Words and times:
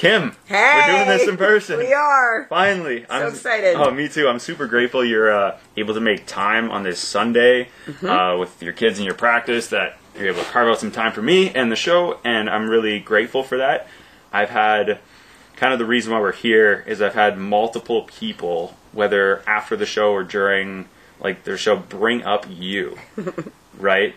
Kim, 0.00 0.34
Hey, 0.46 0.80
we're 0.88 0.96
doing 1.04 1.08
this 1.18 1.28
in 1.28 1.36
person. 1.36 1.76
We 1.76 1.92
are. 1.92 2.46
Finally, 2.48 3.04
I'm 3.10 3.20
so 3.20 3.28
excited. 3.28 3.74
Oh, 3.76 3.90
me 3.90 4.08
too. 4.08 4.28
I'm 4.28 4.38
super 4.38 4.66
grateful 4.66 5.04
you're 5.04 5.30
uh, 5.30 5.58
able 5.76 5.92
to 5.92 6.00
make 6.00 6.24
time 6.24 6.70
on 6.70 6.84
this 6.84 6.98
Sunday 6.98 7.68
Mm-hmm. 7.84 8.06
uh, 8.08 8.38
with 8.38 8.62
your 8.62 8.72
kids 8.72 8.96
and 8.98 9.04
your 9.04 9.14
practice. 9.14 9.66
That 9.68 9.98
you're 10.16 10.28
able 10.28 10.42
to 10.42 10.48
carve 10.48 10.68
out 10.68 10.80
some 10.80 10.90
time 10.90 11.12
for 11.12 11.20
me 11.20 11.50
and 11.50 11.70
the 11.70 11.76
show, 11.76 12.18
and 12.24 12.48
I'm 12.48 12.70
really 12.70 12.98
grateful 12.98 13.42
for 13.42 13.58
that. 13.58 13.88
I've 14.32 14.48
had 14.48 15.00
kind 15.56 15.74
of 15.74 15.78
the 15.78 15.84
reason 15.84 16.14
why 16.14 16.20
we're 16.20 16.32
here 16.32 16.82
is 16.86 17.02
I've 17.02 17.12
had 17.12 17.36
multiple 17.36 18.04
people, 18.04 18.74
whether 18.92 19.42
after 19.46 19.76
the 19.76 19.84
show 19.84 20.12
or 20.12 20.24
during 20.24 20.88
like 21.20 21.44
their 21.44 21.58
show, 21.58 21.76
bring 21.76 22.22
up 22.22 22.46
you, 22.48 22.96
right? 23.78 24.14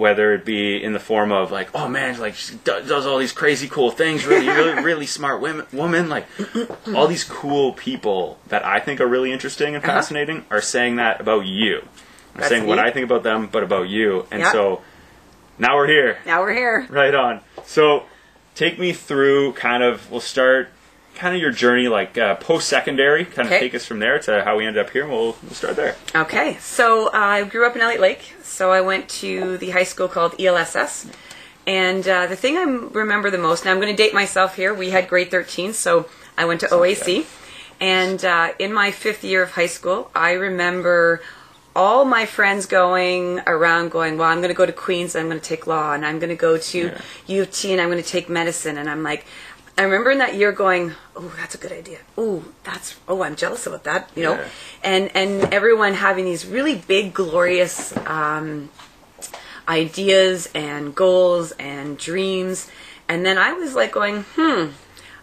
Whether 0.00 0.32
it 0.32 0.46
be 0.46 0.82
in 0.82 0.94
the 0.94 0.98
form 0.98 1.30
of 1.30 1.52
like, 1.52 1.68
oh 1.74 1.86
man, 1.86 2.18
like 2.18 2.34
she 2.34 2.54
does 2.64 3.04
all 3.06 3.18
these 3.18 3.32
crazy 3.32 3.68
cool 3.68 3.90
things, 3.90 4.24
really, 4.24 4.48
really, 4.48 4.82
really 4.90 5.04
smart 5.06 5.42
women, 5.42 5.66
woman, 5.74 6.08
like 6.08 6.26
all 6.94 7.06
these 7.06 7.22
cool 7.24 7.74
people 7.74 8.38
that 8.48 8.64
I 8.64 8.80
think 8.80 8.98
are 9.02 9.06
really 9.06 9.30
interesting 9.30 9.74
and 9.74 9.84
fascinating 9.84 10.46
are 10.50 10.62
saying 10.62 10.96
that 10.96 11.20
about 11.20 11.44
you. 11.44 11.80
I'm 11.80 11.84
Uh-huh. 11.84 11.90
That's 12.36 12.48
saying 12.48 12.66
what. 12.66 12.78
I 12.78 12.90
think 12.90 13.04
about 13.04 13.24
them, 13.24 13.48
but 13.52 13.62
about 13.62 13.88
you, 13.90 14.26
and 14.30 14.40
Yeah. 14.40 14.52
so 14.52 14.80
now 15.58 15.76
we're 15.76 15.86
here. 15.88 16.18
Now 16.24 16.40
we're 16.40 16.54
here. 16.54 16.86
Right 16.88 17.14
on. 17.14 17.40
So, 17.66 18.04
take 18.54 18.78
me 18.78 18.94
through 18.94 19.52
kind 19.52 19.82
of. 19.82 20.10
We'll 20.10 20.20
start 20.20 20.70
kind 21.14 21.34
of 21.34 21.40
your 21.40 21.50
journey, 21.52 21.88
like 21.88 22.16
uh, 22.16 22.34
post 22.36 22.68
secondary. 22.68 23.24
Kind 23.24 23.40
of 23.48 23.52
Okay. 23.52 23.60
take 23.60 23.74
us 23.74 23.84
from 23.84 23.98
there 23.98 24.18
to 24.20 24.42
how 24.44 24.56
we 24.56 24.66
ended 24.66 24.84
up 24.84 24.90
here. 24.90 25.02
and 25.02 25.10
We'll, 25.12 25.36
we'll 25.42 25.52
start 25.52 25.76
there. 25.76 25.96
Okay, 26.14 26.56
so 26.60 27.08
uh, 27.08 27.10
I 27.12 27.44
grew 27.44 27.66
up 27.66 27.74
in 27.76 27.82
Elliott 27.82 28.00
Lake. 28.00 28.34
So 28.42 28.72
I 28.72 28.80
went 28.80 29.08
to 29.20 29.58
the 29.58 29.70
high 29.70 29.84
school 29.84 30.08
called 30.08 30.34
ELSS. 30.40 31.06
And 31.66 32.06
uh, 32.08 32.26
the 32.26 32.36
thing 32.36 32.56
I 32.56 32.62
remember 32.62 33.30
the 33.30 33.38
most, 33.38 33.64
now 33.64 33.70
I'm 33.70 33.80
going 33.80 33.94
to 33.94 34.02
date 34.02 34.14
myself 34.14 34.56
here. 34.56 34.72
We 34.74 34.90
had 34.90 35.08
grade 35.08 35.30
13, 35.30 35.72
so 35.72 36.08
I 36.36 36.44
went 36.46 36.60
to 36.60 36.66
OAC. 36.66 37.26
And 37.80 38.24
uh, 38.24 38.52
in 38.58 38.72
my 38.72 38.90
fifth 38.90 39.24
year 39.24 39.42
of 39.42 39.52
high 39.52 39.66
school, 39.66 40.10
I 40.14 40.32
remember 40.32 41.22
all 41.76 42.04
my 42.04 42.26
friends 42.26 42.66
going 42.66 43.40
around 43.46 43.90
going, 43.90 44.18
well, 44.18 44.28
I'm 44.28 44.38
going 44.38 44.48
to 44.48 44.54
go 44.54 44.66
to 44.66 44.72
Queens, 44.72 45.14
I'm 45.14 45.28
going 45.28 45.38
to 45.40 45.44
take 45.46 45.66
law, 45.66 45.92
and 45.92 46.04
I'm 46.04 46.18
going 46.18 46.30
to 46.30 46.34
go 46.36 46.58
to 46.58 46.78
Yeah. 46.78 47.00
U 47.26 47.42
of 47.42 47.52
T, 47.52 47.70
and 47.72 47.80
I'm 47.80 47.88
going 47.90 48.02
to 48.02 48.08
take 48.08 48.28
medicine. 48.28 48.76
And 48.76 48.90
I'm 48.90 49.02
like, 49.04 49.24
I 49.78 49.82
remember 49.84 50.10
in 50.10 50.18
that 50.18 50.34
year 50.34 50.52
going, 50.52 50.92
oh, 51.16 51.32
that's 51.38 51.54
a 51.54 51.58
good 51.58 51.72
idea. 51.72 51.98
Oh, 52.18 52.44
that's, 52.64 52.96
oh, 53.08 53.22
I'm 53.22 53.34
jealous 53.34 53.66
about 53.66 53.84
that, 53.84 54.10
you 54.14 54.22
know? 54.22 54.34
Yeah. 54.34 54.48
And, 54.84 55.10
and 55.16 55.54
everyone 55.54 55.94
having 55.94 56.26
these 56.26 56.44
really 56.46 56.76
big, 56.76 57.14
glorious 57.14 57.96
um, 58.06 58.68
ideas 59.68 60.48
and 60.54 60.94
goals 60.94 61.52
and 61.52 61.96
dreams. 61.96 62.70
And 63.08 63.24
then 63.24 63.38
I 63.38 63.52
was 63.54 63.74
like 63.74 63.92
going, 63.92 64.24
hmm, 64.36 64.66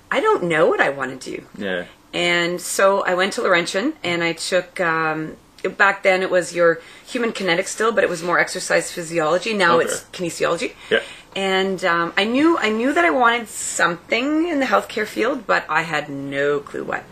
I 0.09 0.19
don't 0.21 0.43
know 0.45 0.67
what 0.67 0.79
I 0.81 0.89
want 0.89 1.21
to 1.21 1.37
do. 1.37 1.45
Yeah. 1.57 1.85
And 2.13 2.59
so 2.59 3.03
I 3.03 3.13
went 3.13 3.33
to 3.33 3.41
Laurentian 3.41 3.93
and 4.03 4.23
I 4.23 4.33
took, 4.33 4.79
um, 4.79 5.37
back 5.77 6.03
then 6.03 6.21
it 6.21 6.31
was 6.31 6.55
your 6.55 6.79
human 7.05 7.31
kinetics 7.31 7.67
still, 7.67 7.91
but 7.91 8.03
it 8.03 8.09
was 8.09 8.23
more 8.23 8.39
exercise 8.39 8.91
physiology. 8.91 9.53
Now 9.53 9.77
Okay. 9.79 9.85
it's 9.85 10.01
kinesiology. 10.13 10.73
Yeah. 10.89 11.01
And 11.37 11.85
um, 11.85 12.13
I 12.17 12.23
knew 12.23 12.57
I 12.57 12.69
knew 12.69 12.91
that 12.93 13.05
I 13.05 13.11
wanted 13.11 13.47
something 13.47 14.47
in 14.47 14.59
the 14.59 14.65
healthcare 14.65 15.05
field, 15.05 15.45
but 15.45 15.65
I 15.69 15.83
had 15.83 16.09
no 16.09 16.59
clue 16.59 16.83
what. 16.83 17.03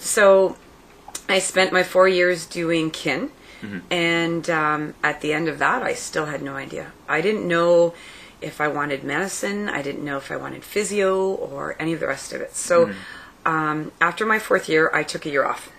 So 0.00 0.56
I 1.28 1.38
spent 1.38 1.72
my 1.72 1.84
four 1.84 2.08
years 2.08 2.46
doing 2.46 2.90
kin, 2.90 3.30
and 3.90 4.50
um, 4.50 4.94
at 5.04 5.20
the 5.20 5.32
end 5.32 5.48
of 5.48 5.58
that, 5.60 5.82
I 5.84 5.94
still 5.94 6.26
had 6.26 6.42
no 6.42 6.56
idea. 6.56 6.92
I 7.08 7.20
didn't 7.20 7.46
know 7.46 7.94
if 8.40 8.60
I 8.60 8.68
wanted 8.68 9.04
medicine. 9.04 9.68
I 9.68 9.82
didn't 9.82 10.04
know 10.04 10.16
if 10.16 10.30
I 10.32 10.36
wanted 10.36 10.64
physio 10.64 11.14
or 11.34 11.76
any 11.78 11.92
of 11.92 12.00
the 12.00 12.06
rest 12.08 12.32
of 12.32 12.40
it. 12.40 12.56
So 12.56 12.86
um, 13.46 13.92
after 14.00 14.26
my 14.26 14.38
fourth 14.40 14.68
year, 14.68 14.90
I 14.92 15.02
took 15.04 15.26
a 15.26 15.30
year 15.30 15.44
off, 15.44 15.70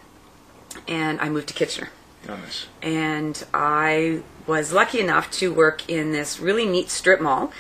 and 0.87 1.19
I 1.19 1.27
moved 1.29 1.47
to 1.49 1.53
Kitchener 1.53 1.89
Goodness. 2.25 2.67
and 2.81 3.43
I 3.53 4.21
was 4.47 4.71
lucky 4.71 4.99
enough 5.01 5.29
to 5.31 5.51
work 5.53 5.89
in 5.89 6.11
this 6.13 6.39
really 6.39 6.65
neat 6.65 6.89
strip 6.89 7.19
mall, 7.19 7.51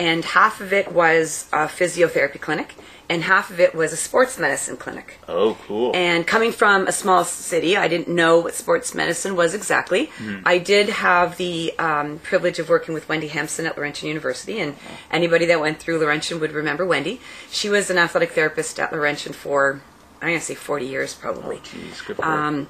and 0.00 0.24
half 0.24 0.60
of 0.60 0.72
it 0.72 0.86
was 0.92 1.46
a 1.52 1.66
physiotherapy 1.78 2.40
clinic, 2.40 2.74
and 3.08 3.22
half 3.24 3.50
of 3.50 3.58
it 3.60 3.74
was 3.74 3.92
a 3.92 3.96
sports 3.96 4.38
medicine 4.38 4.76
clinic. 4.76 5.18
Oh, 5.28 5.56
cool. 5.66 5.90
And 5.94 6.26
coming 6.26 6.52
from 6.52 6.86
a 6.86 6.92
small 6.92 7.24
city, 7.24 7.76
I 7.76 7.88
didn't 7.88 8.08
know 8.08 8.38
what 8.44 8.54
sports 8.54 8.94
medicine 8.94 9.34
was 9.36 9.52
exactly. 9.54 10.06
Mm-hmm. 10.06 10.46
I 10.46 10.58
did 10.58 10.88
have 10.88 11.36
the 11.36 11.76
um, 11.78 12.18
privilege 12.20 12.58
of 12.60 12.68
working 12.68 12.94
with 12.94 13.08
Wendy 13.08 13.28
Hampson 13.28 13.66
at 13.66 13.76
Laurentian 13.76 14.08
University, 14.08 14.60
and 14.60 14.74
anybody 15.10 15.46
that 15.46 15.60
went 15.60 15.78
through 15.80 15.98
Laurentian 15.98 16.40
would 16.40 16.52
remember 16.52 16.86
Wendy. 16.86 17.20
She 17.50 17.68
was 17.68 17.90
an 17.90 17.98
athletic 17.98 18.30
therapist 18.32 18.78
at 18.80 18.92
Laurentian 18.92 19.32
for, 19.32 19.80
I'm 20.22 20.28
going 20.28 20.38
to 20.40 20.44
say 20.44 20.54
40 20.54 20.86
years 20.86 21.14
probably. 21.14 21.56
Jeez, 21.58 22.06
good 22.06 22.16
for 22.16 22.24
Um, 22.24 22.68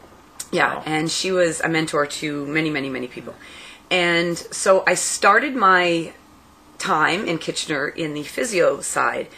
yeah, 0.52 0.76
Wow. 0.76 0.82
and 0.86 1.10
she 1.10 1.30
was 1.32 1.60
a 1.60 1.68
mentor 1.68 2.06
to 2.06 2.46
many, 2.46 2.70
many, 2.70 2.88
many 2.88 3.06
people. 3.06 3.34
And 3.90 4.36
so 4.38 4.84
I 4.86 4.94
started 4.94 5.54
my 5.54 6.12
time 6.80 7.26
in 7.26 7.38
Kitchener 7.38 7.88
in 7.88 8.14
the 8.14 8.24
physio 8.24 8.80
side. 8.80 9.28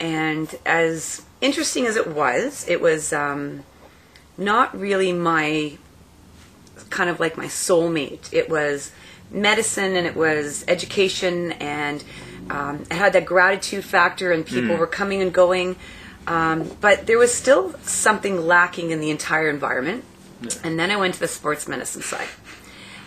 And 0.00 0.52
as 0.66 1.22
interesting 1.40 1.86
as 1.86 1.96
it 1.96 2.08
was, 2.08 2.66
it 2.68 2.80
was 2.80 3.12
um, 3.12 3.64
not 4.36 4.76
really 4.78 5.12
my 5.12 5.78
kind 6.90 7.08
of 7.08 7.20
like 7.20 7.36
my 7.36 7.46
soulmate. 7.46 8.32
It 8.32 8.48
was 8.48 8.92
medicine 9.30 9.96
and 9.96 10.06
it 10.06 10.16
was 10.16 10.64
education 10.68 11.52
and 11.52 12.02
um, 12.50 12.82
it 12.82 12.92
had 12.92 13.12
that 13.14 13.26
gratitude 13.26 13.84
factor 13.84 14.32
and 14.32 14.46
people 14.46 14.76
were 14.76 14.86
coming 14.86 15.20
and 15.22 15.32
going. 15.32 15.76
Um, 16.26 16.70
but 16.80 17.06
there 17.06 17.18
was 17.18 17.32
still 17.32 17.72
something 17.82 18.46
lacking 18.46 18.90
in 18.90 19.00
the 19.00 19.10
entire 19.10 19.48
environment. 19.48 20.04
And 20.62 20.78
then 20.78 20.90
I 20.90 20.96
went 20.96 21.14
to 21.14 21.20
the 21.20 21.28
sports 21.28 21.66
medicine 21.66 22.02
side. 22.02 22.28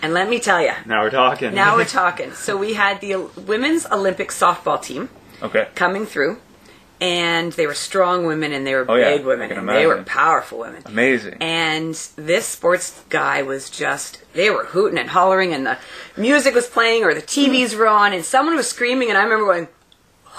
And 0.01 0.13
let 0.13 0.29
me 0.29 0.39
tell 0.39 0.61
you, 0.61 0.71
now 0.85 1.03
we're 1.03 1.09
talking. 1.09 1.53
now 1.53 1.75
we're 1.75 1.85
talking. 2.01 2.33
So 2.33 2.55
we 2.57 2.73
had 2.73 3.01
the 3.01 3.15
women's 3.45 3.85
Olympic 3.85 4.29
softball 4.29 4.81
team 4.81 5.09
okay. 5.43 5.67
coming 5.75 6.05
through, 6.05 6.37
and 7.01 7.51
they 7.53 7.67
were 7.67 7.73
strong 7.73 8.25
women 8.25 8.53
and 8.53 8.65
they 8.65 8.75
were 8.75 8.85
Oh, 8.87 8.95
yeah, 8.95 9.15
big 9.17 9.21
I 9.21 9.25
women 9.25 9.51
and 9.51 9.69
they 9.69 9.85
were 9.85 10.03
powerful 10.03 10.59
women. 10.59 10.83
Amazing. 10.85 11.37
And 11.41 11.93
this 12.15 12.45
sports 12.45 13.01
guy 13.09 13.41
was 13.41 13.69
just, 13.69 14.21
they 14.33 14.49
were 14.49 14.65
hooting 14.65 14.97
and 14.97 15.09
hollering, 15.09 15.53
and 15.53 15.65
the 15.65 15.77
music 16.17 16.53
was 16.55 16.67
playing, 16.67 17.03
or 17.03 17.13
the 17.13 17.21
TVs 17.21 17.77
were 17.77 17.87
on, 17.87 18.13
and 18.13 18.23
someone 18.23 18.55
was 18.55 18.69
screaming, 18.69 19.09
and 19.09 19.17
I 19.17 19.23
remember 19.23 19.45
going, 19.45 19.67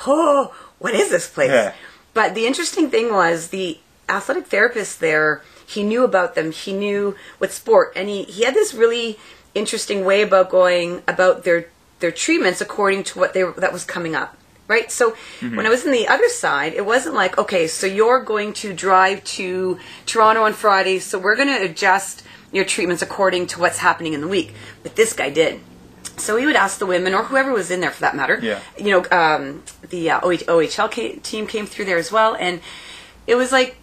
Oh, 0.06 0.54
what 0.78 0.94
is 0.94 1.10
this 1.10 1.28
place? 1.28 1.50
Yeah. 1.50 1.74
But 2.14 2.34
the 2.34 2.46
interesting 2.46 2.90
thing 2.90 3.12
was 3.12 3.48
the 3.48 3.78
athletic 4.08 4.46
therapist 4.46 5.00
there, 5.00 5.42
he 5.66 5.82
knew 5.84 6.02
about 6.04 6.34
them, 6.34 6.50
he 6.50 6.72
knew 6.72 7.14
what 7.38 7.52
sport, 7.52 7.92
and 7.94 8.08
he, 8.08 8.24
he 8.24 8.44
had 8.44 8.54
this 8.54 8.74
really 8.74 9.18
interesting 9.54 10.04
way 10.04 10.22
about 10.22 10.50
going 10.50 11.02
about 11.08 11.44
their 11.44 11.66
their 12.00 12.12
treatments 12.12 12.60
according 12.60 13.02
to 13.04 13.18
what 13.18 13.34
they 13.34 13.44
were, 13.44 13.52
that 13.52 13.72
was 13.72 13.84
coming 13.84 14.14
up 14.14 14.36
right? 14.68 14.90
So 14.92 15.16
when 15.40 15.66
i 15.66 15.68
was 15.68 15.84
in 15.84 15.90
the 15.92 16.06
other 16.06 16.28
side 16.28 16.74
it 16.74 16.86
wasn't 16.86 17.14
like 17.16 17.36
okay 17.38 17.66
so 17.66 17.86
you're 17.86 18.22
going 18.22 18.52
to 18.54 18.72
drive 18.72 19.22
to 19.24 19.78
toronto 20.06 20.44
on 20.44 20.52
friday 20.52 21.00
so 21.00 21.18
we're 21.18 21.34
going 21.34 21.48
to 21.48 21.60
adjust 21.64 22.22
your 22.52 22.64
treatments 22.64 23.02
according 23.02 23.46
to 23.48 23.60
what's 23.60 23.78
happening 23.78 24.12
in 24.12 24.20
the 24.20 24.28
week. 24.28 24.52
But 24.82 24.96
this 24.96 25.12
guy 25.12 25.30
did. 25.30 25.60
So 26.16 26.36
he 26.36 26.46
would 26.46 26.56
ask 26.56 26.78
the 26.78 26.86
women 26.86 27.14
or 27.14 27.24
whoever 27.24 27.52
was 27.52 27.70
in 27.70 27.80
there 27.80 27.90
for 27.90 28.00
that 28.02 28.14
matter 28.16 28.38
Yeah. 28.42 28.60
you 28.76 28.90
know 28.92 29.04
um, 29.10 29.62
the 29.88 30.10
uh, 30.10 30.20
ohl 30.20 30.88
team 31.22 31.46
came 31.46 31.66
through 31.66 31.84
there 31.86 31.96
as 31.98 32.12
well 32.12 32.34
and 32.38 32.60
it 33.26 33.36
was 33.36 33.52
like 33.52 33.76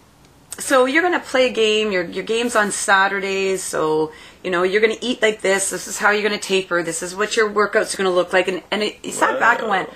so 0.58 0.86
you're 0.86 1.02
going 1.02 1.18
to 1.18 1.26
play 1.26 1.46
a 1.46 1.52
game 1.52 1.90
your, 1.92 2.04
your 2.04 2.24
game's 2.24 2.54
on 2.54 2.70
saturdays 2.70 3.62
so 3.62 4.12
you 4.44 4.50
know 4.50 4.62
you're 4.62 4.80
going 4.80 4.96
to 4.96 5.04
eat 5.04 5.20
like 5.22 5.40
this 5.40 5.70
this 5.70 5.88
is 5.88 5.98
how 5.98 6.10
you're 6.10 6.22
going 6.28 6.38
to 6.38 6.46
taper 6.46 6.82
this 6.82 7.02
is 7.02 7.14
what 7.14 7.36
your 7.36 7.50
workouts 7.50 7.94
are 7.94 7.96
going 7.98 8.08
to 8.10 8.14
look 8.14 8.32
like 8.32 8.48
and, 8.48 8.62
and 8.70 8.82
it, 8.82 8.94
he 9.02 9.10
sat 9.10 9.38
back 9.40 9.60
and 9.60 9.68
went 9.68 9.88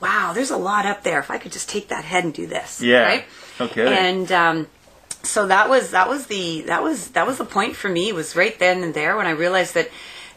wow 0.00 0.32
there's 0.34 0.50
a 0.50 0.56
lot 0.56 0.84
up 0.86 1.02
there 1.02 1.18
if 1.18 1.30
i 1.30 1.38
could 1.38 1.52
just 1.52 1.68
take 1.68 1.88
that 1.88 2.04
head 2.04 2.24
and 2.24 2.34
do 2.34 2.46
this 2.46 2.80
Yeah. 2.82 3.02
right 3.02 3.24
Okay. 3.60 3.86
and 4.08 4.30
um, 4.32 4.66
so 5.22 5.46
that 5.46 5.68
was 5.70 5.90
that 5.92 6.08
was 6.08 6.26
the 6.26 6.62
that 6.62 6.82
was 6.82 7.08
that 7.12 7.26
was 7.26 7.38
the 7.38 7.44
point 7.44 7.74
for 7.74 7.88
me 7.88 8.12
was 8.12 8.36
right 8.36 8.56
then 8.58 8.82
and 8.82 8.92
there 8.94 9.16
when 9.16 9.26
i 9.26 9.30
realized 9.30 9.74
that 9.74 9.88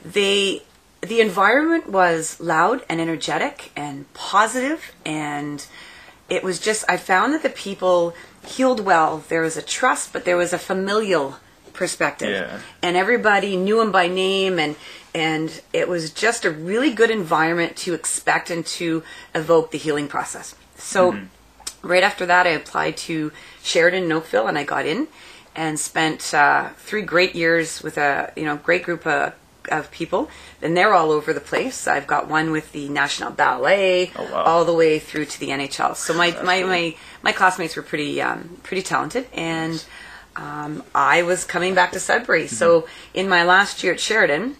they 0.05 0.63
the 1.01 1.21
environment 1.21 1.89
was 1.89 2.39
loud 2.39 2.83
and 2.89 2.99
energetic 3.01 3.71
and 3.75 4.11
positive 4.13 4.93
and 5.05 5.65
it 6.29 6.43
was 6.43 6.59
just 6.59 6.85
i 6.89 6.95
found 6.97 7.33
that 7.33 7.43
the 7.43 7.49
people 7.49 8.13
healed 8.45 8.79
well 8.79 9.23
there 9.29 9.41
was 9.41 9.57
a 9.57 9.61
trust 9.61 10.13
but 10.13 10.23
there 10.25 10.37
was 10.37 10.53
a 10.53 10.57
familial 10.57 11.35
perspective 11.79 12.29
Yeah. 12.29 12.59
and 12.83 12.95
everybody 12.97 13.55
knew 13.55 13.81
him 13.81 13.91
by 13.91 14.07
name 14.07 14.59
and 14.59 14.75
and 15.15 15.47
it 15.73 15.87
was 15.87 16.11
just 16.11 16.45
a 16.45 16.51
really 16.51 16.91
good 16.93 17.09
environment 17.09 17.75
to 17.77 17.93
expect 17.95 18.51
and 18.51 18.63
to 18.79 19.01
evoke 19.33 19.71
the 19.71 19.77
healing 19.85 20.07
process 20.07 20.53
so 20.77 21.01
right 21.81 22.03
after 22.03 22.25
that 22.27 22.45
i 22.45 22.49
applied 22.61 22.95
to 22.97 23.31
sheridan 23.63 24.03
in 24.03 24.11
oakville 24.11 24.47
and 24.47 24.57
i 24.57 24.63
got 24.63 24.85
in 24.85 25.07
and 25.55 25.79
spent 25.79 26.33
uh, 26.33 26.69
three 26.87 27.01
great 27.01 27.33
years 27.35 27.81
with 27.81 27.97
a 27.97 28.31
you 28.35 28.43
know 28.45 28.57
great 28.57 28.83
group 28.83 29.03
of 29.07 29.33
of 29.69 29.91
people, 29.91 30.29
and 30.63 30.75
they're 30.75 30.93
all 30.95 31.11
over 31.11 31.31
the 31.33 31.41
place. 31.51 31.85
I've 31.87 32.07
got 32.07 32.27
one 32.27 32.49
with 32.51 32.71
the 32.71 32.89
National 32.89 33.29
Ballet, 33.29 34.11
Oh, 34.15 34.23
wow. 34.33 34.43
all 34.49 34.65
the 34.65 34.73
way 34.73 34.97
through 34.97 35.25
to 35.25 35.39
the 35.39 35.49
NHL. 35.49 35.95
So 35.95 36.13
my 36.13 36.31
my, 36.43 36.59
cool. 36.61 36.69
my 36.69 36.95
my 37.21 37.31
classmates 37.39 37.75
were 37.75 37.83
pretty 37.83 38.19
um, 38.21 38.57
pretty 38.63 38.81
talented, 38.83 39.27
and 39.33 39.83
um, 40.39 40.83
I 40.95 41.23
was 41.23 41.43
coming 41.43 41.75
back 41.75 41.91
to 41.91 41.99
Sudbury. 41.99 42.47
So 42.47 42.67
Mm-hmm. 42.81 43.17
in 43.19 43.29
my 43.29 43.43
last 43.43 43.83
year 43.83 43.93
at 43.93 43.99
Sheridan, 43.99 44.55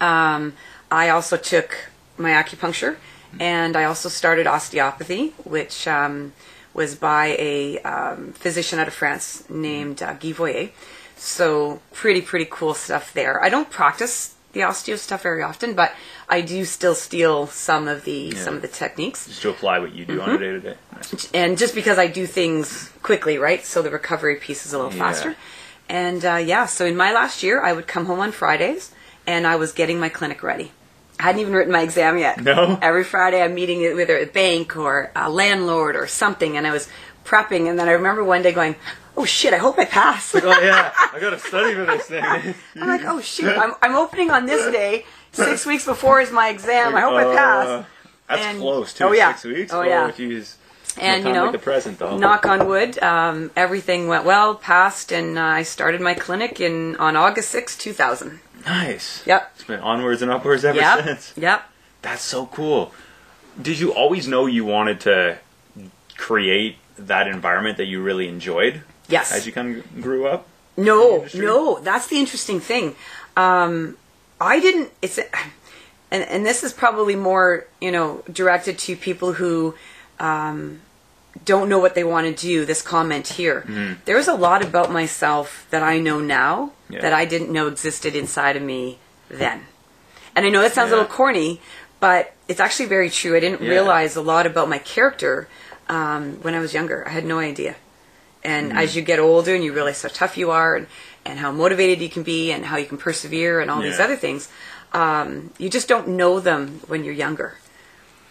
um, 0.00 0.54
I 0.90 1.10
also 1.10 1.36
took 1.36 1.90
my 2.16 2.30
acupuncture, 2.30 2.96
and 3.38 3.76
I 3.76 3.84
also 3.84 4.08
started 4.08 4.46
osteopathy, 4.46 5.34
which 5.44 5.86
um, 5.86 6.32
was 6.72 6.94
by 6.94 7.36
a 7.38 7.78
um, 7.80 8.32
physician 8.32 8.78
out 8.78 8.88
of 8.88 8.94
France 8.94 9.44
named 9.50 10.02
uh, 10.02 10.14
Guy 10.14 10.32
Voyer. 10.32 10.70
So 11.16 11.80
pretty 11.92 12.22
pretty 12.22 12.46
cool 12.50 12.74
stuff 12.74 13.12
there. 13.12 13.42
I 13.42 13.48
don't 13.48 13.70
practice 13.70 14.35
the 14.56 14.62
osteo 14.62 14.96
stuff 14.98 15.22
very 15.22 15.42
often, 15.42 15.74
but 15.74 15.92
I 16.28 16.40
do 16.40 16.64
still 16.64 16.94
steal 16.94 17.46
some 17.46 17.86
of 17.88 18.04
the 18.04 18.34
some 18.34 18.54
of 18.56 18.62
the 18.62 18.68
techniques 18.68 19.26
Just 19.26 19.42
to 19.42 19.50
apply 19.50 19.78
what 19.78 19.92
you 19.94 20.04
do 20.06 20.18
Mm-hmm. 20.18 20.30
on 20.30 20.36
a 20.36 20.38
day 20.38 20.50
to 20.52 20.60
day. 20.60 20.76
Nice. 20.94 21.30
and 21.34 21.58
just 21.58 21.74
because 21.74 21.98
I 21.98 22.06
do 22.06 22.26
things 22.26 22.90
quickly, 23.02 23.36
right? 23.38 23.62
So 23.64 23.82
the 23.82 23.90
recovery 23.90 24.36
piece 24.36 24.64
is 24.66 24.72
a 24.72 24.78
little 24.78 24.92
Yeah. 24.94 25.04
faster. 25.04 25.36
And 25.88 26.24
uh, 26.24 26.36
yeah, 26.36 26.66
so 26.66 26.84
in 26.86 26.96
my 26.96 27.12
last 27.12 27.42
year, 27.42 27.60
I 27.62 27.72
would 27.72 27.86
come 27.86 28.06
home 28.06 28.18
on 28.20 28.32
Fridays, 28.32 28.90
and 29.26 29.46
I 29.46 29.56
was 29.56 29.70
getting 29.72 30.00
my 30.00 30.08
clinic 30.08 30.42
ready. 30.42 30.72
I 31.20 31.24
hadn't 31.24 31.40
even 31.42 31.54
written 31.54 31.72
my 31.72 31.82
exam 31.82 32.18
yet. 32.18 32.42
No? 32.42 32.78
Every 32.82 33.04
Friday, 33.04 33.40
I'm 33.40 33.54
meeting 33.54 33.80
with 33.82 34.00
either 34.00 34.18
a 34.18 34.26
bank 34.26 34.76
or 34.76 35.12
a 35.14 35.30
landlord 35.30 35.94
or 35.96 36.06
something, 36.08 36.56
and 36.56 36.66
I 36.66 36.72
was 36.72 36.88
prepping. 37.24 37.68
And 37.70 37.78
then 37.78 37.88
I 37.88 37.92
remember 37.92 38.24
one 38.24 38.42
day 38.42 38.52
going, 38.52 38.74
"Oh 39.16 39.24
shit! 39.24 39.52
I 39.54 39.58
hope 39.58 39.78
I 39.78 39.84
pass." 39.84 40.34
Oh 40.34 40.60
yeah, 40.60 40.92
I 41.14 41.18
gotta 41.20 41.38
study 41.38 41.74
for 41.74 41.84
this 41.86 42.06
thing. 42.06 42.22
I'm 42.24 42.88
like, 42.88 43.04
"Oh 43.04 43.20
shoot! 43.20 43.56
I'm, 43.56 43.74
I'm 43.82 43.94
opening 43.94 44.30
on 44.30 44.46
this 44.46 44.70
day. 44.72 45.04
Six 45.32 45.66
weeks 45.66 45.84
before 45.84 46.20
is 46.20 46.30
my 46.32 46.48
exam. 46.48 46.94
I 46.96 47.00
hope 47.00 47.14
I 47.14 47.24
pass." 47.24 47.66
Uh, 47.66 47.84
That's 48.28 48.42
And- 48.42 48.58
close 48.58 48.92
too. 48.94 49.04
oh, 49.04 49.12
yeah. 49.12 49.34
Six 49.34 49.44
weeks. 49.44 49.72
Oh, 49.72 49.82
yeah. 49.82 50.10
Jeez. 50.10 50.56
and 50.98 51.24
you 51.24 51.32
know, 51.32 51.44
like 51.44 51.52
the 51.52 51.58
present 51.58 51.98
though. 51.98 52.16
knock 52.16 52.46
on 52.46 52.66
wood, 52.66 52.98
um, 53.02 53.50
everything 53.54 54.08
went 54.08 54.24
well, 54.24 54.54
passed, 54.54 55.12
and 55.12 55.38
uh, 55.38 55.42
I 55.42 55.62
started 55.62 56.00
my 56.00 56.14
clinic 56.14 56.58
in 56.60 56.96
on 56.96 57.16
August 57.16 57.50
sixth, 57.50 57.78
two 57.78 57.92
thousand. 57.92 58.40
nice. 58.64 59.22
Yep. 59.26 59.52
It's 59.54 59.64
been 59.64 59.80
onwards 59.80 60.22
and 60.22 60.30
upwards 60.30 60.64
ever 60.64 60.78
Yep. 60.78 61.04
since. 61.04 61.32
Yep. 61.36 61.62
That's 62.02 62.22
so 62.22 62.46
cool. 62.46 62.92
Did 63.60 63.78
you 63.78 63.92
always 63.92 64.26
know 64.28 64.46
you 64.46 64.64
wanted 64.64 65.00
to 65.02 65.38
create 66.16 66.76
that 66.98 67.26
environment 67.28 67.76
that 67.76 67.86
you 67.86 68.02
really 68.02 68.26
enjoyed 68.28 68.82
Yes. 69.08 69.32
as 69.32 69.46
you 69.46 69.52
kind 69.52 69.76
of 69.78 70.02
grew 70.02 70.26
up? 70.26 70.46
No, 70.76 71.26
no, 71.34 71.78
that's 71.80 72.06
the 72.08 72.18
interesting 72.18 72.60
thing. 72.60 72.94
Um, 73.36 73.96
I 74.40 74.60
didn't. 74.60 74.90
It's, 75.00 75.18
and 75.18 76.22
and 76.22 76.44
this 76.44 76.62
is 76.62 76.72
probably 76.72 77.16
more 77.16 77.66
you 77.80 77.90
know 77.90 78.22
directed 78.30 78.78
to 78.80 78.96
people 78.96 79.32
who 79.34 79.74
um, 80.20 80.80
don't 81.44 81.68
know 81.68 81.78
what 81.78 81.94
they 81.94 82.04
want 82.04 82.26
to 82.26 82.34
do. 82.48 82.64
This 82.66 82.82
comment 82.82 83.28
here, 83.28 83.64
there's 84.04 84.28
a 84.28 84.34
lot 84.34 84.62
about 84.64 84.92
myself 84.92 85.66
that 85.70 85.82
I 85.82 85.98
know 85.98 86.20
now 86.20 86.72
Yeah. 86.90 87.00
that 87.02 87.12
I 87.12 87.24
didn't 87.24 87.50
know 87.52 87.66
existed 87.68 88.14
inside 88.14 88.56
of 88.56 88.62
me 88.62 88.98
then. 89.28 89.62
And 90.34 90.44
I 90.44 90.50
know 90.50 90.60
that 90.60 90.72
sounds 90.74 90.92
a 90.92 90.96
little 90.96 91.10
corny, 91.10 91.60
but 92.00 92.34
it's 92.48 92.60
actually 92.60 92.86
very 92.86 93.08
true. 93.10 93.34
I 93.36 93.40
didn't 93.40 93.62
Yeah. 93.62 93.70
realize 93.70 94.16
a 94.16 94.20
lot 94.22 94.46
about 94.46 94.68
my 94.68 94.78
character 94.78 95.48
um, 95.88 96.38
when 96.42 96.54
I 96.54 96.58
was 96.60 96.74
younger. 96.74 97.06
I 97.06 97.10
had 97.10 97.24
no 97.24 97.38
idea. 97.38 97.76
And 98.46 98.68
Mm-hmm. 98.70 98.78
as 98.78 98.94
you 98.96 99.02
get 99.02 99.18
older 99.18 99.52
and 99.56 99.64
you 99.64 99.72
realize 99.74 100.02
how 100.02 100.08
tough 100.22 100.36
you 100.38 100.50
are 100.52 100.76
and, 100.78 100.86
and 101.24 101.38
how 101.38 101.50
motivated 101.50 102.00
you 102.00 102.08
can 102.08 102.22
be 102.22 102.52
and 102.52 102.64
how 102.64 102.76
you 102.78 102.86
can 102.86 102.98
persevere 102.98 103.60
and 103.60 103.70
all 103.70 103.82
these 103.82 103.98
other 104.06 104.16
things, 104.16 104.48
um, 104.92 105.50
you 105.58 105.68
just 105.68 105.88
don't 105.88 106.06
know 106.20 106.38
them 106.40 106.80
when 106.86 107.02
you're 107.04 107.14
younger. 107.26 107.50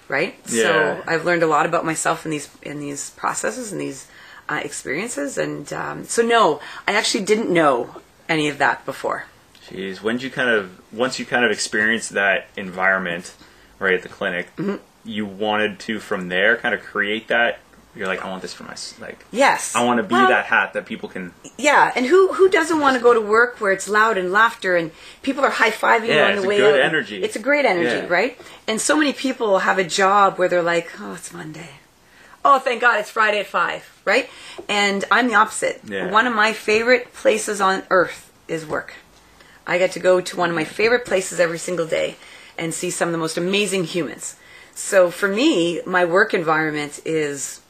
Right? 0.08 0.36
Yeah. 0.50 0.64
So 0.64 1.04
I've 1.08 1.26
learned 1.26 1.44
a 1.44 1.48
lot 1.48 1.66
about 1.66 1.84
myself 1.84 2.26
in 2.26 2.32
these 2.32 2.48
in 2.62 2.80
these 2.80 3.10
processes 3.12 3.72
and 3.72 3.82
these 3.82 4.08
uh, 4.48 4.62
experiences. 4.64 5.38
And 5.38 5.72
um, 5.74 6.04
so 6.06 6.22
no, 6.22 6.62
I 6.88 6.94
actually 6.94 7.26
didn't 7.26 7.50
know 7.52 7.90
any 8.30 8.48
of 8.48 8.58
that 8.60 8.86
before. 8.86 9.26
Jeez, 9.68 10.02
when 10.02 10.16
did 10.18 10.24
you 10.24 10.30
kind 10.30 10.50
of 10.50 10.80
once 10.94 11.18
you 11.20 11.26
kind 11.26 11.44
of 11.44 11.50
experienced 11.52 12.12
that 12.12 12.48
environment 12.56 13.34
right 13.80 13.96
at 13.96 14.04
the 14.04 14.10
clinic, 14.10 14.56
Mm-hmm. 14.58 14.78
you 15.04 15.26
wanted 15.26 15.80
to 15.88 16.00
from 16.00 16.30
there 16.30 16.56
kind 16.56 16.74
of 16.76 16.82
create 16.84 17.28
that. 17.30 17.60
You're 17.96 18.08
like, 18.08 18.26
I 18.26 18.30
want 18.30 18.42
this 18.42 18.54
for 18.54 18.64
my 18.64 18.76
like. 19.00 19.26
Yes. 19.32 19.74
I 19.76 19.84
want 19.86 20.00
to 20.00 20.04
be 20.04 20.14
Well, 20.16 20.28
that 20.28 20.46
hat 20.46 20.74
that 20.74 20.86
people 20.86 21.08
can. 21.08 21.34
Yeah, 21.58 21.92
and 21.96 22.06
who 22.06 22.34
who 22.34 22.50
doesn't 22.50 22.80
want 22.80 22.98
to 22.98 23.02
go 23.04 23.14
to 23.14 23.22
work 23.22 23.62
where 23.62 23.72
it's 23.72 23.88
loud 23.88 24.18
and 24.18 24.32
laughter 24.32 24.76
and 24.76 24.92
people 25.22 25.44
are 25.46 25.50
high 25.50 25.72
fiving 25.72 26.08
you 26.08 26.14
Yeah, 26.16 26.26
on 26.26 26.32
it's 26.34 26.42
the 26.42 26.46
a 26.46 26.50
way 26.50 26.58
good 26.58 26.80
out? 26.80 26.86
energy. 26.86 27.24
It's 27.24 27.36
a 27.38 27.40
great 27.40 27.64
energy, 27.66 28.06
Yeah. 28.06 28.14
right? 28.14 28.40
And 28.68 28.82
so 28.82 28.98
many 28.98 29.14
people 29.14 29.60
have 29.60 29.78
a 29.78 29.84
job 29.86 30.38
where 30.38 30.50
they're 30.50 30.62
like, 30.62 30.92
"Oh, 31.00 31.14
it's 31.14 31.32
Monday. 31.32 31.70
Oh, 32.44 32.60
thank 32.60 32.82
God, 32.82 33.00
it's 33.00 33.10
Friday 33.10 33.40
at 33.40 33.48
five, 33.48 33.90
right?" 34.04 34.30
And 34.68 35.06
I'm 35.10 35.28
the 35.30 35.36
opposite. 35.36 35.80
Yeah. 35.86 36.12
One 36.12 36.28
of 36.28 36.36
my 36.36 36.52
favorite 36.52 37.14
places 37.14 37.62
on 37.62 37.84
earth 37.90 38.30
is 38.50 38.66
work. 38.66 38.94
I 39.66 39.78
get 39.78 39.94
to 39.94 40.00
go 40.00 40.20
to 40.22 40.36
one 40.38 40.50
of 40.50 40.56
my 40.56 40.66
favorite 40.66 41.06
places 41.06 41.40
every 41.40 41.58
single 41.58 41.88
day 41.88 42.18
and 42.58 42.74
see 42.74 42.90
some 42.92 43.08
of 43.08 43.14
the 43.14 43.18
most 43.18 43.38
amazing 43.38 43.86
humans. 43.86 44.36
So 44.76 45.10
for 45.10 45.28
me, 45.30 45.82
my 45.86 46.04
work 46.06 46.34
environment 46.34 47.00
is 47.06 47.62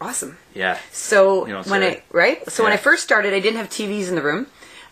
awesome. 0.00 0.38
Yeah. 0.54 0.78
So 0.92 1.46
when. 1.64 1.82
I 1.82 2.02
right, 2.12 2.48
so 2.50 2.62
when 2.64 2.72
I 2.72 2.76
first 2.76 3.02
started, 3.02 3.32
I 3.34 3.40
didn't 3.40 3.58
have 3.58 3.68
TVs 3.68 4.08
in 4.08 4.14
the 4.14 4.22
room. 4.22 4.46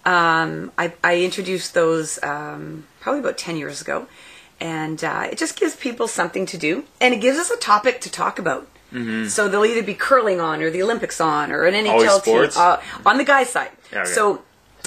Um, 0.05 0.73
I, 0.77 0.93
I 1.05 1.21
introduced 1.23 1.75
those 1.75 2.23
um, 2.23 2.87
probably 3.01 3.21
about 3.21 3.39
ten 3.39 3.57
years 3.57 3.81
ago, 3.81 4.07
and 4.61 5.03
uh, 5.05 5.29
it 5.31 5.39
just 5.39 5.59
gives 5.59 5.77
people 5.77 6.09
something 6.09 6.47
to 6.47 6.59
do, 6.59 6.85
and 7.01 7.15
it 7.15 7.21
gives 7.21 7.39
us 7.39 7.51
a 7.51 7.57
topic 7.57 8.01
to 8.03 8.11
talk 8.11 8.39
about. 8.39 8.67
Mm-hmm. 8.93 9.29
So 9.29 9.49
they'll 9.49 9.65
either 9.65 9.83
be 9.83 9.95
curling 9.95 10.41
on, 10.41 10.61
or 10.63 10.71
the 10.71 10.83
Olympics 10.83 11.21
on, 11.21 11.51
or 11.53 11.65
an 11.65 11.75
NHL 11.75 12.23
team 12.23 12.51
uh, 12.57 12.77
on 13.07 13.17
the 13.17 13.25
guys' 13.25 13.49
side. 13.51 13.71
Yeah, 13.93 14.01
okay. 14.03 14.11
So 14.11 14.43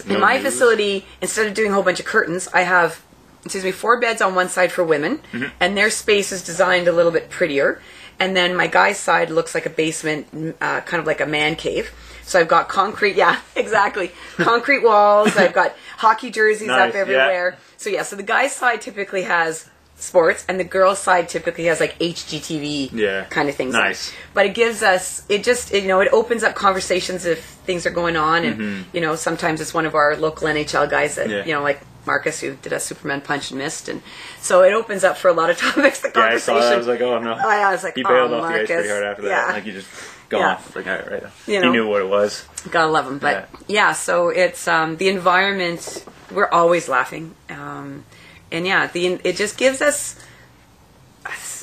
No 0.06 0.15
in 0.15 0.21
my 0.21 0.35
news? 0.35 0.44
facility, 0.44 1.06
instead 1.21 1.47
of 1.47 1.53
doing 1.53 1.71
a 1.71 1.73
whole 1.73 1.81
bunch 1.83 2.00
of 2.00 2.06
curtains, 2.06 2.47
I 2.53 2.62
have 2.62 3.01
excuse 3.45 3.63
me 3.63 3.71
four 3.71 4.00
beds 4.00 4.21
on 4.21 4.35
one 4.35 4.50
side 4.50 4.71
for 4.71 4.83
women, 4.83 5.21
Mm-hmm. 5.31 5.45
and 5.59 5.77
their 5.77 5.89
space 5.89 6.31
is 6.31 6.44
designed 6.44 6.88
a 6.88 6.91
little 6.91 7.12
bit 7.12 7.29
prettier. 7.29 7.81
And 8.19 8.35
then 8.35 8.56
my 8.56 8.67
guy's 8.67 8.97
side 8.97 9.29
looks 9.29 9.53
like 9.53 9.65
a 9.65 9.69
basement, 9.69 10.27
uh, 10.62 10.81
kind 10.81 11.00
of 11.01 11.06
like 11.07 11.21
a 11.21 11.25
man 11.25 11.56
cave. 11.56 11.91
So 12.23 12.39
I've 12.39 12.47
got 12.47 12.69
concrete, 12.69 13.15
yeah, 13.23 13.39
exactly, 13.56 14.12
concrete 14.38 14.83
walls. 14.83 15.35
I've 15.38 15.53
got 15.53 15.75
hockey 15.97 16.31
jerseys 16.31 16.67
Nice, 16.67 16.89
up 16.89 16.94
yeah. 16.95 17.00
everywhere. 17.01 17.57
So 17.77 17.89
yeah, 17.89 18.03
so 18.03 18.15
the 18.15 18.23
guy's 18.23 18.53
side 18.56 18.81
typically 18.81 19.23
has 19.23 19.69
sports, 19.97 20.44
and 20.50 20.59
the 20.59 20.63
girls' 20.63 21.00
side 21.00 21.29
typically 21.29 21.65
has 21.65 21.79
like 21.79 21.97
HGTV 22.00 22.91
Yeah. 22.94 23.25
kind 23.25 23.47
of 23.50 23.56
things. 23.56 23.73
Nice. 23.73 24.12
But 24.33 24.45
it 24.45 24.53
gives 24.53 24.81
us, 24.83 25.23
it 25.29 25.44
just, 25.44 25.73
you 25.73 25.88
know, 25.88 26.00
it 26.01 26.09
opens 26.12 26.44
up 26.44 26.56
conversations 26.56 27.25
if 27.25 27.43
things 27.65 27.86
are 27.86 27.91
going 27.91 28.15
on, 28.17 28.43
and 28.43 28.86
you 28.93 29.01
know, 29.01 29.15
sometimes 29.15 29.62
it's 29.62 29.74
one 29.74 29.86
of 29.86 29.95
our 29.95 30.15
local 30.17 30.48
NHL 30.48 30.89
guys 30.89 31.15
that, 31.15 31.27
Mm-hmm. 31.27 31.31
Yeah. 31.38 31.45
you 31.45 31.53
know, 31.53 31.62
like 31.63 31.81
Marcus 32.05 32.41
who 32.41 32.55
did 32.55 32.74
a 32.74 32.79
Superman 32.79 33.21
punch 33.21 33.51
and 33.51 33.59
missed, 33.59 33.89
and 33.89 34.01
so 34.39 34.63
it 34.63 34.74
opens 34.74 35.03
up 35.03 35.17
for 35.17 35.29
a 35.29 35.33
lot 35.33 35.50
of 35.50 35.57
topics. 35.65 36.01
The 36.01 36.12
Yeah, 36.15 36.21
I 36.24 36.38
saw 36.38 36.59
that. 36.59 36.74
I 36.74 36.77
was 36.77 36.88
like, 36.88 37.01
oh 37.01 37.19
no. 37.19 37.33
Oh, 37.33 37.38
yeah, 37.38 37.69
I 37.69 37.71
was 37.71 37.83
like, 37.83 37.95
he 37.95 38.03
bailed 38.03 38.31
oh, 38.31 38.41
off 38.41 38.51
the 38.51 38.59
ice 38.62 38.67
pretty 38.67 38.74
Marcus. 38.74 38.91
hard 38.91 39.03
after 39.03 39.21
that. 39.24 39.29
Yeah. 39.47 39.53
Like 39.53 39.63
he 39.63 39.71
just 39.71 39.89
gone. 40.29 40.41
Yeah. 40.41 40.62
Like 40.75 40.88
all 40.88 40.93
right, 40.93 41.24
right. 41.24 41.31
You 41.47 41.62
he 41.62 41.69
knew 41.69 41.88
what 41.88 42.01
it 42.01 42.07
was. 42.09 42.45
Gotta 42.71 42.91
love 42.91 43.05
them. 43.05 43.19
But 43.19 43.50
yeah, 43.67 43.93
so 43.93 44.29
it's 44.29 44.67
um, 44.67 44.97
the 44.97 45.09
environment. 45.09 46.05
We're 46.31 46.50
always 46.50 46.89
laughing, 46.89 47.35
um, 47.50 48.03
and 48.51 48.65
yeah, 48.65 48.88
the 48.88 49.19
it 49.24 49.35
just 49.35 49.57
gives 49.57 49.81
us, 49.81 50.19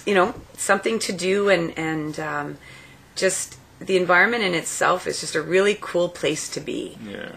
you 0.06 0.14
know, 0.14 0.34
something 0.56 0.98
to 1.00 1.12
do, 1.12 1.48
and 1.48 1.76
and 1.78 2.18
um, 2.20 2.58
just 3.16 3.58
the 3.80 3.96
environment 3.96 4.44
in 4.44 4.54
itself 4.54 5.06
is 5.08 5.20
just 5.20 5.34
a 5.34 5.42
really 5.42 5.76
cool 5.80 6.08
place 6.08 6.48
to 6.50 6.60
be, 6.60 6.96
Yeah. 7.04 7.32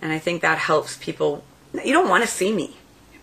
and 0.00 0.12
I 0.12 0.18
think 0.18 0.40
that 0.42 0.56
helps 0.58 0.96
people. 0.96 1.44
You 1.82 1.92
don't 1.92 2.08
want 2.08 2.22
to 2.24 2.28
see 2.30 2.52
me, 2.52 2.76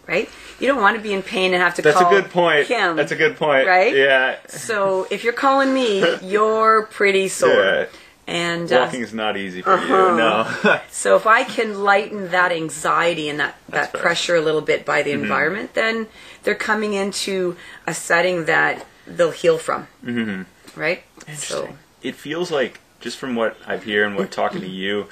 right? 0.08 0.30
You 0.60 0.68
don't 0.68 0.82
want 0.82 0.98
to 0.98 1.02
be 1.02 1.14
in 1.14 1.24
pain 1.24 1.54
and 1.54 1.62
have 1.62 1.76
to 1.76 1.82
call 1.82 1.94
That's 1.94 2.06
a 2.06 2.10
good 2.10 2.32
point. 2.32 2.68
Kim. 2.68 2.96
That's 2.96 3.12
a 3.12 3.16
good 3.16 3.36
point. 3.38 3.68
Right? 3.68 3.96
Yeah. 3.96 4.38
So 4.48 5.08
if 5.10 5.24
you're 5.24 5.34
calling 5.34 5.74
me, 5.74 6.18
you're 6.22 6.84
pretty 6.88 7.28
sore. 7.30 7.52
Yeah. 7.52 7.86
And 8.28 8.72
uh, 8.72 8.82
Walking 8.86 9.02
is 9.02 9.14
not 9.14 9.36
easy 9.36 9.62
for 9.62 9.72
Uh-huh. 9.74 10.12
you. 10.12 10.18
No. 10.18 10.80
So 10.92 11.16
if 11.16 11.26
I 11.26 11.44
can 11.44 11.84
lighten 11.84 12.30
that 12.32 12.52
anxiety 12.52 13.28
and 13.30 13.40
that, 13.40 13.56
that 13.70 13.94
pressure 13.94 14.36
a 14.36 14.42
little 14.42 14.62
bit 14.62 14.86
by 14.86 15.02
the 15.02 15.12
environment, 15.12 15.74
then 15.74 16.08
they're 16.44 16.54
coming 16.56 16.94
into 16.94 17.58
a 17.88 17.94
setting 17.94 18.46
that 18.46 18.86
they'll 19.08 19.32
heal 19.32 19.58
from. 19.58 19.88
Mm-hmm. 20.06 20.80
Right? 20.80 21.04
So 21.22 21.28
Interesting. 21.64 21.78
It 22.04 22.16
feels 22.16 22.52
like 22.52 22.80
just 23.00 23.18
from 23.18 23.36
what 23.36 23.58
I 23.66 23.78
hear 23.78 24.06
and 24.06 24.16
what 24.16 24.32
talking 24.32 24.62
to 24.62 24.68
you, 24.84 25.08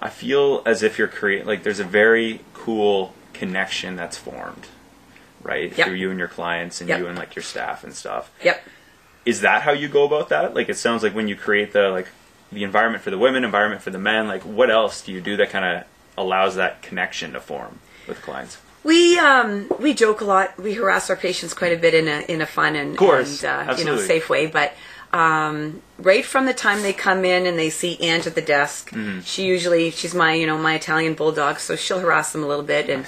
I 0.00 0.08
feel 0.08 0.62
as 0.64 0.82
if 0.82 0.98
you're 0.98 1.08
creating 1.08 1.46
like 1.46 1.64
there's 1.64 1.80
a 1.80 1.84
very 1.84 2.40
cool 2.64 3.12
connection 3.32 3.96
that's 3.96 4.16
formed, 4.16 4.66
right? 5.42 5.76
Yep. 5.76 5.86
Through 5.86 5.96
you 5.96 6.10
and 6.10 6.18
your 6.18 6.28
clients 6.28 6.80
and 6.80 6.88
Yep. 6.88 6.98
you 7.00 7.06
and 7.08 7.18
like 7.18 7.34
your 7.34 7.42
staff 7.42 7.82
and 7.84 7.94
stuff. 7.94 8.30
yep. 8.44 8.62
Is 9.24 9.40
that 9.42 9.62
how 9.62 9.70
you 9.72 9.88
go 9.88 10.04
about 10.04 10.28
that? 10.30 10.54
Like 10.54 10.68
it 10.68 10.76
sounds 10.76 11.02
like 11.02 11.14
when 11.14 11.28
you 11.28 11.36
create 11.36 11.72
the 11.72 11.88
like 11.90 12.08
the 12.50 12.64
environment 12.64 13.02
for 13.04 13.10
the 13.10 13.18
women, 13.18 13.44
environment 13.44 13.80
for 13.82 13.90
the 13.90 13.98
men, 13.98 14.26
like 14.28 14.42
what 14.42 14.68
else 14.70 15.00
do 15.02 15.12
you 15.12 15.20
do 15.20 15.36
that 15.36 15.50
kind 15.50 15.64
of 15.64 15.84
allows 16.16 16.56
that 16.56 16.82
connection 16.82 17.32
to 17.32 17.40
form? 17.40 17.78
with 18.08 18.20
clients? 18.22 18.58
We 18.84 19.16
um 19.18 19.70
we 19.78 19.94
joke 19.94 20.20
a 20.20 20.24
lot. 20.24 20.58
We 20.58 20.74
harass 20.74 21.08
our 21.08 21.14
patients 21.16 21.54
quite 21.54 21.72
a 21.72 21.76
bit 21.76 21.94
in 21.94 22.08
a 22.08 22.20
in 22.32 22.40
a 22.42 22.46
fun 22.46 22.74
and, 22.74 22.96
course, 22.98 23.44
and 23.44 23.68
uh, 23.70 23.76
you 23.78 23.84
know 23.84 23.96
safe 23.96 24.28
way. 24.28 24.46
But 24.46 24.72
um, 25.12 25.82
right 25.98 26.24
from 26.24 26.46
the 26.46 26.54
time 26.54 26.82
they 26.82 26.92
come 26.92 27.24
in 27.24 27.46
and 27.46 27.58
they 27.58 27.70
see 27.70 27.98
Ange 28.00 28.26
at 28.26 28.34
the 28.34 28.40
desk, 28.42 28.90
Mm-hmm. 28.90 29.20
she 29.20 29.44
usually 29.44 29.90
she's 29.90 30.14
my 30.14 30.32
you 30.34 30.46
know 30.46 30.58
my 30.58 30.74
Italian 30.74 31.14
bulldog, 31.14 31.58
so 31.58 31.76
she'll 31.76 32.00
harass 32.00 32.32
them 32.32 32.42
a 32.42 32.46
little 32.46 32.64
bit, 32.64 32.88
and 32.88 33.04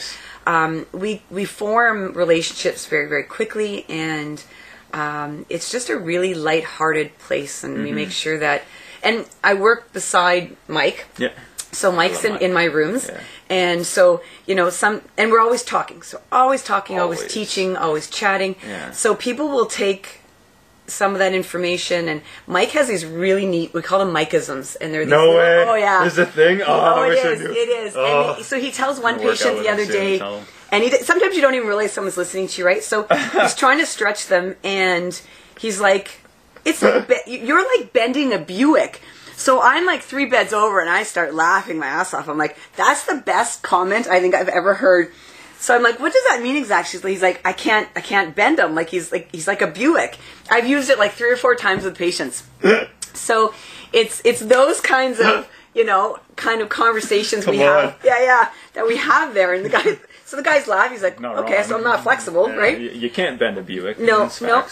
um, 0.47 0.87
we 0.93 1.23
we 1.31 1.45
form 1.45 2.13
relationships 2.13 2.87
very 2.87 3.09
very 3.09 3.25
quickly, 3.25 3.87
and 3.89 4.43
um, 4.93 5.47
it's 5.49 5.71
just 5.73 5.89
a 5.89 5.97
really 5.97 6.35
light-hearted 6.35 7.19
place, 7.19 7.65
and 7.65 7.75
we 7.75 7.87
Mm-hmm. 7.87 7.95
make 7.97 8.11
sure 8.11 8.39
that. 8.39 8.63
And 9.03 9.27
I 9.43 9.53
work 9.55 9.93
beside 9.93 10.57
Mike, 10.67 11.05
Yeah. 11.19 11.33
so 11.73 11.93
Mike's 11.93 12.25
in, 12.25 12.33
Mike. 12.33 12.43
in 12.43 12.53
my 12.55 12.65
rooms, 12.65 13.09
Yeah. 13.11 13.21
and 13.51 13.87
so 13.87 14.23
you 14.47 14.55
know 14.55 14.71
some, 14.71 15.03
and 15.19 15.31
we're 15.31 15.41
always 15.41 15.63
talking. 15.63 16.01
So 16.03 16.21
always 16.33 16.63
talking, 16.63 16.99
always, 16.99 17.19
Always. 17.21 17.33
teaching, 17.35 17.77
always 17.77 18.09
chatting. 18.09 18.57
Yeah. 18.67 18.93
So 18.93 19.15
people 19.15 19.49
will 19.49 19.67
take 19.67 20.21
some 20.87 21.13
of 21.13 21.19
that 21.19 21.33
information, 21.33 22.09
and 22.09 22.21
Mike 22.47 22.71
has 22.73 22.89
these 22.89 23.05
really 23.07 23.47
neat. 23.47 23.73
We 23.73 23.81
call 23.83 23.99
them 23.99 24.13
Mikeisms, 24.15 24.77
and 24.81 24.93
they're 24.93 25.05
these 25.05 25.11
No 25.11 25.31
little- 25.31 25.37
way. 25.39 25.65
Oh 25.69 25.75
yeah. 25.75 26.05
This 26.05 26.15
is 26.15 26.19
a 26.21 26.27
thing? 26.27 26.61
Oh, 26.63 26.67
Oh, 26.97 27.03
it 27.11 27.13
is. 27.19 27.41
It 27.41 27.47
is. 27.47 27.95
Oh. 27.97 28.29
And 28.31 28.37
he- 28.37 28.43
so 28.43 28.59
he 28.61 28.71
tells 28.71 29.01
one 29.01 29.15
Gonna 29.17 29.27
work 29.29 29.35
out 29.37 29.39
patient 29.39 29.63
the 29.63 29.69
other 29.71 29.87
day, 29.87 30.21
and 30.71 30.83
he 30.85 30.91
sometimes 30.99 31.35
you 31.37 31.41
don't 31.43 31.55
even 31.55 31.67
realize 31.69 31.93
someone's 31.93 32.17
listening 32.17 32.49
to 32.49 32.61
you, 32.61 32.67
right? 32.67 32.83
So 32.83 33.07
he's 33.33 33.55
trying 33.55 33.79
to 33.79 33.87
stretch 33.87 34.27
them, 34.27 34.57
and 34.63 35.19
he's 35.59 35.81
like, 35.81 36.21
"It's 36.65 36.83
like 36.83 37.09
be- 37.09 37.21
you're 37.45 37.65
like 37.79 37.93
bending 37.93 38.33
a 38.33 38.39
Buick." 38.39 39.01
So 39.37 39.61
I'm 39.61 39.85
like 39.87 40.03
three 40.03 40.27
beds 40.27 40.53
over, 40.53 40.81
and 40.81 40.89
I 40.91 41.03
start 41.03 41.35
laughing 41.35 41.79
my 41.79 41.87
ass 41.87 42.13
off. 42.15 42.29
I'm 42.29 42.39
like, 42.39 42.57
"That's 42.77 43.05
the 43.05 43.17
best 43.17 43.63
comment 43.63 44.07
I 44.07 44.21
think 44.21 44.35
I've 44.35 44.49
ever 44.49 44.75
heard." 44.75 45.11
So 45.65 45.75
I'm 45.75 45.83
like, 45.83 45.99
"What 45.99 46.13
does 46.13 46.23
that 46.29 46.43
mean 46.43 46.57
exactly?" 46.57 47.13
He's 47.13 47.23
like, 47.23 47.41
"I 47.43 47.55
can't, 47.55 47.89
I 47.97 48.03
can't 48.03 48.35
bend 48.37 48.59
him." 48.59 48.75
Like 48.75 48.91
he's 48.91 49.11
like 49.11 49.31
he's 49.33 49.49
like 49.49 49.63
a 49.63 49.67
Buick. 49.67 50.19
I've 50.51 50.69
used 50.69 50.91
it 50.91 50.99
like 50.99 51.13
three 51.13 51.31
or 51.31 51.39
four 51.39 51.55
times 51.55 51.85
with 51.85 51.97
patients. 51.97 52.43
So 53.15 53.55
it's 53.93 54.21
it's 54.25 54.41
those 54.41 54.81
kinds 54.81 55.21
of 55.21 55.49
you 55.73 55.85
know 55.85 56.19
kind 56.37 56.61
of 56.61 56.69
conversations 56.69 57.47
we 57.47 57.59
Come 57.59 57.67
have. 57.67 58.01
Yeah, 58.05 58.21
yeah, 58.23 58.51
that 58.75 58.87
we 58.89 58.97
have 58.97 59.33
there, 59.35 59.55
and 59.55 59.65
the 59.65 59.71
guy. 59.71 59.85
So 60.27 60.37
the 60.37 60.43
guy's 60.43 60.67
laugh. 60.67 60.91
He's 60.91 61.03
like, 61.03 61.21
Not 61.21 61.37
okay, 61.45 61.57
wrong. 61.57 61.65
so 61.65 61.77
I'm 61.77 61.85
not 61.85 62.03
flexible, 62.03 62.49
Yeah, 62.49 62.57
right? 62.57 62.81
You, 62.81 62.91
you 62.91 63.11
can't 63.11 63.39
bend 63.39 63.57
a 63.59 63.63
Buick. 63.63 64.01
No, 64.01 64.25
It's 64.25 64.41
no. 64.41 64.65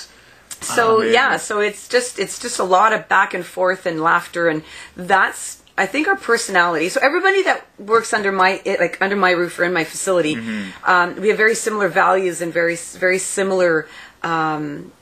So 0.61 0.97
amazing. 0.97 1.15
yeah, 1.15 1.37
so 1.37 1.61
it's 1.61 1.87
just 1.89 2.19
it's 2.19 2.39
just 2.39 2.59
a 2.59 2.65
lot 2.65 2.93
of 2.93 3.09
back 3.09 3.33
and 3.35 3.45
forth 3.47 3.87
and 3.87 4.01
laughter, 4.01 4.49
and 4.49 4.63
that's 4.97 5.62
I 5.77 5.87
think 5.87 6.07
our 6.07 6.17
personality. 6.17 6.89
So 6.91 7.01
everybody 7.03 7.43
that 7.45 7.67
works 7.79 8.13
under 8.13 8.31
my 8.31 8.61
like 8.65 8.99
under 9.01 9.17
my 9.17 9.31
roof 9.31 9.59
or 9.59 9.65
in 9.65 9.73
my 9.73 9.85
facility, 9.85 10.35
Mm-hmm. 10.35 10.91
um, 10.91 11.17
we 11.21 11.29
have 11.29 11.37
very 11.39 11.55
similar 11.55 11.89
values 11.89 12.41
and 12.43 12.53
very 12.53 12.77
very 12.77 13.19
similar 13.19 13.87
um, 14.23 14.93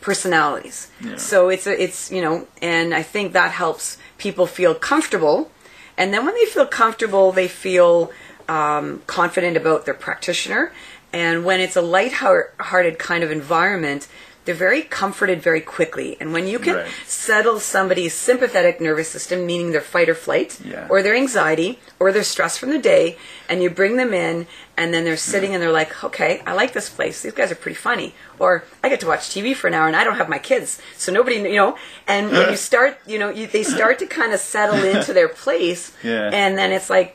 personalities. 0.00 0.88
So 1.16 1.48
it's 1.48 1.66
a, 1.66 1.82
it's 1.82 2.10
you 2.10 2.22
know, 2.22 2.46
and 2.62 2.94
I 2.94 3.02
think 3.02 3.32
that 3.32 3.50
helps 3.52 3.98
people 4.18 4.46
feel 4.46 4.74
comfortable, 4.74 5.50
and 5.98 6.12
then 6.14 6.24
when 6.24 6.34
they 6.34 6.46
feel 6.46 6.66
comfortable, 6.66 7.32
they 7.32 7.48
feel 7.48 8.10
um, 8.48 9.02
confident 9.06 9.56
about 9.56 9.84
their 9.84 9.94
practitioner, 9.94 10.72
and 11.12 11.44
when 11.44 11.60
it's 11.60 11.76
a 11.76 11.82
light-hearted 11.82 12.98
kind 12.98 13.24
of 13.24 13.30
environment. 13.32 14.06
They're 14.46 14.54
very 14.54 14.82
comforted 14.82 15.42
very 15.42 15.60
quickly, 15.60 16.16
and 16.18 16.32
when 16.32 16.46
you 16.48 16.58
can 16.58 16.76
Right. 16.76 16.86
settle 17.06 17.60
somebody's 17.60 18.14
sympathetic 18.14 18.80
nervous 18.80 19.08
system, 19.10 19.44
meaning 19.44 19.70
their 19.72 19.82
fight 19.82 20.08
or 20.08 20.14
flight, 20.14 20.56
Yeah. 20.64 20.86
or 20.88 21.02
their 21.02 21.14
anxiety, 21.14 21.78
or 21.98 22.10
their 22.10 22.24
stress 22.24 22.56
from 22.56 22.70
the 22.70 22.78
day, 22.78 23.18
and 23.50 23.62
you 23.62 23.68
bring 23.68 23.96
them 23.96 24.14
in, 24.14 24.46
and 24.78 24.94
then 24.94 25.04
they're 25.04 25.18
sitting 25.18 25.52
and 25.52 25.62
they're 25.62 25.70
like, 25.70 26.02
okay, 26.02 26.40
I 26.46 26.54
like 26.54 26.72
this 26.72 26.88
place. 26.88 27.20
These 27.20 27.34
guys 27.34 27.52
are 27.52 27.54
pretty 27.54 27.74
funny. 27.76 28.14
Or 28.38 28.64
I 28.82 28.88
get 28.88 29.00
to 29.00 29.06
watch 29.06 29.28
TV 29.28 29.52
for 29.54 29.68
an 29.68 29.74
hour 29.74 29.86
and 29.86 29.94
I 29.94 30.04
don't 30.04 30.16
have 30.16 30.30
my 30.30 30.38
kids. 30.38 30.78
So 30.96 31.12
nobody, 31.12 31.36
you 31.36 31.56
know, 31.56 31.76
and 32.06 32.32
when 32.32 32.48
you 32.50 32.56
start, 32.70 32.96
you 33.06 33.18
know, 33.18 33.28
you, 33.28 33.46
they 33.46 33.62
start 33.62 33.98
to 33.98 34.06
kind 34.06 34.32
of 34.32 34.40
settle 34.40 34.82
into 34.82 35.12
their 35.12 35.28
place, 35.28 35.92
Yeah. 36.02 36.30
and 36.32 36.56
then 36.56 36.72
it's 36.72 36.88
like, 36.88 37.14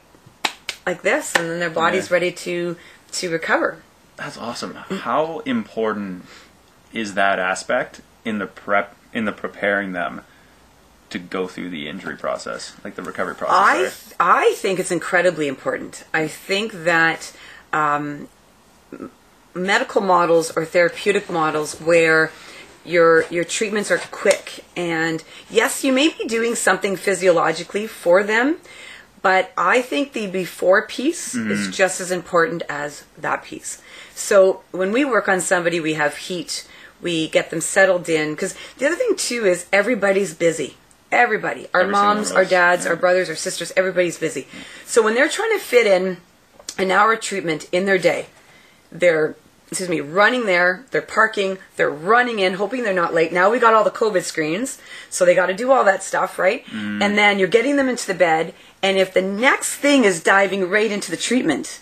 like 0.86 1.01
this, 1.01 1.34
and 1.36 1.50
then 1.50 1.60
their 1.60 1.72
body's 1.72 2.10
Yeah. 2.12 2.13
ready 2.13 2.32
to, 2.32 2.77
to 3.13 3.29
recover. 3.32 3.79
That's 4.15 4.38
awesome. 4.38 4.75
How 4.75 5.39
important 5.46 6.25
is 6.96 7.14
that 7.14 7.38
aspect 7.38 8.02
in 8.24 8.40
the 8.40 8.48
prep 8.48 8.96
in 9.14 9.25
the 9.25 9.32
preparing 9.32 9.92
them 9.92 10.22
to 11.10 11.20
go 11.20 11.48
through 11.48 11.70
the 11.70 11.88
injury 11.88 12.18
process, 12.18 12.74
like 12.84 12.96
the 12.96 13.04
recovery 13.04 13.36
process? 13.36 13.56
I 13.56 13.90
sorry? 13.90 14.50
I 14.50 14.54
think 14.56 14.80
it's 14.80 14.92
incredibly 14.92 15.48
important. 15.48 16.06
I 16.14 16.28
think 16.28 16.72
that 16.72 17.32
um, 17.72 18.28
medical 19.54 20.02
models 20.02 20.52
or 20.58 20.66
therapeutic 20.66 21.30
models 21.30 21.80
where 21.80 22.32
your 22.84 23.25
your 23.30 23.44
treatments 23.44 23.92
are 23.92 23.98
quick 23.98 24.64
and 24.75 25.24
yes, 25.50 25.84
you 25.84 25.92
may 25.92 26.10
be 26.10 26.25
doing 26.25 26.56
something 26.56 26.96
physiologically 26.96 27.88
for 27.88 28.24
them, 28.24 28.58
but 29.22 29.52
I 29.58 29.82
think 29.82 30.14
the 30.14 30.28
before 30.28 30.88
piece 30.88 31.36
is 31.36 31.75
just 31.75 32.00
as 32.00 32.12
important 32.12 32.64
as 32.70 33.04
that 33.18 33.44
piece. 33.44 33.82
So 34.14 34.62
when 34.72 34.92
we 34.92 35.04
work 35.04 35.28
on 35.28 35.42
somebody, 35.42 35.80
we 35.80 35.96
have 35.96 36.16
heat, 36.16 36.68
we 37.06 37.30
get 37.30 37.52
them 37.52 37.62
settled 37.62 38.10
in. 38.10 38.34
Because 38.34 38.54
the 38.80 38.86
other 38.88 38.98
thing 38.98 39.16
too 39.16 39.46
is 39.46 39.66
everybody's 39.72 40.34
busy. 40.34 40.76
Everybody, 41.12 41.68
our 41.74 41.82
Every 41.82 41.92
moms, 41.94 42.32
our 42.34 42.44
dads, 42.44 42.84
yeah. 42.84 42.90
our 42.92 42.96
brothers, 42.98 43.30
our 43.30 43.36
sisters, 43.36 43.72
everybody's 43.78 44.18
busy. 44.18 44.48
So 44.86 45.02
when 45.04 45.14
they're 45.16 45.30
trying 45.30 45.54
to 45.58 45.64
fit 45.64 45.88
in 45.88 46.18
an 46.78 46.92
hour 46.92 47.14
of 47.14 47.22
treatment 47.22 47.70
in 47.72 47.86
their 47.86 47.98
day, 48.00 48.26
they're 48.92 49.36
excuse 49.72 49.90
me 49.90 50.00
running 50.00 50.46
there 50.46 50.86
they're 50.92 51.02
parking 51.02 51.58
they're 51.76 51.90
running 52.14 52.38
in 52.38 52.54
hoping 52.54 52.84
they're 52.84 52.94
not 52.94 53.16
late 53.16 53.34
now 53.34 53.50
we 53.50 53.58
got 53.58 53.74
all 53.74 53.84
the 53.84 53.90
covid 54.04 54.22
screens 54.22 54.78
so 55.10 55.26
they 55.26 55.34
got 55.34 55.48
to 55.48 55.56
do 55.56 55.72
all 55.72 55.84
that 55.84 56.04
stuff 56.04 56.38
right 56.38 56.64
Mm. 56.68 57.02
and 57.04 57.18
then 57.18 57.40
you're 57.40 57.48
getting 57.58 57.76
them 57.76 57.90
into 57.90 58.06
the 58.06 58.14
bed 58.14 58.54
and 58.84 58.96
if 59.00 59.12
the 59.12 59.24
next 59.24 59.74
thing 59.76 60.04
is 60.04 60.22
diving 60.22 60.70
right 60.70 60.92
into 60.92 61.10
the 61.10 61.18
treatment 61.18 61.80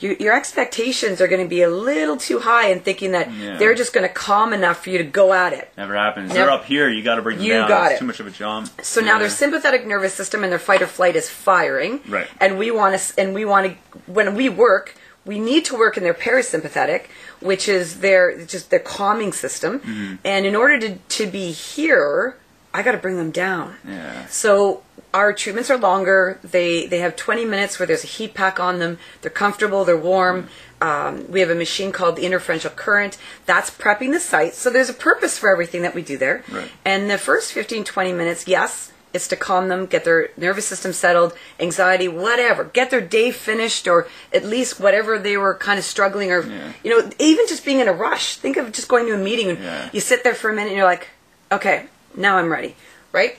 your, 0.00 0.14
your 0.14 0.34
expectations 0.36 1.20
are 1.20 1.28
going 1.28 1.42
to 1.42 1.48
be 1.48 1.62
a 1.62 1.68
little 1.70 2.16
too 2.16 2.38
high 2.40 2.68
and 2.68 2.82
thinking 2.84 3.12
that 3.12 3.32
Yeah. 3.32 3.56
they're 3.58 3.74
just 3.74 3.92
going 3.92 4.06
to 4.06 4.12
calm 4.12 4.52
enough 4.52 4.84
for 4.84 4.90
you 4.90 4.98
to 4.98 5.04
go 5.04 5.32
at 5.32 5.52
it 5.52 5.70
Never 5.76 5.94
happens. 5.96 6.28
Never- 6.28 6.38
They're 6.40 6.50
up 6.50 6.64
here. 6.64 6.88
You 6.88 7.02
got 7.02 7.16
to 7.16 7.22
bring 7.22 7.38
them 7.38 7.46
You 7.46 7.52
down. 7.54 7.68
got 7.68 7.86
It's 7.92 7.96
it. 7.96 7.98
too 8.00 8.06
much 8.06 8.20
of 8.20 8.26
a 8.26 8.30
jump. 8.30 8.70
so 8.82 9.00
now 9.00 9.14
Yeah. 9.14 9.18
their 9.20 9.30
sympathetic 9.30 9.86
nervous 9.86 10.14
system 10.14 10.42
and 10.44 10.52
their 10.52 10.58
fight 10.58 10.82
or 10.82 10.86
flight 10.86 11.16
is 11.16 11.28
firing. 11.28 12.00
Right. 12.08 12.26
And 12.40 12.58
we 12.58 12.70
want 12.70 12.98
to, 12.98 13.20
and 13.20 13.34
we 13.34 13.44
want 13.44 13.66
to, 13.66 14.00
when 14.10 14.34
we 14.34 14.48
work, 14.48 14.94
we 15.24 15.38
need 15.38 15.64
to 15.66 15.76
work 15.76 15.96
in 15.96 16.02
their 16.04 16.14
parasympathetic, 16.14 17.04
which 17.40 17.68
is 17.68 18.00
their 18.00 18.44
just 18.46 18.70
their 18.70 18.78
calming 18.80 19.32
system. 19.32 19.80
Mm-hmm. 19.80 20.14
And 20.24 20.46
in 20.46 20.56
order 20.56 20.78
to 20.80 20.94
to 20.96 21.26
be 21.26 21.52
here, 21.52 22.36
I 22.72 22.82
got 22.82 22.92
to 22.92 22.98
bring 22.98 23.16
them 23.16 23.30
down. 23.30 23.76
Yeah. 23.86 24.26
So 24.28 24.82
our 25.18 25.32
treatments 25.32 25.68
are 25.70 25.76
longer. 25.76 26.38
They 26.42 26.86
they 26.86 27.00
have 27.00 27.16
20 27.16 27.44
minutes 27.44 27.78
where 27.78 27.86
there's 27.86 28.04
a 28.04 28.06
heat 28.16 28.32
pack 28.34 28.58
on 28.60 28.78
them. 28.78 28.98
They're 29.20 29.30
comfortable. 29.44 29.84
They're 29.84 29.96
warm. 30.14 30.48
Um, 30.80 31.30
we 31.30 31.40
have 31.40 31.50
a 31.50 31.56
machine 31.56 31.90
called 31.90 32.14
the 32.16 32.24
interferential 32.24 32.70
current. 32.70 33.18
That's 33.46 33.68
prepping 33.70 34.12
the 34.12 34.20
site. 34.20 34.54
So 34.54 34.70
there's 34.70 34.88
a 34.88 34.94
purpose 34.94 35.36
for 35.36 35.50
everything 35.50 35.82
that 35.82 35.94
we 35.94 36.02
do 36.02 36.16
there. 36.16 36.44
Right. 36.50 36.70
And 36.84 37.10
the 37.10 37.18
first 37.18 37.52
15, 37.52 37.82
20 37.82 38.12
minutes, 38.12 38.46
yes, 38.46 38.92
it's 39.12 39.26
to 39.28 39.36
calm 39.36 39.66
them, 39.68 39.86
get 39.86 40.04
their 40.04 40.28
nervous 40.36 40.66
system 40.66 40.92
settled, 40.92 41.32
anxiety, 41.58 42.06
whatever. 42.06 42.62
Get 42.62 42.90
their 42.90 43.00
day 43.00 43.32
finished 43.32 43.88
or 43.88 44.06
at 44.32 44.44
least 44.44 44.78
whatever 44.78 45.18
they 45.18 45.36
were 45.36 45.54
kind 45.56 45.78
of 45.80 45.84
struggling 45.84 46.30
or, 46.30 46.42
Yeah. 46.42 46.72
you 46.84 46.90
know, 46.92 47.10
even 47.18 47.48
just 47.48 47.64
being 47.64 47.80
in 47.80 47.88
a 47.88 47.92
rush. 47.92 48.36
Think 48.36 48.56
of 48.56 48.70
just 48.70 48.86
going 48.86 49.06
to 49.06 49.14
a 49.14 49.18
meeting 49.18 49.48
and 49.50 49.58
Yeah. 49.58 49.88
you 49.92 50.00
sit 50.00 50.22
there 50.22 50.34
for 50.34 50.48
a 50.50 50.54
minute 50.54 50.68
and 50.68 50.76
you're 50.76 50.86
like, 50.86 51.08
okay, 51.50 51.86
now 52.14 52.36
I'm 52.38 52.52
ready, 52.52 52.76
right? 53.10 53.36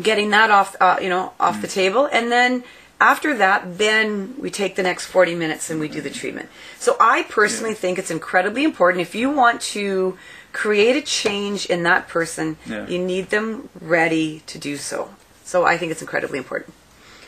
Getting 0.00 0.30
that 0.30 0.50
off, 0.50 0.74
uh, 0.80 0.98
you 1.00 1.08
know, 1.08 1.32
off 1.38 1.60
the 1.62 1.68
table, 1.68 2.08
and 2.12 2.30
then 2.30 2.64
after 3.00 3.36
that, 3.36 3.78
then 3.78 4.34
we 4.38 4.50
take 4.50 4.76
the 4.76 4.82
next 4.82 5.06
40 5.06 5.34
minutes 5.34 5.70
and 5.70 5.78
we 5.78 5.88
do 5.88 6.00
the 6.00 6.10
treatment. 6.10 6.48
So 6.78 6.96
I 6.98 7.24
personally 7.24 7.74
think 7.74 7.98
it's 7.98 8.10
incredibly 8.10 8.64
important 8.64 9.02
if 9.02 9.14
you 9.14 9.30
want 9.30 9.60
to 9.76 10.16
create 10.52 10.96
a 10.96 11.02
change 11.02 11.66
in 11.66 11.82
that 11.82 12.08
person, 12.08 12.56
Yeah. 12.66 12.86
you 12.86 12.98
need 12.98 13.30
them 13.30 13.68
ready 13.80 14.42
to 14.46 14.58
do 14.58 14.76
so. 14.76 15.10
So 15.44 15.64
I 15.64 15.76
think 15.76 15.92
it's 15.92 16.00
incredibly 16.00 16.38
important. 16.38 16.72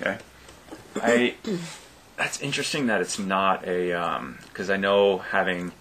Okay. 0.01 0.19
I 1.03 1.35
that's 2.17 2.41
interesting 2.41 2.87
that 2.87 3.01
it's 3.01 3.19
not 3.19 3.67
a 3.67 4.21
because 4.49 4.71
I 4.71 4.77
know 4.77 5.19
having 5.19 5.73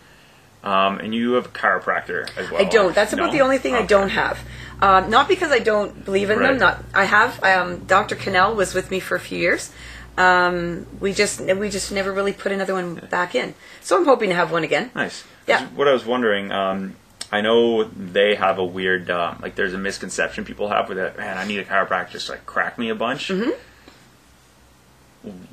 um, 0.66 1.00
and 1.00 1.14
you 1.14 1.34
have 1.34 1.46
a 1.46 1.50
chiropractor 1.50 2.28
as 2.38 2.50
well. 2.52 2.62
I 2.62 2.66
don't. 2.66 2.94
That's 2.96 3.14
about 3.14 3.28
No? 3.28 3.32
the 3.32 3.42
only 3.42 3.58
thing 3.60 3.76
I 3.76 3.86
don't 3.86 4.10
have. 4.10 4.40
Um, 4.82 5.10
not 5.10 5.28
because 5.30 5.52
I 5.52 5.60
don't 5.60 6.04
believe 6.04 6.30
in 6.30 6.40
them. 6.40 6.58
Not 6.58 6.84
I 6.94 7.06
have. 7.06 7.42
Um, 7.44 7.86
Dr. 7.86 8.16
Cannell 8.16 8.56
was 8.56 8.74
with 8.74 8.92
me 8.92 9.00
for 9.00 9.16
a 9.16 9.20
few 9.20 9.38
years. 9.38 9.72
Um, 10.18 10.86
we 11.00 11.14
just 11.14 11.40
we 11.42 11.70
just 11.70 11.92
never 11.92 12.12
really 12.12 12.34
put 12.34 12.52
another 12.52 12.74
one 12.74 12.96
back 12.96 13.36
in. 13.36 13.54
So 13.82 13.98
I'm 13.98 14.06
hoping 14.06 14.30
to 14.30 14.36
have 14.36 14.52
one 14.52 14.64
again. 14.64 14.92
Nice. 14.96 15.24
Yeah. 15.48 15.68
What 15.68 15.88
I 15.88 15.94
was 15.94 16.06
wondering, 16.06 16.52
um, 16.52 16.96
I 17.32 17.42
know 17.42 17.84
they 17.84 18.36
have 18.36 18.58
a 18.58 18.66
weird, 18.66 19.10
um, 19.12 19.40
like, 19.42 19.56
there's 19.56 19.74
a 19.74 19.78
misconception 19.78 20.46
people 20.46 20.70
have 20.70 20.90
with 20.90 20.98
it. 20.98 21.18
Man, 21.18 21.38
I 21.38 21.46
need 21.46 21.60
a 21.60 21.66
chiropractor 21.66 22.24
to 22.26 22.32
like 22.32 22.46
crack 22.46 22.78
me 22.80 22.90
a 22.90 22.96
bunch. 22.96 23.28
Mm-hmm. 23.30 23.52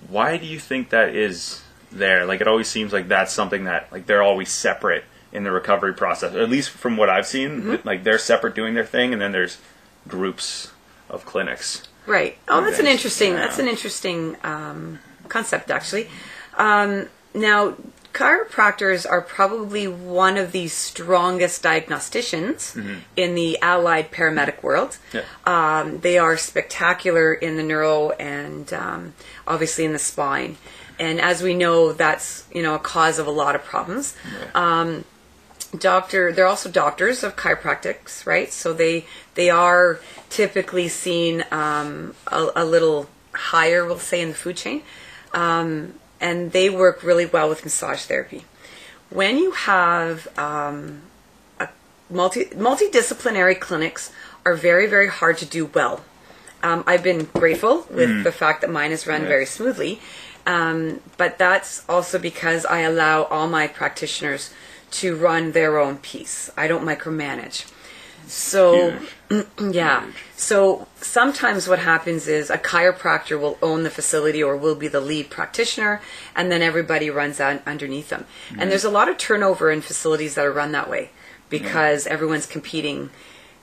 Why 0.09 0.37
do 0.37 0.47
you 0.47 0.59
think 0.59 0.91
that 0.91 1.15
is 1.15 1.63
there? 1.93 2.27
Like 2.27 2.41
it 2.41 2.49
always 2.49 2.69
seems 2.69 2.93
like 2.93 3.09
that's 3.09 3.33
something 3.33 3.65
that 3.65 3.91
like 3.93 4.07
they're 4.07 4.23
always 4.23 4.51
separate 4.51 5.05
in 5.33 5.45
the 5.45 5.51
recovery 5.51 5.95
process. 5.95 6.35
At 6.35 6.51
least 6.51 6.71
from 6.71 6.97
what 6.97 7.09
I've 7.09 7.27
seen, 7.27 7.63
Mm-hmm. 7.63 7.87
like 7.89 8.05
they're 8.05 8.19
separate 8.19 8.55
doing 8.55 8.75
their 8.75 8.85
thing, 8.85 9.13
and 9.13 9.21
then 9.23 9.33
there's 9.33 9.59
groups 10.09 10.71
of 11.09 11.25
clinics. 11.25 11.83
Right. 12.07 12.37
Oh, 12.49 12.61
that's 12.65 12.79
an 12.81 12.87
interesting. 12.87 13.33
Yeah. 13.33 13.39
That's 13.41 13.59
an 13.59 13.69
interesting 13.69 14.37
um, 14.43 14.99
concept, 15.29 15.71
actually. 15.71 16.09
Um, 16.59 17.09
now, 17.35 17.77
chiropractors 18.13 19.09
are 19.09 19.21
probably 19.23 19.87
one 19.89 20.37
of 20.37 20.53
the 20.53 20.69
strongest 20.69 21.63
diagnosticians 21.63 22.77
in 23.17 23.35
the 23.35 23.59
allied 23.63 24.11
paramedic 24.11 24.63
world. 24.63 24.99
Yeah. 25.13 25.23
Um, 25.47 26.01
they 26.01 26.19
are 26.19 26.37
spectacular 26.37 27.33
in 27.33 27.57
the 27.57 27.63
neuro 27.63 28.11
and 28.11 28.71
um, 28.73 29.15
obviously 29.47 29.85
in 29.85 29.93
the 29.93 29.99
spine. 29.99 30.57
And 30.99 31.21
as 31.21 31.43
we 31.43 31.55
know, 31.55 31.93
that's 31.93 32.45
you 32.53 32.63
know 32.63 32.75
a 32.75 32.79
cause 32.79 33.19
of 33.19 33.27
a 33.27 33.31
lot 33.31 33.55
of 33.55 33.65
problems. 33.65 34.15
Doctor 35.79 36.33
they're 36.33 36.47
also 36.47 36.71
doctors 36.71 37.23
of 37.25 37.35
chiropractics 37.37 38.27
right? 38.27 38.53
So 38.53 38.75
they 38.75 39.07
they 39.37 39.49
are 39.49 40.01
typically 40.29 40.89
seen 40.89 41.45
um, 41.51 42.15
a, 42.27 42.49
a 42.57 42.65
little 42.67 43.09
higher 43.33 43.87
we'll 43.87 43.99
say 43.99 44.21
in 44.21 44.29
the 44.29 44.35
food 44.35 44.57
chain. 44.59 44.83
Um, 45.33 45.95
and 46.21 46.53
they 46.53 46.69
work 46.69 47.03
really 47.03 47.25
well 47.25 47.49
with 47.49 47.65
massage 47.65 48.03
therapy. 48.03 48.45
When 49.09 49.39
you 49.39 49.53
have 49.53 50.29
um, 50.39 51.01
a 51.59 51.69
multi 52.11 52.45
multidisciplinary 52.47 53.59
clinics 53.59 54.13
are 54.45 54.55
very 54.55 54.87
very 54.87 55.09
hard 55.09 55.39
to 55.39 55.47
do 55.47 55.65
well. 55.65 56.05
Um, 56.63 56.85
I've 56.87 57.03
been 57.03 57.25
grateful 57.33 57.87
with 57.91 58.25
the 58.25 58.31
fact 58.31 58.61
that 58.61 58.71
mine 58.71 58.91
has 58.91 59.07
run 59.07 59.23
Yeah. 59.23 59.29
very 59.29 59.47
smoothly. 59.47 60.01
Um, 60.47 61.01
but 61.17 61.39
that's 61.39 61.89
also 61.89 62.19
because 62.19 62.65
I 62.67 62.81
allow 62.81 63.25
all 63.25 63.49
my 63.49 63.67
practitioners 63.69 64.53
to 64.93 65.17
run 65.17 65.53
their 65.53 65.79
own 65.79 65.97
piece. 65.99 66.51
I 66.57 66.67
don't 66.67 66.85
micromanage. 66.85 67.71
So, 68.27 68.97
yeah. 69.61 70.07
So 70.37 70.87
sometimes 70.97 71.69
what 71.69 71.79
happens 71.79 72.29
is 72.29 72.51
a 72.51 72.59
chiropractor 72.59 73.41
will 73.41 73.59
own 73.63 73.83
the 73.83 73.91
facility 73.91 74.43
or 74.43 74.57
will 74.57 74.75
be 74.75 74.89
the 74.89 75.01
lead 75.01 75.31
practitioner, 75.31 76.01
and 76.35 76.51
then 76.51 76.63
everybody 76.63 77.11
runs 77.11 77.41
underneath 77.41 78.09
them. 78.11 78.27
And 78.59 78.71
there's 78.71 78.85
a 78.85 78.91
lot 78.91 79.09
of 79.09 79.19
turnover 79.19 79.71
in 79.71 79.81
facilities 79.81 80.35
that 80.35 80.45
are 80.45 80.53
run 80.53 80.73
that 80.73 80.89
way 80.89 81.11
because 81.49 82.07
everyone's 82.07 82.47
competing 82.47 83.11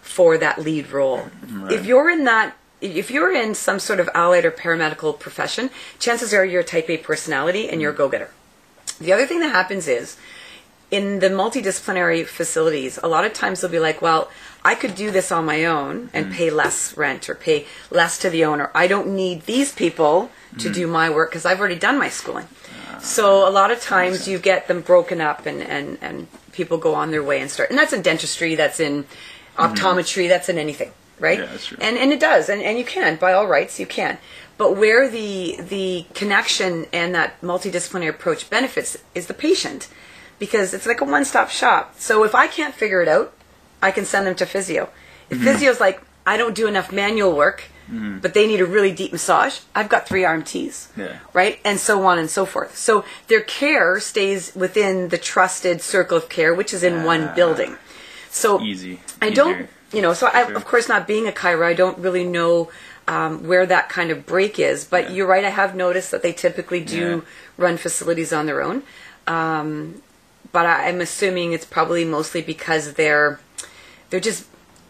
for 0.01 0.37
that 0.37 0.59
lead 0.59 0.91
role. 0.91 1.29
If 1.69 1.85
you're 1.85 2.09
in 2.09 2.23
that 2.25 2.55
if 2.81 3.11
you're 3.11 3.33
in 3.33 3.55
some 3.55 3.79
sort 3.79 3.99
of 3.99 4.09
allied 4.13 4.45
or 4.45 4.51
paramedical 4.51 5.19
profession, 5.19 5.69
chances 5.99 6.33
are 6.33 6.45
you're 6.45 6.61
a 6.61 6.63
type 6.63 6.89
A 6.89 6.97
personality 6.97 7.69
and 7.69 7.81
you're 7.81 7.91
a 7.91 7.95
go-getter. 7.95 8.31
The 8.99 9.13
other 9.13 9.25
thing 9.25 9.39
that 9.39 9.49
happens 9.49 9.87
is 9.87 10.17
in 10.91 11.19
the 11.19 11.29
multidisciplinary 11.29 12.25
facilities, 12.25 12.97
a 13.01 13.07
lot 13.07 13.25
of 13.25 13.33
times 13.33 13.61
they'll 13.61 13.69
be 13.69 13.79
like, 13.79 14.01
well, 14.01 14.29
I 14.63 14.75
could 14.75 14.95
do 14.95 15.11
this 15.11 15.31
on 15.31 15.45
my 15.45 15.65
own 15.65 16.09
and 16.13 16.27
mm. 16.27 16.33
pay 16.33 16.49
less 16.49 16.97
rent 16.97 17.29
or 17.29 17.35
pay 17.35 17.67
less 17.91 18.17
to 18.19 18.29
the 18.29 18.45
owner. 18.45 18.71
I 18.73 18.87
don't 18.87 19.15
need 19.15 19.43
these 19.43 19.71
people 19.71 20.31
to 20.57 20.69
mm. 20.69 20.73
do 20.73 20.87
my 20.87 21.09
work 21.09 21.29
because 21.29 21.45
I've 21.45 21.59
already 21.59 21.77
done 21.77 21.97
my 21.99 22.09
schooling. 22.09 22.47
Ah, 22.89 22.99
so 22.99 23.47
a 23.47 23.51
lot 23.51 23.71
of 23.71 23.81
times 23.81 24.27
you 24.27 24.39
get 24.39 24.67
them 24.67 24.81
broken 24.81 25.21
up 25.21 25.45
and, 25.45 25.61
and, 25.61 25.97
and 26.01 26.27
people 26.51 26.77
go 26.77 26.95
on 26.95 27.11
their 27.11 27.23
way 27.23 27.39
and 27.39 27.49
start. 27.49 27.69
And 27.69 27.77
that's 27.77 27.93
in 27.93 28.01
dentistry, 28.01 28.55
that's 28.55 28.79
in 28.79 29.03
mm. 29.03 29.07
optometry, 29.55 30.27
that's 30.27 30.49
in 30.49 30.57
anything, 30.57 30.91
right? 31.19 31.39
Yeah, 31.39 31.45
that's 31.45 31.65
true. 31.67 31.77
And, 31.81 31.97
and 31.97 32.11
it 32.11 32.19
does. 32.19 32.49
And, 32.49 32.61
and 32.61 32.77
you 32.77 32.85
can, 32.85 33.15
by 33.17 33.33
all 33.33 33.47
rights, 33.47 33.79
you 33.79 33.85
can. 33.85 34.17
But 34.57 34.75
where 34.75 35.07
the, 35.09 35.57
the 35.59 36.05
connection 36.13 36.85
and 36.91 37.15
that 37.15 37.39
multidisciplinary 37.41 38.09
approach 38.09 38.49
benefits 38.49 38.97
is 39.15 39.27
the 39.27 39.33
patient 39.33 39.87
because 40.37 40.73
it's 40.73 40.85
like 40.85 41.01
a 41.01 41.05
one-stop 41.05 41.49
shop. 41.49 41.95
So 41.97 42.23
if 42.23 42.35
I 42.35 42.47
can't 42.47 42.73
figure 42.73 43.01
it 43.01 43.07
out, 43.07 43.33
I 43.81 43.91
can 43.91 44.05
send 44.05 44.27
them 44.27 44.35
to 44.35 44.45
physio. 44.45 44.89
If 45.29 45.37
Mm-hmm. 45.37 45.43
physio's 45.47 45.79
like, 45.79 46.01
I 46.25 46.35
don't 46.37 46.55
do 46.55 46.67
enough 46.67 46.91
manual 46.91 47.35
work, 47.35 47.63
but 47.91 48.35
they 48.35 48.45
need 48.45 48.61
a 48.61 48.65
really 48.67 48.91
deep 48.91 49.11
massage, 49.11 49.59
I've 49.73 49.89
got 49.89 50.07
three 50.07 50.21
RMTs. 50.21 50.89
Yeah. 50.95 51.17
Right? 51.33 51.59
And 51.65 51.79
so 51.79 52.03
on 52.05 52.19
and 52.19 52.29
so 52.29 52.45
forth. 52.45 52.77
So 52.77 53.03
their 53.27 53.41
care 53.41 53.99
stays 53.99 54.53
within 54.55 55.07
the 55.09 55.17
trusted 55.17 55.81
circle 55.81 56.17
of 56.17 56.29
care, 56.29 56.53
which 56.53 56.71
is 56.73 56.83
in 56.83 57.03
one 57.03 57.29
Ah. 57.29 57.33
building. 57.33 57.77
So 58.29 58.61
Easy. 58.61 58.99
I 59.21 59.31
don't, 59.31 59.53
Easier. 59.55 59.69
You 59.91 60.01
know, 60.01 60.13
so 60.13 60.27
I, 60.27 60.41
of 60.51 60.65
course, 60.65 60.87
not 60.87 61.07
being 61.07 61.27
a 61.27 61.31
chiro, 61.31 61.65
I 61.65 61.73
don't 61.73 61.97
really 61.99 62.23
know 62.23 62.69
um, 63.07 63.47
where 63.47 63.65
that 63.65 63.89
kind 63.89 64.11
of 64.11 64.25
break 64.25 64.59
is. 64.59 64.85
But 64.85 65.05
Yeah. 65.09 65.15
you're 65.15 65.27
right, 65.27 65.43
I 65.43 65.49
have 65.49 65.75
noticed 65.75 66.11
that 66.11 66.21
they 66.21 66.31
typically 66.33 66.81
do 66.81 67.09
Yeah. 67.17 67.21
run 67.57 67.77
facilities 67.77 68.31
on 68.31 68.45
their 68.45 68.61
own. 68.61 68.83
Um, 69.25 70.01
but 70.51 70.65
I, 70.65 70.87
I'm 70.89 71.01
assuming 71.01 71.53
it's 71.53 71.65
probably 71.65 72.05
mostly 72.05 72.41
because 72.41 72.93
they're 72.93 73.39
they're 74.09 74.19
just 74.19 74.45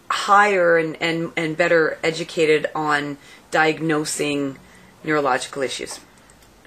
higher 0.10 0.78
and, 0.78 0.98
and, 1.02 1.32
and 1.38 1.56
better 1.58 1.98
educated 2.04 2.66
on 2.74 3.18
diagnosing 3.52 4.58
neurological 5.04 5.62
issues. 5.62 6.00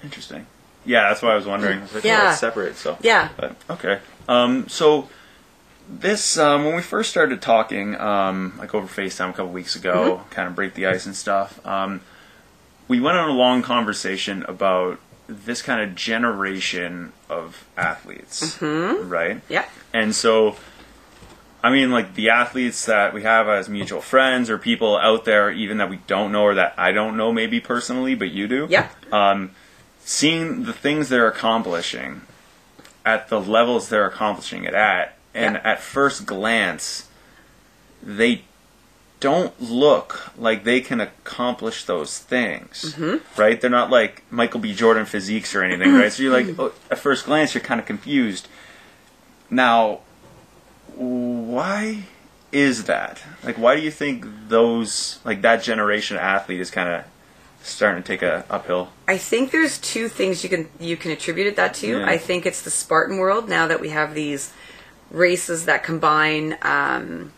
Interesting. 0.03 0.45
Yeah, 0.85 1.09
that's 1.09 1.21
why 1.21 1.31
I 1.31 1.35
was 1.35 1.45
wondering. 1.45 1.79
I 1.79 1.81
was 1.81 1.93
like, 1.93 2.05
oh, 2.05 2.07
Yeah. 2.07 2.31
it's 2.31 2.39
separate. 2.39 2.75
So 2.77 2.97
Yeah. 3.01 3.29
But 3.37 3.55
okay. 3.69 3.99
Um, 4.27 4.67
so 4.69 5.09
this 5.89 6.37
um, 6.37 6.65
when 6.65 6.75
we 6.75 6.81
first 6.81 7.09
started 7.09 7.41
talking, 7.41 7.95
um, 7.99 8.53
like 8.57 8.73
over 8.73 8.87
FaceTime 8.87 9.29
a 9.29 9.33
couple 9.33 9.51
weeks 9.51 9.75
ago, 9.75 10.17
Mm-hmm. 10.17 10.29
kind 10.29 10.47
of 10.47 10.55
break 10.55 10.73
the 10.75 10.87
ice 10.87 11.05
and 11.05 11.15
stuff. 11.15 11.65
Um, 11.65 12.01
we 12.87 12.99
went 12.99 13.17
on 13.17 13.29
a 13.29 13.33
long 13.33 13.61
conversation 13.61 14.43
about 14.43 14.99
this 15.27 15.61
kind 15.61 15.81
of 15.81 15.95
generation 15.95 17.13
of 17.29 17.65
athletes, 17.77 18.57
Mm-hmm. 18.57 19.09
right? 19.09 19.41
Yeah. 19.49 19.65
And 19.93 20.13
so, 20.15 20.55
I 21.63 21.71
mean, 21.71 21.91
like 21.91 22.15
the 22.15 22.29
athletes 22.29 22.85
that 22.85 23.13
we 23.13 23.23
have 23.23 23.47
as 23.47 23.69
mutual 23.69 24.01
friends 24.01 24.49
or 24.49 24.57
people 24.57 24.97
out 24.97 25.23
there, 25.25 25.49
even 25.51 25.77
that 25.77 25.89
we 25.89 25.97
don't 26.07 26.31
know 26.31 26.43
or 26.43 26.55
that 26.55 26.73
I 26.77 26.91
don't 26.91 27.15
know 27.17 27.31
maybe 27.31 27.59
personally, 27.59 28.15
but 28.15 28.31
you 28.31 28.47
do. 28.47 28.67
Yeah. 28.69 28.89
Um, 29.11 29.51
seeing 30.05 30.63
the 30.65 30.73
things 30.73 31.07
they're 31.09 31.27
accomplishing 31.29 32.21
at 33.05 33.29
the 33.29 33.39
levels 33.39 33.89
they're 33.89 34.07
accomplishing 34.07 34.65
it 34.65 34.73
at, 34.73 35.17
and 35.33 35.55
Yeah. 35.55 35.61
at 35.71 35.81
first 35.81 36.25
glance, 36.25 37.07
they 38.01 38.43
don't 39.19 39.59
look 39.61 40.31
like 40.37 40.63
they 40.65 40.81
can 40.81 40.99
accomplish 40.99 41.85
those 41.85 42.19
things, 42.19 42.95
Mm-hmm. 42.97 43.39
right? 43.41 43.59
They're 43.61 43.69
not 43.69 43.89
like 43.89 44.23
Michael 44.29 44.59
B. 44.59 44.73
Jordan 44.73 45.05
physiques 45.05 45.55
or 45.55 45.63
anything, 45.63 45.93
right? 45.93 46.11
So 46.11 46.23
you're 46.23 46.33
like, 46.33 46.47
oh, 46.59 46.73
at 46.91 46.97
first 46.99 47.25
glance, 47.25 47.53
you're 47.53 47.63
kind 47.63 47.79
of 47.79 47.85
confused. 47.85 48.47
Now, 49.49 49.99
why 50.95 52.03
is 52.51 52.83
that? 52.85 53.21
Like, 53.43 53.57
why 53.57 53.75
do 53.75 53.81
you 53.81 53.91
think 53.91 54.25
those, 54.49 55.19
like 55.23 55.41
that 55.41 55.63
generation 55.63 56.17
of 56.17 56.23
athlete 56.23 56.59
is 56.59 56.69
kind 56.71 56.89
of 56.89 57.03
starting 57.63 58.03
to 58.03 58.07
take 58.07 58.21
a 58.21 58.45
uphill? 58.49 58.89
I 59.07 59.17
think 59.17 59.51
there's 59.51 59.77
two 59.79 60.07
things 60.09 60.43
you 60.43 60.49
can 60.49 60.69
you 60.79 60.97
can 60.97 61.11
attribute 61.11 61.47
it 61.47 61.55
that 61.55 61.73
to. 61.75 61.99
Yeah. 61.99 62.05
I 62.05 62.17
think 62.17 62.45
it's 62.45 62.61
the 62.61 62.69
Spartan 62.69 63.17
world 63.17 63.49
now 63.49 63.67
that 63.67 63.79
we 63.79 63.89
have 63.89 64.13
these 64.13 64.51
races 65.13 65.63
that 65.65 65.83
combine 65.83 66.57
um, 66.63 67.31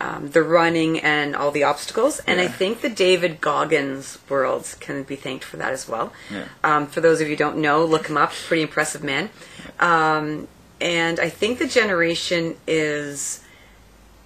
um, 0.00 0.30
the 0.32 0.42
running 0.42 0.98
and 0.98 1.34
all 1.36 1.50
the 1.52 1.62
obstacles, 1.62 2.18
and 2.26 2.40
I 2.40 2.48
think 2.48 2.80
the 2.80 2.88
David 2.90 3.40
Goggins 3.40 4.18
Worlds 4.28 4.74
can 4.74 5.04
be 5.04 5.14
thanked 5.16 5.44
for 5.44 5.56
that 5.58 5.72
as 5.72 5.88
well. 5.88 6.12
Yeah. 6.30 6.48
Um, 6.64 6.86
for 6.88 7.00
those 7.00 7.20
of 7.20 7.28
you 7.28 7.34
who 7.34 7.38
don't 7.38 7.58
know, 7.58 7.84
look 7.84 8.08
him 8.08 8.16
up. 8.16 8.32
Pretty 8.32 8.62
impressive 8.62 9.04
man. 9.04 9.30
Um, 9.78 10.48
and 10.80 11.20
I 11.20 11.28
think 11.28 11.58
the 11.60 11.68
generation 11.68 12.56
is 12.66 13.44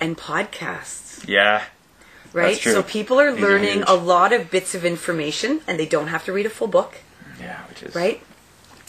and 0.00 0.16
podcasts 0.16 1.26
Yeah. 1.28 1.64
right? 2.32 2.56
So 2.56 2.82
people 2.82 3.20
are 3.20 3.32
These 3.32 3.42
learning 3.42 3.78
huge. 3.78 3.88
a 3.88 3.94
lot 3.94 4.32
of 4.32 4.50
bits 4.50 4.74
of 4.74 4.84
information, 4.84 5.60
and 5.66 5.78
they 5.78 5.86
don't 5.86 6.08
have 6.08 6.24
to 6.24 6.32
read 6.32 6.46
a 6.46 6.50
full 6.50 6.68
book, 6.68 6.96
Yeah, 7.38 7.58
which 7.68 7.82
is 7.82 7.94
right? 7.94 8.22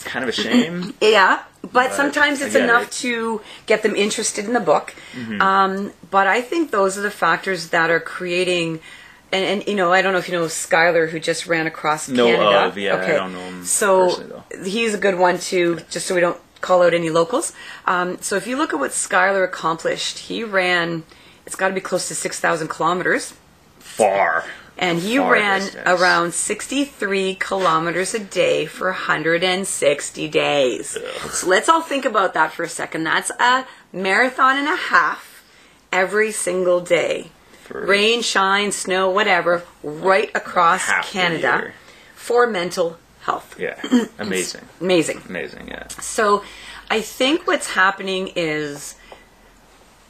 Kind 0.03 0.23
of 0.23 0.29
a 0.29 0.31
shame. 0.31 0.93
Yeah, 1.01 1.43
but, 1.61 1.73
But 1.73 1.93
sometimes 1.93 2.41
it's 2.41 2.55
enough 2.55 2.83
it. 2.87 2.91
to 3.03 3.41
get 3.65 3.83
them 3.83 3.95
interested 3.95 4.45
in 4.45 4.53
the 4.53 4.59
book. 4.59 4.93
Mm-hmm. 5.13 5.41
Um, 5.41 5.93
but 6.09 6.27
I 6.27 6.41
think 6.41 6.71
those 6.71 6.97
are 6.97 7.01
the 7.01 7.11
factors 7.11 7.69
that 7.69 7.89
are 7.89 7.99
creating. 7.99 8.79
And, 9.31 9.43
and 9.43 9.67
you 9.67 9.75
know, 9.75 9.91
I 9.91 10.01
don't 10.01 10.13
know 10.13 10.19
if 10.19 10.29
you 10.29 10.37
know 10.37 10.45
Skylar, 10.45 11.09
who 11.09 11.19
just 11.19 11.47
ran 11.47 11.67
across 11.67 12.07
Know 12.07 12.25
Canada. 12.27 12.59
of, 12.67 12.77
yeah, 12.77 12.95
I 12.95 13.07
don't 13.07 13.33
know 13.33 13.39
him 13.39 13.65
So 13.65 14.43
he's 14.63 14.93
a 14.93 14.97
good 14.97 15.17
one 15.17 15.37
too, 15.39 15.79
just 15.89 16.05
so 16.07 16.15
we 16.15 16.21
don't 16.21 16.39
call 16.61 16.81
out 16.83 16.93
any 16.93 17.09
locals. 17.09 17.53
Um, 17.85 18.17
so 18.21 18.35
if 18.35 18.47
you 18.47 18.57
look 18.57 18.73
at 18.73 18.79
what 18.79 18.91
Skylar 18.91 19.43
accomplished, 19.43 20.19
he 20.19 20.43
ran. 20.43 21.03
It's 21.45 21.55
got 21.55 21.67
to 21.69 21.73
be 21.73 21.81
close 21.81 22.07
to 22.07 22.15
six 22.15 22.39
thousand 22.39 22.69
kilometers. 22.69 23.33
Far. 23.79 24.45
And 24.79 24.99
he 24.99 25.17
Far 25.17 25.33
ran 25.33 25.61
distance. 25.61 25.83
around 25.87 26.33
63 26.33 27.35
kilometers 27.35 28.13
a 28.13 28.19
day 28.19 28.65
for 28.67 28.87
160 28.91 30.27
days. 30.27 30.97
So 31.31 31.47
let's 31.47 31.67
all 31.67 31.81
think 31.81 32.05
about 32.05 32.33
that 32.35 32.51
for 32.51 32.63
a 32.63 32.69
second. 32.69 33.03
That's 33.03 33.31
a 33.39 33.65
marathon 33.91 34.57
and 34.57 34.67
a 34.67 34.75
half 34.75 35.43
every 35.91 36.31
single 36.31 36.79
day. 36.81 37.29
For- 37.63 37.85
Rain, 37.85 38.21
shine, 38.21 38.71
snow, 38.71 39.09
whatever, 39.09 39.63
right 39.83 40.29
across 40.35 40.87
Canada 41.09 41.71
for 42.15 42.45
mental 42.47 42.97
health. 43.21 43.59
Yeah. 43.59 43.81
Amazing. 44.19 44.61
Amazing. 44.79 45.21
Amazing. 45.27 45.67
Yeah. 45.69 45.87
So 45.99 46.43
I 46.89 47.01
think 47.01 47.47
what's 47.47 47.71
happening 47.71 48.31
is 48.35 48.95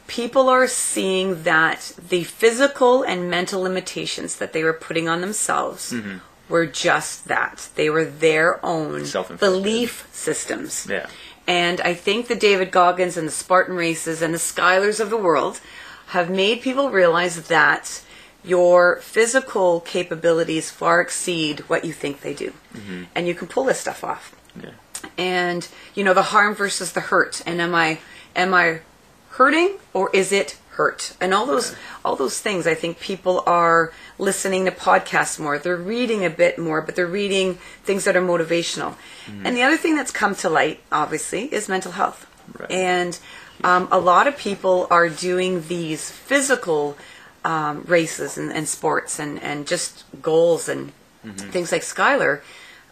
people 0.08 0.48
are 0.48 0.66
seeing 0.66 1.44
that 1.44 1.92
the 2.08 2.24
physical 2.24 3.04
and 3.04 3.30
mental 3.30 3.60
limitations 3.62 4.36
that 4.36 4.52
they 4.52 4.64
were 4.64 4.72
putting 4.72 5.08
on 5.08 5.20
themselves 5.20 5.92
mm-hmm. 5.92 6.18
were 6.48 6.66
just 6.66 7.28
that. 7.28 7.68
They 7.76 7.88
were 7.88 8.04
their 8.04 8.64
own 8.64 9.04
belief 9.38 10.08
systems. 10.10 10.86
Yeah. 10.90 11.06
And 11.46 11.80
I 11.82 11.94
think 11.94 12.26
the 12.26 12.34
David 12.34 12.70
Goggins 12.70 13.16
and 13.16 13.28
the 13.28 13.32
Spartan 13.32 13.76
races 13.76 14.20
and 14.20 14.34
the 14.34 14.38
Skylars 14.38 14.98
of 14.98 15.10
the 15.10 15.16
world 15.16 15.60
have 16.08 16.28
made 16.28 16.62
people 16.62 16.90
realize 16.90 17.48
that 17.48 18.02
your 18.42 18.96
physical 19.00 19.80
capabilities 19.80 20.70
far 20.70 21.00
exceed 21.00 21.60
what 21.68 21.84
you 21.84 21.92
think 21.92 22.22
they 22.22 22.34
do. 22.34 22.52
Mm-hmm. 22.74 23.04
And 23.14 23.28
you 23.28 23.34
can 23.34 23.46
pull 23.46 23.64
this 23.64 23.80
stuff 23.80 24.02
off 24.02 24.34
Yeah. 24.60 24.70
and 25.18 25.68
you 25.94 26.02
know 26.04 26.14
the 26.14 26.22
harm 26.22 26.54
versus 26.54 26.92
the 26.92 27.00
hurt 27.00 27.42
and 27.46 27.60
am 27.60 27.74
i 27.74 27.98
am 28.34 28.54
i 28.54 28.80
hurting 29.38 29.78
or 29.94 30.10
is 30.12 30.32
it 30.32 30.58
hurt? 30.70 31.14
And 31.20 31.32
all 31.32 31.46
those 31.46 31.74
all 32.04 32.16
those 32.16 32.38
things 32.40 32.66
i 32.66 32.74
think 32.74 33.00
people 33.00 33.42
are 33.46 33.92
listening 34.18 34.64
to 34.64 34.70
podcasts 34.70 35.38
more. 35.38 35.58
They're 35.58 35.76
reading 35.76 36.24
a 36.24 36.30
bit 36.30 36.58
more 36.58 36.80
but 36.82 36.96
they're 36.96 37.06
reading 37.22 37.54
things 37.84 38.04
that 38.04 38.16
are 38.16 38.22
motivational. 38.22 38.96
And 39.44 39.56
the 39.56 39.62
other 39.62 39.76
thing 39.76 39.94
that's 39.94 40.10
come 40.10 40.34
to 40.36 40.48
light 40.48 40.80
obviously 40.90 41.42
is 41.54 41.68
mental 41.68 41.92
health. 41.92 42.26
Right. 42.58 42.70
and 42.70 43.18
um, 43.62 43.88
a 43.90 43.98
lot 43.98 44.26
of 44.26 44.38
people 44.38 44.86
are 44.90 45.10
doing 45.10 45.66
these 45.68 46.10
physical 46.10 46.96
um, 47.44 47.84
races 47.86 48.38
and, 48.38 48.50
and 48.50 48.66
sports 48.66 49.18
and, 49.18 49.38
and 49.42 49.66
just 49.66 50.04
goals 50.22 50.66
and 50.68 50.92
things 51.52 51.70
like 51.70 51.82
Skylar 51.82 52.40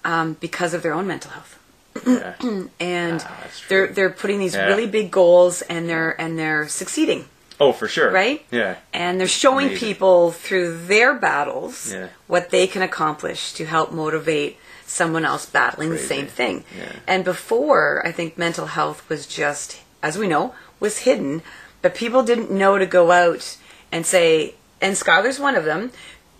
um, 0.04 0.34
because 0.34 0.74
of 0.74 0.82
their 0.82 0.92
own 0.92 1.06
mental 1.06 1.30
health 1.30 1.58
Yeah. 2.06 2.34
and 2.80 3.20
Ah, 3.26 3.46
they're 3.68 3.86
they're 3.88 4.10
putting 4.10 4.38
these 4.38 4.54
Yeah. 4.54 4.66
really 4.66 4.86
big 4.86 5.10
goals 5.10 5.62
and 5.62 5.88
they're 5.88 6.20
and 6.20 6.38
they're 6.38 6.68
succeeding 6.68 7.24
Oh, 7.58 7.72
for 7.72 7.88
sure. 7.88 8.10
right 8.10 8.44
Yeah. 8.50 8.76
and 8.92 9.18
they're 9.20 9.26
showing 9.44 9.68
Amazing. 9.68 9.86
people 9.88 10.32
through 10.32 10.86
their 10.86 11.14
battles 11.14 11.92
Yeah. 11.92 12.08
what 12.26 12.50
they 12.50 12.66
can 12.66 12.82
accomplish 12.82 13.52
to 13.54 13.64
help 13.64 13.92
motivate 13.92 14.58
someone 14.86 15.24
else 15.24 15.46
battling 15.46 15.90
the 15.90 15.98
same 15.98 16.26
thing 16.26 16.64
Yeah. 16.78 16.92
and 17.06 17.24
before 17.24 18.02
i 18.04 18.12
think 18.12 18.36
mental 18.38 18.66
health 18.66 19.02
was 19.08 19.26
just 19.26 19.78
as 20.02 20.16
we 20.18 20.26
know 20.28 20.54
was 20.80 20.98
hidden 20.98 21.42
but 21.82 21.94
people 21.94 22.22
didn't 22.22 22.50
know 22.50 22.78
to 22.78 22.86
go 22.86 23.10
out 23.10 23.56
and 23.90 24.04
say 24.06 24.54
and 24.80 24.94
skylar's 24.96 25.40
one 25.40 25.56
of 25.56 25.64
them 25.64 25.90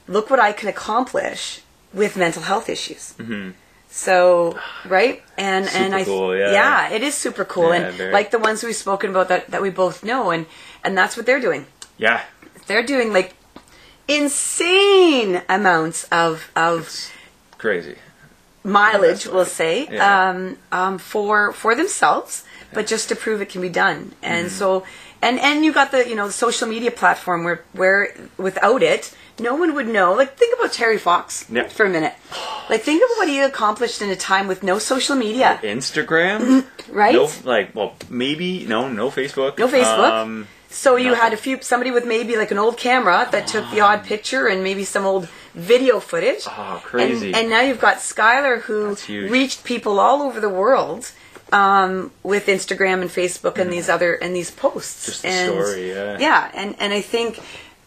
look 0.06 0.28
what 0.30 0.38
i 0.38 0.52
can 0.52 0.68
accomplish 0.68 1.60
with 1.94 2.16
mental 2.16 2.42
health 2.42 2.68
issues 2.68 3.14
so 3.96 4.58
right 4.84 5.22
and 5.38 5.64
and 5.72 5.94
I 5.94 6.04
cool, 6.04 6.36
yeah. 6.36 6.90
it 6.90 7.02
is 7.02 7.14
super 7.14 7.44
cool 7.46 7.70
Yeah, 7.72 7.88
and 7.88 7.96
very. 7.96 8.12
like 8.12 8.30
the 8.30 8.38
ones 8.38 8.62
we've 8.62 8.76
spoken 8.76 9.08
about 9.08 9.28
that 9.28 9.48
that 9.52 9.62
we 9.62 9.70
both 9.70 10.04
know 10.04 10.30
and 10.30 10.44
and 10.84 10.92
that's 10.98 11.16
what 11.16 11.24
they're 11.24 11.40
doing 11.40 11.64
Yeah. 11.96 12.20
they're 12.66 12.84
doing 12.84 13.12
like 13.14 13.32
insane 14.08 15.42
amounts 15.48 16.04
of 16.12 16.50
of 16.54 16.88
Crazy. 17.58 17.96
mileage 18.64 19.26
we'll 19.26 19.44
say 19.44 19.88
Yeah. 19.90 20.28
um, 20.30 20.58
um, 20.72 20.98
for 20.98 21.52
for 21.52 21.74
themselves 21.74 22.44
but 22.72 22.86
just 22.86 23.08
to 23.08 23.16
prove 23.16 23.40
it 23.40 23.48
can 23.48 23.60
be 23.62 23.68
done 23.70 24.12
and 24.22 24.46
Mm-hmm. 24.48 24.58
so 24.58 24.84
and 25.22 25.38
and 25.40 25.64
you 25.64 25.72
got 25.72 25.90
the 25.90 26.08
you 26.08 26.14
know 26.14 26.26
the 26.26 26.32
social 26.32 26.68
media 26.68 26.90
platform 26.90 27.44
where 27.44 27.64
where 27.72 28.14
without 28.36 28.82
it 28.82 29.14
no 29.38 29.54
one 29.54 29.74
would 29.74 29.86
know 29.88 30.14
like 30.14 30.36
think 30.36 30.58
about 30.58 30.72
terry 30.72 30.98
fox 30.98 31.44
Yeah. 31.50 31.68
for 31.68 31.84
a 31.86 31.90
minute 31.90 32.14
like 32.70 32.82
think 32.82 33.02
of 33.02 33.08
what 33.18 33.28
he 33.28 33.40
accomplished 33.40 34.00
in 34.02 34.10
a 34.10 34.16
time 34.16 34.46
with 34.48 34.62
no 34.62 34.78
social 34.78 35.16
media 35.16 35.58
Instagram. 35.62 36.64
right 36.90 37.14
No, 37.14 37.28
like, 37.44 37.74
well, 37.74 37.94
maybe 38.08 38.64
no, 38.66 38.88
no 38.88 39.10
Facebook. 39.10 39.58
No 39.58 39.68
Facebook? 39.68 40.10
Um, 40.22 40.48
So 40.68 40.96
you 40.96 41.10
Nothing. 41.10 41.22
had 41.22 41.32
a 41.32 41.36
few 41.36 41.62
somebody 41.62 41.90
with 41.90 42.04
maybe 42.04 42.36
like 42.36 42.50
an 42.50 42.58
old 42.58 42.76
camera 42.76 43.28
that 43.30 43.46
took 43.46 43.64
the 43.70 43.80
odd 43.80 44.04
picture 44.04 44.46
and 44.48 44.62
maybe 44.62 44.84
some 44.84 45.04
old 45.06 45.28
video 45.54 46.00
footage. 46.00 46.42
Oh, 46.46 46.80
crazy. 46.84 47.28
And, 47.28 47.36
and 47.36 47.50
now 47.50 47.60
you've 47.62 47.80
got 47.80 47.96
Skylar 47.98 48.60
who 48.62 48.96
reached 49.38 49.64
people 49.64 49.98
all 50.00 50.20
over 50.22 50.38
the 50.40 50.50
world 50.62 51.12
um, 51.52 52.10
with 52.22 52.46
Instagram 52.46 53.00
and 53.02 53.10
Facebook 53.10 53.58
and 53.58 53.72
these 53.72 53.88
other 53.88 54.14
and 54.14 54.34
these 54.34 54.50
posts. 54.50 55.06
Just 55.06 55.22
the 55.22 55.28
and, 55.28 55.52
story, 55.52 55.88
yeah. 55.90 56.18
Yeah, 56.18 56.50
and 56.54 56.76
and 56.78 56.92
I 56.92 57.00
think 57.00 57.40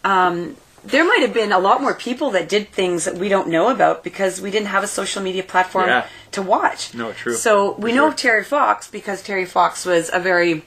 um, 0.04 0.56
there 0.86 1.04
might 1.04 1.22
have 1.22 1.34
been 1.34 1.52
a 1.52 1.60
lot 1.60 1.82
more 1.82 1.94
people 1.94 2.32
that 2.32 2.48
did 2.48 2.70
things 2.70 3.06
that 3.06 3.16
we 3.16 3.28
don't 3.30 3.50
know 3.50 3.70
about 3.70 4.04
because 4.04 4.40
we 4.40 4.50
didn't 4.52 4.68
have 4.68 4.84
a 4.84 4.88
social 4.88 5.22
media 5.22 5.44
platform 5.44 5.88
Yeah. 5.88 6.06
to 6.32 6.42
watch. 6.42 6.94
No, 6.94 7.12
true. 7.12 7.34
So 7.36 7.74
we 7.74 7.92
For 7.92 7.96
know 7.98 8.04
sure. 8.04 8.10
of 8.10 8.16
Terry 8.16 8.44
Fox 8.44 8.88
because 8.90 9.22
Terry 9.22 9.46
Fox 9.46 9.86
was 9.86 10.10
a 10.14 10.20
very 10.20 10.64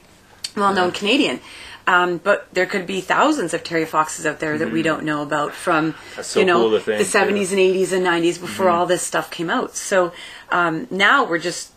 well-known 0.55 0.91
Canadian. 0.91 1.39
Um, 1.85 2.17
but 2.17 2.47
there 2.53 2.65
could 2.65 2.87
be 2.87 3.01
thousands 3.01 3.53
of 3.53 3.63
Terry 3.65 3.83
Foxes 3.85 4.25
out 4.25 4.39
there 4.39 4.57
that 4.57 4.71
we 4.71 4.83
don't 4.83 5.03
know 5.03 5.21
about 5.21 5.51
from 5.53 5.93
Mm-hmm. 5.93 6.21
So 6.21 6.39
you 6.39 6.45
know 6.45 6.69
cool 6.69 6.79
think, 6.79 6.99
the 6.99 7.03
70s 7.03 7.49
too. 7.49 7.55
Mm-hmm. 7.57 7.57
and 7.57 7.75
80s 7.75 7.91
and 7.91 8.05
90s 8.37 8.39
before 8.39 8.69
all 8.69 8.85
this 8.85 9.01
stuff 9.01 9.29
came 9.29 9.49
out. 9.49 9.75
So 9.75 10.13
um, 10.49 10.87
now 10.89 11.25
we're 11.25 11.39
just 11.39 11.72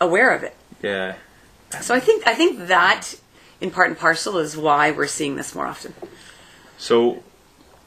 aware 0.00 0.34
of 0.34 0.42
it. 0.42 0.54
yeah. 0.82 1.16
So 1.80 1.94
I 1.94 2.00
think 2.00 2.26
I 2.26 2.34
think 2.34 2.68
that 2.68 3.14
in 3.60 3.70
part 3.70 3.88
and 3.88 3.98
parcel 3.98 4.38
is 4.38 4.56
why 4.56 4.90
we're 4.92 5.06
seeing 5.08 5.36
this 5.36 5.54
more 5.54 5.66
often. 5.66 5.94
So, 6.78 7.22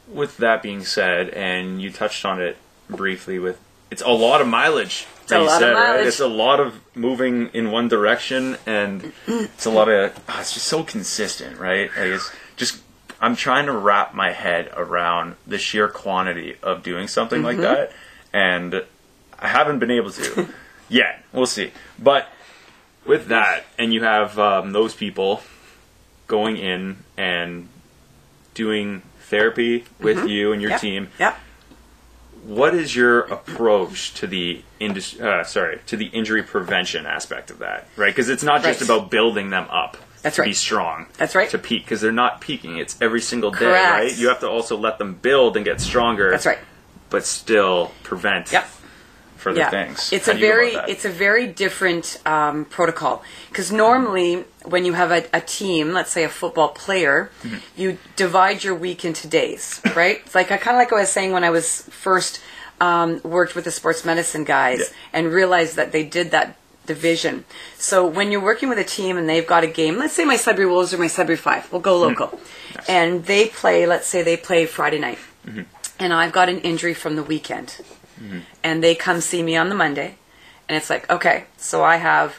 with 0.06 0.36
that 0.38 0.62
being 0.62 0.84
said, 0.84 1.30
and 1.30 1.80
you 1.80 1.90
touched 1.90 2.24
on 2.24 2.40
it 2.42 2.56
briefly, 2.88 3.38
with 3.38 3.58
it's 3.90 4.02
a 4.02 4.08
lot 4.10 4.40
of 4.40 4.48
mileage. 4.48 5.06
that 5.28 5.40
a 5.40 5.44
lot 5.44 5.54
of 5.62 5.68
said, 5.68 5.72
right? 5.72 6.06
It's 6.06 6.20
a 6.20 6.28
lot 6.28 6.60
of 6.60 6.80
moving 6.94 7.48
in 7.54 7.70
one 7.70 7.88
direction, 7.88 8.56
and 8.66 9.12
it's 9.26 9.64
a 9.66 9.70
lot 9.70 9.88
of. 9.88 10.12
ah, 10.28 10.40
it's 10.40 10.52
just 10.54 10.66
so 10.66 10.82
consistent, 10.84 11.58
right? 11.58 11.88
Like 11.96 12.06
it's 12.08 12.30
just. 12.56 12.80
I'm 13.22 13.36
trying 13.36 13.66
to 13.66 13.72
wrap 13.72 14.14
my 14.14 14.32
head 14.32 14.70
around 14.76 15.36
the 15.46 15.58
sheer 15.58 15.88
quantity 15.88 16.56
of 16.62 16.82
doing 16.82 17.06
something 17.08 17.42
like 17.42 17.56
Mm-hmm. 17.58 17.62
that, 17.62 17.92
and 18.32 18.84
I 19.38 19.48
haven't 19.48 19.78
been 19.78 19.90
able 19.90 20.10
to 20.12 20.48
yet. 20.88 21.22
We'll 21.32 21.46
see, 21.46 21.70
but 22.00 22.28
with 23.06 23.28
that, 23.28 23.64
and 23.78 23.92
you 23.94 24.02
have 24.02 24.38
um, 24.38 24.72
those 24.72 24.94
people 24.94 25.42
going 26.26 26.56
in 26.56 26.98
and 27.16 27.68
doing 28.54 29.02
therapy 29.22 29.84
with 30.00 30.26
you 30.28 30.52
and 30.52 30.60
your 30.60 30.72
Yep. 30.72 30.80
team. 30.80 31.08
Yep. 31.18 31.38
What 32.44 32.74
is 32.74 32.96
your 32.96 33.20
approach 33.20 34.14
to 34.14 34.26
the 34.26 34.62
indus- 34.80 35.20
uh, 35.20 35.44
sorry 35.44 35.80
to 35.86 35.96
the 35.96 36.06
injury 36.06 36.42
prevention 36.42 37.04
aspect 37.06 37.50
of 37.50 37.58
that? 37.58 37.86
Right, 37.96 38.08
because 38.14 38.28
it's 38.28 38.42
not 38.42 38.62
just 38.62 38.80
Right. 38.80 38.88
about 38.90 39.10
building 39.10 39.50
them 39.50 39.66
up 39.70 39.96
That's 40.22 40.36
to 40.36 40.42
right. 40.42 40.48
be 40.48 40.54
strong. 40.54 41.06
That's 41.18 41.34
right. 41.34 41.50
To 41.50 41.58
peak 41.58 41.84
because 41.84 42.00
they're 42.00 42.12
not 42.12 42.40
peaking. 42.40 42.78
It's 42.78 42.96
every 43.00 43.20
single 43.20 43.50
day, 43.50 43.58
Correct. 43.58 43.90
right? 43.92 44.16
You 44.16 44.28
have 44.28 44.40
to 44.40 44.48
also 44.48 44.76
let 44.76 44.98
them 44.98 45.14
build 45.14 45.56
and 45.56 45.64
get 45.64 45.80
stronger. 45.80 46.30
That's 46.30 46.46
right. 46.46 46.58
But 47.10 47.26
still 47.26 47.92
prevent 48.04 48.52
Yep. 48.52 48.68
Further 49.40 49.64
things. 49.70 50.12
It's 50.12 50.26
How 50.26 50.32
a 50.32 50.34
do 50.34 50.40
you 50.40 50.46
go 50.46 50.54
very 50.54 50.72
it's 50.92 51.04
a 51.04 51.10
very 51.26 51.46
different 51.64 52.20
um, 52.26 52.64
protocol 52.76 53.22
because 53.48 53.72
normally 53.72 54.44
when 54.74 54.84
you 54.84 54.92
have 54.92 55.10
a, 55.10 55.22
a 55.32 55.40
team, 55.40 55.92
let's 55.92 56.10
say 56.12 56.22
a 56.24 56.28
football 56.28 56.68
player, 56.68 57.30
Mm-hmm. 57.42 57.80
you 57.80 57.98
divide 58.16 58.62
your 58.62 58.74
week 58.74 59.04
into 59.04 59.26
days, 59.28 59.80
right? 59.96 60.18
It's 60.24 60.34
like 60.34 60.50
I 60.52 60.56
kind 60.58 60.76
of 60.76 60.80
like 60.82 60.92
I 60.92 60.96
was 61.04 61.10
saying 61.10 61.32
when 61.32 61.44
I 61.44 61.50
was 61.50 61.82
first 62.06 62.40
um, 62.80 63.20
worked 63.24 63.54
with 63.56 63.64
the 63.64 63.70
sports 63.80 64.04
medicine 64.04 64.44
guys 64.44 64.78
Yeah. 64.80 64.86
and 65.16 65.32
realized 65.32 65.76
that 65.76 65.92
they 65.92 66.04
did 66.04 66.30
that 66.30 66.56
division. 66.86 67.44
So 67.76 68.06
when 68.06 68.32
you're 68.32 68.42
working 68.52 68.68
with 68.68 68.78
a 68.78 68.84
team 68.98 69.16
and 69.18 69.28
they've 69.28 69.46
got 69.46 69.62
a 69.64 69.66
game, 69.82 69.94
let's 69.98 70.14
say 70.14 70.24
my 70.24 70.36
Sudbury 70.36 70.66
Wolves 70.66 70.92
or 70.94 70.98
my 70.98 71.06
Sudbury 71.08 71.36
Five, 71.36 71.70
we'll 71.70 71.80
go 71.92 71.98
local, 71.98 72.40
and 72.88 73.24
they 73.26 73.46
play. 73.48 73.86
Let's 73.86 74.06
say 74.06 74.22
they 74.22 74.36
play 74.36 74.66
Friday 74.66 74.98
night, 74.98 75.18
and 75.98 76.12
I've 76.12 76.32
got 76.32 76.48
an 76.48 76.58
injury 76.60 76.94
from 76.94 77.16
the 77.16 77.22
weekend 77.22 77.68
Mm-hmm. 78.22 78.40
and 78.62 78.84
they 78.84 78.94
come 78.94 79.20
see 79.20 79.42
me 79.42 79.56
on 79.56 79.70
the 79.70 79.74
Monday, 79.74 80.16
and 80.68 80.76
it's 80.76 80.90
like, 80.90 81.08
okay, 81.10 81.44
so 81.56 81.82
I 81.82 81.96
have 81.96 82.36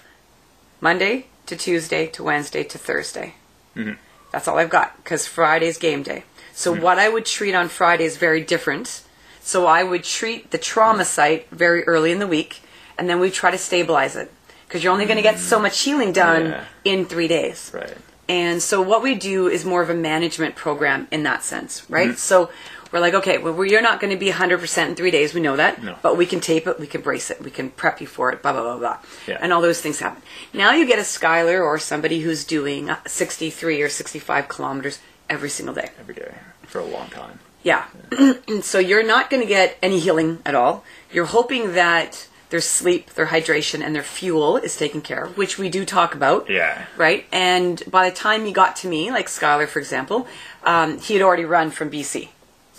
Monday 0.79 1.25
to 1.47 1.55
Tuesday 1.55 2.07
to 2.07 2.23
Wednesday 2.23 2.63
to 2.63 2.77
Thursday. 2.77 3.33
Mm-hmm. 3.75 3.93
That's 4.31 4.47
all 4.47 4.57
I've 4.59 4.69
got 4.69 4.95
because 4.97 5.27
Friday's 5.27 5.77
game 5.77 6.03
day. 6.03 6.23
So 6.53 6.73
mm-hmm. 6.73 6.83
what 6.83 6.99
I 6.99 7.09
would 7.09 7.25
treat 7.25 7.55
on 7.55 7.67
Friday 7.67 8.03
is 8.03 8.17
very 8.17 8.41
different. 8.43 9.01
So 9.41 9.65
I 9.65 9.81
would 9.83 10.03
treat 10.03 10.51
the 10.51 10.57
trauma 10.59 11.03
site 11.03 11.49
very 11.49 11.83
early 11.85 12.11
in 12.11 12.19
the 12.19 12.27
week, 12.27 12.61
and 12.97 13.09
then 13.09 13.19
we 13.19 13.31
try 13.31 13.49
to 13.49 13.57
stabilize 13.57 14.15
it 14.15 14.31
because 14.67 14.83
you're 14.83 14.93
only 14.93 15.05
going 15.05 15.17
to 15.17 15.23
get 15.23 15.39
so 15.39 15.59
much 15.59 15.79
healing 15.81 16.13
done 16.13 16.45
Yeah. 16.45 16.65
in 16.85 17.05
three 17.05 17.27
days. 17.27 17.71
right. 17.73 17.97
And 18.29 18.61
so 18.61 18.81
what 18.81 19.01
we 19.03 19.15
do 19.15 19.47
is 19.49 19.65
more 19.65 19.81
of 19.81 19.89
a 19.89 19.93
management 19.93 20.55
program 20.55 21.07
in 21.11 21.23
that 21.23 21.43
sense, 21.43 21.83
right? 21.89 22.17
So 22.17 22.49
we're 22.91 22.99
like, 22.99 23.13
okay, 23.13 23.37
well, 23.37 23.65
you're 23.65 23.81
not 23.81 23.99
going 23.99 24.11
to 24.11 24.19
be 24.19 24.31
100% 24.31 24.87
in 24.87 24.95
three 24.95 25.11
days. 25.11 25.33
We 25.33 25.41
know 25.41 25.55
that. 25.55 25.81
No. 25.81 25.95
But 26.01 26.17
we 26.17 26.25
can 26.25 26.39
tape 26.39 26.67
it, 26.67 26.79
we 26.79 26.87
can 26.87 27.01
brace 27.01 27.31
it, 27.31 27.41
we 27.41 27.51
can 27.51 27.69
prep 27.69 28.01
you 28.01 28.07
for 28.07 28.31
it, 28.31 28.41
blah, 28.41 28.53
blah, 28.53 28.63
blah, 28.63 28.77
blah. 28.77 28.97
Yeah. 29.27 29.37
And 29.41 29.53
all 29.53 29.61
those 29.61 29.81
things 29.81 29.99
happen. 29.99 30.21
Now 30.53 30.73
you 30.73 30.85
get 30.85 30.99
a 30.99 31.03
Skylar 31.03 31.63
or 31.63 31.79
somebody 31.79 32.21
who's 32.21 32.43
doing 32.43 32.89
63 33.05 33.81
or 33.81 33.89
65 33.89 34.47
kilometers 34.47 34.99
every 35.29 35.49
single 35.49 35.73
day. 35.73 35.89
Every 35.99 36.15
day 36.15 36.33
for 36.63 36.79
a 36.79 36.85
long 36.85 37.09
time. 37.09 37.39
Yeah. 37.63 37.85
so 38.61 38.79
you're 38.79 39.05
not 39.05 39.29
going 39.29 39.41
to 39.41 39.47
get 39.47 39.77
any 39.81 39.99
healing 39.99 40.39
at 40.45 40.55
all. 40.55 40.83
You're 41.11 41.25
hoping 41.25 41.73
that 41.73 42.27
their 42.49 42.61
sleep, 42.61 43.11
their 43.11 43.27
hydration, 43.27 43.83
and 43.83 43.95
their 43.95 44.03
fuel 44.03 44.57
is 44.57 44.75
taken 44.75 45.01
care 45.01 45.25
of, 45.25 45.37
which 45.37 45.57
we 45.57 45.69
do 45.69 45.85
talk 45.85 46.13
about. 46.15 46.49
Yeah. 46.49 46.85
Right? 46.97 47.25
And 47.31 47.81
by 47.89 48.09
the 48.09 48.15
time 48.15 48.45
he 48.45 48.51
got 48.51 48.75
to 48.77 48.89
me, 48.89 49.11
like 49.11 49.27
Skylar, 49.27 49.67
for 49.67 49.79
example, 49.79 50.27
um, 50.63 50.99
he 50.99 51.13
had 51.13 51.23
already 51.23 51.45
run 51.45 51.71
from 51.71 51.89
BC. 51.89 52.29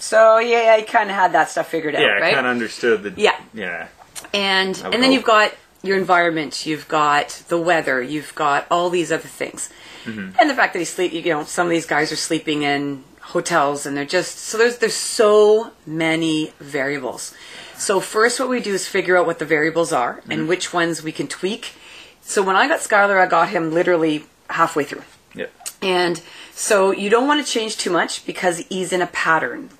So, 0.02 0.38
yeah, 0.38 0.74
I 0.76 0.82
kind 0.82 1.10
of 1.10 1.14
had 1.16 1.30
that 1.32 1.48
stuff 1.48 1.68
figured 1.70 1.94
out, 1.94 2.02
Yeah, 2.02 2.16
I 2.16 2.20
right? 2.20 2.34
kind 2.34 2.46
of 2.46 2.50
understood 2.50 3.04
the. 3.04 3.12
Yeah. 3.20 3.38
Yeah. 3.54 3.86
and 4.34 4.76
and 4.84 4.92
then 4.94 5.02
hope. 5.04 5.12
you've 5.12 5.24
got 5.24 5.52
your 5.84 5.96
environment, 5.96 6.66
you've 6.66 6.88
got 6.88 7.28
the 7.48 7.56
weather, 7.58 8.02
you've 8.02 8.34
got 8.34 8.66
all 8.70 8.90
these 8.90 9.12
other 9.12 9.28
things, 9.28 9.70
Mm-hmm. 10.04 10.36
and 10.40 10.50
the 10.50 10.54
fact 10.54 10.72
that 10.72 10.80
he 10.80 10.84
sleep. 10.84 11.12
You 11.12 11.22
know, 11.32 11.44
some 11.44 11.66
of 11.68 11.70
these 11.70 11.86
guys 11.86 12.10
are 12.10 12.16
sleeping 12.16 12.62
in 12.64 13.04
hotels, 13.20 13.86
and 13.86 13.96
they're 13.96 14.04
just 14.18 14.38
so 14.38 14.58
there's 14.58 14.78
there's 14.78 14.94
so 14.96 15.70
many 15.86 16.52
variables. 16.58 17.32
So 17.76 18.00
first, 18.00 18.40
what 18.40 18.48
we 18.48 18.58
do 18.60 18.74
is 18.74 18.88
figure 18.88 19.16
out 19.16 19.26
what 19.26 19.38
the 19.38 19.44
variables 19.44 19.92
are 19.92 20.14
Mm-hmm. 20.16 20.32
and 20.32 20.48
which 20.48 20.72
ones 20.74 21.04
we 21.04 21.12
can 21.12 21.28
tweak. 21.28 21.74
So 22.22 22.42
when 22.42 22.56
I 22.56 22.66
got 22.66 22.80
Skylar, 22.80 23.20
I 23.20 23.26
got 23.26 23.50
him 23.50 23.70
literally 23.72 24.24
halfway 24.50 24.82
through. 24.84 25.02
Yeah. 25.34 25.46
And 25.80 26.20
so 26.52 26.90
you 26.90 27.08
don't 27.08 27.28
want 27.28 27.44
to 27.46 27.52
change 27.52 27.76
too 27.76 27.90
much 27.90 28.26
because 28.26 28.58
he's 28.68 28.92
in 28.92 29.02
a 29.02 29.06
pattern. 29.08 29.70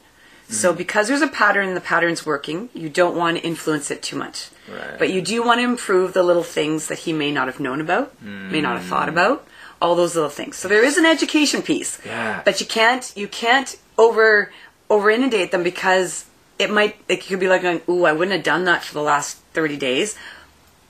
So 0.52 0.72
because 0.74 1.08
there's 1.08 1.22
a 1.22 1.28
pattern 1.28 1.68
and 1.68 1.76
the 1.76 1.80
pattern's 1.80 2.26
working, 2.26 2.68
you 2.74 2.88
don't 2.88 3.16
want 3.16 3.38
to 3.38 3.42
influence 3.42 3.90
it 3.90 4.02
too 4.02 4.16
much. 4.16 4.50
Right. 4.70 4.98
But 4.98 5.10
you 5.10 5.22
do 5.22 5.42
want 5.42 5.60
to 5.60 5.64
improve 5.64 6.12
the 6.12 6.22
little 6.22 6.42
things 6.42 6.88
that 6.88 6.98
he 7.00 7.12
may 7.12 7.32
not 7.32 7.46
have 7.46 7.58
known 7.58 7.80
about, 7.80 8.12
may 8.22 8.60
not 8.60 8.76
have 8.78 8.86
thought 8.86 9.08
about, 9.08 9.46
all 9.80 9.94
those 9.96 10.14
little 10.14 10.30
things. 10.30 10.56
So 10.56 10.68
there 10.68 10.84
is 10.84 10.98
an 10.98 11.06
education 11.06 11.62
piece. 11.62 11.98
Yeah. 12.04 12.42
But 12.44 12.60
you 12.60 12.66
can't 12.66 13.10
you 13.16 13.26
can't 13.28 13.74
over 13.96 14.52
over 14.90 15.10
inundate 15.10 15.50
them 15.52 15.62
because 15.62 16.26
it 16.58 16.70
might 16.70 16.96
it 17.08 17.24
could 17.26 17.40
be 17.40 17.48
like 17.48 17.62
going, 17.62 17.80
ooh, 17.88 18.04
I 18.04 18.12
wouldn't 18.12 18.34
have 18.36 18.44
done 18.44 18.64
that 18.66 18.84
for 18.84 18.94
the 18.94 19.02
last 19.02 19.38
thirty 19.54 19.76
days 19.78 20.16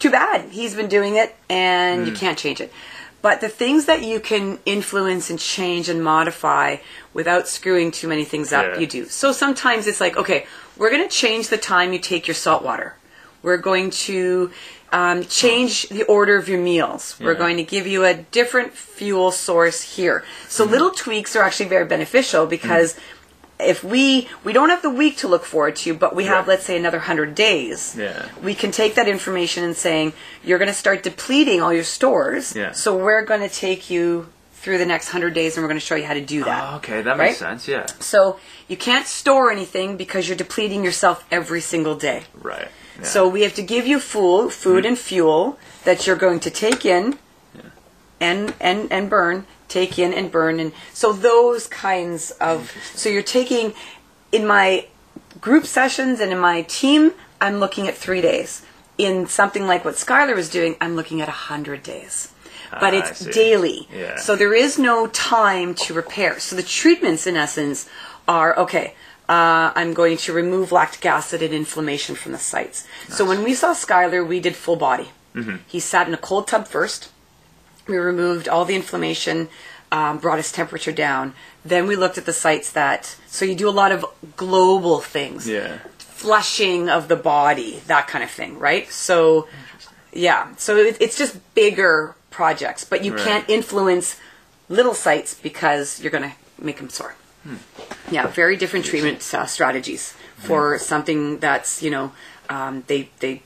too 0.01 0.11
bad. 0.11 0.51
He's 0.51 0.75
been 0.75 0.88
doing 0.88 1.14
it 1.14 1.37
and 1.48 2.03
Hmm. 2.03 2.09
you 2.09 2.12
can't 2.16 2.37
change 2.37 2.61
it. 2.61 2.72
But 3.23 3.41
the 3.41 3.49
things 3.49 3.87
that 3.87 4.03
you 4.03 4.19
can 4.21 4.59
influence 4.67 5.31
and 5.31 5.39
change 5.39 5.89
and 5.89 6.03
modify 6.03 6.77
without 7.15 7.47
screwing 7.49 7.93
too 7.93 8.09
many 8.09 8.25
things 8.25 8.53
up, 8.53 8.65
Yeah. 8.75 8.79
you 8.81 8.87
do. 8.87 9.07
So 9.07 9.33
sometimes 9.33 9.87
it's 9.87 10.01
like, 10.01 10.17
okay, 10.17 10.47
we're 10.77 10.91
going 10.91 11.09
to 11.09 11.09
change 11.15 11.49
the 11.49 11.57
time 11.57 11.93
you 11.93 12.01
take 12.01 12.27
your 12.27 12.35
salt 12.35 12.63
water. 12.65 12.97
We're 13.43 13.59
going 13.59 13.91
to 13.91 14.51
um, 14.93 15.25
change 15.25 15.89
the 15.89 16.03
order 16.05 16.37
of 16.37 16.49
your 16.49 16.59
meals. 16.61 17.17
We're 17.19 17.35
going 17.35 17.57
to 17.57 17.63
give 17.65 17.87
you 17.87 18.05
a 18.05 18.13
different 18.15 18.75
fuel 18.75 19.31
source 19.33 19.81
here. 19.97 20.23
So 20.49 20.65
Hmm. 20.67 20.73
little 20.73 20.91
tweaks 20.91 21.35
are 21.37 21.43
actually 21.43 21.69
very 21.71 21.87
beneficial 21.87 22.47
because 22.47 22.95
if 23.64 23.83
we 23.85 24.29
we 24.44 24.53
don't 24.53 24.68
have 24.70 24.83
the 24.83 24.90
week 24.90 25.16
to 25.18 25.29
look 25.29 25.44
forward 25.44 25.77
to, 25.77 25.94
but 25.94 26.14
we 26.14 26.25
have 26.25 26.46
Right. 26.46 26.48
let's 26.48 26.64
say 26.64 26.77
another 26.77 26.98
hundred 27.01 27.35
days 27.35 27.94
Yeah. 27.98 28.27
we 28.42 28.55
can 28.55 28.70
take 28.70 28.94
that 28.94 29.09
information 29.09 29.64
and 29.64 29.77
saying 29.77 30.12
you're 30.44 30.59
going 30.59 30.68
to 30.70 30.75
start 30.75 31.03
depleting 31.03 31.61
all 31.62 31.72
your 31.72 31.85
stores. 31.85 32.55
Yeah. 32.57 32.72
So 32.72 32.96
we're 32.96 33.22
going 33.25 33.40
to 33.40 33.48
take 33.48 33.90
you 33.90 34.29
through 34.55 34.79
the 34.79 34.87
next 34.87 35.09
hundred 35.09 35.35
days, 35.35 35.57
and 35.57 35.64
we're 35.64 35.68
going 35.68 35.81
to 35.81 35.85
show 35.85 35.96
you 35.96 36.05
how 36.07 36.14
to 36.14 36.20
do 36.20 36.44
that. 36.44 36.72
Oh, 36.72 36.77
okay, 36.77 37.03
that 37.03 37.18
Right? 37.18 37.27
makes 37.31 37.38
sense. 37.38 37.66
Yeah. 37.66 37.87
So 37.98 38.38
you 38.68 38.77
can't 38.77 39.07
store 39.09 39.51
anything 39.51 39.96
because 39.96 40.29
you're 40.29 40.37
depleting 40.37 40.85
yourself 40.85 41.25
every 41.33 41.61
single 41.61 41.96
day. 41.96 42.22
Right. 42.35 42.68
Yeah. 42.98 43.05
So 43.05 43.27
we 43.29 43.42
have 43.42 43.55
to 43.55 43.62
give 43.62 43.87
you 43.88 43.98
food, 43.98 44.53
food 44.53 44.85
and 44.87 44.96
fuel 44.96 45.59
that 45.85 46.07
you're 46.07 46.14
going 46.27 46.38
to 46.40 46.51
take 46.51 46.85
in 46.87 47.18
and 48.23 48.55
and 48.61 48.91
and 48.91 49.11
burn, 49.11 49.47
take 49.69 49.99
in 49.99 50.15
and 50.15 50.31
burn, 50.31 50.61
and 50.61 50.73
so 50.93 51.13
those 51.13 51.67
kinds 51.67 52.31
of. 52.33 52.73
So 52.95 53.09
you're 53.09 53.23
taking 53.23 53.75
in 54.31 54.47
my 54.47 54.87
group 55.41 55.67
sessions 55.67 56.21
and 56.21 56.33
in 56.33 56.39
my 56.39 56.63
team, 56.63 57.13
I'm 57.41 57.59
looking 57.59 57.89
at 57.89 57.97
three 57.97 58.21
days. 58.23 58.63
In 58.99 59.27
something 59.27 59.67
like 59.67 59.85
what 59.85 59.95
Skylar 59.95 60.37
was 60.37 60.49
doing, 60.49 60.77
I'm 60.81 60.95
looking 60.97 61.21
at 61.21 61.29
a 61.29 61.39
hundred 61.51 61.83
days. 61.83 62.33
But 62.71 62.95
Ah, 62.95 62.99
it's 62.99 63.25
daily. 63.27 63.89
Yeah. 63.93 64.17
So 64.17 64.37
there 64.37 64.55
is 64.55 64.79
no 64.79 65.07
time 65.09 65.75
to 65.85 65.95
repair. 65.95 66.39
So 66.41 66.57
the 66.57 66.63
treatments, 66.63 67.27
in 67.27 67.37
essence, 67.37 67.89
are 68.27 68.57
okay. 68.59 68.95
Uh, 69.29 69.73
I'm 69.75 69.93
going 69.95 70.17
to 70.19 70.33
remove 70.33 70.73
lactic 70.73 71.05
acid 71.07 71.43
and 71.43 71.53
inflammation 71.55 72.15
from 72.15 72.33
the 72.33 72.39
sites. 72.39 72.87
So 73.09 73.25
when 73.25 73.43
we 73.43 73.55
saw 73.55 73.73
Skylar, 73.75 74.27
we 74.27 74.41
did 74.41 74.57
full 74.57 74.77
body. 74.77 75.09
Mm-hmm. 75.35 75.57
He 75.67 75.81
sat 75.81 76.09
in 76.09 76.15
a 76.15 76.19
cold 76.19 76.49
tub 76.49 76.67
first. 76.67 77.11
We 77.87 77.97
removed 77.99 78.49
all 78.49 78.64
the 78.64 78.75
inflammation, 78.77 79.49
um, 79.90 80.18
brought 80.18 80.38
his 80.38 80.53
temperature 80.53 80.92
down. 80.92 81.35
Then 81.64 81.87
we 81.87 81.97
looked 81.97 82.18
at 82.18 82.27
the 82.27 82.33
sites 82.33 82.71
that. 82.73 83.16
So 83.27 83.45
you 83.45 83.55
do 83.55 83.68
a 83.68 83.71
lot 83.83 83.92
of 83.92 84.05
global 84.37 85.01
things 85.01 85.49
Yeah. 85.49 85.79
flushing 85.99 86.88
of 86.88 87.09
the 87.09 87.16
body, 87.16 87.83
that 87.88 88.07
kind 88.07 88.23
of 88.23 88.31
thing, 88.31 88.59
right? 88.59 88.90
So, 88.92 89.49
yeah, 90.12 90.49
so 90.57 90.77
it, 90.77 90.97
it's 91.01 91.16
just 91.18 91.37
bigger 91.55 92.14
projects, 92.31 92.85
but 92.85 93.05
you 93.05 93.12
Right. 93.12 93.21
can't 93.25 93.45
influence 93.51 94.16
little 94.68 94.95
sites 94.95 95.35
because 95.35 96.01
you're 96.01 96.12
going 96.12 96.23
to 96.31 96.37
make 96.59 96.77
them 96.79 96.88
sore. 96.88 97.14
Hmm. 97.42 97.57
Yeah, 98.11 98.29
very 98.29 98.57
different 98.57 98.85
treatment 98.87 99.35
uh, 99.35 99.47
strategies 99.47 100.14
for 100.38 100.79
something 100.79 101.38
that's 101.38 101.83
you 101.83 101.90
know 101.90 102.12
um, 102.49 102.85
they 102.87 103.09
they 103.18 103.42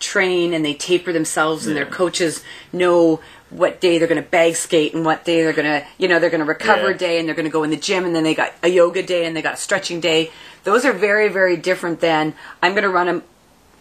train 0.00 0.52
and 0.54 0.64
they 0.64 0.74
taper 0.74 1.12
themselves 1.12 1.66
and 1.66 1.76
their 1.76 1.86
coaches 1.86 2.42
know 2.72 3.20
what 3.50 3.80
day 3.80 3.98
they're 3.98 4.08
going 4.08 4.22
to 4.22 4.28
bag 4.28 4.54
skate 4.54 4.94
and 4.94 5.04
what 5.04 5.24
day 5.24 5.42
they're 5.42 5.52
going 5.52 5.66
to 5.66 5.86
you 5.98 6.08
know 6.08 6.18
they're 6.18 6.30
going 6.30 6.40
to 6.40 6.46
recover 6.46 6.92
Yeah. 6.92 6.96
day 6.96 7.18
and 7.18 7.26
they're 7.28 7.34
going 7.34 7.44
to 7.46 7.50
go 7.50 7.62
in 7.64 7.70
the 7.70 7.76
gym 7.76 8.04
and 8.04 8.14
then 8.14 8.22
they 8.24 8.34
got 8.34 8.52
a 8.62 8.68
yoga 8.68 9.02
day 9.02 9.26
and 9.26 9.36
they 9.36 9.42
got 9.42 9.54
a 9.54 9.56
stretching 9.58 10.00
day 10.00 10.30
those 10.64 10.84
are 10.84 10.92
very 10.92 11.28
very 11.28 11.56
different 11.56 12.00
than 12.00 12.34
i'm 12.62 12.72
going 12.72 12.84
to 12.84 12.88
run 12.88 13.08
a 13.08 13.22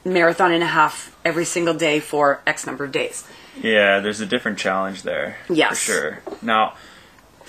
marathon 0.08 0.52
and 0.52 0.64
a 0.64 0.68
half 0.68 1.16
every 1.24 1.46
single 1.46 1.74
day 1.74 2.00
for 2.00 2.42
x 2.48 2.66
number 2.66 2.84
of 2.86 2.92
days 2.92 3.26
Yeah, 3.62 4.00
there's 4.00 4.22
a 4.22 4.26
different 4.26 4.58
challenge 4.58 5.04
there. 5.04 5.38
Yes. 5.50 5.80
For 5.80 5.92
sure. 5.92 6.22
Now, 6.42 6.76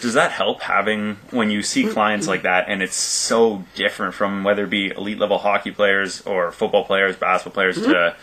does 0.00 0.14
that 0.14 0.32
help 0.32 0.62
having 0.62 1.16
when 1.30 1.50
you 1.50 1.62
see 1.62 1.86
clients 1.86 2.26
like 2.26 2.42
that 2.42 2.64
and 2.68 2.82
it's 2.82 2.96
so 2.96 3.64
different 3.76 4.14
from 4.14 4.42
whether 4.42 4.64
it 4.64 4.70
be 4.70 4.88
elite 4.88 5.18
level 5.18 5.38
hockey 5.38 5.70
players 5.70 6.22
or 6.22 6.50
football 6.52 6.84
players, 6.84 7.16
basketball 7.16 7.52
players 7.54 7.76
mm-hmm. 7.78 7.92
to 7.92 8.16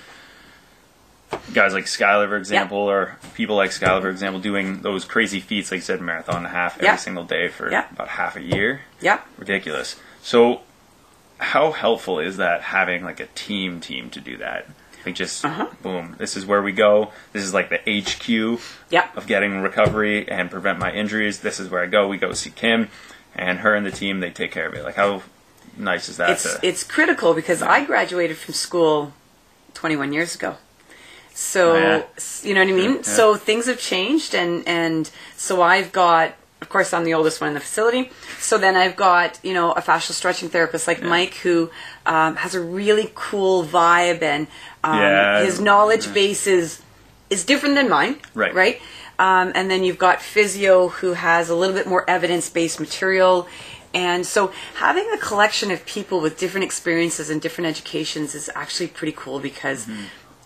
guys 1.54 1.74
like 1.74 1.86
Skylar, 1.86 2.28
for 2.30 2.38
example, 2.38 2.78
or 2.78 3.18
people 3.34 3.56
like 3.56 3.72
Skylar, 3.72 4.02
for 4.02 4.10
example, 4.10 4.40
doing 4.40 4.82
those 4.82 5.06
crazy 5.06 5.40
feats, 5.40 5.72
like 5.72 5.80
you 5.80 5.82
said, 5.84 6.02
marathon 6.02 6.38
and 6.38 6.46
a 6.46 6.50
half 6.50 6.76
every 6.76 6.86
Yeah. 6.88 6.96
single 6.96 7.24
day 7.24 7.48
for 7.50 7.72
Yeah. 7.72 7.86
about 7.92 8.10
half 8.10 8.36
a 8.36 8.42
year? 8.42 8.82
yeah 9.02 9.20
Ridiculous. 9.38 9.96
So, 10.22 10.62
how 11.40 11.72
helpful 11.72 12.20
is 12.20 12.38
that 12.38 12.62
having 12.62 13.04
like 13.04 13.20
a 13.20 13.28
team 13.28 13.80
team 13.80 14.10
to 14.12 14.20
do 14.20 14.38
that? 14.38 14.68
Like 15.06 15.16
just 15.16 15.46
Uh-huh. 15.46 15.68
boom, 15.82 16.16
this 16.18 16.36
is 16.36 16.46
where 16.46 16.62
we 16.62 16.72
go. 16.72 17.12
This 17.34 17.44
is 17.44 17.54
like 17.54 17.70
the 17.70 17.80
HQ 17.86 18.60
yeah 18.90 19.08
of 19.16 19.28
getting 19.28 19.62
recovery 19.62 20.28
and 20.30 20.50
prevent 20.52 20.80
my 20.80 20.92
injuries. 20.92 21.40
This 21.40 21.60
is 21.60 21.70
where 21.70 21.82
I 21.84 21.86
go. 21.88 22.08
We 22.08 22.18
go 22.18 22.34
see 22.34 22.50
Kim, 22.50 22.90
and 23.36 23.60
her 23.60 23.74
and 23.76 23.86
the 23.86 23.92
team 23.92 24.20
they 24.20 24.32
take 24.32 24.52
care 24.52 24.68
of 24.68 24.74
it. 24.74 24.84
Like 24.84 24.96
how 24.96 25.24
nice 25.78 26.10
is 26.10 26.18
that? 26.18 26.32
it's 26.32 26.44
to, 26.56 26.60
it's 26.68 26.84
critical 26.84 27.34
because 27.34 27.62
I 27.62 27.84
graduated 27.86 28.38
from 28.38 28.54
school 28.54 29.14
21 29.76 30.12
years 30.14 30.34
ago. 30.36 30.58
So 31.40 31.76
yeah. 31.76 32.04
you 32.42 32.56
know 32.56 32.62
what 32.62 32.70
I 32.70 32.74
mean. 32.74 32.96
yeah. 32.96 33.02
So 33.04 33.36
things 33.36 33.68
have 33.68 33.80
changed, 33.80 34.34
and 34.34 34.68
and 34.68 35.10
so 35.36 35.62
I've 35.62 35.92
got. 35.92 36.34
Of 36.60 36.70
course, 36.70 36.92
I'm 36.92 37.04
the 37.04 37.14
oldest 37.14 37.40
one 37.40 37.50
in 37.50 37.54
the 37.54 37.60
facility. 37.60 38.10
So 38.40 38.58
then 38.58 38.76
I've 38.76 38.96
got 38.96 39.40
you 39.44 39.54
know 39.54 39.72
a 39.74 39.82
fascial 39.82 40.14
stretching 40.14 40.50
therapist 40.50 40.88
like 40.88 41.04
Mike 41.04 41.36
who 41.36 41.70
um, 42.08 42.36
has 42.38 42.56
a 42.56 42.60
really 42.60 43.12
cool 43.14 43.64
vibe, 43.64 44.24
and 44.24 44.48
um, 44.84 44.98
Yeah. 45.00 45.44
his 45.44 45.60
knowledge 45.62 46.12
base 46.12 46.48
is 46.48 46.82
is 47.30 47.46
different 47.46 47.76
than 47.76 47.88
mine. 47.88 48.18
Right. 48.34 48.56
Right. 48.56 48.82
Um, 49.20 49.52
and 49.54 49.70
then 49.70 49.84
you've 49.84 50.00
got 50.00 50.20
physio 50.24 50.88
who 50.88 51.14
has 51.14 51.50
a 51.50 51.56
little 51.56 51.76
bit 51.76 51.86
more 51.86 52.04
evidence 52.10 52.50
based 52.50 52.80
material. 52.80 53.48
And 53.94 54.26
so 54.26 54.52
having 54.76 55.08
a 55.14 55.18
collection 55.20 55.70
of 55.72 55.86
people 55.86 56.20
with 56.22 56.40
different 56.40 56.66
experiences 56.66 57.30
and 57.30 57.40
different 57.42 57.68
educations 57.68 58.34
is 58.36 58.50
actually 58.56 58.88
pretty 58.88 59.14
cool 59.16 59.40
because 59.40 59.88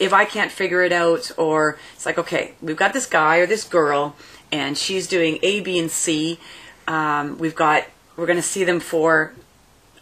if 0.02 0.12
I 0.14 0.26
can't 0.26 0.52
figure 0.52 0.82
it 0.84 0.92
out, 0.92 1.32
or 1.38 1.78
it's 1.94 2.06
like, 2.06 2.18
okay, 2.18 2.54
we've 2.62 2.76
got 2.78 2.92
this 2.94 3.06
guy 3.06 3.38
or 3.38 3.46
this 3.46 3.64
girl, 3.64 4.16
and 4.52 4.78
she's 4.78 5.08
doing 5.08 5.40
A, 5.44 5.62
B, 5.62 5.80
and 5.80 5.92
C. 5.92 6.40
Um, 6.88 7.38
we've 7.38 7.56
got, 7.56 7.86
we're 8.18 8.26
going 8.26 8.38
to 8.38 8.42
see 8.56 8.64
them 8.64 8.80
for 8.80 9.34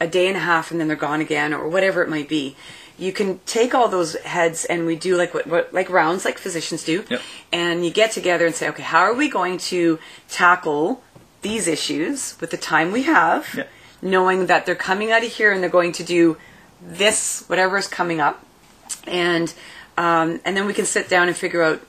a 0.01 0.07
day 0.07 0.27
and 0.27 0.37
a 0.37 0.39
half 0.39 0.71
and 0.71 0.79
then 0.79 0.87
they're 0.87 0.95
gone 1.09 1.19
again 1.21 1.53
or 1.53 1.67
whatever 1.67 2.01
it 2.01 2.09
might 2.09 2.29
be 2.29 2.55
you 2.97 3.11
can 3.11 3.39
take 3.45 3.75
all 3.75 3.89
those 3.89 4.15
heads 4.15 4.63
and 4.65 4.85
we 4.85 4.95
do 4.95 5.17
like 5.17 5.33
what, 5.33 5.45
what 5.45 5.73
like 5.73 5.89
rounds 5.89 6.23
like 6.23 6.37
physicians 6.37 6.85
do 6.85 7.03
Yep. 7.09 7.21
and 7.51 7.83
you 7.85 7.91
get 7.91 8.11
together 8.11 8.45
and 8.45 8.55
say 8.55 8.69
okay 8.69 8.83
how 8.83 9.01
are 9.01 9.13
we 9.13 9.29
going 9.29 9.57
to 9.57 9.99
tackle 10.29 11.03
these 11.41 11.67
issues 11.67 12.37
with 12.39 12.49
the 12.51 12.57
time 12.57 12.93
we 12.93 13.03
have 13.03 13.53
Yep. 13.55 13.69
knowing 14.01 14.45
that 14.47 14.65
they're 14.65 14.73
coming 14.89 15.11
out 15.11 15.21
of 15.23 15.31
here 15.33 15.51
and 15.51 15.61
they're 15.61 15.69
going 15.69 15.91
to 15.93 16.03
do 16.05 16.37
this 16.81 17.43
whatever 17.47 17.77
is 17.77 17.87
coming 17.87 18.21
up 18.21 18.41
and 19.05 19.53
um, 19.99 20.39
and 20.45 20.55
then 20.55 20.65
we 20.65 20.73
can 20.73 20.85
sit 20.85 21.09
down 21.09 21.27
and 21.27 21.35
figure 21.37 21.61
out 21.61 21.79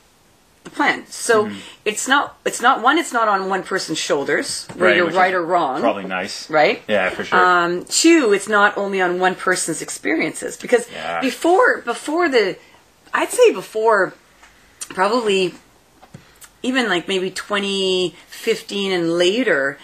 the 0.64 0.70
plan 0.70 1.06
so 1.06 1.46
Mm-hmm. 1.46 1.58
it's 1.86 2.06
not 2.06 2.36
it's 2.44 2.60
not 2.60 2.82
one 2.82 2.98
it's 2.98 3.12
not 3.14 3.28
on 3.28 3.48
one 3.48 3.62
person's 3.62 3.98
shoulders 3.98 4.66
where 4.74 4.88
Right, 4.90 4.96
you're 4.98 5.10
right 5.22 5.32
or 5.32 5.42
wrong 5.52 5.80
Probably 5.80 6.04
nice. 6.04 6.50
right 6.50 6.82
Yeah, 6.88 7.08
for 7.10 7.24
sure. 7.24 7.38
um, 7.40 7.84
two, 7.86 8.32
it's 8.34 8.48
not 8.48 8.76
only 8.76 9.00
on 9.00 9.18
one 9.20 9.34
person's 9.34 9.80
experiences 9.80 10.56
because 10.58 10.84
Yeah. 10.92 11.20
before 11.22 11.80
before 11.92 12.28
the 12.28 12.56
I'd 13.14 13.30
say 13.30 13.52
before, 13.52 14.12
probably 14.90 15.54
even 16.62 16.88
like 16.88 17.08
maybe 17.08 17.30
2015 17.30 18.92
and 18.92 19.16
later, 19.18 19.78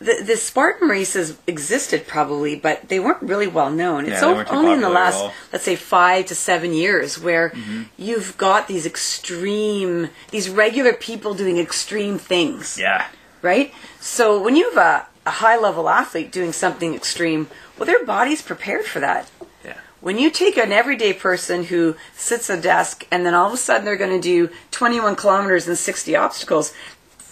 the, 0.00 0.22
the 0.24 0.36
Spartan 0.36 0.88
races 0.88 1.36
existed 1.46 2.06
probably, 2.06 2.56
but 2.56 2.88
they 2.88 2.98
weren't 2.98 3.22
really 3.22 3.46
well 3.46 3.70
known. 3.70 4.04
It's 4.06 4.14
Yeah, 4.14 4.20
they 4.20 4.26
o- 4.26 4.34
weren't 4.34 4.48
too 4.48 4.54
only 4.54 4.72
in 4.72 4.80
the 4.80 4.88
last. 4.88 5.18
Mm-hmm. 5.18 5.34
let's 5.52 5.64
say, 5.64 5.76
five 5.76 6.26
to 6.26 6.34
seven 6.34 6.72
years 6.72 7.18
where 7.20 7.52
you've 7.98 8.36
got 8.38 8.66
these 8.66 8.86
extreme, 8.86 10.08
these 10.30 10.48
regular 10.48 10.92
people 10.92 11.34
doing 11.34 11.58
extreme 11.58 12.18
things 12.18 12.78
Yeah. 12.78 13.06
right? 13.42 13.72
So 14.00 14.42
when 14.42 14.56
you 14.56 14.70
have 14.70 14.78
a, 14.78 15.06
a 15.26 15.30
high 15.30 15.58
level 15.58 15.88
athlete 15.88 16.32
doing 16.32 16.52
something 16.52 16.94
extreme, 16.94 17.48
well, 17.76 17.86
their 17.86 18.04
body's 18.04 18.40
prepared 18.42 18.86
for 18.86 19.00
that. 19.00 19.28
Yeah. 19.64 19.76
When 20.00 20.18
you 20.18 20.30
take 20.30 20.56
an 20.56 20.72
everyday 20.72 21.12
person 21.12 21.64
who 21.64 21.94
sits 22.16 22.48
at 22.48 22.58
a 22.58 22.62
desk 22.62 23.06
and 23.10 23.26
then 23.26 23.34
all 23.34 23.48
of 23.48 23.52
a 23.52 23.58
sudden 23.58 23.84
they're 23.84 23.96
going 23.96 24.18
to 24.18 24.20
do 24.20 24.48
21 24.70 25.16
kilometers 25.16 25.68
and 25.68 25.76
60 25.76 26.16
obstacles, 26.16 26.72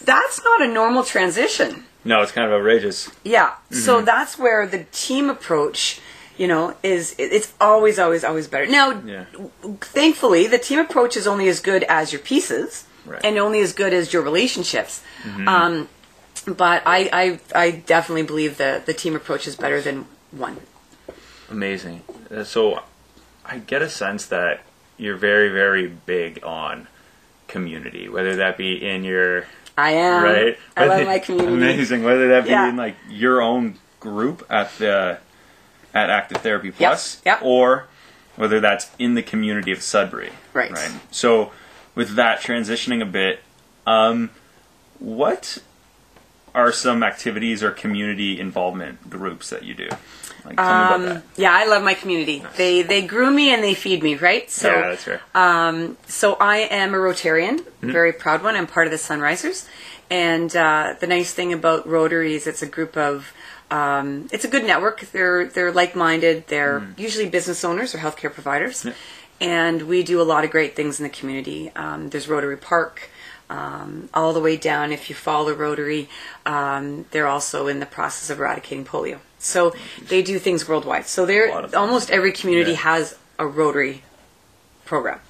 that's 0.04 0.42
not 0.44 0.60
a 0.62 0.68
normal 0.68 1.02
transition. 1.02 1.84
No, 2.08 2.22
it's 2.22 2.32
kind 2.32 2.46
of 2.50 2.58
outrageous. 2.58 3.10
Yeah. 3.22 3.50
So 3.70 4.00
that's 4.00 4.38
where 4.38 4.66
the 4.66 4.84
team 4.92 5.28
approach, 5.28 6.00
you 6.38 6.48
know, 6.48 6.74
is 6.82 7.14
it's 7.18 7.52
always, 7.60 7.98
always, 7.98 8.24
always 8.24 8.46
better. 8.48 8.66
Now, 8.66 8.86
Yeah. 9.04 9.24
thankfully, 9.80 10.46
the 10.46 10.58
team 10.58 10.78
approach 10.78 11.16
is 11.18 11.26
only 11.26 11.48
as 11.48 11.60
good 11.60 11.82
as 11.84 12.10
your 12.12 12.20
pieces 12.22 12.86
Right. 13.04 13.20
and 13.22 13.36
only 13.38 13.60
as 13.60 13.74
good 13.74 13.92
as 13.92 14.12
your 14.12 14.22
relationships. 14.22 15.02
Um, 15.46 15.88
but 16.46 16.82
I, 16.86 17.10
I, 17.12 17.40
I 17.54 17.70
definitely 17.72 18.22
believe 18.22 18.56
the, 18.56 18.82
the 18.84 18.94
team 18.94 19.14
approach 19.14 19.46
is 19.46 19.54
better 19.54 19.80
than 19.82 20.06
one. 20.30 20.56
Amazing. 21.50 22.02
Uh, 22.34 22.44
So 22.44 22.82
I 23.44 23.58
get 23.58 23.82
a 23.82 23.90
sense 23.90 24.24
that 24.26 24.62
you're 24.96 25.16
very, 25.16 25.50
very 25.50 25.86
big 25.88 26.42
on 26.42 26.86
community, 27.48 28.08
whether 28.08 28.34
that 28.36 28.56
be 28.56 28.72
in 28.82 29.04
your 29.04 29.46
I 29.78 29.92
am. 29.92 30.24
right. 30.24 30.58
I 30.76 30.86
love 30.86 31.06
my 31.06 31.18
community. 31.20 31.54
Amazing. 31.54 32.02
Whether 32.02 32.28
that 32.28 32.44
be 32.44 32.50
Yeah. 32.50 32.68
in 32.68 32.76
like 32.76 32.96
your 33.08 33.40
own 33.40 33.78
group 34.00 34.44
at 34.50 34.76
the 34.78 35.18
at 35.94 36.10
Active 36.10 36.38
Therapy 36.42 36.70
Plus, 36.70 37.22
yep. 37.24 37.40
or 37.42 37.86
whether 38.36 38.60
that's 38.60 38.90
in 38.98 39.14
the 39.14 39.22
community 39.22 39.70
of 39.72 39.80
Sudbury. 39.82 40.30
Right. 40.52 40.70
Right. 40.70 40.90
So 41.10 41.52
with 41.94 42.16
that 42.16 42.40
transitioning 42.40 43.00
a 43.00 43.06
bit, 43.06 43.40
um, 43.86 44.30
what 44.98 45.58
are 46.54 46.72
some 46.72 47.02
activities 47.02 47.62
or 47.62 47.70
community 47.70 48.38
involvement 48.40 49.08
groups 49.08 49.48
that 49.50 49.62
you 49.62 49.74
do? 49.74 49.88
Like, 50.48 50.56
tell 50.56 50.72
Um, 50.72 50.78
me 51.00 51.04
about 51.12 51.22
Yeah, 51.36 51.52
I 51.52 51.66
love 51.66 51.82
my 51.82 51.94
community. 51.94 52.42
They 52.56 52.82
they 52.82 53.02
groom 53.02 53.34
me 53.36 53.52
and 53.54 53.62
they 53.62 53.74
feed 53.74 54.02
me, 54.02 54.14
right? 54.16 54.50
So 54.50 54.68
yeah, 54.68 54.88
that's 54.88 55.04
fair. 55.04 55.20
So 56.08 56.36
I 56.40 56.56
am 56.70 56.94
a 56.94 56.98
Rotarian, 56.98 57.58
Mm-hmm. 57.60 57.92
very 57.92 58.12
proud 58.12 58.42
one. 58.42 58.56
I'm 58.56 58.66
part 58.66 58.86
of 58.86 58.90
the 58.90 58.98
Sunrisers, 58.98 59.66
and 60.10 60.54
uh, 60.56 60.94
the 61.00 61.06
nice 61.06 61.32
thing 61.32 61.52
about 61.52 61.86
Rotary 61.86 62.34
is 62.34 62.46
it's 62.46 62.62
a 62.62 62.66
group 62.66 62.96
of 62.96 63.32
um, 63.70 64.28
it's 64.32 64.44
a 64.44 64.48
good 64.48 64.64
network. 64.64 65.00
They're 65.12 65.46
they're 65.46 65.72
like 65.72 65.94
minded. 65.94 66.46
They're 66.48 66.80
Mm. 66.80 66.98
usually 66.98 67.28
business 67.28 67.64
owners 67.64 67.94
or 67.94 67.98
healthcare 67.98 68.32
providers, 68.32 68.86
and 69.40 69.82
we 69.82 70.02
do 70.02 70.20
a 70.20 70.26
lot 70.32 70.42
of 70.44 70.50
great 70.50 70.74
things 70.74 70.98
in 70.98 71.04
the 71.04 71.10
community. 71.20 71.70
Um, 71.76 72.08
there's 72.10 72.28
Rotary 72.28 72.56
Park. 72.56 73.10
Um, 73.50 74.10
all 74.12 74.34
the 74.34 74.40
way 74.48 74.56
down, 74.58 74.92
if 74.92 75.08
you 75.08 75.14
follow 75.16 75.54
Rotary, 75.54 76.10
um, 76.44 77.06
they're 77.12 77.26
also 77.36 77.66
in 77.66 77.80
the 77.80 77.86
process 77.86 78.28
of 78.28 78.38
eradicating 78.40 78.84
polio. 78.84 79.18
So 79.38 79.74
they 80.08 80.22
do 80.22 80.38
things 80.38 80.66
worldwide. 80.68 81.06
So 81.06 81.24
they're 81.26 81.50
lot 81.50 81.64
of 81.64 81.74
almost 81.74 82.10
every 82.10 82.32
community 82.32 82.72
Yeah. 82.72 82.78
has 82.78 83.16
a 83.38 83.46
Rotary 83.46 84.02
program. 84.84 85.20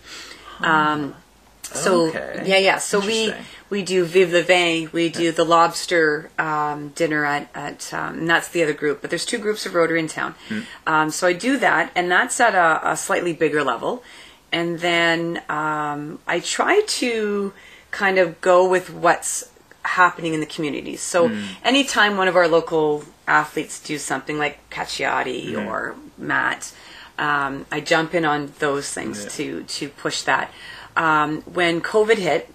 Um, 0.60 1.14
so 1.62 2.06
Okay. 2.08 2.42
yeah, 2.46 2.56
yeah. 2.58 2.78
So 2.78 2.98
we 3.00 3.24
Interesting. 3.24 3.44
we 3.70 3.82
do 3.82 4.04
Vive 4.04 4.32
le 4.32 4.42
Vin, 4.42 4.88
we 4.92 5.08
do 5.10 5.30
the 5.30 5.44
lobster 5.44 6.30
um, 6.38 6.88
dinner 6.94 7.24
at 7.24 7.48
at 7.54 7.92
um, 7.92 8.20
and 8.20 8.30
that's 8.30 8.48
the 8.48 8.62
other 8.62 8.72
group. 8.72 9.00
But 9.02 9.10
there's 9.10 9.26
two 9.26 9.38
groups 9.38 9.66
of 9.66 9.74
Rotary 9.74 10.00
in 10.00 10.08
town. 10.08 10.34
Hmm. 10.48 10.60
Um, 10.86 11.10
so 11.10 11.26
I 11.26 11.34
do 11.34 11.58
that, 11.58 11.92
and 11.94 12.10
that's 12.10 12.40
at 12.40 12.54
a, 12.54 12.80
a 12.92 12.96
slightly 12.96 13.32
bigger 13.34 13.62
level. 13.62 14.02
And 14.50 14.78
then 14.80 15.42
um, 15.50 16.20
I 16.26 16.40
try 16.40 16.80
to 17.02 17.52
kind 17.90 18.18
of 18.18 18.40
go 18.40 18.66
with 18.66 18.88
what's 18.90 19.50
happening 19.82 20.32
in 20.34 20.40
the 20.40 20.46
communities. 20.46 21.02
So 21.02 21.28
Hmm. 21.28 21.42
anytime 21.62 22.16
one 22.16 22.28
of 22.28 22.36
our 22.36 22.48
local 22.48 23.04
athletes 23.28 23.78
do 23.80 23.98
something 23.98 24.38
like 24.38 24.58
Cacciati 24.70 25.52
Hmm. 25.54 25.66
or 25.68 25.94
Matt, 26.16 26.72
um, 27.18 27.66
I 27.70 27.80
jump 27.80 28.14
in 28.14 28.24
on 28.24 28.52
those 28.58 28.90
things 28.92 29.22
Yeah. 29.24 29.30
to 29.36 29.62
to 29.78 29.88
push 29.88 30.22
that. 30.22 30.50
Um, 30.96 31.42
when 31.42 31.80
COVID 31.80 32.18
hit, 32.18 32.48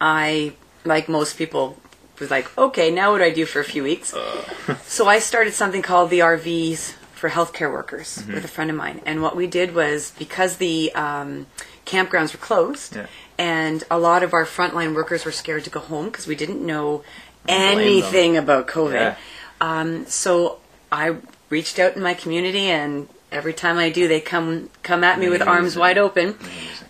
I, 0.00 0.52
like 0.84 1.08
most 1.08 1.36
people, 1.36 1.76
was 2.18 2.30
like, 2.30 2.48
okay, 2.58 2.90
now 2.90 3.12
what 3.12 3.18
do 3.18 3.24
I 3.24 3.30
do 3.30 3.46
for 3.46 3.60
a 3.60 3.64
few 3.64 3.82
weeks? 3.82 4.12
so 4.86 5.06
I 5.08 5.18
started 5.20 5.54
something 5.54 5.80
called 5.82 6.10
the 6.10 6.18
RVs 6.20 6.92
for 7.14 7.30
healthcare 7.30 7.70
workers 7.72 8.18
Mm-hmm. 8.18 8.34
with 8.34 8.44
a 8.44 8.48
friend 8.48 8.70
of 8.70 8.76
mine. 8.76 9.00
And 9.06 9.22
what 9.22 9.34
we 9.36 9.46
did 9.46 9.74
was 9.74 10.12
because 10.18 10.56
the 10.58 10.92
um, 10.94 11.46
campgrounds 11.86 12.32
were 12.34 12.38
closed 12.50 12.96
Yeah. 12.96 13.06
and 13.38 13.84
a 13.90 13.98
lot 13.98 14.22
of 14.22 14.34
our 14.34 14.44
frontline 14.44 14.94
workers 14.94 15.24
were 15.24 15.32
scared 15.32 15.64
to 15.64 15.70
go 15.70 15.80
home 15.80 16.06
because 16.06 16.26
we 16.26 16.34
didn't 16.36 16.60
know 16.64 17.02
anything 17.48 18.36
about 18.36 18.66
COVID. 18.68 18.92
Yeah. 18.92 19.14
Um, 19.60 20.06
so 20.06 20.58
I 20.90 21.16
reached 21.48 21.78
out 21.78 21.96
in 21.96 22.02
my 22.02 22.14
community, 22.14 22.66
and 22.66 23.08
every 23.30 23.52
time 23.52 23.78
I 23.78 23.90
do, 23.90 24.08
they 24.08 24.20
come 24.20 24.70
come 24.82 25.04
at 25.04 25.18
me 25.18 25.28
with 25.28 25.42
arms 25.42 25.76
wide 25.76 25.98
open. 25.98 26.36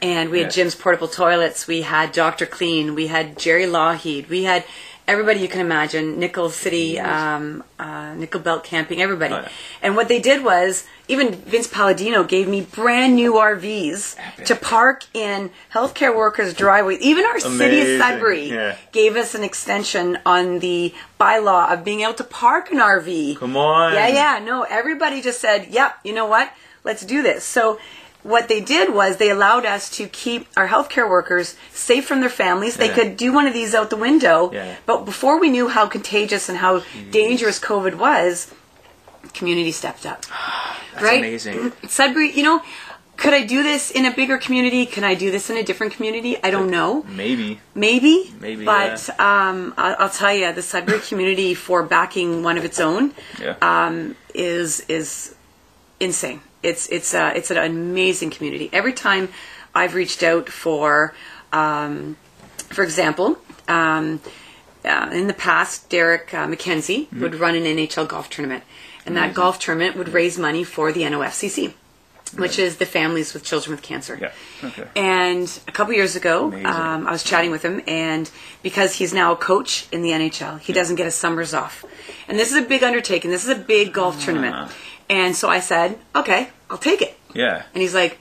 And 0.03 0.31
we 0.31 0.41
had 0.41 0.51
Jim's 0.51 0.75
portable 0.75 1.09
toilets. 1.09 1.67
We 1.67 1.83
had 1.83 2.13
Doctor 2.13 2.47
Clean. 2.47 2.95
We 2.95 3.09
had 3.09 3.39
Jerry 3.39 3.65
Lawheed. 3.65 4.29
We 4.29 4.45
had 4.45 4.65
everybody 5.11 5.41
you 5.41 5.49
can 5.49 5.61
imagine. 5.61 6.19
Nickel 6.19 6.51
City, 6.51 6.99
um, 6.99 7.65
uh, 7.79 8.15
Nickel 8.15 8.41
Belt 8.41 8.65
Camping. 8.65 9.03
Everybody. 9.03 9.35
Oh, 9.35 9.41
yeah. 9.43 9.49
And 9.83 9.97
what 9.97 10.09
they 10.09 10.21
did 10.21 10.45
was, 10.45 10.85
even 11.09 11.35
Vince 11.35 11.67
Palladino 11.67 12.23
gave 12.25 12.47
me 12.49 12.61
brand 12.61 13.17
new 13.17 13.33
RVs 13.35 14.17
Epic. 14.19 14.47
to 14.47 14.55
park 14.57 15.05
in 15.13 15.51
healthcare 15.75 16.15
workers' 16.17 16.55
driveways. 16.55 17.01
Even 17.01 17.25
our 17.25 17.41
city 17.41 17.81
of 17.81 18.01
Sudbury 18.01 18.49
Yeah. 18.51 18.77
gave 18.93 19.17
us 19.17 19.35
an 19.35 19.43
extension 19.43 20.19
on 20.25 20.61
the 20.61 20.95
bylaw 21.19 21.73
of 21.73 21.83
being 21.85 22.01
able 22.03 22.15
to 22.15 22.25
park 22.25 22.71
an 22.71 22.79
RV. 22.79 23.37
Come 23.39 23.57
on. 23.57 23.93
Yeah, 23.95 24.09
yeah. 24.09 24.39
No, 24.45 24.63
everybody 24.63 25.21
just 25.21 25.41
said, 25.41 25.69
yep, 25.71 25.99
you 26.05 26.13
know 26.13 26.27
what? 26.27 26.53
Let's 26.85 27.05
do 27.05 27.23
this. 27.23 27.45
So 27.45 27.79
what 28.23 28.49
they 28.49 28.61
did 28.61 28.93
was 28.95 29.17
they 29.17 29.31
allowed 29.31 29.65
us 29.65 29.89
to 29.91 30.07
keep 30.09 30.47
our 30.57 30.69
healthcare 30.69 31.09
workers 31.09 31.57
safe 31.73 32.07
from 32.07 32.21
their 32.21 32.29
families. 32.31 32.77
They 32.77 32.89
Yeah. 32.89 32.95
could 32.95 33.17
do 33.17 33.33
one 33.33 33.47
of 33.47 33.55
these 33.55 33.75
out 33.75 33.89
the 33.91 33.97
window. 33.97 34.51
Yeah. 34.53 34.77
But 34.87 35.05
before 35.05 35.39
we 35.41 35.49
knew 35.51 35.69
how 35.69 35.87
contagious 35.87 36.49
and 36.49 36.59
how 36.59 36.83
dangerous 37.11 37.59
COVID 37.59 37.95
was, 37.95 38.49
community 39.35 39.73
stepped 39.73 40.05
up. 40.07 40.25
That's 40.93 41.03
right? 41.05 41.19
amazing. 41.21 41.73
Sudbury, 41.89 42.31
you 42.33 42.43
know, 42.43 42.63
could 43.17 43.35
I 43.35 43.45
do 43.45 43.63
this 43.63 43.91
in 43.91 44.07
a 44.07 44.11
bigger 44.15 44.39
community? 44.39 44.87
Can 44.87 45.05
I 45.05 45.15
do 45.15 45.31
this 45.31 45.51
in 45.51 45.57
a 45.59 45.63
different 45.63 45.93
community? 45.93 46.37
I 46.43 46.51
don't 46.51 46.71
know. 46.71 47.05
Maybe. 47.07 47.61
Maybe, 47.75 48.33
Maybe, 48.41 48.65
but 48.65 49.09
um, 49.21 49.75
I'll, 49.77 49.97
I'll 49.99 50.09
tell 50.11 50.35
you, 50.35 50.53
the 50.55 50.63
Sudbury 50.63 51.01
community 51.01 51.53
for 51.55 51.83
backing 51.83 52.43
one 52.43 52.57
of 52.57 52.65
its 52.65 52.81
own 52.81 53.13
Yeah. 53.39 53.57
um, 53.61 54.17
is 54.35 54.81
is 54.89 55.35
insane. 56.01 56.41
It's 56.63 56.89
it's 56.89 57.15
uh, 57.15 57.33
it's 57.35 57.51
an 57.51 57.59
amazing 57.59 58.31
community. 58.31 58.69
Every 58.73 58.93
time 58.93 59.29
I've 59.75 59.95
reached 59.95 60.23
out 60.23 60.49
for, 60.49 61.15
um, 61.53 62.17
for 62.69 62.83
example, 62.85 63.39
um, 63.69 64.21
uh, 64.85 65.11
in 65.13 65.27
the 65.27 65.35
past, 65.35 65.89
Derek 65.89 66.33
uh, 66.35 66.47
MacKenzie 66.47 67.07
Mm-hmm. 67.07 67.23
would 67.23 67.35
run 67.37 67.55
an 67.55 67.65
NHL 67.65 68.09
golf 68.09 68.29
tournament, 68.31 68.65
and 69.07 69.17
that 69.17 69.35
golf 69.35 69.59
tournament 69.59 69.97
would 69.97 70.09
raise 70.11 70.39
money 70.39 70.65
for 70.65 70.93
the 70.93 71.03
NOFCC, 71.03 71.73
which 72.37 72.59
is 72.59 72.77
the 72.77 72.87
families 72.87 73.33
with 73.35 73.43
children 73.45 73.73
with 73.75 73.83
cancer. 73.83 74.19
yeah. 74.21 74.33
Okay. 74.69 74.87
And 74.97 75.47
a 75.69 75.73
couple 75.73 75.93
years 75.95 76.15
ago, 76.17 76.53
um, 76.65 77.07
I 77.07 77.11
was 77.11 77.23
chatting 77.25 77.51
with 77.51 77.63
him, 77.63 77.81
and 77.87 78.31
because 78.63 78.95
he's 78.95 79.13
now 79.15 79.33
a 79.33 79.37
coach 79.37 79.87
in 79.93 80.03
the 80.03 80.11
NHL, 80.11 80.61
he 80.61 80.73
doesn't 80.73 80.97
get 80.97 81.05
his 81.07 81.15
summers 81.15 81.55
off. 81.55 81.85
And 82.29 82.39
this 82.39 82.51
is 82.53 82.57
a 82.59 82.67
big 82.67 82.83
undertaking. 82.83 83.31
This 83.31 83.45
is 83.45 83.51
a 83.51 83.61
big 83.61 83.93
golf 83.93 84.23
tournament. 84.25 84.71
And 85.11 85.35
so 85.37 85.49
I 85.51 85.61
said, 85.61 85.99
okay, 86.15 86.49
I'll 86.71 86.79
take 86.79 87.03
it. 87.03 87.19
yeah. 87.35 87.65
And 87.75 87.83
he's 87.83 87.95
like, 87.95 88.19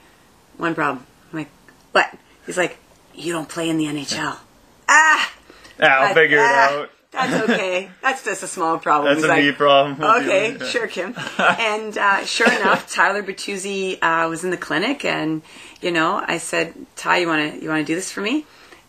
one 0.57 0.75
problem. 0.75 1.05
I'm 1.31 1.39
like, 1.39 1.49
what? 1.93 2.13
He's 2.45 2.57
like, 2.57 2.77
you 3.15 3.31
don't 3.31 3.47
play 3.47 3.69
in 3.69 3.77
the 3.77 3.85
NHL. 3.85 4.37
Ah! 4.91 5.31
I'll 5.79 6.11
I- 6.11 6.13
figure 6.15 6.37
it 6.39 6.43
ah, 6.43 6.79
out. 6.81 6.89
That's 7.11 7.49
okay. 7.49 7.89
That's 8.01 8.23
just 8.25 8.41
a 8.43 8.47
small 8.47 8.77
problem. 8.79 9.05
That's 9.13 9.19
He's 9.19 9.25
a 9.25 9.27
like, 9.27 9.43
me 9.43 9.51
problem. 9.51 9.97
We'll 9.99 10.17
okay, 10.21 10.57
sure, 10.65 10.87
Kim. 10.87 11.13
and 11.37 11.95
uh, 11.97 12.25
sure 12.25 12.51
enough, 12.51 12.91
Tyler 12.91 13.23
Bertuzzi 13.23 13.97
uh, 14.01 14.27
was 14.29 14.43
in 14.43 14.49
the 14.49 14.57
clinic, 14.57 15.05
and 15.05 15.41
you 15.81 15.91
know, 15.91 16.23
I 16.27 16.37
said, 16.39 16.73
Ty, 16.95 17.17
you 17.19 17.27
want 17.27 17.53
to 17.53 17.61
you 17.63 17.69
want 17.69 17.81
to 17.85 17.85
do 17.85 17.95
this 17.95 18.11
for 18.11 18.21
me? 18.21 18.45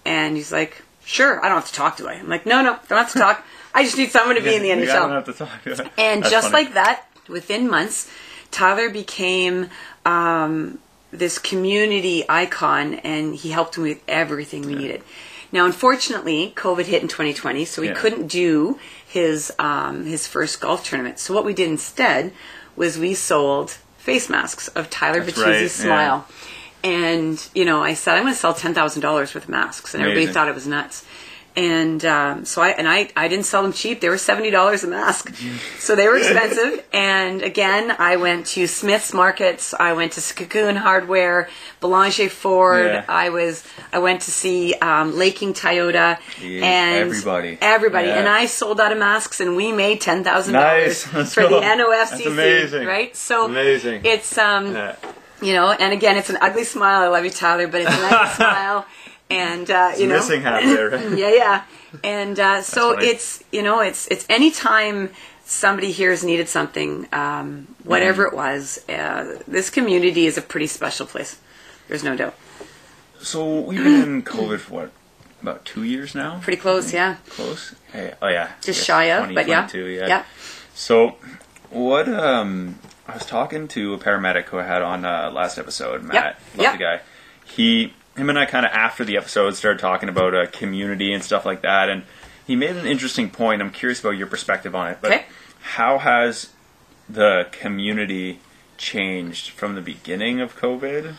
And 0.07 0.37
he's 0.37 0.53
like, 0.53 0.83
sure. 1.05 1.39
I 1.45 1.49
don't 1.49 1.57
have 1.59 1.69
to 1.69 1.75
talk, 1.75 1.97
do 1.99 2.09
I? 2.09 2.15
I'm 2.15 2.29
like, 2.29 2.47
no, 2.47 2.63
no, 2.63 2.79
don't 2.89 2.99
have 2.99 3.13
to 3.13 3.19
talk. 3.19 3.45
I 3.75 3.85
just 3.85 3.97
need 3.97 4.11
someone 4.11 4.37
to 4.37 4.43
be 4.43 4.55
in 4.55 4.63
the 4.63 4.69
Yeah, 4.69 4.77
NHL. 4.77 4.91
I 4.91 4.99
don't 4.99 5.11
have 5.13 5.25
to 5.27 5.33
talk. 5.33 5.63
to. 5.65 5.91
And 5.99 6.23
That's 6.23 6.31
just 6.31 6.51
funny. 6.51 6.65
like 6.65 6.75
that, 6.75 7.05
within 7.29 7.69
months, 7.69 8.11
Tyler 8.51 8.91
became 8.91 9.69
um, 10.05 10.79
this 11.13 11.39
community 11.39 12.25
icon, 12.29 12.95
and 12.95 13.35
he 13.35 13.51
helped 13.51 13.79
me 13.79 13.91
with 13.91 14.03
everything 14.09 14.63
we 14.63 14.75
needed. 14.75 15.03
Now, 15.53 15.67
unfortunately, 15.67 16.53
COVID 16.57 16.85
hit 16.85 17.03
in 17.03 17.09
2020, 17.09 17.65
so 17.65 17.83
we 17.83 17.89
Yeah. 17.89 17.95
couldn't 17.95 18.29
do 18.29 18.79
his 19.07 19.53
um, 19.59 20.05
his 20.05 20.27
first 20.27 20.61
golf 20.61 20.85
tournament. 20.85 21.19
So 21.19 21.35
what 21.35 21.45
we 21.45 21.53
did 21.55 21.69
instead 21.69 22.33
was 22.77 22.97
we 22.99 23.15
sold 23.15 23.77
face 23.99 24.29
masks 24.31 24.69
of 24.69 24.89
Tyler 24.91 25.21
That's 25.21 25.37
right, 25.39 25.63
yeah. 25.63 25.69
smile. 25.69 26.27
And 26.83 27.45
you 27.55 27.65
know, 27.65 27.83
I 27.83 27.95
said 27.95 28.15
I'm 28.17 28.23
going 28.23 28.33
to 28.33 28.39
sell 28.39 28.55
ten 28.55 28.75
thousand 28.75 29.03
dollars 29.03 29.35
worth 29.35 29.45
of 29.45 29.51
masks, 29.51 29.93
and 29.95 30.03
everybody 30.03 30.27
thought 30.33 30.49
it 30.49 30.55
was 30.55 30.67
nuts. 30.67 31.05
And 31.57 32.05
um, 32.05 32.45
so 32.45 32.63
I 32.63 32.69
and 32.71 32.89
I 32.89 33.11
I 33.17 33.27
didn't 33.27 33.45
sell 33.45 33.63
them 33.65 33.73
cheap; 33.73 34.01
they 34.01 34.09
were 34.09 34.19
seventy 34.19 34.51
dollars 34.51 34.85
a 34.85 34.87
mask, 34.87 35.35
so 35.81 35.97
they 35.97 36.07
were 36.07 36.17
expensive. 36.17 36.85
and 36.93 37.43
again, 37.43 37.95
I 37.99 38.17
went 38.17 38.47
to 38.55 38.69
Smith's 38.69 39.13
Markets, 39.13 39.75
I 39.79 39.93
went 39.95 40.13
to 40.13 40.35
Cocoon 40.35 40.77
Hardware, 40.77 41.49
Belanger 41.81 42.29
Ford. 42.29 42.87
Yeah. 42.87 43.05
I 43.09 43.31
was 43.31 43.65
I 43.93 43.99
went 43.99 44.23
to 44.23 44.31
see 44.31 44.75
um, 44.75 45.17
Laking 45.19 45.53
Toyota, 45.53 46.19
Yeah, 46.41 46.65
and 46.65 46.97
everybody. 47.11 47.59
everybody, 47.61 48.07
Yeah. 48.09 48.21
and 48.21 48.29
I 48.29 48.47
sold 48.47 48.81
out 48.81 48.93
of 48.93 48.99
masks, 48.99 49.41
and 49.41 49.57
we 49.57 49.73
made 49.73 50.01
ten 50.01 50.23
thousand 50.23 50.53
Nice. 50.55 51.11
dollars 51.11 51.35
for 51.35 51.41
go. 51.49 51.61
the 51.61 51.67
NOFCC, 51.67 52.09
That's 52.11 52.27
amazing. 52.27 52.87
right? 52.87 53.17
So 53.17 53.47
Amazing. 53.47 54.03
It's 54.05 54.39
um 54.39 54.77
you 55.43 55.55
know, 55.55 55.71
and 55.73 55.93
again, 55.95 56.19
it's 56.19 56.29
an 56.29 56.37
ugly 56.43 56.65
smile. 56.65 57.01
I 57.03 57.09
love 57.09 57.25
you, 57.25 57.31
Tyler, 57.31 57.67
but 57.67 57.81
it's 57.81 57.91
a 57.91 58.01
nice 58.11 58.37
smile, 58.37 58.85
and 59.31 59.71
uh, 59.71 59.93
you 59.97 60.07
know, 60.07 60.17
Missing 60.17 60.43
half 60.43 60.63
there, 60.63 60.91
right? 60.91 61.11
yeah, 61.19 61.31
yeah, 61.35 61.65
and 62.05 62.39
uh, 62.39 62.63
so 62.63 62.95
funny. 62.95 63.07
it's 63.07 63.43
you 63.53 63.63
know, 63.63 63.81
it's 63.81 64.07
it's 64.09 64.27
anytime 64.29 65.11
somebody 65.45 65.91
here 65.93 66.11
has 66.11 66.23
needed 66.25 66.49
something, 66.49 67.09
um, 67.13 67.75
whatever 67.85 68.27
Mm-hmm. 68.27 68.35
it 68.35 68.37
was, 68.37 68.85
uh, 68.89 69.43
this 69.49 69.71
community 69.71 70.27
is 70.27 70.39
a 70.39 70.43
pretty 70.43 70.67
special 70.67 71.07
place. 71.07 71.41
There's 71.89 72.05
no 72.05 72.17
doubt. 72.17 72.35
So 73.21 73.61
we've 73.61 73.83
been 73.83 74.03
in 74.03 74.23
COVID 74.25 74.61
for 74.61 74.73
what? 74.75 74.93
About 75.43 75.65
two 75.65 75.85
years 75.85 76.15
now? 76.15 76.39
Pretty 76.43 76.61
close, 76.61 76.93
yeah. 76.93 77.17
Close? 77.31 77.75
Hey, 77.93 78.13
oh 78.21 78.29
yeah. 78.29 78.51
Just 78.61 78.85
shy 78.85 79.05
of, 79.05 79.35
but 79.35 79.49
yeah, 79.49 79.67
2022, 79.67 79.87
yeah. 79.87 80.07
yeah. 80.07 80.25
So, 80.75 81.17
what? 81.71 82.09
Um, 82.11 82.79
I 83.09 83.15
was 83.15 83.25
talking 83.25 83.67
to 83.69 83.95
a 83.95 83.99
paramedic 83.99 84.45
who 84.47 84.59
I 84.59 84.65
had 84.65 84.83
on 84.83 85.05
uh, 85.07 85.31
last 85.33 85.57
episode, 85.59 86.03
Matt. 86.03 86.15
Yep, 86.15 86.41
Love 86.57 86.63
yep. 86.63 86.73
the 86.73 86.79
guy. 86.79 87.01
He, 87.45 87.95
him, 88.17 88.29
and 88.29 88.39
I 88.39 88.45
kind 88.47 88.67
of 88.67 88.73
after 88.73 89.05
the 89.05 89.17
episode 89.17 89.55
started 89.57 89.79
talking 89.81 90.09
about 90.09 90.35
uh, 90.35 90.47
community 90.47 91.13
and 91.13 91.23
stuff 91.23 91.45
like 91.47 91.63
that, 91.63 91.89
and 91.89 92.03
he 92.47 92.57
made 92.57 92.77
an 92.77 92.87
interesting 92.87 93.31
point. 93.31 93.63
I'm 93.63 93.71
curious 93.71 94.01
about 94.01 94.11
your 94.11 94.27
perspective 94.27 94.75
on 94.75 94.89
it. 94.91 94.99
But 95.01 95.13
Okay. 95.13 95.25
how 95.61 95.99
has 95.99 96.51
the 97.09 97.47
community 97.53 98.41
changed 98.79 99.51
from 99.51 99.75
the 99.75 99.81
beginning 99.81 100.41
of 100.41 100.57
COVID 100.59 101.15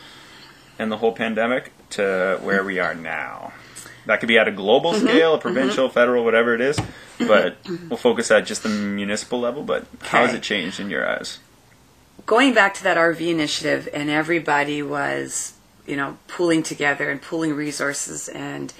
and 0.78 0.90
the 0.92 0.96
whole 0.98 1.12
pandemic 1.12 1.72
to 1.90 2.38
where 2.42 2.62
we 2.64 2.78
are 2.78 2.94
now? 2.94 3.52
That 4.06 4.18
could 4.20 4.26
be 4.26 4.36
at 4.38 4.48
a 4.48 4.52
global 4.52 4.92
Mm-hmm. 4.92 5.06
scale, 5.06 5.34
a 5.34 5.38
provincial, 5.38 5.88
federal, 5.88 6.24
whatever 6.24 6.54
it 6.54 6.60
is. 6.60 6.78
But 7.18 7.56
we'll 7.88 7.96
focus 7.96 8.30
at 8.32 8.46
just 8.46 8.64
the 8.64 8.68
municipal 8.68 9.38
level. 9.38 9.62
But 9.62 9.86
how 10.00 10.26
has 10.26 10.34
it 10.34 10.42
changed 10.42 10.80
in 10.80 10.90
your 10.90 11.08
eyes? 11.08 11.38
going 12.26 12.54
back 12.54 12.72
to 12.72 12.84
that 12.84 12.96
RV 12.96 13.20
initiative, 13.20 13.88
and 13.92 14.08
everybody 14.08 14.80
was, 14.82 15.54
you 15.86 15.96
know, 15.96 16.16
pooling 16.28 16.62
together 16.62 17.10
and 17.10 17.20
pooling 17.20 17.54
resources, 17.54 18.28
and 18.28 18.72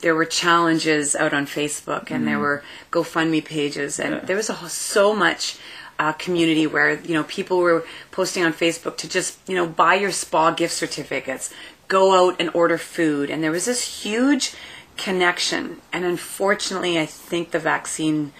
there 0.00 0.14
were 0.14 0.24
challenges 0.24 1.14
out 1.14 1.32
on 1.34 1.46
Facebook, 1.46 2.10
and 2.10 2.26
there 2.26 2.38
were 2.38 2.62
GoFundMe 2.90 3.44
pages, 3.44 3.98
and 4.00 4.14
Yeah. 4.14 4.20
there 4.20 4.36
was 4.36 4.48
a, 4.50 4.54
whole- 4.54 4.68
so 4.68 5.14
much. 5.14 5.56
Uh, 5.98 6.12
community 6.14 6.66
where 6.66 6.94
you 7.00 7.12
know 7.12 7.24
people 7.24 7.58
were 7.58 7.84
posting 8.10 8.42
on 8.42 8.54
Facebook 8.54 8.96
to 8.96 9.06
just 9.06 9.36
you 9.46 9.54
know 9.54 9.66
buy 9.66 9.94
your 9.94 10.10
spa 10.10 10.50
gift 10.50 10.72
certificates, 10.72 11.52
go 11.88 12.02
out 12.30 12.36
and 12.40 12.48
order 12.54 12.78
food, 12.78 13.28
and 13.28 13.44
there 13.44 13.50
was 13.50 13.66
this 13.66 14.02
huge 14.02 14.54
connection. 14.96 15.76
And 15.92 16.06
unfortunately, 16.06 16.98
I 16.98 17.04
think 17.04 17.50
the 17.50 17.58
vaccine 17.58 18.32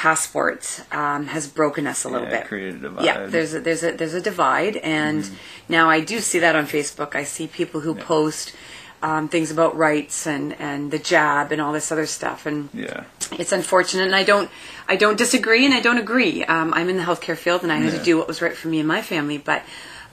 passport 0.00 0.82
um, 0.92 1.26
has 1.26 1.46
broken 1.46 1.86
us 1.86 2.04
a 2.04 2.08
little 2.08 2.26
Yeah, 2.26 2.38
bit. 2.40 2.46
created 2.48 2.76
a 2.76 2.78
divide. 2.88 3.04
Yeah, 3.04 3.26
there's 3.26 3.52
a, 3.54 3.60
there's 3.60 3.82
a 3.84 3.92
there's 3.92 4.14
a 4.14 4.20
divide, 4.20 4.76
and 4.78 5.28
now 5.68 5.90
I 5.90 6.00
do 6.00 6.20
see 6.20 6.38
that 6.38 6.56
on 6.56 6.64
Facebook. 6.66 7.14
I 7.14 7.24
see 7.24 7.46
people 7.46 7.80
who 7.80 7.94
post 7.94 8.54
um, 9.02 9.28
things 9.28 9.50
about 9.50 9.76
rights 9.76 10.26
and 10.26 10.54
and 10.58 10.90
the 10.90 10.98
jab 10.98 11.52
and 11.52 11.60
all 11.60 11.72
this 11.74 11.92
other 11.92 12.06
stuff, 12.06 12.46
and 12.46 12.70
Yeah. 12.72 13.04
it's 13.38 13.52
unfortunate. 13.52 14.06
And 14.06 14.16
I 14.16 14.24
don't 14.24 14.48
I 14.88 14.96
don't 14.96 15.18
disagree, 15.18 15.66
and 15.66 15.74
I 15.74 15.80
don't 15.80 15.98
agree. 15.98 16.44
Um, 16.44 16.72
I'm 16.72 16.88
in 16.88 16.96
the 16.96 17.04
healthcare 17.04 17.36
field, 17.36 17.62
and 17.62 17.70
I 17.70 17.76
had 17.76 17.92
Yeah. 17.92 17.98
to 17.98 18.04
do 18.04 18.16
what 18.18 18.26
was 18.26 18.40
right 18.40 18.56
for 18.56 18.68
me 18.68 18.78
and 18.78 18.88
my 18.88 19.02
family, 19.02 19.36
but 19.36 19.62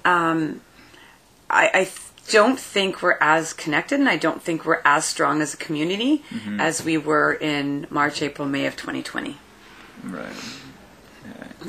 um, 0.03 0.59
I. 1.49 1.63
I 1.73 1.89
don't 2.29 2.59
think 2.59 3.01
we're 3.01 3.17
as 3.21 3.53
connected 3.53 3.97
and 4.01 4.09
I 4.09 4.17
don't 4.17 4.41
think 4.43 4.65
we're 4.65 4.81
as 4.83 5.05
strong 5.05 5.41
as 5.41 5.53
a 5.53 5.57
community 5.65 6.13
Mm-hmm. 6.29 6.59
as 6.59 6.83
we 6.83 6.97
were 6.97 7.31
in 7.33 7.87
March, 7.89 8.21
April, 8.21 8.45
May 8.45 8.65
of 8.65 8.75
2020. 8.75 9.37
Right. 10.03 10.35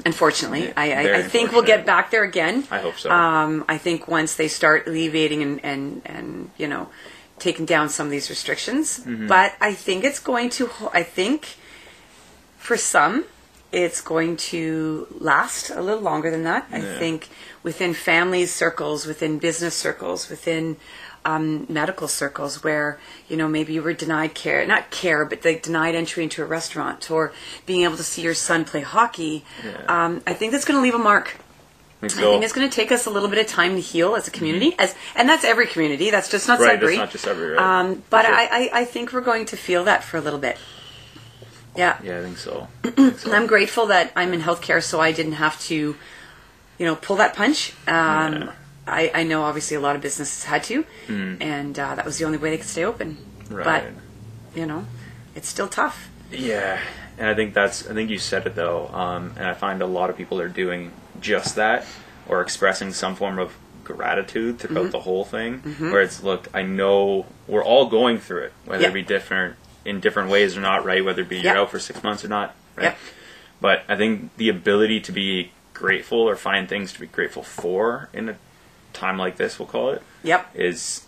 Unfortunately, 0.04 0.66
Yeah, 0.66 0.72
I, 0.76 0.92
I, 0.92 1.02
very 1.02 1.16
I 1.16 1.22
think 1.22 1.50
we'll 1.52 1.62
get 1.62 1.80
unfortunate. 1.80 1.86
back 1.86 2.10
there 2.10 2.22
again. 2.24 2.64
I 2.70 2.78
hope 2.78 2.96
so. 2.98 3.10
Um, 3.10 3.64
I 3.68 3.78
think 3.78 4.06
once 4.06 4.36
they 4.36 4.46
start 4.48 4.86
alleviating 4.86 5.42
and, 5.42 5.64
and, 5.64 6.02
and 6.04 6.50
you 6.56 6.68
know 6.68 6.88
taking 7.38 7.64
down 7.66 7.88
some 7.88 8.06
of 8.06 8.10
these 8.10 8.28
restrictions, 8.30 9.00
Mm-hmm. 9.00 9.26
but 9.26 9.54
I 9.60 9.72
think 9.74 10.04
it's 10.04 10.20
going 10.20 10.50
to. 10.50 10.66
ho- 10.66 10.90
I 10.92 11.02
think 11.02 11.56
for 12.58 12.76
some, 12.76 13.24
it's 13.72 14.00
going 14.00 14.36
to 14.52 15.06
last 15.18 15.70
a 15.70 15.80
little 15.80 16.02
longer 16.02 16.30
than 16.30 16.44
that. 16.44 16.66
I 16.70 16.80
think 16.80 17.28
within 17.62 17.94
family 17.94 18.44
circles, 18.46 19.06
within 19.06 19.38
business 19.38 19.74
circles, 19.74 20.28
within 20.28 20.76
um, 21.28 21.66
medical 21.68 22.08
circles 22.08 22.52
where 22.64 22.88
you 23.28 23.36
know 23.36 23.48
maybe 23.48 23.72
you 23.76 23.82
were 23.82 23.92
denied 24.04 24.32
care 24.34 24.60
not 24.74 24.82
care 24.90 25.24
but 25.30 25.38
they 25.42 25.54
denied 25.58 25.94
entry 25.94 26.22
into 26.26 26.42
a 26.42 26.46
restaurant 26.58 27.10
or 27.10 27.32
being 27.66 27.82
able 27.86 27.96
to 27.96 28.02
see 28.12 28.22
your 28.22 28.34
son 28.34 28.64
play 28.64 28.80
hockey 28.80 29.44
Yeah. 29.64 29.84
um, 30.04 30.12
i 30.26 30.32
think 30.38 30.52
that's 30.52 30.64
going 30.68 30.78
to 30.78 30.82
leave 30.82 30.94
a 30.94 31.04
mark 31.12 31.36
I 32.00 32.06
think 32.06 32.44
it's 32.44 32.52
going 32.52 32.70
to 32.70 32.76
take 32.80 32.92
us 32.92 33.06
a 33.06 33.10
little 33.10 33.28
bit 33.28 33.40
of 33.44 33.48
time 33.48 33.74
to 33.74 33.80
heal 33.80 34.14
as 34.14 34.28
a 34.28 34.30
community, 34.30 34.72
as 34.78 34.94
and 35.16 35.28
that's 35.28 35.44
every 35.44 35.66
community. 35.66 36.12
That's 36.12 36.30
just 36.30 36.46
not 36.46 36.60
Mm-hmm. 36.60 36.68
right, 36.68 36.74
Sudbury. 36.78 36.96
that's 36.96 37.06
not 37.06 37.10
just 37.10 37.26
every 37.26 37.48
right. 37.54 37.80
um, 37.80 38.02
but 38.08 38.24
sure. 38.24 38.34
I, 38.36 38.44
I, 38.52 38.70
I 38.80 38.84
think 38.84 39.12
we're 39.12 39.20
going 39.32 39.46
to 39.46 39.56
feel 39.56 39.82
that 39.90 40.04
for 40.04 40.16
a 40.16 40.20
little 40.20 40.38
bit. 40.38 40.56
Yeah. 41.76 41.98
yeah, 42.04 42.20
I 42.20 42.22
think 42.22 42.38
so. 42.38 42.68
I 42.84 42.90
think 42.90 43.18
so. 43.18 43.32
I'm 43.32 43.48
grateful 43.48 43.86
that 43.86 44.12
I'm 44.14 44.32
in 44.32 44.40
healthcare, 44.40 44.80
so 44.80 45.00
I 45.00 45.10
didn't 45.10 45.32
have 45.44 45.58
to, 45.62 45.74
you 46.78 46.86
know, 46.86 46.94
pull 46.94 47.16
that 47.16 47.34
punch. 47.34 47.72
Um, 47.88 47.94
Yeah. 48.42 48.52
I, 48.88 49.10
I 49.14 49.22
know 49.24 49.42
obviously 49.42 49.76
a 49.76 49.80
lot 49.80 49.96
of 49.96 50.02
businesses 50.02 50.44
had 50.44 50.64
to, 50.64 50.84
and 51.08 51.78
uh, 51.78 51.94
that 51.94 52.04
was 52.04 52.18
the 52.18 52.24
only 52.24 52.38
way 52.38 52.50
they 52.50 52.56
could 52.58 52.66
stay 52.66 52.84
open. 52.84 53.16
Right. 53.50 53.64
But 53.64 54.58
you 54.58 54.66
know, 54.66 54.86
it's 55.34 55.48
still 55.48 55.68
tough. 55.68 56.08
Yeah, 56.30 56.80
and 57.18 57.28
I 57.28 57.34
think 57.34 57.54
that's. 57.54 57.88
I 57.88 57.94
think 57.94 58.10
you 58.10 58.18
said 58.18 58.46
it 58.46 58.54
though, 58.54 58.88
um, 58.88 59.32
and 59.36 59.46
I 59.46 59.54
find 59.54 59.80
a 59.82 59.86
lot 59.86 60.10
of 60.10 60.16
people 60.16 60.40
are 60.40 60.48
doing 60.48 60.92
just 61.20 61.56
that, 61.56 61.86
or 62.28 62.40
expressing 62.42 62.92
some 62.92 63.14
form 63.16 63.38
of 63.38 63.54
gratitude 63.84 64.58
throughout 64.58 64.82
Mm-hmm. 64.82 64.90
the 64.90 65.00
whole 65.00 65.24
thing. 65.24 65.58
Where 65.78 66.02
it's, 66.02 66.22
look, 66.22 66.48
I 66.52 66.62
know 66.62 67.24
we're 67.46 67.64
all 67.64 67.86
going 67.86 68.18
through 68.18 68.42
it, 68.44 68.52
whether 68.66 68.82
Yeah. 68.82 68.90
it 68.90 68.94
be 68.94 69.02
different 69.02 69.56
in 69.86 70.00
different 70.00 70.28
ways 70.30 70.56
or 70.56 70.60
not, 70.60 70.84
right? 70.84 71.02
Whether 71.02 71.22
it 71.22 71.28
be 71.30 71.36
Yeah. 71.36 71.54
you're 71.54 71.62
out 71.62 71.70
for 71.70 71.78
six 71.78 72.02
months 72.02 72.22
or 72.24 72.28
not, 72.28 72.54
right? 72.76 72.84
Yep. 72.84 72.98
But 73.62 73.82
I 73.88 73.96
think 73.96 74.36
the 74.36 74.50
ability 74.50 75.00
to 75.00 75.12
be 75.12 75.52
grateful 75.72 76.18
or 76.18 76.36
find 76.36 76.68
things 76.68 76.92
to 76.92 77.00
be 77.00 77.06
grateful 77.06 77.42
for 77.42 78.10
in 78.12 78.28
a 78.28 78.36
time 78.98 79.18
like 79.18 79.36
this, 79.36 79.58
we'll 79.58 79.68
call 79.68 79.90
it, 79.90 80.02
Yep. 80.22 80.50
is 80.54 81.02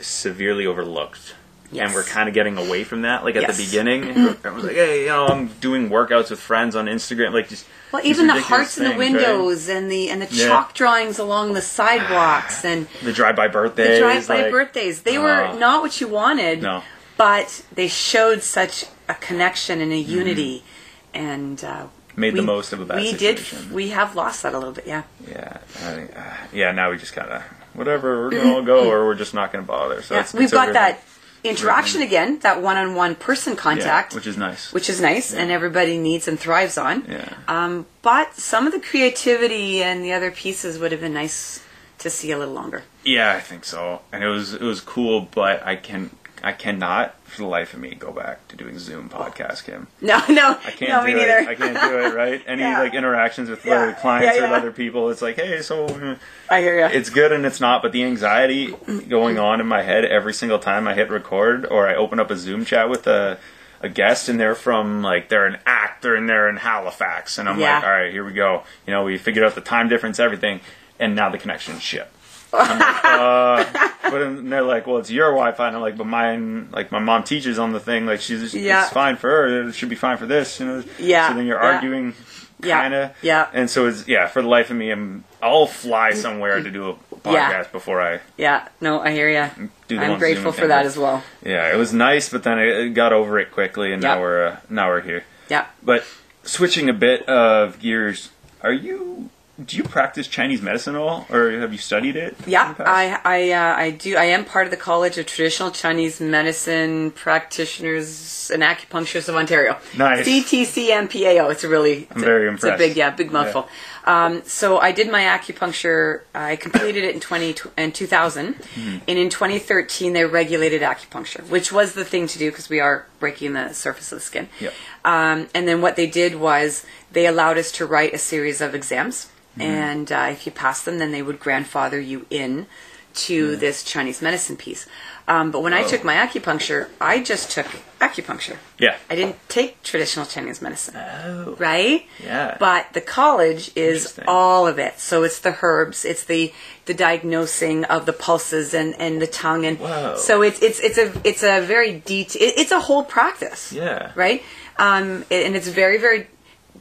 severely 0.00 0.66
overlooked. 0.66 1.34
Yes. 1.70 1.86
And 1.86 1.94
we're 1.94 2.04
kind 2.04 2.28
of 2.30 2.34
getting 2.34 2.56
away 2.56 2.82
from 2.82 3.02
that. 3.02 3.24
Like 3.24 3.36
at 3.36 3.42
Yes. 3.42 3.58
the 3.58 3.64
beginning, 3.66 4.04
everyone 4.10 4.54
was 4.54 4.64
like, 4.64 4.74
"Hey, 4.76 5.02
you 5.02 5.08
know, 5.08 5.26
I'm 5.26 5.48
doing 5.60 5.90
workouts 5.90 6.30
with 6.30 6.40
friends 6.40 6.74
on 6.74 6.86
Instagram." 6.86 7.32
Like 7.34 7.50
just 7.50 7.66
Well, 7.92 8.00
even 8.06 8.26
the 8.26 8.40
hearts 8.40 8.78
in 8.78 8.84
the 8.84 8.90
things, 8.94 9.00
right? 9.00 9.12
windows 9.12 9.68
and 9.68 9.90
the 9.92 10.08
and 10.08 10.22
the 10.22 10.28
Yeah. 10.34 10.46
chalk 10.48 10.72
drawings 10.72 11.18
along 11.18 11.52
the 11.52 11.60
sidewalks 11.60 12.64
and 12.64 12.86
the 13.02 13.12
drive-by 13.12 13.48
birthdays, 13.48 13.98
the 13.98 13.98
drive-by 13.98 14.42
like- 14.44 14.50
birthdays. 14.50 15.02
They 15.02 15.18
were 15.18 15.48
Oh. 15.48 15.58
not 15.58 15.82
what 15.82 16.00
you 16.00 16.08
wanted, 16.08 16.62
No. 16.62 16.82
but 17.18 17.60
they 17.74 17.88
showed 17.88 18.42
such 18.42 18.86
a 19.06 19.14
connection 19.14 19.82
and 19.82 19.92
a 19.92 19.96
unity, 19.98 20.64
and 21.12 21.62
uh, 21.62 21.84
Made 22.18 22.34
the 22.34 22.42
most 22.42 22.72
of 22.72 22.80
a 22.80 22.84
bad 22.84 22.98
we 22.98 23.12
situation. 23.12 23.58
did. 23.62 23.72
We 23.72 23.88
have 23.90 24.14
lost 24.16 24.42
that 24.42 24.52
a 24.54 24.58
little 24.58 24.74
bit. 24.74 24.86
Yeah. 24.86 25.02
Yeah. 25.30 25.58
I 25.76 25.92
think, 25.94 26.16
uh, 26.18 26.20
yeah, 26.52 26.72
now 26.72 26.90
we 26.90 26.98
just 26.98 27.12
kind 27.12 27.30
of 27.30 27.42
whatever. 27.74 28.22
We're 28.24 28.30
gonna 28.30 28.52
all 28.54 28.62
go, 28.62 28.88
or 28.92 29.06
we're 29.06 29.14
just 29.14 29.34
not 29.34 29.52
gonna 29.52 29.64
bother. 29.64 30.02
So 30.02 30.14
Yeah, 30.16 30.26
we've 30.34 30.50
got 30.50 30.72
that 30.72 31.00
interaction 31.44 32.02
again, 32.02 32.40
that 32.40 32.60
one-on-one 32.60 33.14
person 33.14 33.52
Yeah, 33.54 33.60
contact, 33.60 34.14
which 34.14 34.26
is 34.26 34.36
nice. 34.36 34.72
which 34.72 34.90
is 34.90 35.00
nice, 35.00 35.32
and 35.32 35.50
everybody 35.52 35.96
needs 35.96 36.26
and 36.28 36.38
thrives 36.38 36.76
on. 36.76 37.04
yeah. 37.08 37.28
Um, 37.46 37.86
but 38.02 38.34
some 38.34 38.66
of 38.66 38.72
the 38.72 38.80
creativity 38.80 39.82
and 39.82 40.02
the 40.02 40.12
other 40.12 40.30
pieces 40.32 40.78
would 40.78 40.90
have 40.92 41.00
been 41.00 41.14
nice 41.14 41.62
to 41.98 42.10
see 42.10 42.30
a 42.32 42.38
little 42.38 42.54
longer. 42.54 42.82
Yeah, 43.04 43.32
I 43.32 43.40
think 43.40 43.64
so. 43.64 44.02
And 44.12 44.22
it 44.24 44.28
was 44.28 44.54
it 44.54 44.60
was 44.62 44.80
cool, 44.80 45.28
but 45.32 45.64
I 45.66 45.76
can 45.76 46.10
I 46.42 46.52
cannot 46.52 47.14
for 47.24 47.38
the 47.42 47.46
life 47.48 47.74
of 47.74 47.80
me 47.80 47.94
go 47.94 48.12
back 48.12 48.46
to 48.48 48.56
doing 48.56 48.78
Zoom 48.78 49.08
podcast, 49.10 49.64
Kim. 49.64 49.88
No, 50.00 50.18
no, 50.28 50.50
I 50.64 50.70
can't 50.70 50.90
no, 50.90 51.00
do 51.00 51.06
me 51.06 51.12
it. 51.12 51.16
neither. 51.26 51.50
I 51.50 51.54
can't 51.54 51.80
do 51.80 51.98
it. 52.00 52.14
Right? 52.14 52.42
Any 52.46 52.62
Yeah. 52.62 52.78
like 52.80 52.94
interactions 52.94 53.50
with 53.50 53.64
Yeah. 53.66 53.74
other 53.82 53.92
clients 53.94 54.36
Yeah, 54.38 54.50
or 54.50 54.54
other 54.54 54.70
people, 54.70 55.10
it's 55.10 55.20
like, 55.22 55.36
hey, 55.36 55.60
so 55.62 56.16
I 56.48 56.60
hear 56.60 56.78
you. 56.78 56.86
it's 56.86 57.10
good 57.10 57.32
and 57.32 57.44
it's 57.44 57.60
not. 57.60 57.82
But 57.82 57.92
the 57.92 58.04
anxiety 58.04 58.74
going 59.08 59.38
on 59.48 59.60
in 59.60 59.66
my 59.66 59.82
head 59.82 60.04
every 60.04 60.32
single 60.32 60.58
time 60.58 60.86
I 60.88 60.94
hit 60.94 61.10
record 61.10 61.66
or 61.66 61.88
I 61.88 61.94
open 61.96 62.20
up 62.20 62.30
a 62.30 62.36
Zoom 62.36 62.64
chat 62.64 62.88
with 62.88 63.06
a 63.06 63.38
a 63.80 63.88
guest 63.88 64.28
and 64.28 64.40
they're 64.40 64.56
from 64.56 65.02
like 65.02 65.28
they're 65.28 65.46
an 65.46 65.56
actor 65.64 66.16
and 66.16 66.28
they're 66.28 66.48
in 66.48 66.56
Halifax 66.56 67.38
and 67.38 67.48
I'm 67.48 67.60
like, 67.60 67.84
all 67.84 67.90
right, 67.90 68.10
here 68.12 68.24
we 68.24 68.32
go. 68.32 68.64
You 68.86 68.92
know, 68.92 69.04
we 69.04 69.18
figured 69.18 69.44
out 69.44 69.54
the 69.54 69.60
time 69.60 69.88
difference, 69.88 70.18
everything, 70.18 70.60
and 70.98 71.14
now 71.14 71.30
the 71.30 71.38
connection's 71.38 71.80
shit. 71.82 72.08
Like, 72.52 73.04
uh, 73.04 73.64
but 74.04 74.18
then 74.18 74.48
they're 74.50 74.62
like, 74.62 74.86
well, 74.86 74.98
it's 74.98 75.10
your 75.10 75.30
Wi-Fi, 75.32 75.66
and 75.68 75.76
I'm 75.76 75.82
like, 75.82 75.96
but 75.96 76.06
mine, 76.06 76.68
like 76.72 76.90
my 76.90 76.98
mom 76.98 77.24
teaches 77.24 77.58
on 77.58 77.72
the 77.72 77.80
thing, 77.80 78.06
like 78.06 78.20
she's 78.20 78.54
Yeah. 78.54 78.84
it's 78.84 78.92
fine 78.92 79.16
for 79.16 79.28
her, 79.28 79.68
it 79.68 79.74
should 79.74 79.88
be 79.90 79.96
fine 79.96 80.16
for 80.16 80.26
this, 80.26 80.58
you 80.60 80.66
know. 80.66 80.84
Yeah, 80.98 81.28
So 81.28 81.34
then 81.34 81.46
you're 81.46 81.60
yeah. 81.62 81.74
arguing, 81.74 82.14
Yeah, 82.62 82.80
kind 82.80 82.94
of. 82.94 83.10
yeah. 83.22 83.48
And 83.52 83.68
so 83.68 83.86
it's 83.86 84.08
yeah, 84.08 84.26
for 84.28 84.40
the 84.42 84.48
life 84.48 84.70
of 84.70 84.76
me, 84.76 84.90
I'm 84.90 85.24
I'll 85.42 85.66
fly 85.66 86.12
somewhere 86.12 86.62
to 86.62 86.70
do 86.70 86.90
a 86.90 86.94
podcast 87.16 87.32
Yeah. 87.34 87.64
before 87.70 88.00
I 88.00 88.20
Yeah, 88.36 88.66
no, 88.80 89.00
I 89.00 89.10
hear 89.12 89.28
you. 89.30 89.68
I'm 89.98 90.18
grateful 90.18 90.52
for 90.52 90.66
that 90.68 90.86
as 90.86 90.96
well. 90.96 91.22
Yeah, 91.44 91.72
it 91.72 91.76
was 91.76 91.92
nice, 91.92 92.28
but 92.30 92.42
then 92.44 92.58
I 92.58 92.88
got 92.88 93.12
over 93.12 93.38
it 93.38 93.52
quickly, 93.52 93.92
and 93.92 94.02
Yeah. 94.02 94.14
now 94.14 94.20
we're 94.20 94.46
uh, 94.46 94.56
now 94.70 94.88
we're 94.88 95.02
here. 95.02 95.24
Yeah. 95.50 95.66
But 95.82 96.04
switching 96.44 96.88
a 96.88 96.92
bit 96.94 97.28
of 97.28 97.78
gears, 97.78 98.30
are 98.62 98.72
you? 98.72 99.28
Do 99.64 99.76
you 99.76 99.82
practice 99.82 100.28
Chinese 100.28 100.62
medicine 100.62 100.94
at 100.94 101.00
all, 101.00 101.26
or 101.30 101.50
have 101.50 101.72
you 101.72 101.78
studied 101.78 102.14
it? 102.14 102.36
Yeah. 102.46 102.74
I 102.78 103.18
I 103.24 103.50
uh, 103.50 103.76
I 103.76 103.90
do. 103.90 104.16
I 104.16 104.24
am 104.26 104.44
part 104.44 104.66
of 104.66 104.70
the 104.70 104.76
College 104.76 105.18
of 105.18 105.26
Traditional 105.26 105.72
Chinese 105.72 106.20
Medicine 106.20 107.10
Practitioners 107.10 108.50
and 108.54 108.62
Acupuncturists 108.62 109.28
of 109.28 109.34
Ontario. 109.34 109.76
Nice. 109.96 110.26
CTCMPAO. 110.26 111.50
It's 111.50 111.64
a 111.64 111.68
really. 111.68 112.02
It's 112.04 112.12
I'm 112.12 112.22
a, 112.22 112.24
very 112.24 112.54
It's 112.54 112.62
a 112.62 112.76
big, 112.76 112.96
yeah, 112.96 113.10
big 113.10 113.32
mouthful. 113.32 113.68
Um, 114.04 114.42
so 114.44 114.78
I 114.78 114.92
did 114.92 115.10
my 115.10 115.22
acupuncture. 115.22 116.22
I 116.34 116.54
completed 116.56 117.02
it 117.04 117.14
in 117.14 117.20
twenty 117.20 117.54
in 117.76 117.92
two 117.92 118.06
thousand, 118.06 118.54
Mm-hmm. 118.54 118.98
and 119.08 119.18
in 119.18 119.28
twenty 119.28 119.58
thirteen 119.58 120.12
they 120.12 120.24
regulated 120.24 120.82
acupuncture, 120.82 121.42
which 121.48 121.72
was 121.72 121.94
the 121.94 122.04
thing 122.04 122.26
to 122.28 122.38
do 122.38 122.50
because 122.50 122.68
we 122.68 122.78
are 122.80 123.06
breaking 123.18 123.54
the 123.54 123.72
surface 123.72 124.12
of 124.12 124.18
the 124.18 124.24
skin. 124.24 124.48
Yep. 124.60 124.72
Um, 125.04 125.48
and 125.52 125.66
then 125.66 125.82
what 125.82 125.96
they 125.96 126.06
did 126.06 126.36
was 126.36 126.86
they 127.10 127.26
allowed 127.26 127.58
us 127.58 127.72
to 127.72 127.86
write 127.86 128.14
a 128.14 128.18
series 128.18 128.60
of 128.60 128.74
exams, 128.74 129.30
and 129.60 130.10
uh, 130.12 130.28
if 130.30 130.46
you 130.46 130.52
passed 130.52 130.84
them, 130.84 130.98
then 130.98 131.12
they 131.12 131.22
would 131.22 131.40
grandfather 131.40 132.00
you 132.00 132.26
in 132.30 132.66
to 133.14 133.56
this 133.56 133.82
Chinese 133.82 134.22
medicine 134.22 134.56
piece. 134.56 134.86
Um, 135.26 135.50
but 135.50 135.60
when 135.62 135.72
I 135.74 135.82
Oh. 135.82 135.88
took 135.88 136.04
my 136.04 136.14
acupuncture, 136.14 136.88
I 137.00 137.20
just 137.20 137.50
took 137.50 137.66
acupuncture. 138.00 138.56
Yeah. 138.78 138.96
I 139.10 139.16
didn't 139.16 139.36
take 139.48 139.82
traditional 139.82 140.24
Chinese 140.24 140.62
medicine, 140.62 140.94
Oh. 140.96 141.56
right? 141.58 142.06
Yeah. 142.22 142.56
But 142.60 142.92
the 142.92 143.00
college 143.00 143.72
is 143.74 144.18
all 144.28 144.66
of 144.68 144.78
it. 144.78 145.00
So 145.00 145.24
it's 145.24 145.40
the 145.40 145.56
herbs, 145.60 146.04
it's 146.04 146.24
the 146.24 146.52
the 146.86 146.94
diagnosing 146.94 147.84
of 147.86 148.06
the 148.06 148.12
pulses 148.12 148.72
and, 148.72 148.94
and 149.00 149.20
the 149.20 149.26
tongue, 149.26 149.66
and 149.66 149.78
Whoa. 149.78 150.16
so 150.16 150.42
it's 150.42 150.62
it's 150.62 150.78
it's 150.80 150.96
a 150.98 151.12
it's 151.24 151.42
a 151.42 151.60
very 151.60 151.94
detail. 151.98 152.40
It, 152.42 152.54
it's 152.56 152.72
a 152.72 152.80
whole 152.80 153.02
practice 153.04 153.72
Yeah. 153.72 154.12
right? 154.14 154.42
Um, 154.78 155.24
and 155.30 155.56
it's 155.56 155.66
very, 155.68 155.98
very 155.98 156.28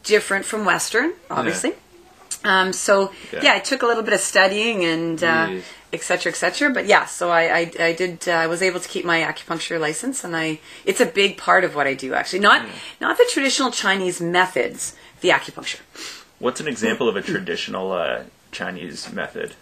different 0.04 0.46
from 0.46 0.66
Western, 0.66 1.14
obviously. 1.32 1.74
Um, 2.44 2.74
so 2.74 3.12
Yeah. 3.34 3.40
yeah. 3.44 3.54
I 3.56 3.60
took 3.60 3.82
a 3.84 3.86
little 3.88 4.04
bit 4.04 4.14
of 4.14 4.20
studying 4.20 4.86
and 4.86 5.24
uh, 5.24 5.50
et 5.92 6.02
cetera, 6.02 6.32
et 6.32 6.36
cetera. 6.36 6.70
But 6.70 6.86
yeah, 6.86 7.06
so 7.06 7.30
I, 7.30 7.44
I, 7.60 7.72
I 7.80 7.94
did. 7.94 8.28
Uh, 8.28 8.32
I 8.32 8.48
was 8.48 8.62
able 8.62 8.80
to 8.80 8.88
keep 8.88 9.06
my 9.06 9.22
acupuncture 9.22 9.80
license, 9.80 10.24
and 10.24 10.36
I 10.36 10.60
it's 10.86 11.02
a 11.02 11.06
big 11.06 11.38
part 11.38 11.64
of 11.64 11.76
what 11.76 11.88
I 11.88 11.94
do. 11.94 12.14
Actually, 12.14 12.40
not 12.40 12.66
not 13.02 13.18
the 13.18 13.26
traditional 13.30 13.72
Chinese 13.72 14.22
methods, 14.22 14.96
the 15.22 15.30
acupuncture. 15.30 15.80
What's 16.40 16.60
an 16.62 16.68
example 16.68 17.10
of 17.10 17.16
a 17.16 17.22
traditional 17.22 17.92
uh, 17.92 18.24
Chinese 18.52 19.12
method? 19.12 19.56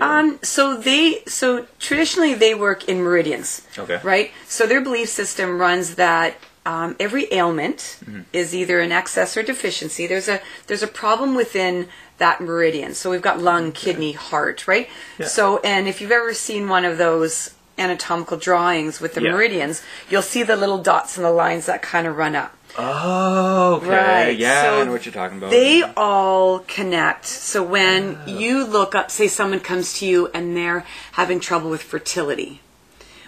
Um, 0.00 0.38
so 0.42 0.76
they 0.78 1.22
so 1.26 1.66
traditionally 1.78 2.32
they 2.34 2.54
work 2.54 2.88
in 2.88 3.02
meridians. 3.02 3.62
Okay. 3.76 4.00
Right. 4.02 4.30
So 4.46 4.66
their 4.66 4.80
belief 4.80 5.10
system 5.10 5.58
runs 5.60 5.96
that 5.96 6.36
um, 6.64 6.96
every 6.98 7.26
ailment 7.30 7.98
Mm-hmm. 8.06 8.20
is 8.32 8.54
either 8.54 8.80
an 8.80 8.92
excess 8.92 9.36
or 9.36 9.42
deficiency. 9.42 10.06
There's 10.06 10.28
a 10.28 10.40
there's 10.68 10.82
a 10.82 10.86
problem 11.02 11.34
within 11.34 11.88
that 12.24 12.40
meridian. 12.40 12.94
So 12.94 13.10
we've 13.10 13.26
got 13.30 13.36
lung, 13.50 13.72
kidney, 13.72 14.12
heart. 14.12 14.66
Right. 14.66 14.88
Yeah. 15.18 15.26
So 15.26 15.58
and 15.72 15.86
if 15.86 16.00
you've 16.00 16.16
ever 16.20 16.32
seen 16.34 16.68
one 16.68 16.84
of 16.90 16.96
those 16.98 17.34
anatomical 17.76 18.36
drawings 18.38 19.00
with 19.02 19.12
the 19.14 19.22
Yeah. 19.22 19.32
meridians, 19.32 19.82
you'll 20.08 20.22
see 20.34 20.42
the 20.42 20.56
little 20.56 20.78
dots 20.90 21.16
and 21.16 21.24
the 21.24 21.30
lines 21.44 21.66
that 21.66 21.82
kind 21.82 22.06
of 22.06 22.16
run 22.16 22.34
up. 22.44 22.52
oh, 22.76 23.74
okay. 23.76 23.88
Right, 23.88 24.36
Yeah, 24.38 24.62
so 24.62 24.80
I 24.80 24.84
know 24.84 24.92
what 24.92 25.04
you're 25.06 25.12
talking 25.22 25.38
about. 25.38 25.50
They 25.50 25.82
all 25.96 26.60
connect. 26.78 27.24
So 27.26 27.62
when 27.62 28.00
ah. 28.16 28.26
you 28.26 28.64
look 28.66 28.94
up, 28.94 29.10
say 29.10 29.28
someone 29.28 29.60
comes 29.60 29.86
to 29.98 30.06
you 30.06 30.28
and 30.34 30.56
they're 30.56 30.84
having 31.12 31.38
trouble 31.40 31.70
with 31.70 31.82
fertility. 31.82 32.60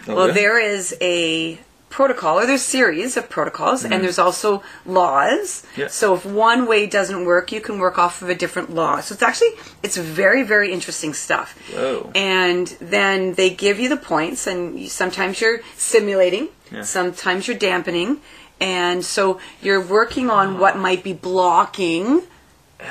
Oh, 0.07 0.15
well, 0.15 0.25
Okay. 0.29 0.41
there 0.41 0.59
is 0.59 0.95
a 1.01 1.59
protocol, 1.89 2.37
or 2.39 2.45
there's 2.45 2.61
series 2.61 3.17
of 3.17 3.29
protocols, 3.29 3.83
and 3.85 4.03
there's 4.03 4.19
also 4.19 4.61
laws. 4.85 5.63
Mm-hmm. 5.71 5.81
Yeah. 5.81 5.87
So 5.87 6.15
if 6.15 6.25
one 6.25 6.67
way 6.67 6.85
doesn't 6.87 7.25
work, 7.25 7.51
you 7.51 7.61
can 7.61 7.79
work 7.79 7.97
off 7.97 8.21
of 8.21 8.29
a 8.29 8.35
different 8.35 8.73
law. 8.75 8.99
So 8.99 9.13
it's 9.13 9.23
actually 9.23 9.51
it's 9.83 9.97
very 9.97 10.43
very 10.43 10.71
interesting 10.71 11.13
stuff. 11.13 11.57
Whoa. 11.73 12.11
And 12.15 12.67
then 12.81 13.33
they 13.33 13.49
give 13.49 13.79
you 13.79 13.89
the 13.89 13.97
points, 13.97 14.47
and 14.47 14.79
you, 14.79 14.89
sometimes 14.89 15.39
you're 15.41 15.61
simulating, 15.75 16.49
Yeah. 16.71 16.83
sometimes 16.83 17.47
you're 17.47 17.57
dampening, 17.57 18.21
and 18.59 19.03
so 19.05 19.39
you're 19.61 19.81
working 19.81 20.29
on 20.29 20.59
what 20.59 20.77
might 20.77 21.03
be 21.03 21.13
blocking 21.13 22.23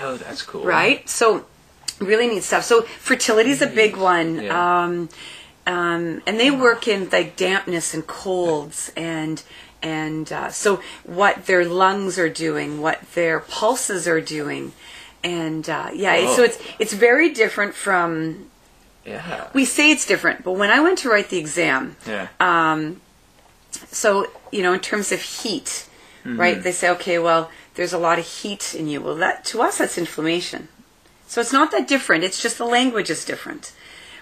oh, 0.02 0.16
that's 0.16 0.42
cool. 0.42 0.64
right? 0.64 1.08
So 1.08 1.44
really 2.00 2.26
neat 2.28 2.42
stuff. 2.42 2.64
So 2.64 2.82
fertility 2.82 3.50
is 3.50 3.62
a 3.62 3.66
big 3.66 3.96
one. 3.96 4.42
Yeah. 4.42 4.84
Um, 4.84 5.08
um, 5.66 6.22
and 6.26 6.38
they 6.38 6.50
work 6.50 6.86
in 6.88 7.08
like 7.10 7.36
dampness 7.36 7.94
and 7.94 8.06
colds 8.06 8.92
and 8.96 9.42
and 9.82 10.32
uh, 10.32 10.50
so 10.50 10.80
what 11.04 11.46
their 11.46 11.64
lungs 11.64 12.18
are 12.18 12.28
doing, 12.28 12.80
what 12.80 13.00
their 13.12 13.40
pulses 13.40 14.08
are 14.08 14.20
doing, 14.20 14.72
and 15.22 15.68
uh, 15.68 15.90
yeah, 15.94 16.16
Whoa. 16.24 16.36
so 16.36 16.42
it's 16.42 16.58
it's 16.78 16.92
very 16.92 17.30
different 17.32 17.74
from. 17.74 18.46
Yeah. 19.04 19.48
We 19.54 19.64
say 19.64 19.92
it's 19.92 20.04
different, 20.04 20.42
but 20.42 20.52
when 20.52 20.70
I 20.70 20.80
went 20.80 20.98
to 21.00 21.08
write 21.08 21.28
the 21.30 21.38
exam, 21.38 21.96
Yeah. 22.08 22.26
Um, 22.40 23.00
so 23.90 24.26
you 24.52 24.62
know 24.62 24.72
in 24.72 24.80
terms 24.80 25.12
of 25.12 25.20
heat 25.20 25.86
right 26.24 26.62
they 26.62 26.72
say 26.72 26.90
okay 26.90 27.18
well 27.20 27.50
there's 27.74 27.92
a 27.92 27.98
lot 27.98 28.18
of 28.18 28.26
heat 28.26 28.74
in 28.74 28.88
you 28.88 29.00
well 29.00 29.14
that 29.14 29.44
to 29.44 29.62
us 29.62 29.78
that's 29.78 29.96
inflammation 29.96 30.66
so 31.28 31.40
it's 31.40 31.52
not 31.52 31.70
that 31.70 31.86
different 31.86 32.24
it's 32.24 32.42
just 32.42 32.58
the 32.58 32.64
language 32.64 33.10
is 33.10 33.24
different 33.24 33.72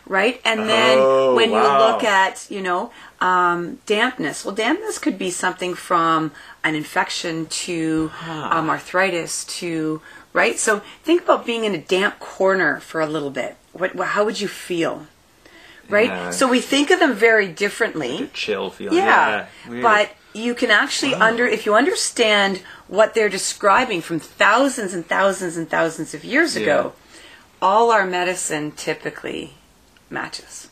right? 0.06 0.40
And 0.44 0.68
then 0.68 0.98
Oh, 1.00 1.34
when 1.34 1.50
wow. 1.50 1.62
you 1.62 1.92
look 1.92 2.04
at 2.04 2.46
you 2.50 2.60
know 2.62 2.90
um, 3.20 3.78
dampness 3.86 4.44
well 4.44 4.54
dampness 4.54 4.98
could 4.98 5.18
be 5.18 5.30
something 5.30 5.74
from 5.74 6.32
an 6.62 6.74
infection 6.74 7.46
to 7.46 8.10
um, 8.28 8.68
arthritis 8.70 9.44
to 9.60 10.00
right? 10.32 10.58
So 10.58 10.80
think 11.02 11.22
about 11.22 11.46
being 11.46 11.64
in 11.64 11.74
a 11.74 11.78
damp 11.80 12.18
corner 12.18 12.80
for 12.80 13.00
a 13.00 13.06
little 13.06 13.30
bit. 13.30 13.56
What, 13.72 13.94
how 13.96 14.24
would 14.24 14.40
you 14.40 14.48
feel? 14.48 15.06
Right? 15.88 16.08
Yeah. 16.08 16.30
so 16.30 16.48
we 16.48 16.60
think 16.60 16.90
of 16.90 16.98
them 16.98 17.14
very 17.14 17.46
differently. 17.48 18.30
Chill 18.32 18.70
feeling. 18.70 18.96
yeah, 18.96 19.46
weird. 19.68 19.82
but 19.82 20.10
you 20.32 20.54
can 20.54 20.70
actually 20.70 21.14
under 21.14 21.46
if 21.46 21.66
you 21.66 21.74
understand 21.74 22.62
what 22.88 23.14
they're 23.14 23.28
describing 23.28 24.00
from 24.00 24.18
thousands 24.18 24.92
and 24.94 25.06
thousands 25.06 25.56
and 25.56 25.68
thousands 25.68 26.14
of 26.14 26.24
years 26.24 26.56
ago, 26.56 26.94
all 27.62 27.90
our 27.90 28.06
medicine 28.06 28.72
typically 28.72 29.54
matches. 30.10 30.68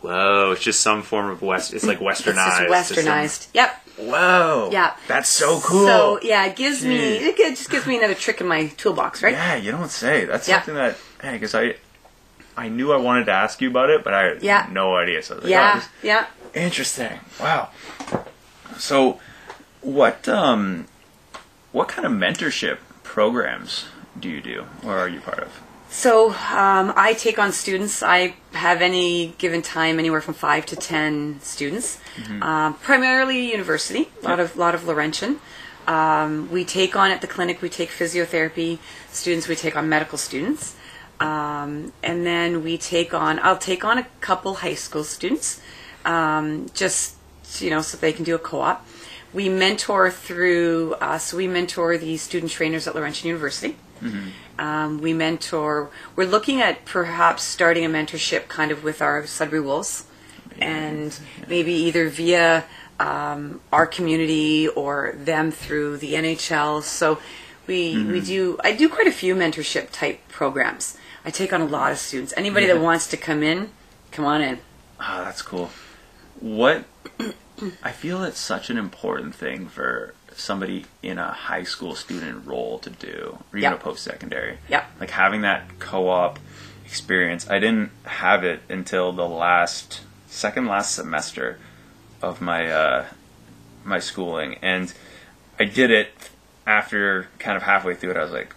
Whoa, 0.00 0.52
it's 0.52 0.62
just 0.62 0.80
some 0.80 1.02
form 1.02 1.28
of 1.30 1.42
west. 1.42 1.74
It's 1.74 1.84
like 1.84 1.98
westernized. 1.98 2.66
It's 2.70 2.88
just 2.88 3.00
westernized. 3.06 3.48
Yep. 3.52 3.86
Some- 3.96 4.06
Whoa. 4.06 4.70
Yeah. 4.72 4.96
That's 5.08 5.28
so 5.28 5.60
cool. 5.60 5.86
So 5.86 6.18
yeah, 6.22 6.46
it 6.46 6.56
gives 6.56 6.82
me 6.84 6.96
it 6.96 7.36
just 7.36 7.68
gives 7.70 7.86
me 7.86 7.98
another 7.98 8.14
trick 8.14 8.40
in 8.40 8.46
my 8.48 8.68
toolbox, 8.68 9.22
right? 9.22 9.32
Yeah, 9.34 9.56
you 9.56 9.72
don't 9.72 9.90
say. 9.90 10.24
That's 10.24 10.46
something 10.46 10.74
that, 10.74 10.96
hey, 11.20 11.32
because 11.32 11.54
I, 11.54 11.74
I 12.56 12.70
knew 12.70 12.92
I 12.92 12.96
wanted 12.96 13.26
to 13.26 13.32
ask 13.32 13.60
you 13.60 13.68
about 13.68 13.90
it, 13.90 14.02
but 14.02 14.14
I 14.14 14.22
had 14.22 14.42
Yeah. 14.42 14.66
no 14.72 14.96
idea. 14.96 15.22
So 15.22 15.34
like, 15.34 15.44
Yeah, 15.44 15.82
oh, 15.84 15.88
yeah. 16.02 16.26
Interesting. 16.54 17.20
Wow. 17.38 17.68
So, 18.78 19.20
what 19.82 20.26
um, 20.28 20.86
what 21.72 21.88
kind 21.88 22.06
of 22.06 22.12
mentorship 22.12 22.78
programs 23.02 23.84
do 24.18 24.28
you 24.30 24.40
do, 24.40 24.64
or 24.82 24.96
are 24.98 25.08
you 25.08 25.20
part 25.20 25.40
of? 25.40 25.60
So 25.92 26.30
um, 26.30 26.92
I 26.96 27.14
take 27.18 27.38
on 27.38 27.52
students. 27.52 28.02
I 28.02 28.34
have 28.52 28.80
any 28.80 29.34
given 29.38 29.60
time 29.60 29.98
anywhere 29.98 30.20
from 30.20 30.34
five 30.34 30.64
to 30.66 30.76
ten 30.76 31.40
students, 31.42 31.98
um, 32.42 32.74
primarily 32.74 33.50
university. 33.50 34.08
A 34.22 34.24
lot 34.28 34.38
of 34.40 34.56
lot 34.56 34.74
of 34.74 34.86
Laurentian. 34.86 35.40
Um, 35.88 36.48
we 36.52 36.64
take 36.64 36.94
on 36.94 37.10
at 37.10 37.20
the 37.20 37.26
clinic. 37.26 37.60
We 37.60 37.68
take 37.68 37.90
physiotherapy 37.90 38.78
students. 39.10 39.48
We 39.48 39.56
take 39.56 39.76
on 39.76 39.88
medical 39.88 40.16
students, 40.18 40.76
um, 41.18 41.92
and 42.04 42.24
then 42.24 42.62
we 42.62 42.78
take 42.78 43.12
on. 43.12 43.40
I'll 43.42 43.58
take 43.58 43.84
on 43.84 43.98
a 43.98 44.06
couple 44.20 44.54
high 44.56 44.76
school 44.76 45.02
students. 45.04 45.60
um, 46.04 46.66
just 46.72 47.16
you 47.58 47.70
know 47.70 47.82
so 47.82 47.96
they 47.98 48.12
can 48.12 48.24
do 48.24 48.34
a 48.36 48.38
co-op. 48.38 48.86
We 49.32 49.48
mentor 49.48 50.10
through 50.10 50.94
uh, 51.00 51.18
so 51.18 51.36
we 51.36 51.48
mentor 51.48 51.98
the 51.98 52.16
student 52.16 52.52
trainers 52.52 52.86
at 52.86 52.94
Laurentian 52.94 53.26
University. 53.28 53.76
Um, 54.60 55.00
we 55.00 55.14
mentor. 55.14 55.90
We're 56.14 56.28
looking 56.28 56.60
at 56.60 56.84
perhaps 56.84 57.42
starting 57.42 57.82
a 57.84 57.88
mentorship 57.88 58.46
kind 58.48 58.70
of 58.70 58.84
with 58.84 59.00
our 59.00 59.26
Sudbury 59.26 59.62
Wolves, 59.62 60.04
and 60.60 61.18
maybe 61.48 61.72
either 61.72 62.10
via 62.10 62.66
um, 63.00 63.62
our 63.72 63.86
community 63.86 64.68
or 64.68 65.14
them 65.16 65.50
through 65.50 65.96
the 65.96 66.12
NHL. 66.12 66.82
So 66.82 67.18
we 67.66 68.04
we 68.04 68.20
do. 68.20 68.58
I 68.62 68.72
do 68.72 68.90
quite 68.90 69.06
a 69.06 69.12
few 69.12 69.34
mentorship 69.34 69.92
type 69.92 70.28
programs. 70.28 70.98
I 71.24 71.30
take 71.30 71.54
on 71.54 71.62
a 71.62 71.66
lot 71.66 71.90
of 71.92 71.98
students. 71.98 72.34
Anybody 72.36 72.66
that 72.66 72.80
wants 72.80 73.06
to 73.08 73.16
come 73.16 73.42
in, 73.42 73.70
come 74.12 74.26
on 74.26 74.42
in. 74.42 74.58
Ah, 74.98 75.22
that's 75.24 75.40
cool. 75.40 75.70
What 76.38 76.84
I 77.82 77.92
feel 77.92 78.22
it's 78.24 78.38
such 78.38 78.68
an 78.68 78.76
important 78.76 79.34
thing 79.34 79.68
for 79.68 80.14
somebody 80.40 80.86
in 81.02 81.18
a 81.18 81.28
high 81.32 81.62
school 81.64 81.94
student 81.94 82.46
role 82.46 82.78
to 82.80 82.90
do, 82.90 83.38
or 83.52 83.58
even 83.58 83.70
Yeah. 83.70 83.74
a 83.74 83.78
post 83.78 84.02
secondary. 84.04 84.58
Yeah. 84.68 84.84
Like 84.98 85.10
having 85.10 85.42
that 85.42 85.78
co 85.78 86.08
op 86.08 86.38
experience. 86.84 87.48
I 87.48 87.58
didn't 87.58 87.90
have 88.04 88.42
it 88.44 88.60
until 88.68 89.12
the 89.12 89.26
last 89.28 90.00
second 90.26 90.66
last 90.66 90.94
semester 90.94 91.58
of 92.22 92.40
my 92.40 92.70
uh, 92.70 93.04
my 93.84 93.98
schooling, 93.98 94.56
and 94.62 94.92
I 95.58 95.64
did 95.64 95.90
it 95.90 96.08
after 96.66 97.28
kind 97.38 97.56
of 97.56 97.62
halfway 97.62 97.94
through 97.94 98.10
it. 98.12 98.16
I 98.16 98.22
was 98.22 98.32
like, 98.32 98.54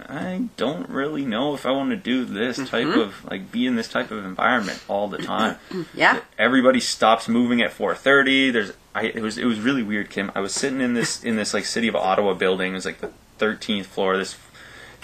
I 0.00 0.48
don't 0.56 0.88
really 0.88 1.24
know 1.24 1.54
if 1.54 1.66
I 1.66 1.70
want 1.70 1.90
to 1.90 1.96
do 1.96 2.24
this 2.24 2.56
type 2.68 2.94
of 2.96 3.24
like 3.30 3.50
be 3.52 3.66
in 3.66 3.76
this 3.76 3.88
type 3.88 4.10
of 4.10 4.24
environment 4.24 4.82
all 4.88 5.08
the 5.08 5.18
time. 5.18 5.56
Yeah. 5.94 6.20
Everybody 6.38 6.80
stops 6.80 7.28
moving 7.28 7.60
at 7.62 7.70
4:30. 7.72 8.52
There's 8.52 8.72
I 8.94 9.04
it 9.06 9.22
was 9.22 9.38
it 9.38 9.44
was 9.44 9.60
really 9.60 9.82
weird, 9.82 10.10
Kim. 10.10 10.30
I 10.34 10.40
was 10.40 10.52
sitting 10.54 10.80
in 10.80 10.94
this 10.94 11.22
in 11.24 11.36
this 11.36 11.52
like 11.54 11.64
city 11.64 11.88
of 11.88 11.96
Ottawa 11.96 12.34
building. 12.34 12.72
It 12.72 12.74
was 12.76 12.86
like 12.86 13.00
the 13.00 13.10
13th 13.38 13.86
floor 13.86 14.14
of 14.14 14.20
this 14.20 14.36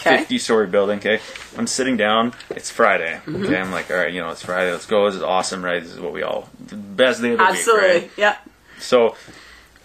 Okay. 0.00 0.16
50 0.18 0.38
story 0.38 0.66
building. 0.66 0.98
Okay, 0.98 1.20
I'm 1.58 1.66
sitting 1.66 1.98
down. 1.98 2.32
It's 2.48 2.70
Friday. 2.70 3.20
Mm-hmm. 3.26 3.44
Okay, 3.44 3.56
I'm 3.58 3.70
like, 3.70 3.90
all 3.90 3.98
right, 3.98 4.10
you 4.10 4.20
know, 4.22 4.30
it's 4.30 4.42
Friday. 4.42 4.72
Let's 4.72 4.86
go. 4.86 5.04
This 5.04 5.16
is 5.16 5.22
awesome, 5.22 5.62
right? 5.62 5.82
This 5.82 5.92
is 5.92 6.00
what 6.00 6.14
we 6.14 6.22
all 6.22 6.48
the 6.58 6.76
best 6.76 7.20
day 7.20 7.32
of 7.32 7.38
the 7.38 7.44
Absolutely. 7.44 7.88
week, 7.88 8.02
right? 8.02 8.10
Yeah. 8.16 8.36
So 8.78 9.14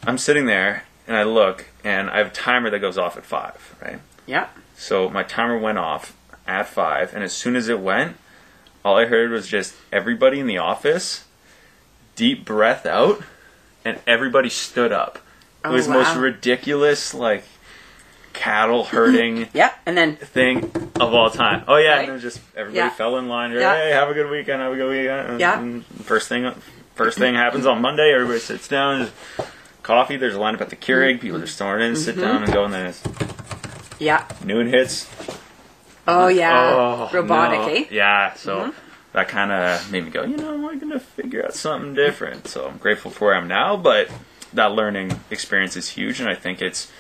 I'm 0.08 0.18
sitting 0.18 0.46
there 0.46 0.84
and 1.06 1.18
I 1.18 1.24
look 1.24 1.66
and 1.84 2.10
I 2.10 2.20
have 2.20 2.28
a 2.28 2.32
timer 2.32 2.70
that 2.70 2.80
goes 2.80 2.98
off 2.98 3.18
at 3.18 3.26
five, 3.26 3.76
right? 3.82 4.00
Yeah. 4.26 4.48
So 4.78 5.10
my 5.10 5.24
timer 5.24 5.58
went 5.58 5.80
off 5.80 6.16
at 6.48 6.68
five, 6.68 7.14
and 7.14 7.22
as 7.24 7.34
soon 7.34 7.56
as 7.58 7.68
it 7.68 7.80
went, 7.82 8.16
all 8.86 8.98
I 8.98 9.06
heard 9.08 9.32
was 9.32 9.48
just 9.48 9.74
everybody 9.92 10.40
in 10.40 10.48
the 10.48 10.60
office, 10.60 11.26
deep 12.16 12.46
breath 12.46 12.86
out, 12.86 13.22
and 13.86 14.00
everybody 14.08 14.50
stood 14.50 14.92
up. 14.92 15.16
It 15.64 15.68
Oh, 15.70 15.72
was 15.72 15.88
most 15.88 16.16
ridiculous, 16.18 17.14
like 17.14 17.44
cattle 18.34 18.84
herding 18.94 19.48
Yeah. 19.54 19.72
And 19.86 19.98
then 19.98 20.16
thing 20.18 20.66
of 21.00 21.14
all 21.14 21.30
time. 21.30 21.64
Oh 21.68 21.78
yeah, 21.78 21.92
Right. 21.92 22.00
and 22.02 22.10
it 22.10 22.12
was 22.14 22.22
just 22.22 22.40
everybody 22.56 22.78
Yeah. 22.80 22.90
fell 22.90 23.18
in 23.18 23.30
line. 23.30 23.52
Yeah. 23.52 23.74
Hey, 23.76 23.92
have 23.92 24.10
a 24.10 24.14
good 24.14 24.30
weekend. 24.30 24.62
Have 24.62 24.74
a 24.74 24.76
good 24.76 24.90
weekend. 24.90 25.40
Yeah. 25.40 25.58
and 25.60 25.86
first 26.04 26.28
thing, 26.28 26.52
first 26.96 27.18
thing 27.18 27.36
happens 27.36 27.66
on 27.66 27.82
Monday. 27.82 28.14
Everybody 28.14 28.40
sits 28.40 28.68
down. 28.68 29.10
Coffee. 29.84 30.18
There's 30.18 30.36
a 30.36 30.40
lineup 30.40 30.62
at 30.62 30.70
the 30.72 30.76
Keurig. 30.76 31.22
People 31.22 31.40
just 31.40 31.56
storm 31.56 31.80
in, 31.82 31.94
Mm-hmm. 31.94 32.02
sit 32.02 32.18
down, 32.18 32.44
and 32.44 32.52
go. 32.52 32.66
And 32.66 32.74
then 32.74 32.88
it's 32.88 33.04
yeah. 34.00 34.26
noon 34.44 34.68
hits. 34.68 35.08
Oh 36.08 36.28
yeah. 36.28 36.52
Oh, 36.76 37.10
Robotic, 37.14 37.60
no. 37.60 37.68
eh? 37.70 37.86
Yeah, 37.90 38.34
so 38.34 38.74
that 39.16 39.30
kind 39.30 39.50
of 39.50 39.90
made 39.94 40.04
me 40.04 40.12
go, 40.12 40.24
you 40.26 40.36
know, 40.36 40.54
I'm 40.54 40.78
going 40.78 40.92
to 40.92 41.00
figure 41.00 41.44
out 41.46 41.54
something 41.54 41.94
different. 41.94 42.50
So 42.50 42.68
I'm 42.68 42.78
grateful 42.78 43.12
for 43.12 43.28
where 43.28 43.36
I 43.36 43.38
am 43.38 43.48
now, 43.48 43.78
but 43.78 44.10
that 44.52 44.74
learning 44.74 45.18
experience 45.32 45.78
is 45.78 45.90
huge, 45.92 46.20
and 46.20 46.28
I 46.28 46.36
think 46.36 46.62
it's 46.62 46.92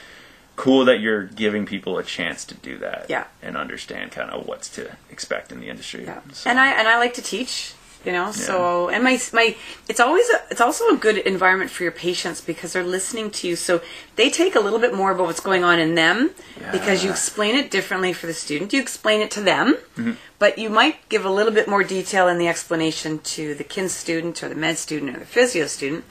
cool 0.56 0.86
that 0.86 1.02
you're 1.02 1.24
giving 1.26 1.66
people 1.66 1.98
a 1.98 2.04
chance 2.04 2.46
to 2.46 2.56
do 2.56 2.78
that 2.78 3.08
Yeah. 3.10 3.26
and 3.44 3.58
understand 3.58 4.14
kind 4.14 4.32
of 4.32 4.48
what's 4.48 4.70
to 4.70 4.96
expect 5.12 5.52
in 5.52 5.60
the 5.60 5.68
industry. 5.68 6.06
Yeah. 6.06 6.22
So- 6.32 6.50
And 6.50 6.58
I 6.58 6.68
and 6.72 6.88
I 6.88 6.98
like 6.98 7.14
to 7.16 7.22
teach, 7.22 7.74
you 8.06 8.12
know. 8.12 8.32
So 8.32 8.90
and 8.90 9.04
my 9.04 9.20
my 9.34 9.56
it's 9.90 10.00
always 10.00 10.28
a, 10.30 10.42
it's 10.52 10.62
also 10.62 10.90
a 10.90 10.98
good 10.98 11.18
environment 11.18 11.72
for 11.72 11.84
your 11.84 11.92
patients 11.92 12.42
because 12.42 12.74
they're 12.74 12.84
listening 12.84 13.32
to 13.32 13.48
you. 13.48 13.56
So 13.56 13.82
they 14.16 14.30
take 14.30 14.56
a 14.56 14.60
little 14.60 14.80
bit 14.80 14.94
more 14.94 15.12
about 15.12 15.26
what's 15.28 15.40
going 15.40 15.64
on 15.64 15.80
in 15.80 15.96
them 15.96 16.32
because 16.72 17.04
you 17.04 17.10
explain 17.10 17.56
it 17.56 17.72
differently 17.72 18.14
for 18.14 18.28
the 18.28 18.34
student. 18.34 18.74
You 18.74 18.82
explain 18.82 19.22
it 19.22 19.32
to 19.32 19.42
them, 19.42 19.78
Mm-hmm. 19.98 20.12
but 20.40 20.58
you 20.58 20.70
might 20.70 21.08
give 21.10 21.24
a 21.26 21.30
little 21.30 21.54
bit 21.54 21.68
more 21.68 21.84
detail 21.84 22.28
in 22.28 22.38
the 22.38 22.48
explanation 22.48 23.20
to 23.36 23.54
the 23.56 23.64
kin 23.64 23.88
student 23.90 24.44
or 24.44 24.50
the 24.50 24.56
med 24.56 24.78
student 24.78 25.16
or 25.16 25.20
the 25.20 25.26
physio 25.26 25.68
student. 25.68 26.04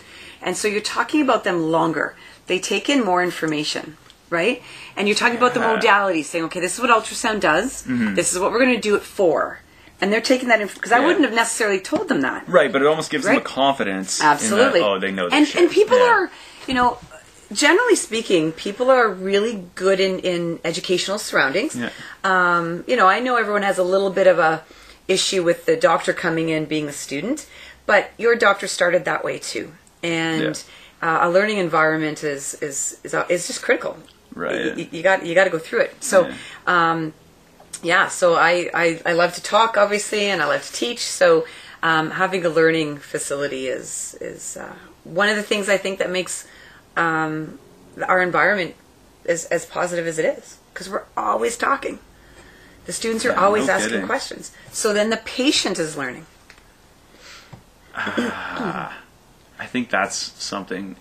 And 0.42 0.56
so 0.56 0.68
you're 0.68 0.80
talking 0.98 1.20
about 1.22 1.44
them 1.44 1.70
longer. 1.70 2.14
They 2.46 2.58
take 2.58 2.88
in 2.90 3.02
more 3.04 3.22
information, 3.22 3.96
right? 4.30 4.62
And 4.96 5.08
you're 5.08 5.16
talking 5.16 5.36
about 5.36 5.54
the 5.54 5.60
Yeah. 5.60 5.76
modalities, 5.78 6.24
saying, 6.26 6.44
okay, 6.46 6.60
this 6.60 6.74
is 6.74 6.80
what 6.80 6.90
ultrasound 6.90 7.40
does. 7.40 7.84
This 8.14 8.32
is 8.32 8.38
what 8.38 8.50
we're 8.52 8.58
going 8.64 8.74
to 8.74 8.80
do 8.90 8.94
it 8.96 9.02
for. 9.02 9.60
And 10.00 10.12
they're 10.12 10.20
taking 10.20 10.48
that 10.48 10.60
in 10.60 10.66
because 10.68 10.92
I. 10.92 10.98
Yeah. 10.98 11.06
wouldn't 11.06 11.24
have 11.24 11.34
necessarily 11.34 11.80
told 11.80 12.08
them 12.08 12.20
that. 12.22 12.48
Right, 12.48 12.70
but 12.72 12.82
it 12.82 12.86
almost 12.86 13.10
gives 13.10 13.24
them 13.24 13.34
Right. 13.34 13.42
a 13.42 13.44
confidence. 13.44 14.20
in 14.20 14.26
that, 14.26 14.32
Absolutely. 14.34 14.80
oh, 14.80 14.98
they 14.98 15.12
know 15.12 15.24
this 15.26 15.34
and 15.34 15.46
shit. 15.46 15.62
and 15.62 15.70
people 15.70 15.98
Yeah. 15.98 16.04
are, 16.12 16.30
you 16.66 16.74
know, 16.74 16.98
generally 17.52 17.94
speaking, 17.96 18.52
people 18.52 18.90
are 18.90 19.08
really 19.08 19.64
good 19.74 20.00
in 20.00 20.18
in 20.20 20.58
educational 20.64 21.18
surroundings. 21.18 21.76
Yeah. 21.76 21.90
Um, 22.24 22.84
you 22.86 22.96
know, 22.96 23.06
I 23.06 23.20
know 23.20 23.36
everyone 23.36 23.62
has 23.62 23.78
a 23.78 23.84
little 23.84 24.10
bit 24.10 24.26
of 24.26 24.38
a 24.38 24.62
issue 25.06 25.42
with 25.42 25.64
the 25.66 25.76
doctor 25.76 26.12
coming 26.12 26.48
in 26.48 26.64
being 26.64 26.88
a 26.88 26.92
student, 26.92 27.46
but 27.86 28.10
your 28.18 28.34
doctor 28.34 28.66
started 28.66 29.04
that 29.04 29.22
way 29.24 29.38
too, 29.38 29.72
and 30.02 30.62
uh, 31.02 31.18
a 31.22 31.30
learning 31.30 31.58
environment 31.58 32.24
is 32.24 32.54
is 32.60 32.98
is, 33.04 33.14
is 33.28 33.46
just 33.46 33.62
critical. 33.62 33.96
Right. 34.34 34.76
You, 34.76 34.88
you 34.90 35.02
got 35.02 35.24
you 35.24 35.34
got 35.34 35.44
to 35.44 35.50
go 35.50 35.58
through 35.58 35.80
it. 35.82 35.94
So. 36.02 36.26
Yeah. 36.26 36.34
Um, 36.66 37.12
yeah, 37.82 38.08
so 38.08 38.34
I, 38.34 38.70
I, 38.74 39.00
I 39.06 39.12
love 39.12 39.34
to 39.34 39.42
talk, 39.42 39.76
obviously, 39.76 40.26
and 40.26 40.42
I 40.42 40.46
love 40.46 40.64
to 40.64 40.72
teach. 40.72 41.00
So 41.00 41.46
um, 41.82 42.10
having 42.12 42.44
a 42.44 42.48
learning 42.48 42.98
facility 42.98 43.66
is 43.68 44.16
is 44.20 44.56
uh, 44.56 44.74
one 45.04 45.28
of 45.28 45.36
the 45.36 45.42
things 45.42 45.68
I 45.68 45.76
think 45.76 45.98
that 45.98 46.10
makes 46.10 46.46
um, 46.96 47.58
our 48.06 48.22
environment 48.22 48.74
as, 49.26 49.44
as 49.46 49.66
positive 49.66 50.06
as 50.06 50.18
it 50.18 50.24
is 50.38 50.58
because 50.72 50.88
we're 50.88 51.04
always 51.16 51.56
talking. 51.56 51.98
The 52.86 52.92
students 52.92 53.24
are 53.24 53.30
Yeah, 53.30 53.44
always 53.44 53.66
no 53.66 53.72
asking 53.74 53.90
kidding. 53.90 54.06
questions. 54.06 54.52
So 54.72 54.92
then 54.92 55.10
the 55.10 55.16
patient 55.18 55.78
is 55.78 55.96
learning. 55.96 56.26
I 57.96 59.66
think 59.66 59.88
that's 59.90 60.16
something 60.42 60.96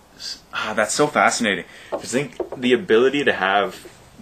ah, 0.52 0.72
that's 0.74 0.94
so 0.94 1.06
fascinating. 1.06 1.64
I 1.92 1.98
think 1.98 2.36
the 2.56 2.72
ability 2.72 3.24
to 3.24 3.32
have 3.32 3.74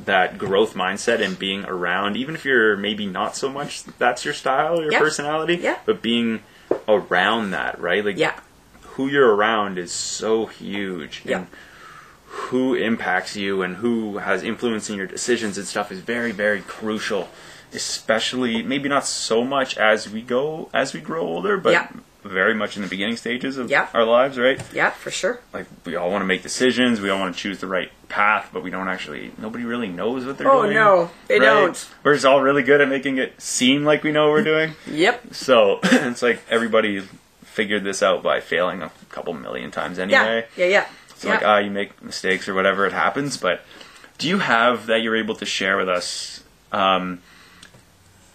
that 0.05 0.39
growth 0.39 0.75
mindset 0.75 1.21
and 1.21 1.39
being 1.39 1.65
around, 1.67 2.17
even 2.17 2.35
if 2.35 2.45
you're 2.45 2.77
maybe 2.77 3.07
not 3.07 3.37
so 3.37 3.49
much 3.49 3.85
that's 3.99 4.25
your 4.25 4.35
style, 4.35 4.81
your 4.83 4.93
Yeah. 4.93 4.99
personality, 4.99 5.57
Yeah. 5.57 5.77
but 5.85 6.03
being 6.03 6.41
around 6.89 7.51
that, 7.53 7.79
right? 7.81 8.05
Like 8.05 8.17
Yeah. 8.19 8.35
who 8.83 9.07
you're 9.09 9.35
around 9.35 9.79
is 9.79 9.93
so 9.93 10.47
huge. 10.47 11.23
Yeah. 11.25 11.39
And 11.39 11.47
who 12.27 12.75
impacts 12.75 13.37
you 13.37 13.63
and 13.63 13.77
who 13.77 14.19
has 14.19 14.43
influence 14.43 14.89
in 14.89 14.97
your 14.97 15.07
decisions 15.07 15.59
and 15.59 15.67
stuff 15.67 15.93
is 15.93 16.01
very, 16.01 16.33
very 16.33 16.63
crucial. 16.63 17.29
Especially 17.75 18.63
maybe 18.63 18.89
not 18.89 19.07
so 19.07 19.45
much 19.45 19.77
as 19.77 20.09
we 20.09 20.23
go 20.23 20.69
as 20.75 20.93
we 20.95 21.01
grow 21.01 21.23
older, 21.23 21.57
but 21.59 21.73
Yeah. 21.73 21.89
Very 22.25 22.55
much 22.55 22.77
in 22.77 22.83
the 22.83 22.89
beginning 22.89 23.17
stages 23.17 23.57
of 23.59 23.71
Yeah. 23.71 23.89
our 23.93 24.05
lives, 24.05 24.39
right? 24.39 24.61
Yeah, 24.73 24.91
for 24.91 25.11
sure. 25.11 25.41
Like 25.53 25.67
we 25.85 25.97
all 25.97 26.11
want 26.11 26.23
to 26.23 26.27
make 26.27 26.43
decisions, 26.43 27.01
we 27.01 27.11
all 27.11 27.19
want 27.19 27.35
to 27.35 27.41
choose 27.41 27.59
the 27.59 27.67
right 27.67 27.91
path, 28.09 28.51
but 28.53 28.63
we 28.63 28.71
don't 28.71 28.89
actually. 28.89 29.33
Nobody 29.39 29.65
really 29.65 29.89
knows 29.89 30.25
what 30.25 30.39
they're 30.39 30.51
Oh, 30.51 30.63
doing. 30.63 30.77
Oh 30.77 31.05
no, 31.05 31.11
they 31.29 31.39
don't. 31.39 31.89
We're 32.03 32.15
just 32.15 32.25
all 32.27 32.41
really 32.41 32.63
good 32.63 32.81
at 32.81 32.89
making 32.89 33.19
it 33.19 33.41
seem 33.41 33.85
like 33.85 34.03
we 34.05 34.13
know 34.13 34.27
what 34.27 34.33
we're 34.33 34.45
doing. 34.45 34.75
Yep. 34.87 35.35
So 35.35 35.81
it's 35.83 36.23
like 36.23 36.41
everybody 36.49 37.03
figured 37.45 37.85
this 37.85 38.03
out 38.03 38.23
by 38.23 38.41
failing 38.41 38.83
a 38.83 38.91
couple 39.11 39.35
million 39.35 39.71
times 39.71 39.99
anyway. 39.99 40.47
Yeah. 40.57 40.65
Yeah. 40.65 40.71
yeah. 40.71 40.87
So 41.17 41.29
yeah. 41.29 41.35
like, 41.35 41.45
ah, 41.45 41.59
you 41.59 41.71
make 41.71 42.03
mistakes 42.03 42.49
or 42.49 42.55
whatever, 42.55 42.87
it 42.87 42.93
happens. 42.93 43.37
But 43.37 43.63
do 44.19 44.29
you 44.29 44.39
have 44.39 44.87
that 44.87 45.03
you're 45.03 45.17
able 45.17 45.35
to 45.37 45.45
share 45.47 45.77
with 45.77 45.89
us 45.89 46.43
um, 46.73 47.21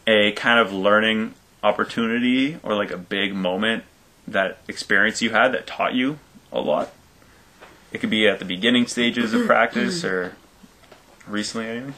a 0.05 0.31
kind 0.33 0.59
of 0.59 0.71
learning 0.71 1.33
opportunity 1.67 2.57
or 2.63 2.75
like 2.75 2.91
a 2.91 2.97
big 2.97 3.35
moment 3.35 3.83
that 4.27 4.57
experience 4.67 5.21
you 5.21 5.31
had 5.31 5.49
that 5.53 5.67
taught 5.67 5.93
you 5.93 6.19
a 6.51 6.61
lot? 6.61 6.93
It 7.91 7.99
could 7.99 8.09
be 8.09 8.27
at 8.27 8.39
the 8.39 8.45
beginning 8.45 8.87
stages 8.87 9.33
of 9.33 9.45
practice 9.45 10.03
or 10.03 10.35
recently. 11.27 11.93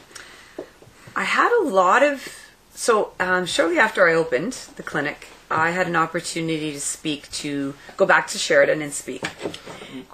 I 1.16 1.24
had 1.24 1.52
a 1.62 1.68
lot 1.68 2.02
of 2.02 2.36
so 2.74 3.12
um, 3.20 3.44
shortly 3.46 3.78
after 3.78 4.08
I 4.08 4.14
opened 4.14 4.52
the 4.76 4.82
clinic, 4.82 5.28
I 5.50 5.70
had 5.70 5.86
an 5.86 5.96
opportunity 5.96 6.72
to 6.72 6.80
speak 6.80 7.30
to 7.32 7.74
go 7.96 8.06
back 8.06 8.28
to 8.28 8.38
Sheridan 8.38 8.80
and 8.80 8.92
speak. 8.92 9.24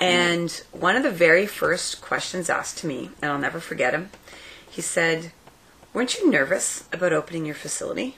And 0.00 0.50
one 0.72 0.96
of 0.96 1.02
the 1.02 1.10
very 1.10 1.46
first 1.46 2.00
questions 2.00 2.48
asked 2.48 2.78
to 2.78 2.86
me, 2.86 3.10
and 3.20 3.30
I'll 3.30 3.38
never 3.38 3.60
forget 3.60 3.94
him, 3.94 4.10
he 4.68 4.82
said, 4.82 5.32
"Weren't 5.92 6.18
you 6.18 6.30
nervous 6.30 6.84
about 6.92 7.12
opening 7.12 7.46
your 7.46 7.54
facility, 7.54 8.16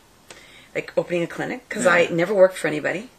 like 0.79 0.93
opening 0.97 1.23
a 1.25 1.27
clinic? 1.27 1.69
Because 1.69 1.87
I 1.87 2.07
never 2.07 2.33
worked 2.33 2.57
for 2.57 2.69
anybody. 2.69 3.11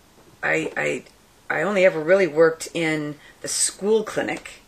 I, 0.42 0.72
I 0.78 1.04
I 1.50 1.62
only 1.64 1.84
ever 1.84 2.00
really 2.00 2.28
worked 2.28 2.70
in 2.74 3.16
the 3.42 3.48
school 3.48 4.04
clinic. 4.04 4.62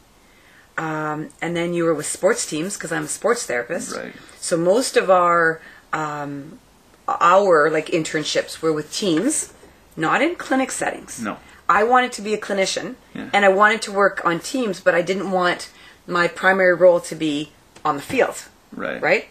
Um, 0.77 1.29
and 1.41 1.55
then 1.55 1.73
you 1.73 1.83
were 1.85 1.93
with 1.93 2.05
sports 2.07 2.45
teams 2.49 2.75
because 2.75 2.91
I'm 2.91 3.03
a 3.05 3.07
sports 3.07 3.45
therapist. 3.45 3.95
Right. 3.95 4.13
So 4.39 4.57
most 4.57 4.97
of 4.97 5.09
our 5.09 5.61
um, 5.93 6.59
our 7.07 7.69
like 7.69 7.87
internships 7.87 8.61
were 8.61 8.73
with 8.73 8.91
teams, 8.93 9.53
not 9.95 10.21
in 10.21 10.35
clinic 10.35 10.71
settings. 10.71 11.21
No. 11.21 11.37
I 11.69 11.83
wanted 11.83 12.11
to 12.13 12.21
be 12.21 12.33
a 12.33 12.37
clinician 12.47 12.95
Yeah. 13.15 13.29
and 13.33 13.45
I 13.45 13.49
wanted 13.49 13.81
to 13.83 13.91
work 13.93 14.25
on 14.25 14.39
teams, 14.39 14.81
but 14.81 14.93
I 14.93 15.01
didn't 15.01 15.31
want 15.31 15.69
my 16.07 16.27
primary 16.27 16.75
role 16.75 16.99
to 17.11 17.15
be 17.15 17.51
on 17.85 17.95
the 17.95 18.01
field. 18.01 18.37
Right. 18.73 19.01
Right? 19.01 19.25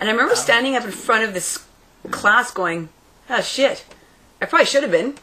And 0.00 0.08
I 0.08 0.12
remember 0.12 0.34
standing 0.34 0.74
up 0.74 0.84
in 0.84 0.90
front 0.90 1.22
of 1.24 1.34
this 1.34 1.64
class 2.10 2.50
going, 2.50 2.88
oh 3.28 3.40
shit, 3.40 3.84
I 4.40 4.46
probably 4.46 4.66
should 4.66 4.82
have 4.82 4.92
been. 4.92 5.16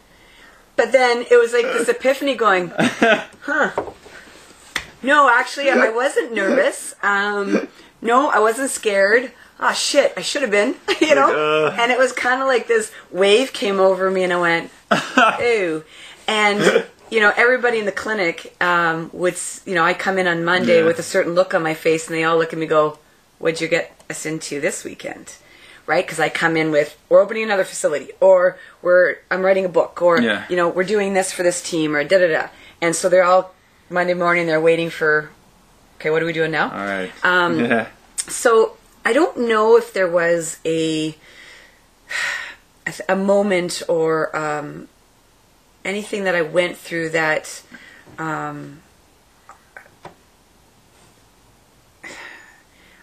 But 0.76 0.92
then 0.92 1.26
it 1.32 1.38
was 1.40 1.54
like 1.54 1.64
this 1.64 1.90
epiphany 1.90 2.36
going, 2.36 2.72
huh. 2.78 3.72
No, 5.04 5.30
actually, 5.30 5.70
I 5.70 5.90
wasn't 5.90 6.34
nervous. 6.34 6.96
Um, 7.04 7.68
no, 8.02 8.30
I 8.30 8.40
wasn't 8.40 8.70
scared. 8.70 9.32
Oh 9.60 9.74
shit, 9.74 10.14
I 10.18 10.22
should 10.22 10.42
have 10.44 10.52
been, 10.52 10.76
you 11.02 11.16
know? 11.16 11.68
uh. 11.68 11.76
And 11.80 11.92
it 11.92 11.98
was 11.98 12.12
kind 12.12 12.42
of 12.42 12.48
like 12.48 12.68
this 12.68 12.92
wave 13.12 13.54
came 13.54 13.80
over 13.80 14.10
me 14.12 14.24
and 14.24 14.34
I 14.34 14.40
went, 14.40 14.72
ooh. 15.42 15.84
And, 16.28 16.86
you 17.10 17.20
know, 17.22 17.32
everybody 17.36 17.80
in 17.80 17.86
the 17.86 17.92
clinic 17.92 18.56
um, 18.62 19.10
would, 19.14 19.36
you 19.66 19.74
know, 19.74 19.84
I 19.84 19.94
come 19.94 20.18
in 20.20 20.28
on 20.28 20.44
Monday 20.44 20.80
Yeah. 20.80 20.86
with 20.86 21.00
a 21.00 21.04
certain 21.04 21.34
look 21.34 21.54
on 21.54 21.64
my 21.64 21.74
face 21.74 22.08
and 22.08 22.16
they 22.16 22.24
all 22.24 22.38
look 22.38 22.54
at 22.54 22.60
me 22.60 22.66
and 22.66 22.70
go, 22.70 23.00
what'd 23.40 23.62
you 23.62 23.68
get 23.68 23.96
us 24.10 24.26
into 24.26 24.60
this 24.62 24.84
weekend? 24.84 25.36
Right? 25.88 26.06
Because 26.06 26.20
I 26.20 26.30
come 26.30 26.56
in 26.58 26.70
with, 26.72 26.96
we're 27.10 27.22
opening 27.22 27.44
another 27.44 27.64
facility 27.64 28.10
or 28.20 28.60
we're, 28.84 29.16
I'm 29.32 29.42
writing 29.42 29.66
a 29.66 29.70
book 29.70 30.02
or, 30.02 30.22
Yeah. 30.22 30.46
you 30.50 30.56
know, 30.56 30.70
we're 30.70 30.84
doing 30.84 31.14
this 31.16 31.32
for 31.32 31.42
this 31.44 31.62
team 31.62 31.96
or 31.96 32.04
da 32.04 32.20
da 32.20 32.28
da. 32.28 32.48
And 32.82 32.96
so 32.96 33.10
they're 33.10 33.24
all, 33.24 33.56
Monday 33.90 34.14
morning, 34.14 34.48
they're 34.48 34.62
waiting 34.62 34.90
for, 34.90 35.30
okay, 35.96 36.10
what 36.10 36.22
are 36.22 36.26
we 36.26 36.34
doing 36.34 36.52
now? 36.52 36.70
All 36.70 36.86
right. 36.86 37.12
Um, 37.24 37.60
yeah. 37.66 37.88
So 38.28 38.76
I 39.06 39.14
don't 39.14 39.48
know 39.48 39.78
if 39.78 39.94
there 39.94 40.10
was 40.10 40.60
a 40.66 41.16
a, 43.08 43.16
moment 43.16 43.84
or 43.88 44.36
um, 44.36 44.88
anything 45.84 46.24
that 46.26 46.36
I 46.36 46.42
went 46.42 46.78
through 46.78 47.10
that 47.10 47.62
um, 48.18 48.82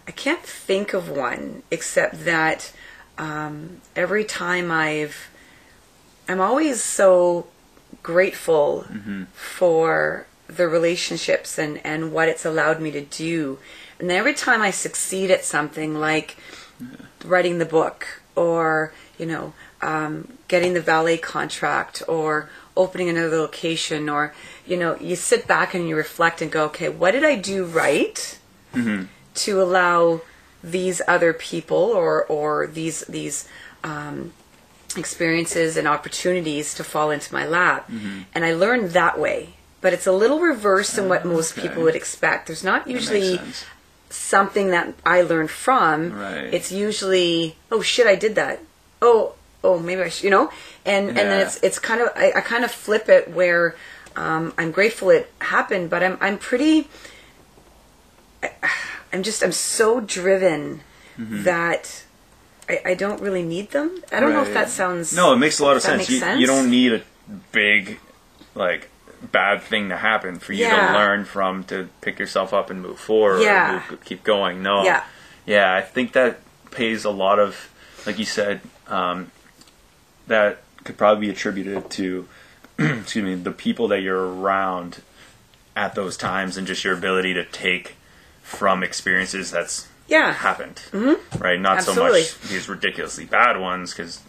I 0.07 0.13
can't 0.13 0.43
think 0.43 0.93
of 0.93 1.09
one 1.09 1.63
except 1.71 2.25
that 2.25 2.73
um, 3.17 3.81
every 3.97 4.25
time 4.25 4.71
I've 4.71 5.31
I'm 6.29 6.41
always 6.41 6.83
so 6.83 7.47
grateful 8.03 8.87
for 9.35 10.27
the 10.47 10.69
relationships 10.69 11.59
and, 11.59 11.81
and 11.85 12.13
what 12.13 12.29
it's 12.29 12.45
allowed 12.45 12.81
me 12.81 12.91
to 12.91 13.03
do. 13.03 13.59
And 13.99 14.11
every 14.11 14.35
time 14.35 14.63
I 14.63 14.71
succeed 14.71 15.31
at 15.31 15.45
something 15.45 15.95
like 15.95 16.37
writing 17.25 17.59
the 17.59 17.67
book 17.67 18.23
or, 18.37 18.93
you 19.19 19.27
know, 19.27 19.53
um, 19.83 20.39
getting 20.49 20.75
the 20.75 20.81
valet 20.81 21.19
contract 21.19 22.03
or 22.09 22.49
opening 22.77 23.09
another 23.09 23.37
location 23.39 24.09
or, 24.09 24.35
you 24.67 24.77
know, 24.77 24.97
you 24.97 25.17
sit 25.17 25.47
back 25.47 25.75
and 25.75 25.89
you 25.89 25.97
reflect 25.97 26.43
and 26.43 26.51
go, 26.51 26.65
okay, 26.67 26.89
what 26.89 27.13
did 27.13 27.25
I 27.25 27.37
do 27.37 27.65
right 27.65 28.39
to 29.35 29.61
allow 29.61 30.21
these 30.63 31.03
other 31.07 31.33
people 31.33 31.77
or, 31.77 32.25
or 32.25 32.67
these, 32.67 33.01
these, 33.03 33.49
um, 33.83 34.33
experiences 34.97 35.77
and 35.77 35.89
opportunities 35.89 36.75
to 36.75 36.85
fall 36.85 37.11
into 37.11 37.33
my 37.33 37.47
lap. 37.47 37.89
And 38.35 38.45
I 38.45 38.55
learned 38.55 38.91
that 38.91 39.19
way. 39.19 39.55
But 39.81 39.93
it's 39.93 40.07
a 40.07 40.13
little 40.13 40.41
reverse 40.41 40.93
than 40.93 41.09
what 41.11 41.27
most 41.27 41.59
okay. 41.59 41.69
people 41.69 41.83
would 41.83 41.97
expect. 41.97 42.47
There's 42.47 42.65
not 42.65 42.89
usually 42.89 43.39
something 44.09 44.71
that 44.71 44.95
I 45.05 45.21
learned 45.21 45.51
from. 45.51 46.13
Right. 46.13 46.55
It's 46.55 46.73
usually, 46.73 47.57
oh 47.71 47.83
shit, 47.83 48.07
I 48.07 48.15
did 48.15 48.35
that. 48.37 48.61
Oh, 49.03 49.35
oh, 49.63 49.79
maybe 49.79 50.01
I 50.01 50.09
should, 50.09 50.25
you 50.25 50.31
know? 50.31 50.51
And, 50.87 51.09
and 51.09 51.19
then 51.19 51.47
it's, 51.47 51.63
it's 51.63 51.79
kind 51.79 52.01
of, 52.01 52.09
I, 52.17 52.33
I 52.37 52.41
kind 52.41 52.65
of 52.65 52.71
flip 52.71 53.11
it 53.11 53.31
where 53.31 53.77
um, 54.17 54.55
I'm 54.57 54.71
grateful 54.71 55.11
it 55.11 55.31
happened, 55.41 55.91
but 55.91 56.03
I'm, 56.03 56.17
I'm 56.21 56.39
pretty, 56.39 56.89
I, 58.43 58.51
I'm 59.15 59.23
just, 59.23 59.43
I'm 59.45 59.53
so 59.53 60.01
driven 60.01 60.81
that 61.17 62.05
I, 62.69 62.81
I 62.85 62.95
don't 62.95 63.21
really 63.21 63.43
need 63.45 63.71
them. 63.71 64.03
I 64.13 64.19
don't 64.21 64.33
know 64.33 64.43
if 64.43 64.53
that 64.55 64.69
sounds. 64.69 65.15
No, 65.15 65.33
it 65.33 65.37
makes 65.37 65.61
a 65.61 65.65
lot 65.65 65.77
of 65.77 65.83
sense. 65.83 66.11
You, 66.11 66.19
sense? 66.19 66.41
you 66.41 66.47
don't 66.47 66.69
need 66.71 66.93
a 66.93 67.03
big, 67.53 68.01
like, 68.57 68.91
bad 69.31 69.63
thing 69.63 69.89
to 69.91 69.97
happen 69.97 70.39
for 70.41 70.53
you 70.53 70.65
Yeah. 70.65 70.89
to 70.89 70.93
learn 70.95 71.25
from 71.25 71.63
to 71.65 71.89
pick 72.01 72.19
yourself 72.19 72.53
up 72.53 72.71
and 72.71 72.83
move 72.83 72.99
forward. 72.99 73.43
Yeah. 73.43 73.83
Move, 73.91 74.05
keep 74.05 74.25
going. 74.25 74.63
No. 74.63 74.83
Yeah. 74.85 75.05
Yeah, 75.47 75.75
I 75.75 75.83
think 75.83 76.13
that 76.13 76.41
pays 76.73 77.05
a 77.05 77.11
lot 77.11 77.39
of, 77.39 77.71
like 78.07 78.19
you 78.19 78.25
said, 78.25 78.61
um, 78.89 79.31
that 80.27 80.63
could 80.83 80.97
probably 80.97 81.27
be 81.27 81.33
attributed 81.33 81.89
to, 81.91 82.27
excuse 82.79 83.25
me, 83.25 83.35
the 83.37 83.53
people 83.53 83.87
that 83.89 84.01
you're 84.01 84.27
around 84.27 85.03
at 85.77 85.95
those 85.95 86.17
times 86.17 86.57
and 86.57 86.67
just 86.67 86.83
your 86.83 86.95
ability 86.95 87.35
to 87.35 87.45
take 87.45 87.97
from 88.45 88.83
experiences 88.85 89.51
that's 89.51 89.89
Yeah. 90.07 90.33
happened, 90.33 90.77
mm-hmm. 90.93 91.43
right? 91.43 91.59
Not 91.59 91.79
Absolutely. 91.79 92.23
so 92.23 92.37
much 92.39 92.51
these 92.51 92.69
ridiculously 92.69 93.25
bad 93.25 93.59
ones 93.59 93.93
because 93.93 94.21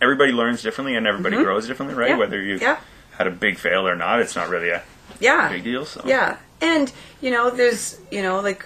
everybody 0.00 0.32
learns 0.32 0.62
differently 0.62 0.94
and 0.96 1.06
everybody 1.06 1.36
grows 1.36 1.66
differently, 1.66 1.94
right? 1.96 2.10
Mm-hmm. 2.12 2.20
Yeah. 2.20 2.24
Whether 2.26 2.40
you 2.42 2.58
Yeah. 2.58 2.78
had 3.18 3.26
a 3.26 3.30
big 3.30 3.58
fail 3.58 3.86
or 3.86 3.96
not, 3.96 4.20
it's 4.20 4.34
not 4.36 4.48
really 4.48 4.70
a 4.70 4.82
Yeah. 5.20 5.48
big 5.50 5.64
deal. 5.64 5.84
So 5.84 6.00
Yeah, 6.06 6.36
and 6.62 6.90
you 7.20 7.30
know, 7.30 7.50
there's 7.50 7.98
you 8.10 8.22
know, 8.22 8.40
like 8.40 8.64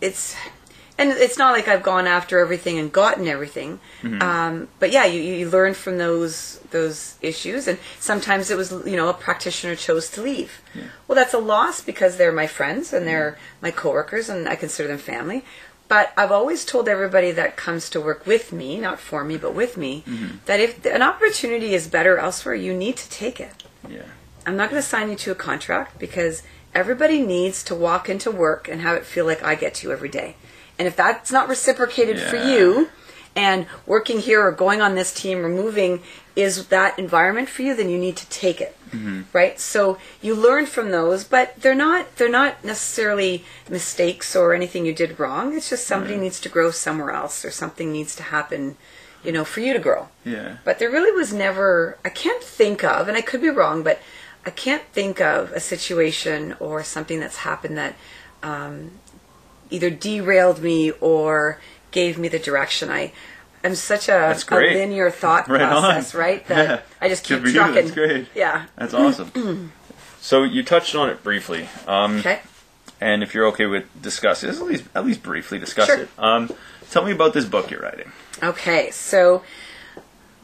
it's, 0.00 0.34
and 0.98 1.10
it's 1.10 1.36
not 1.36 1.52
like 1.52 1.68
I've 1.68 1.82
gone 1.82 2.06
after 2.06 2.38
everything 2.38 2.78
and 2.78 2.92
gotten 2.92 3.26
everything. 3.26 3.80
Mm-hmm. 4.02 4.22
Um, 4.22 4.68
but 4.78 4.92
yeah, 4.92 5.04
you 5.04 5.20
you 5.20 5.50
learn 5.50 5.74
from 5.74 5.98
those 5.98 6.58
those 6.70 7.16
issues, 7.20 7.68
and 7.68 7.78
sometimes 8.00 8.50
it 8.50 8.56
was 8.56 8.72
you 8.86 8.96
know 8.96 9.08
a 9.08 9.14
practitioner 9.14 9.76
chose 9.76 10.10
to 10.10 10.22
leave. 10.22 10.62
Well, 11.06 11.16
that's 11.16 11.34
a 11.34 11.38
loss 11.38 11.82
because 11.82 12.16
they're 12.16 12.32
my 12.32 12.46
friends 12.46 12.92
and 12.92 13.06
they're 13.06 13.32
mm-hmm. 13.32 13.66
my 13.66 13.70
coworkers, 13.70 14.28
and 14.28 14.48
I 14.48 14.56
consider 14.56 14.88
them 14.88 14.98
family. 14.98 15.44
But 15.88 16.12
I've 16.16 16.32
always 16.32 16.64
told 16.64 16.88
everybody 16.88 17.30
that 17.30 17.56
comes 17.56 17.88
to 17.90 18.00
work 18.00 18.26
with 18.26 18.52
me, 18.52 18.76
not 18.78 18.98
for 18.98 19.22
me, 19.22 19.36
but 19.36 19.54
with 19.54 19.76
me, 19.76 20.02
mm-hmm. 20.04 20.38
that 20.46 20.58
if 20.58 20.84
an 20.84 21.02
opportunity 21.02 21.74
is 21.74 21.86
better 21.86 22.18
elsewhere, 22.18 22.56
you 22.56 22.74
need 22.74 22.96
to 22.96 23.08
take 23.08 23.38
it. 23.38 23.62
yeah, 23.88 24.02
I'm 24.44 24.56
not 24.56 24.70
going 24.70 24.82
to 24.82 24.88
sign 24.88 25.10
you 25.10 25.16
to 25.16 25.32
a 25.32 25.36
contract 25.36 25.98
because 25.98 26.42
everybody 26.74 27.20
needs 27.20 27.62
to 27.64 27.74
walk 27.74 28.08
into 28.08 28.30
work 28.30 28.68
and 28.68 28.80
have 28.80 28.96
it 28.96 29.04
feel 29.04 29.26
like 29.26 29.42
I 29.42 29.54
get 29.54 29.74
to 29.74 29.88
you 29.88 29.92
every 29.92 30.08
day. 30.08 30.36
And 30.78 30.86
if 30.86 30.96
that's 30.96 31.32
not 31.32 31.48
reciprocated 31.48 32.20
for 32.20 32.36
you, 32.36 32.88
and 33.34 33.66
working 33.84 34.20
here 34.20 34.42
or 34.42 34.50
going 34.50 34.80
on 34.80 34.94
this 34.94 35.12
team 35.12 35.44
or 35.44 35.48
moving 35.48 36.02
is 36.34 36.68
that 36.68 36.98
environment 36.98 37.48
for 37.50 37.62
you, 37.62 37.74
then 37.76 37.88
you 37.90 37.98
need 37.98 38.16
to 38.16 38.28
take 38.30 38.60
it, 38.62 38.76
right? 39.32 39.60
So 39.60 39.98
you 40.22 40.34
learn 40.34 40.66
from 40.66 40.90
those, 40.90 41.24
but 41.24 41.60
they're 41.60 41.74
not 41.74 42.16
they're 42.16 42.30
not 42.30 42.64
necessarily 42.64 43.44
mistakes 43.70 44.34
or 44.34 44.54
anything 44.54 44.86
you 44.86 44.94
did 44.94 45.18
wrong. 45.18 45.54
It's 45.54 45.68
just 45.70 45.86
somebody 45.86 46.16
needs 46.16 46.40
to 46.40 46.48
grow 46.48 46.70
somewhere 46.70 47.10
else 47.10 47.44
or 47.44 47.50
something 47.50 47.92
needs 47.92 48.16
to 48.16 48.22
happen, 48.22 48.76
you 49.22 49.32
know, 49.32 49.44
for 49.44 49.60
you 49.60 49.72
to 49.74 49.78
grow. 49.78 50.08
yeah. 50.24 50.58
But 50.64 50.78
there 50.78 50.90
really 50.90 51.12
was 51.12 51.32
never, 51.32 51.98
I 52.04 52.08
can't 52.10 52.42
think 52.42 52.84
of, 52.84 53.08
and 53.08 53.16
I 53.16 53.22
could 53.22 53.42
be 53.42 53.50
wrong, 53.50 53.82
but 53.82 53.98
I 54.46 54.50
can't 54.50 54.82
think 54.92 55.20
of 55.20 55.52
a 55.52 55.60
situation 55.60 56.54
or 56.60 56.82
something 56.84 57.20
that's 57.20 57.38
happened 57.38 57.76
that 57.76 57.94
um, 58.42 58.92
either 59.70 59.90
derailed 59.90 60.62
me 60.62 60.90
or 61.00 61.60
gave 61.90 62.18
me 62.18 62.28
the 62.28 62.38
direction. 62.38 62.90
I, 62.90 63.12
I'm 63.64 63.74
such 63.74 64.08
a, 64.08 64.32
a 64.32 64.54
linear 64.54 65.10
thought 65.10 65.48
Right 65.48 65.62
on. 65.62 65.82
process, 65.82 66.14
right? 66.14 66.46
That 66.48 66.68
Yeah. 66.68 66.80
I 67.00 67.08
just 67.08 67.24
keep 67.24 67.44
you, 67.44 67.52
trucking. 67.52 67.74
that's 67.74 67.90
great. 67.90 68.26
Yeah. 68.34 68.66
That's 68.76 68.94
awesome. 68.94 69.72
so 70.20 70.42
you 70.44 70.62
touched 70.62 70.94
on 70.94 71.08
it 71.10 71.22
briefly, 71.22 71.68
um, 71.86 72.18
Okay. 72.18 72.40
and 73.00 73.22
if 73.22 73.34
you're 73.34 73.46
okay 73.48 73.66
with 73.66 73.84
discussing 74.00 74.48
this, 74.50 74.60
at 74.60 74.66
least 74.66 74.84
at 74.94 75.04
least 75.06 75.22
briefly 75.22 75.58
discuss 75.58 75.86
Sure. 75.86 76.00
it. 76.00 76.08
Um, 76.18 76.50
tell 76.90 77.04
me 77.04 77.12
about 77.12 77.32
this 77.32 77.44
book 77.44 77.70
you're 77.70 77.80
writing. 77.80 78.12
Okay, 78.42 78.90
so 78.90 79.42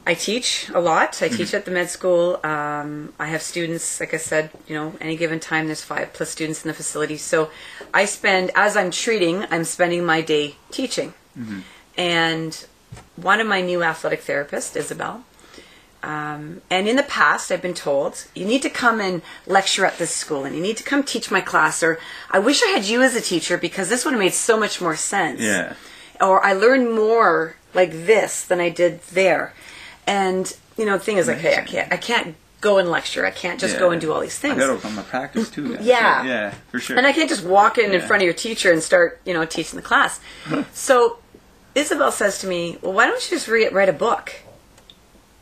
I 0.05 0.15
teach 0.15 0.69
a 0.75 0.81
lot. 0.81 1.23
I 1.23 1.29
Mm-hmm. 1.29 1.37
teach 1.37 1.55
at 1.55 1.65
the 1.65 1.71
med 1.71 1.89
school. 1.91 2.41
Um, 2.45 3.13
I 3.19 3.27
have 3.27 3.43
students, 3.43 4.01
like 4.01 4.13
I 4.15 4.19
said, 4.19 4.51
you 4.67 4.75
know, 4.75 4.95
any 5.01 5.17
given 5.17 5.39
time 5.41 5.67
there's 5.67 5.83
five 5.85 6.13
plus 6.13 6.31
students 6.31 6.65
in 6.65 6.69
the 6.69 6.75
facility. 6.75 7.17
So 7.17 7.51
I 7.95 8.05
spend, 8.07 8.51
as 8.55 8.77
I'm 8.77 8.91
treating, 8.91 9.45
I'm 9.51 9.65
spending 9.65 10.05
my 10.05 10.21
day 10.21 10.57
teaching. 10.71 11.15
Mm-hmm. 11.39 11.61
And 11.97 12.67
one 13.17 13.41
of 13.41 13.47
my 13.47 13.61
new 13.61 13.83
athletic 13.83 14.23
therapists, 14.25 14.77
Isabel, 14.77 15.25
um, 16.03 16.63
and 16.69 16.89
in 16.89 16.97
the 16.97 17.05
past, 17.05 17.53
I've 17.53 17.63
been 17.63 17.75
told 17.75 18.25
you 18.35 18.45
need 18.45 18.63
to 18.63 18.71
come 18.71 19.01
and 19.01 19.23
lecture 19.47 19.87
at 19.87 19.99
this 19.99 20.11
school, 20.11 20.45
and 20.45 20.57
you 20.57 20.61
need 20.61 20.77
to 20.79 20.83
come 20.83 21.05
teach 21.05 21.31
my 21.31 21.41
class, 21.41 21.81
or 21.81 22.01
I 22.29 22.41
wish 22.41 22.61
I 22.65 22.71
had 22.71 22.85
you 22.87 23.03
as 23.03 23.15
a 23.15 23.21
teacher 23.21 23.57
because 23.57 23.89
this 23.89 24.05
would 24.05 24.13
have 24.15 24.19
made 24.21 24.35
so 24.35 24.59
much 24.59 24.81
more 24.81 24.97
sense 24.97 25.41
Yeah. 25.41 25.75
or 26.21 26.45
I 26.45 26.55
learned 26.55 26.93
more 26.93 27.55
like 27.73 27.93
this 27.93 28.45
than 28.45 28.59
I 28.59 28.69
did 28.69 29.01
there. 29.13 29.55
And 30.13 30.57
you 30.77 30.85
know, 30.85 30.99
the 30.99 31.05
thing 31.05 31.17
is 31.17 31.27
like, 31.27 31.39
hey, 31.39 31.57
I 31.57 31.63
can't, 31.63 31.93
I 31.93 31.97
can't 31.97 32.35
go 32.61 32.77
and 32.79 32.91
lecture. 32.91 33.25
I 33.25 33.31
can't 33.31 33.59
just 33.59 33.79
go 33.79 33.91
and 33.91 34.01
do 34.01 34.13
all 34.13 34.21
these 34.21 34.39
things. 34.39 34.57
I 34.57 34.67
gotta 34.67 34.79
to 34.97 35.03
practice 35.03 35.51
too. 35.51 35.75
Guys. 35.75 35.87
Yeah. 35.87 36.25
yeah, 36.25 36.55
for 36.71 36.79
sure. 36.79 36.99
And 36.99 37.07
I 37.07 37.13
can't 37.13 37.29
just 37.31 37.45
walk 37.45 37.79
in 37.79 37.93
in 37.93 38.01
front 38.03 38.23
of 38.23 38.25
your 38.27 38.35
teacher 38.35 38.71
and 38.71 38.83
start, 38.83 39.21
you 39.25 39.33
know, 39.33 39.45
teaching 39.47 39.77
the 39.77 39.83
class. 39.83 40.21
so 40.73 41.19
Isabel 41.75 42.13
says 42.13 42.39
to 42.41 42.47
me, 42.47 42.79
"Well, 42.83 42.93
why 42.93 43.07
don't 43.07 43.23
you 43.23 43.37
just 43.37 43.49
re- 43.49 43.69
write 43.69 43.89
a 43.89 43.95
book?" 43.95 44.33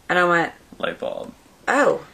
And 0.09 0.19
I 0.19 0.25
went, 0.25 0.53
light 0.79 0.99
bulb. 0.99 1.33
"Oh, 1.67 2.05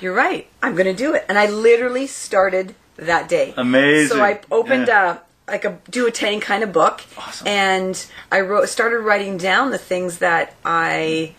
you're 0.00 0.14
right. 0.14 0.46
I'm 0.62 0.74
to 0.86 0.94
do 0.94 1.14
it." 1.14 1.24
And 1.28 1.38
I 1.38 1.46
literally 1.46 2.06
started 2.06 2.74
that 2.96 3.28
day. 3.28 3.54
Amazing. 3.56 4.16
So 4.18 4.22
I 4.22 4.40
opened 4.50 4.88
Yeah. 4.88 5.18
Like 5.46 5.64
a 5.66 5.78
Duo-Tang 5.90 6.40
kind 6.40 6.62
of 6.64 6.72
book, 6.72 7.02
Awesome. 7.18 7.46
and 7.46 8.06
I 8.32 8.40
wrote 8.40 8.66
started 8.70 9.00
writing 9.00 9.36
down 9.36 9.70
the 9.72 9.78
things 9.78 10.18
that 10.18 10.54
I 10.64 11.34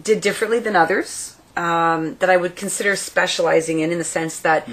did 0.00 0.20
differently 0.20 0.58
than 0.58 0.76
others 0.76 1.34
um, 1.56 2.16
that 2.16 2.28
I 2.28 2.36
would 2.36 2.56
consider 2.56 2.94
specializing 2.94 3.80
in, 3.80 3.90
in 3.90 3.96
the 3.96 4.04
sense 4.04 4.40
that 4.40 4.68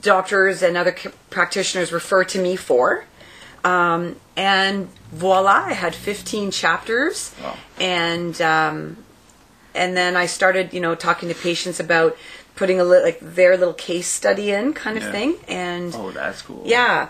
doctors 0.00 0.62
and 0.62 0.76
other 0.76 0.96
practitioners 1.30 1.92
refer 1.92 2.24
to 2.24 2.42
me 2.42 2.56
for. 2.56 3.04
Um, 3.64 4.16
and 4.36 4.88
voila, 5.12 5.66
I 5.66 5.72
had 5.72 5.94
15 5.94 6.50
chapters, 6.50 7.32
Wow. 7.40 7.56
and 7.78 8.40
um, 8.42 8.96
and 9.76 9.96
then 9.96 10.16
I 10.16 10.26
started, 10.26 10.72
you 10.74 10.80
know, 10.80 10.96
talking 10.96 11.28
to 11.28 11.34
patients 11.36 11.78
about 11.78 12.16
putting 12.56 12.80
a 12.80 12.84
li- 12.84 13.02
like 13.02 13.18
their 13.20 13.56
little 13.56 13.74
case 13.74 14.08
study 14.08 14.50
in, 14.50 14.72
kind 14.72 14.96
of 14.96 15.04
Yeah. 15.04 15.12
thing, 15.12 15.34
and 15.46 15.94
Oh, 15.94 16.10
that's 16.10 16.42
cool. 16.42 16.62
yeah. 16.66 17.08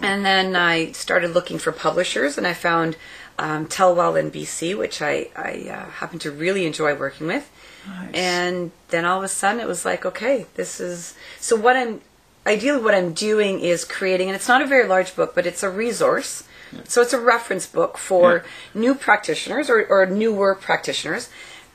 And 0.00 0.24
then 0.24 0.56
I 0.56 0.92
started 0.92 1.32
looking 1.32 1.58
for 1.58 1.72
publishers, 1.72 2.38
and 2.38 2.46
I 2.46 2.54
found 2.54 2.96
um, 3.38 3.66
Tellwell 3.66 4.18
in 4.18 4.30
BC, 4.30 4.76
which 4.76 5.02
I, 5.02 5.28
I 5.36 5.68
uh, 5.68 5.90
happen 5.90 6.18
to 6.20 6.30
really 6.30 6.66
enjoy 6.66 6.94
working 6.94 7.26
with. 7.26 7.50
Nice. 7.86 8.14
And 8.14 8.70
then 8.88 9.04
all 9.04 9.18
of 9.18 9.24
a 9.24 9.28
sudden, 9.28 9.60
it 9.60 9.66
was 9.66 9.84
like, 9.84 10.06
okay, 10.06 10.46
this 10.54 10.80
is. 10.80 11.14
So, 11.40 11.56
what 11.56 11.76
I'm. 11.76 12.00
Ideally, 12.44 12.82
what 12.82 12.94
I'm 12.94 13.12
doing 13.12 13.60
is 13.60 13.84
creating, 13.84 14.28
and 14.28 14.34
it's 14.34 14.48
not 14.48 14.62
a 14.62 14.66
very 14.66 14.88
large 14.88 15.14
book, 15.14 15.32
but 15.34 15.46
it's 15.46 15.62
a 15.62 15.70
resource. 15.70 16.44
So, 16.84 17.02
it's 17.02 17.12
a 17.12 17.20
reference 17.20 17.66
book 17.66 17.98
for 17.98 18.44
new 18.74 18.94
practitioners 18.94 19.68
or, 19.68 19.84
or 19.86 20.06
newer 20.06 20.54
practitioners. 20.54 21.28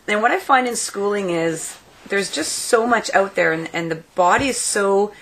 And 0.08 0.22
what 0.22 0.32
I 0.32 0.40
find 0.40 0.68
in 0.68 0.76
schooling 0.76 1.30
is 1.30 1.78
there's 2.08 2.32
just 2.32 2.54
so 2.54 2.88
much 2.88 3.14
out 3.14 3.36
there, 3.36 3.52
and, 3.52 3.70
and 3.74 3.92
the 3.92 4.04
body 4.16 4.48
is 4.48 4.58
so 4.58 5.14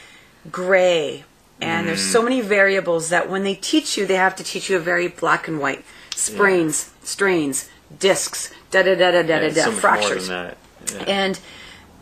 gray 0.51 1.25
and 1.61 1.87
there's 1.87 2.01
mm. 2.01 2.11
so 2.11 2.21
many 2.21 2.41
variables 2.41 3.09
that 3.09 3.29
when 3.29 3.43
they 3.43 3.55
teach 3.55 3.97
you 3.97 4.05
they 4.05 4.15
have 4.15 4.35
to 4.35 4.43
teach 4.43 4.69
you 4.69 4.77
a 4.77 4.79
very 4.79 5.07
black 5.07 5.47
and 5.47 5.59
white 5.59 5.83
sprains 6.15 6.93
strains 7.03 7.69
discs 7.99 8.53
da 8.71 8.81
da 8.81 8.95
da 8.95 9.11
da 9.11 9.21
da 9.21 9.39
da 9.39 9.49
da 9.49 9.63
so 9.63 9.71
fractures 9.71 10.29
more 10.29 10.37
than 10.37 10.55
that. 10.87 11.07
Yeah. 11.07 11.13
and 11.13 11.39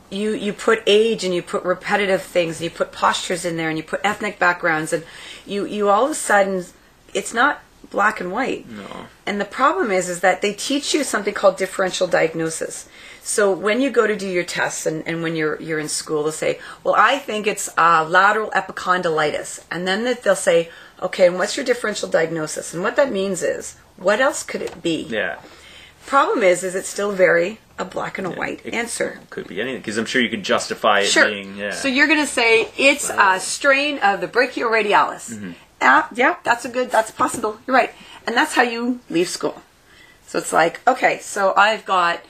you 0.09 0.31
you 0.31 0.53
put 0.53 0.81
age 0.85 1.23
and 1.23 1.33
you 1.33 1.41
put 1.41 1.63
repetitive 1.63 2.21
things 2.21 2.57
and 2.57 2.65
you 2.65 2.69
put 2.69 2.91
postures 2.91 3.45
in 3.45 3.57
there 3.57 3.69
and 3.69 3.77
you 3.77 3.83
put 3.83 3.99
ethnic 4.03 4.39
backgrounds 4.39 4.93
and 4.93 5.03
you 5.45 5.65
you 5.65 5.89
all 5.89 6.05
of 6.05 6.11
a 6.11 6.15
sudden 6.15 6.65
it's 7.13 7.33
not 7.33 7.61
black 7.89 8.19
and 8.19 8.31
white 8.31 8.69
No. 8.69 9.07
and 9.25 9.39
the 9.39 9.45
problem 9.45 9.91
is 9.91 10.09
is 10.09 10.21
that 10.21 10.41
they 10.41 10.53
teach 10.53 10.93
you 10.93 11.03
something 11.03 11.33
called 11.33 11.57
differential 11.57 12.07
diagnosis 12.07 12.87
so 13.25 13.51
when 13.53 13.79
you 13.79 13.89
go 13.89 14.05
to 14.05 14.15
do 14.17 14.27
your 14.27 14.43
tests 14.43 14.85
and, 14.85 15.07
and 15.07 15.23
when 15.23 15.35
you're 15.35 15.59
you're 15.61 15.79
in 15.79 15.87
school 15.87 16.23
they'll 16.23 16.31
say 16.31 16.59
well 16.83 16.95
i 16.97 17.17
think 17.17 17.47
it's 17.47 17.69
uh, 17.77 18.05
lateral 18.07 18.51
epicondylitis 18.51 19.63
and 19.71 19.87
then 19.87 20.03
that 20.03 20.23
they'll 20.23 20.35
say 20.35 20.69
okay 21.01 21.27
and 21.27 21.37
what's 21.37 21.55
your 21.55 21.65
differential 21.65 22.09
diagnosis 22.09 22.73
and 22.73 22.83
what 22.83 22.95
that 22.95 23.11
means 23.11 23.41
is 23.41 23.75
what 23.97 24.19
else 24.19 24.43
could 24.43 24.61
it 24.61 24.83
be 24.83 25.03
yeah. 25.09 25.39
problem 26.05 26.43
is 26.43 26.63
is 26.63 26.75
it's 26.75 26.89
still 26.89 27.11
very 27.13 27.59
a 27.79 27.85
black 27.85 28.17
and 28.17 28.27
a 28.27 28.31
white 28.31 28.61
It 28.63 28.73
answer 28.73 29.19
Could 29.29 29.47
be 29.47 29.59
anything 29.59 29.79
because 29.81 29.97
I'm 29.97 30.05
sure 30.05 30.21
you 30.21 30.29
could 30.29 30.43
justify 30.43 30.99
it 30.99 31.07
Sure. 31.07 31.27
being 31.27 31.57
yeah. 31.57 31.71
So 31.71 31.87
you're 31.87 32.07
going 32.07 32.19
to 32.19 32.27
say 32.27 32.69
it's 32.77 33.09
a 33.09 33.39
strain 33.39 33.97
of 33.99 34.21
the 34.21 34.27
brachioradialis. 34.27 35.33
Mm-hmm. 35.33 35.51
Yeah, 35.81 36.05
yeah, 36.13 36.35
that's 36.43 36.65
a 36.65 36.69
good. 36.69 36.91
That's 36.91 37.11
possible. 37.11 37.57
You're 37.67 37.75
right, 37.75 37.91
and 38.25 38.37
that's 38.37 38.53
how 38.53 38.61
you 38.61 38.99
leave 39.09 39.27
school. 39.27 39.61
So 40.27 40.39
it's 40.39 40.53
like, 40.53 40.79
okay, 40.87 41.19
so 41.19 41.53
I've 41.57 41.83
got 41.83 42.21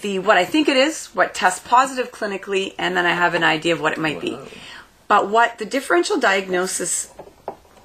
the 0.00 0.18
what 0.18 0.36
I 0.36 0.44
think 0.44 0.68
it 0.68 0.76
is, 0.76 1.06
what 1.08 1.34
tests 1.34 1.66
positive 1.66 2.10
clinically, 2.10 2.74
and 2.78 2.96
then 2.96 3.06
I 3.06 3.12
have 3.12 3.34
an 3.34 3.44
idea 3.44 3.74
of 3.74 3.80
what 3.80 3.92
it 3.92 3.98
might 3.98 4.20
be. 4.20 4.38
But 5.08 5.28
what 5.28 5.58
the 5.58 5.64
differential 5.66 6.18
diagnosis 6.18 7.12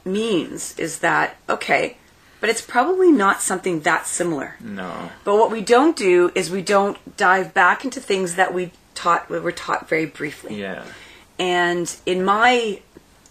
means 0.06 0.78
is 0.80 1.00
that 1.00 1.36
okay, 1.48 1.98
but 2.40 2.50
it's 2.50 2.62
probably 2.62 3.12
not 3.12 3.42
something 3.42 3.82
that 3.82 4.08
similar. 4.08 4.56
no. 4.60 5.10
But 5.24 5.36
what 5.36 5.52
we 5.52 5.62
don't 5.62 5.96
do 5.96 6.32
is 6.36 6.50
we 6.50 6.62
don't 6.62 6.98
dive 7.18 7.54
back 7.54 7.84
into 7.84 8.00
things 8.00 8.36
that 8.36 8.54
we 8.54 8.72
taught 8.96 9.30
we 9.30 9.40
were 9.40 9.52
taught 9.52 9.90
very 9.90 10.06
briefly. 10.06 10.60
Yeah. 10.60 10.84
And 11.38 11.94
in 12.06 12.24
my 12.24 12.82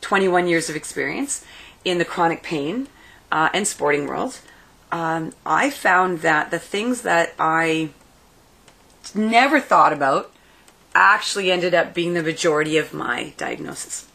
21 0.01 0.47
years 0.47 0.71
of 0.71 0.77
experience 0.77 1.45
in 1.85 1.99
the 1.99 2.05
chronic 2.05 2.43
pain 2.43 2.89
uh, 3.31 3.51
and 3.53 3.67
sporting 3.67 4.07
world, 4.07 4.41
um, 4.91 5.33
I 5.45 5.71
found 5.71 6.21
that 6.21 6.51
the 6.51 6.59
things 6.59 7.03
that 7.03 7.35
I 7.39 7.91
never 9.15 9.61
thought 9.61 9.93
about 9.93 10.33
actually 10.95 11.51
ended 11.53 11.75
up 11.75 11.95
being 11.95 12.15
the 12.15 12.23
majority 12.23 12.77
of 12.79 12.93
my 12.93 13.33
diagnosis. 13.37 14.07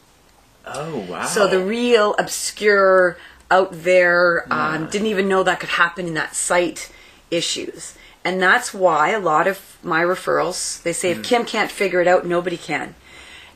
Oh 0.65 0.99
wow. 1.09 1.25
So 1.25 1.47
the 1.47 1.59
real 1.59 2.15
obscure 2.17 3.17
out 3.51 3.69
there 3.71 4.45
um, 4.51 4.89
didn't 4.89 5.07
even 5.07 5.27
know 5.27 5.43
that 5.43 5.59
could 5.59 5.69
happen 5.69 6.07
in 6.07 6.13
that 6.15 6.35
site 6.35 6.91
issues. 7.29 7.95
And 8.25 8.41
that's 8.41 8.73
why 8.73 9.09
a 9.09 9.19
lot 9.19 9.47
of 9.47 9.77
my 9.83 10.01
referrals, 10.01 10.81
they 10.83 10.93
say 10.93 11.13
Mm. 11.13 11.19
if 11.19 11.23
Kim 11.23 11.45
can't 11.45 11.69
figure 11.69 11.99
it 12.01 12.07
out, 12.07 12.25
nobody 12.25 12.57
can. 12.57 12.95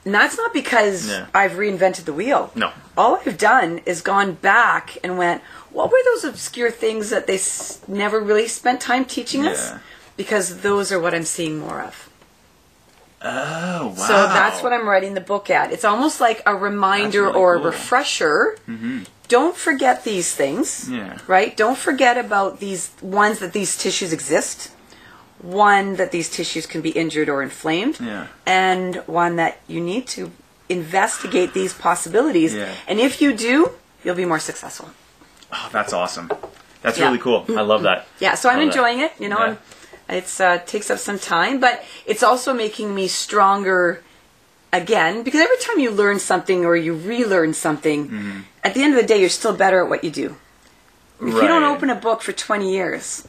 And 0.06 0.14
that's 0.14 0.38
not 0.38 0.54
because 0.54 1.10
Yeah. 1.10 1.26
I've 1.34 1.54
reinvented 1.54 2.06
the 2.06 2.14
wheel. 2.14 2.52
No. 2.56 2.72
All 2.98 3.20
I've 3.26 3.38
done 3.38 3.82
is 3.86 4.02
gone 4.02 4.34
back 4.34 4.98
and 5.04 5.18
went, 5.18 5.42
what 5.72 5.90
were 5.92 5.98
those 6.06 6.24
obscure 6.26 6.72
things 6.72 7.10
that 7.10 7.28
they 7.28 7.36
s- 7.36 7.80
never 7.88 8.20
really 8.20 8.48
spent 8.48 8.80
time 8.82 9.06
teaching 9.06 9.48
us? 9.48 9.74
Because 10.18 10.62
those 10.62 10.92
are 10.92 11.00
what 11.00 11.14
I'm 11.14 11.24
seeing 11.24 11.60
more 11.60 11.82
of. 11.82 12.10
Oh 13.22 13.88
wow. 13.88 13.94
So 13.96 14.14
that's 14.14 14.62
what 14.62 14.74
I'm 14.74 14.88
writing 14.88 15.14
the 15.16 15.22
book 15.22 15.50
at. 15.50 15.72
It's 15.72 15.86
almost 15.86 16.20
like 16.22 16.42
a 16.46 16.56
reminder 16.56 17.24
really 17.24 17.36
or 17.36 17.56
a 17.56 17.58
cool. 17.58 17.66
refresher. 17.68 18.58
Mm-hmm. 18.68 19.04
Don't 19.28 19.56
forget 19.56 20.04
these 20.04 20.34
things. 20.34 20.90
Yeah. 20.90 21.18
Right? 21.28 21.56
Don't 21.58 21.78
forget 21.78 22.18
about 22.18 22.60
these 22.60 22.92
ones 23.02 23.40
that 23.40 23.54
these 23.54 23.78
tissues 23.78 24.14
exist. 24.14 24.72
One 25.42 25.96
that 25.98 26.12
these 26.12 26.30
tissues 26.30 26.66
can 26.66 26.82
be 26.82 26.90
injured 26.92 27.28
or 27.30 27.42
inflamed. 27.44 28.00
Yeah. 28.00 28.28
And 28.46 28.96
one 29.08 29.36
that 29.38 29.60
you 29.68 29.82
need 29.82 30.08
to 30.10 30.32
investigate 30.70 31.54
these 31.54 31.74
possibilities. 31.74 32.54
Yeah. 32.56 32.72
And 32.88 33.00
if 33.00 33.22
you 33.22 33.34
do, 33.34 33.72
you'll 34.04 34.16
be 34.16 34.26
more 34.26 34.40
successful. 34.40 34.90
Oh, 35.52 35.70
that's 35.72 35.94
awesome. 35.94 36.32
That's 36.82 36.98
Yeah. 37.00 37.06
really 37.06 37.20
cool. 37.20 37.46
I 37.50 37.62
love 37.62 37.84
that. 37.84 38.08
Yeah, 38.20 38.36
so 38.36 38.50
I'm 38.50 38.58
Love 38.60 38.66
that. 38.68 38.78
enjoying 38.78 39.00
it. 39.00 39.14
You 39.20 39.30
know, 39.30 39.40
Yeah. 39.40 39.46
I'm, 39.46 39.58
it's 40.10 40.40
uh, 40.40 40.60
takes 40.60 40.90
up 40.90 41.00
some 41.00 41.20
time, 41.20 41.60
but 41.60 41.84
it's 42.06 42.24
also 42.24 42.54
making 42.54 42.94
me 42.96 43.08
stronger 43.08 44.02
again 44.74 45.24
because 45.24 45.42
every 45.42 45.58
time 45.58 45.80
you 45.80 45.92
learn 45.92 46.20
something 46.20 46.66
or 46.66 46.76
you 46.76 46.94
relearn 46.96 47.54
something, 47.54 48.08
Mm-hmm. 48.10 48.40
at 48.64 48.74
the 48.74 48.84
end 48.84 48.94
of 48.96 49.02
the 49.02 49.08
day, 49.08 49.20
you're 49.20 49.30
still 49.30 49.56
better 49.56 49.82
at 49.84 49.90
what 49.90 50.04
you 50.04 50.12
do. 50.12 50.36
If 51.20 51.34
you 51.34 51.48
don't 51.48 51.64
open 51.64 51.90
a 51.90 51.96
book 51.96 52.22
for 52.22 52.32
20 52.32 52.72
years, 52.72 53.28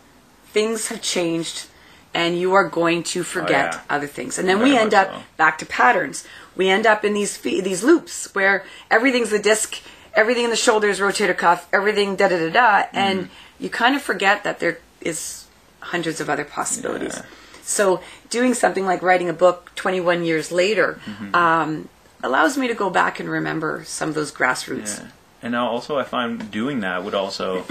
things 0.52 0.88
have 0.88 1.00
changed 1.00 1.66
and 2.12 2.38
you 2.38 2.52
are 2.54 2.68
going 2.68 3.02
to 3.02 3.22
forget 3.22 3.72
yeah. 3.74 3.80
other 3.88 4.06
things. 4.06 4.38
And 4.38 4.48
then 4.48 4.58
Very 4.58 4.70
we 4.72 4.76
end 4.78 4.92
up 4.94 5.10
so. 5.10 5.22
back 5.36 5.58
to 5.58 5.66
patterns. 5.66 6.26
We 6.56 6.68
end 6.68 6.86
up 6.86 7.04
in 7.04 7.14
these 7.14 7.36
fe- 7.36 7.60
these 7.62 7.82
loops 7.84 8.34
where 8.34 8.64
everything's 8.90 9.30
the 9.30 9.38
disc, 9.38 9.80
everything 10.14 10.44
in 10.44 10.50
the 10.50 10.56
shoulders, 10.56 11.00
rotator 11.00 11.36
cuff, 11.36 11.66
everything 11.72 12.16
da 12.16 12.28
da 12.28 12.38
da 12.38 12.50
da, 12.50 12.86
and 12.92 13.20
Mm-hmm. 13.24 13.64
you 13.64 13.70
kind 13.70 13.94
of 13.96 14.02
forget 14.02 14.44
that 14.44 14.58
there 14.60 14.78
is 15.00 15.46
hundreds 15.88 16.20
of 16.20 16.28
other 16.30 16.44
possibilities. 16.44 17.14
Yeah. 17.16 17.22
So 17.62 18.00
doing 18.30 18.54
something 18.54 18.86
like 18.86 19.02
writing 19.02 19.28
a 19.28 19.32
book 19.34 19.70
21 19.74 20.24
years 20.24 20.50
later 20.52 21.00
Mm-hmm. 21.04 21.34
um, 21.34 21.88
allows 22.22 22.56
me 22.58 22.66
to 22.68 22.74
go 22.74 22.90
back 22.90 23.20
and 23.20 23.28
remember 23.28 23.84
some 23.84 24.08
of 24.08 24.14
those 24.14 24.32
grassroots. 24.32 24.98
Yeah. 25.00 25.08
And 25.42 25.52
now 25.52 25.68
also 25.68 25.98
I 25.98 26.04
find 26.04 26.50
doing 26.50 26.80
that 26.80 27.04
would 27.04 27.14
also 27.14 27.64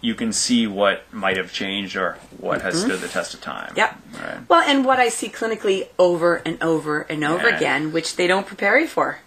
you 0.00 0.14
can 0.14 0.32
see 0.32 0.66
what 0.66 1.02
might 1.12 1.36
have 1.36 1.52
changed 1.52 1.96
or 1.96 2.18
what 2.38 2.62
has 2.62 2.80
stood 2.80 3.00
the 3.00 3.08
test 3.08 3.34
of 3.34 3.40
time. 3.40 3.72
Yep. 3.74 3.98
Right. 4.14 4.38
Well, 4.48 4.62
and 4.68 4.84
what 4.84 5.00
I 5.00 5.08
see 5.08 5.28
clinically 5.28 5.88
over 5.98 6.36
and 6.44 6.62
over 6.62 7.00
and 7.02 7.24
over 7.24 7.48
Yeah. 7.48 7.56
again, 7.56 7.92
which 7.92 8.14
they 8.16 8.26
don't 8.28 8.46
prepare 8.46 8.78
you 8.78 8.86
for, 8.86 9.18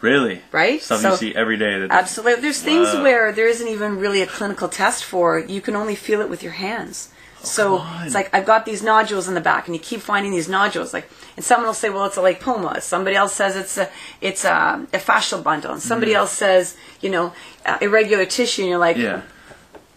Really? 0.00 0.42
right? 0.52 0.80
Stuff 0.82 1.00
So- 1.00 1.10
you 1.12 1.16
see 1.16 1.34
every 1.34 1.56
day 1.56 1.80
that 1.80 1.90
Absolutely. 1.90 2.42
There's 2.42 2.60
things 2.60 2.92
where 2.94 3.32
there 3.32 3.48
isn't 3.48 3.66
even 3.66 3.98
really 3.98 4.20
a 4.22 4.26
clinical 4.26 4.68
test 4.68 5.02
for. 5.04 5.38
You 5.40 5.60
can 5.60 5.74
only 5.74 5.96
feel 5.96 6.20
it 6.20 6.28
with 6.28 6.42
your 6.42 6.52
hands. 6.52 7.08
So 7.46 7.84
it's 8.00 8.14
like 8.14 8.34
I've 8.34 8.46
got 8.46 8.64
these 8.64 8.82
nodules 8.82 9.28
in 9.28 9.34
the 9.34 9.40
back, 9.40 9.66
and 9.66 9.74
you 9.74 9.80
keep 9.80 10.00
finding 10.00 10.32
these 10.32 10.48
nodules. 10.48 10.92
Like, 10.92 11.08
and 11.36 11.44
someone 11.44 11.66
will 11.66 11.74
say, 11.74 11.90
"Well, 11.90 12.04
it's 12.06 12.16
a 12.16 12.20
lipoma." 12.20 12.82
Somebody 12.82 13.16
else 13.16 13.34
says 13.34 13.56
it's 13.56 13.76
a 13.78 13.88
it's 14.20 14.44
a, 14.44 14.86
a 14.92 14.98
fascial 14.98 15.42
bundle, 15.42 15.72
and 15.72 15.82
somebody 15.82 16.14
else 16.14 16.32
says, 16.32 16.76
you 17.00 17.10
know, 17.10 17.32
uh, 17.64 17.78
irregular 17.80 18.26
tissue. 18.26 18.62
And 18.62 18.70
you're 18.70 18.78
like. 18.78 18.96
Yeah. 18.96 19.22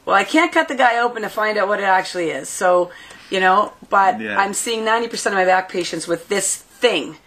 well, 0.06 0.16
I 0.16 0.24
can't 0.24 0.52
cut 0.52 0.68
the 0.68 0.76
guy 0.76 1.00
open 1.00 1.22
to 1.24 1.30
find 1.30 1.58
out 1.58 1.68
what 1.68 1.80
it 1.80 1.84
actually 1.84 2.30
is. 2.30 2.50
So 2.50 2.92
you 3.30 3.40
know, 3.40 3.74
but 3.90 4.20
Yeah. 4.20 4.40
I'm 4.40 4.54
seeing 4.54 4.84
90% 4.84 5.28
of 5.28 5.34
my 5.34 5.46
back 5.46 5.70
patients 5.70 6.08
with 6.08 6.30
this 6.30 6.56
thing. 6.56 7.18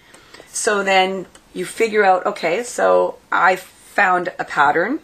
So 0.49 0.83
then 0.83 1.27
you 1.55 1.65
figure 1.65 2.05
out, 2.05 2.27
okay, 2.27 2.63
so 2.65 3.17
I 3.31 3.57
found 3.57 4.33
a 4.39 4.45
pattern. 4.45 5.01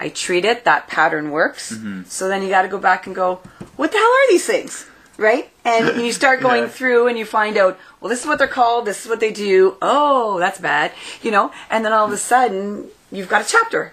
I 0.00 0.08
treat 0.08 0.44
it, 0.44 0.64
that 0.64 0.88
pattern 0.88 1.30
works. 1.30 1.72
Mm-hmm. 1.72 2.02
So 2.06 2.28
then 2.28 2.42
you 2.42 2.48
got 2.48 2.62
to 2.62 2.68
go 2.68 2.78
back 2.78 3.06
and 3.06 3.14
go, 3.14 3.40
what 3.76 3.90
the 3.92 3.98
hell 3.98 4.06
are 4.06 4.28
these 4.30 4.46
things? 4.46 4.86
Right? 5.16 5.48
And 5.64 6.00
you 6.02 6.12
start 6.22 6.40
going 6.40 6.62
Yeah. 6.64 6.68
through 6.68 7.06
and 7.08 7.16
you 7.18 7.24
find 7.24 7.56
out, 7.56 7.78
well, 8.00 8.08
this 8.08 8.20
is 8.22 8.26
what 8.26 8.38
they're 8.38 8.48
called, 8.48 8.84
this 8.86 9.04
is 9.04 9.08
what 9.08 9.20
they 9.20 9.30
do. 9.32 9.76
Oh, 9.80 10.38
that's 10.38 10.58
bad, 10.60 10.92
you 11.22 11.30
know? 11.30 11.52
And 11.70 11.84
then 11.84 11.92
all 11.92 12.06
of 12.06 12.12
a 12.12 12.16
sudden, 12.16 12.88
you've 13.12 13.28
got 13.28 13.42
a 13.42 13.48
chapter. 13.48 13.92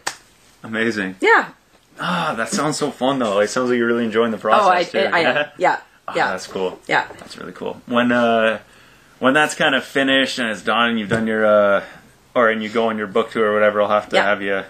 Amazing. 0.63 1.15
Yeah. 1.21 1.49
Ah, 1.99 2.33
that 2.37 2.49
sounds 2.49 2.77
so 2.77 2.89
fun 2.91 3.19
though. 3.19 3.39
It 3.39 3.49
sounds 3.49 3.69
like 3.69 3.77
you're 3.77 3.87
really 3.87 4.05
enjoying 4.05 4.31
the 4.31 4.37
process. 4.37 4.65
Oh, 4.65 4.69
I, 4.71 4.83
too. 4.83 5.09
I, 5.13 5.23
know. 5.23 5.45
Yeah. 5.57 5.79
Ah, 6.07 6.13
Yeah. 6.15 6.31
that's 6.31 6.47
cool. 6.47 6.79
Yeah. 6.87 7.07
That's 7.19 7.37
really 7.37 7.51
cool. 7.51 7.81
When 7.85 8.11
uh, 8.11 8.59
when 9.19 9.33
that's 9.35 9.53
kind 9.53 9.75
of 9.75 9.83
finished 9.83 10.39
and 10.39 10.49
it's 10.49 10.63
done, 10.63 10.89
and 10.91 10.99
you've 10.99 11.09
done 11.09 11.27
your 11.27 11.45
uh, 11.45 11.83
or 12.33 12.49
and 12.49 12.63
you 12.63 12.69
go 12.69 12.87
on 12.89 12.97
your 12.97 13.05
book 13.07 13.31
tour 13.31 13.51
or 13.51 13.53
whatever, 13.53 13.81
I'll 13.81 13.89
have 13.89 14.09
to 14.09 14.15
Yeah. 14.15 14.23
have 14.23 14.41
you 14.41 14.63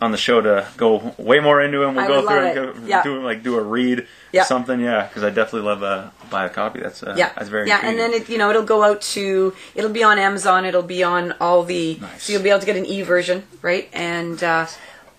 on 0.00 0.10
the 0.10 0.16
show 0.18 0.40
to 0.40 0.66
go 0.76 1.14
way 1.18 1.38
more 1.40 1.60
into 1.60 1.82
it. 1.82 1.88
And 1.88 1.96
we'll 1.96 2.04
I 2.04 2.08
go 2.08 2.26
through 2.26 2.38
and 2.38 2.46
it. 2.48 2.54
go, 2.82 2.86
Yeah. 2.86 3.02
do 3.04 3.22
like 3.22 3.42
do 3.44 3.56
a 3.58 3.62
read 3.62 4.06
Yeah. 4.36 4.44
something. 4.44 4.80
Yeah, 4.80 5.06
because 5.06 5.22
I 5.24 5.30
definitely 5.30 5.62
love 5.68 5.82
uh, 5.82 6.10
buy 6.30 6.44
a 6.46 6.48
copy. 6.50 6.80
That's 6.80 7.02
uh, 7.02 7.14
Yeah, 7.16 7.32
that's 7.36 7.48
very 7.48 7.68
yeah, 7.68 7.80
and 7.82 7.98
then 7.98 8.12
it, 8.12 8.28
you 8.28 8.38
know 8.38 8.50
it'll 8.50 8.62
go 8.64 8.82
out 8.82 9.00
to 9.16 9.54
it'll 9.74 9.90
be 9.90 10.02
on 10.04 10.18
Amazon. 10.18 10.64
It'll 10.64 10.82
be 10.82 11.02
on 11.02 11.32
all 11.40 11.62
the 11.64 11.98
Nice. 12.00 12.22
so 12.24 12.32
you'll 12.32 12.42
be 12.42 12.50
able 12.50 12.60
to 12.60 12.66
get 12.66 12.76
an 12.76 12.86
e 12.86 13.02
version, 13.02 13.44
right? 13.62 13.88
And 13.92 14.42
uh, 14.42 14.66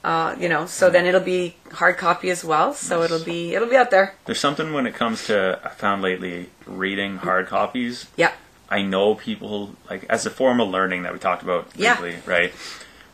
uh, 0.03 0.35
you 0.39 0.47
know, 0.47 0.65
so 0.65 0.89
then 0.89 1.05
it'll 1.05 1.19
be 1.21 1.55
hard 1.73 1.97
copy 1.97 2.29
as 2.29 2.43
well. 2.45 2.73
So 2.73 2.99
Nice. 3.01 3.05
it'll 3.11 3.25
be 3.25 3.53
it'll 3.55 3.69
be 3.69 3.75
out 3.77 3.91
there. 3.91 4.15
there's 4.25 4.39
something 4.39 4.71
when 4.73 4.87
it 4.87 4.93
comes 4.95 5.25
to 5.27 5.59
I 5.63 5.69
found 5.69 6.01
lately 6.01 6.49
reading 6.65 7.17
hard 7.17 7.47
copies. 7.47 8.07
Yeah, 8.15 8.31
I 8.69 8.81
know 8.81 9.15
people 9.15 9.75
like 9.89 10.05
as 10.09 10.25
a 10.25 10.29
form 10.29 10.59
of 10.61 10.69
learning 10.69 11.03
that 11.03 11.13
we 11.13 11.19
talked 11.19 11.43
about 11.43 11.67
Yeah. 11.75 11.99
briefly, 11.99 12.21
right? 12.25 12.53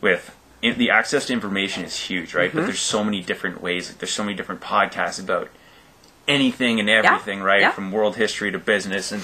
With 0.00 0.36
in, 0.62 0.78
the 0.78 0.90
access 0.90 1.26
to 1.26 1.32
information 1.32 1.84
is 1.84 1.96
huge, 1.96 2.34
right? 2.34 2.48
Mm-hmm. 2.48 2.58
But 2.58 2.64
there's 2.66 2.80
so 2.80 3.04
many 3.04 3.20
different 3.22 3.60
ways. 3.60 3.94
There's 3.94 4.12
so 4.12 4.24
many 4.24 4.34
different 4.36 4.60
podcasts 4.62 5.20
about 5.20 5.48
anything 6.26 6.80
and 6.80 6.88
everything, 6.88 7.42
right? 7.42 7.60
Yeah. 7.60 7.70
From 7.70 7.92
world 7.92 8.16
history 8.16 8.50
to 8.52 8.58
business, 8.58 9.12
and 9.12 9.22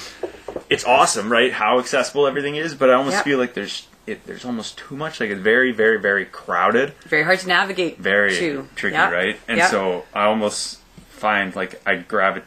it's 0.68 0.84
awesome, 0.84 1.30
right? 1.30 1.52
How 1.52 1.78
accessible 1.78 2.26
everything 2.26 2.56
is. 2.56 2.74
But 2.74 2.90
I 2.90 2.94
almost 2.94 3.16
Yeah. 3.18 3.22
feel 3.22 3.38
like 3.38 3.54
there's 3.54 3.86
it, 4.06 4.26
there's 4.26 4.44
almost 4.44 4.76
too 4.78 4.96
much. 4.96 5.20
Like 5.20 5.30
it's 5.30 5.40
very, 5.40 5.70
very, 5.72 5.98
very 6.00 6.24
crowded 6.24 6.94
very 7.04 7.22
hard 7.22 7.38
to 7.40 7.46
navigate. 7.48 7.98
very 7.98 8.34
too. 8.34 8.68
tricky, 8.74 8.94
Yeah. 8.94 9.10
right? 9.10 9.38
And 9.46 9.58
Yeah. 9.58 9.68
so 9.68 10.04
I 10.12 10.24
almost 10.24 10.80
find 11.10 11.54
like 11.54 11.80
I 11.86 11.96
grab 11.96 12.36
it, 12.38 12.44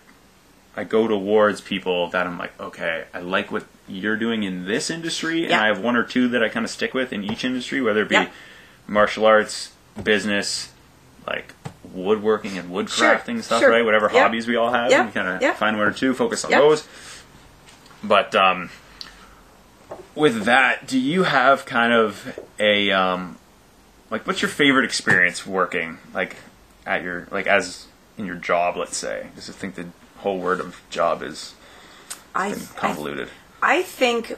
I 0.76 0.84
go 0.84 1.08
towards 1.08 1.62
people 1.62 2.10
that 2.10 2.26
I'm 2.28 2.38
like, 2.38 2.60
okay, 2.60 3.06
I 3.14 3.20
like 3.20 3.52
what 3.52 3.64
you're 3.88 4.18
doing 4.18 4.44
in 4.44 4.66
this 4.66 4.90
industry, 4.90 5.44
and 5.44 5.52
Yeah. 5.52 5.62
I 5.64 5.68
have 5.68 5.80
one 5.80 5.96
or 5.96 6.04
two 6.04 6.28
that 6.30 6.44
I 6.44 6.50
kind 6.50 6.66
of 6.66 6.72
stick 6.72 6.94
with 6.94 7.14
in 7.14 7.24
each 7.24 7.46
industry, 7.46 7.82
whether 7.82 8.02
it 8.02 8.10
be 8.10 8.16
Yeah. 8.16 8.28
martial 8.88 9.26
arts, 9.26 9.70
business, 10.04 10.70
like 11.28 11.54
woodworking 11.94 12.58
and 12.58 12.70
woodcrafting 12.72 13.42
stuff, 13.44 13.62
sure. 13.62 13.70
right? 13.70 13.86
Whatever 13.86 14.10
Yeah. 14.12 14.24
hobbies 14.24 14.48
we 14.48 14.56
all 14.56 14.72
have, 14.72 14.92
Yeah. 14.92 15.06
we 15.06 15.12
kind 15.12 15.28
of 15.28 15.42
Yeah. 15.42 15.54
find 15.54 15.78
one 15.78 15.88
or 15.88 15.92
two, 15.92 16.14
focus 16.14 16.44
on 16.44 16.52
Yeah. 16.52 16.60
those. 16.60 16.88
But 18.04 18.36
um, 18.36 18.70
with 20.16 20.44
that, 20.46 20.88
do 20.88 21.00
you 21.00 21.24
have 21.24 21.66
kind 21.66 21.94
of 21.94 22.40
a 22.60 22.92
um, 22.92 23.38
like 24.10 24.26
what's 24.28 24.42
your 24.42 24.50
favorite 24.50 24.86
experience 24.86 25.46
working 25.46 25.98
like 26.14 26.36
at 26.86 27.02
your 27.04 27.28
like 27.32 27.48
as 27.48 27.86
in 28.18 28.26
your 28.26 28.36
job? 28.36 28.76
Let's 28.78 28.98
say, 28.98 29.28
because 29.30 29.50
I 29.50 29.54
think 29.54 29.76
the 29.76 29.88
whole 30.18 30.40
word 30.40 30.60
of 30.60 30.82
job 30.90 31.22
is 31.24 31.54
I, 32.36 32.52
been 32.52 32.60
I 32.76 32.80
convoluted. 32.80 33.30
I 33.62 33.82
think 33.84 34.38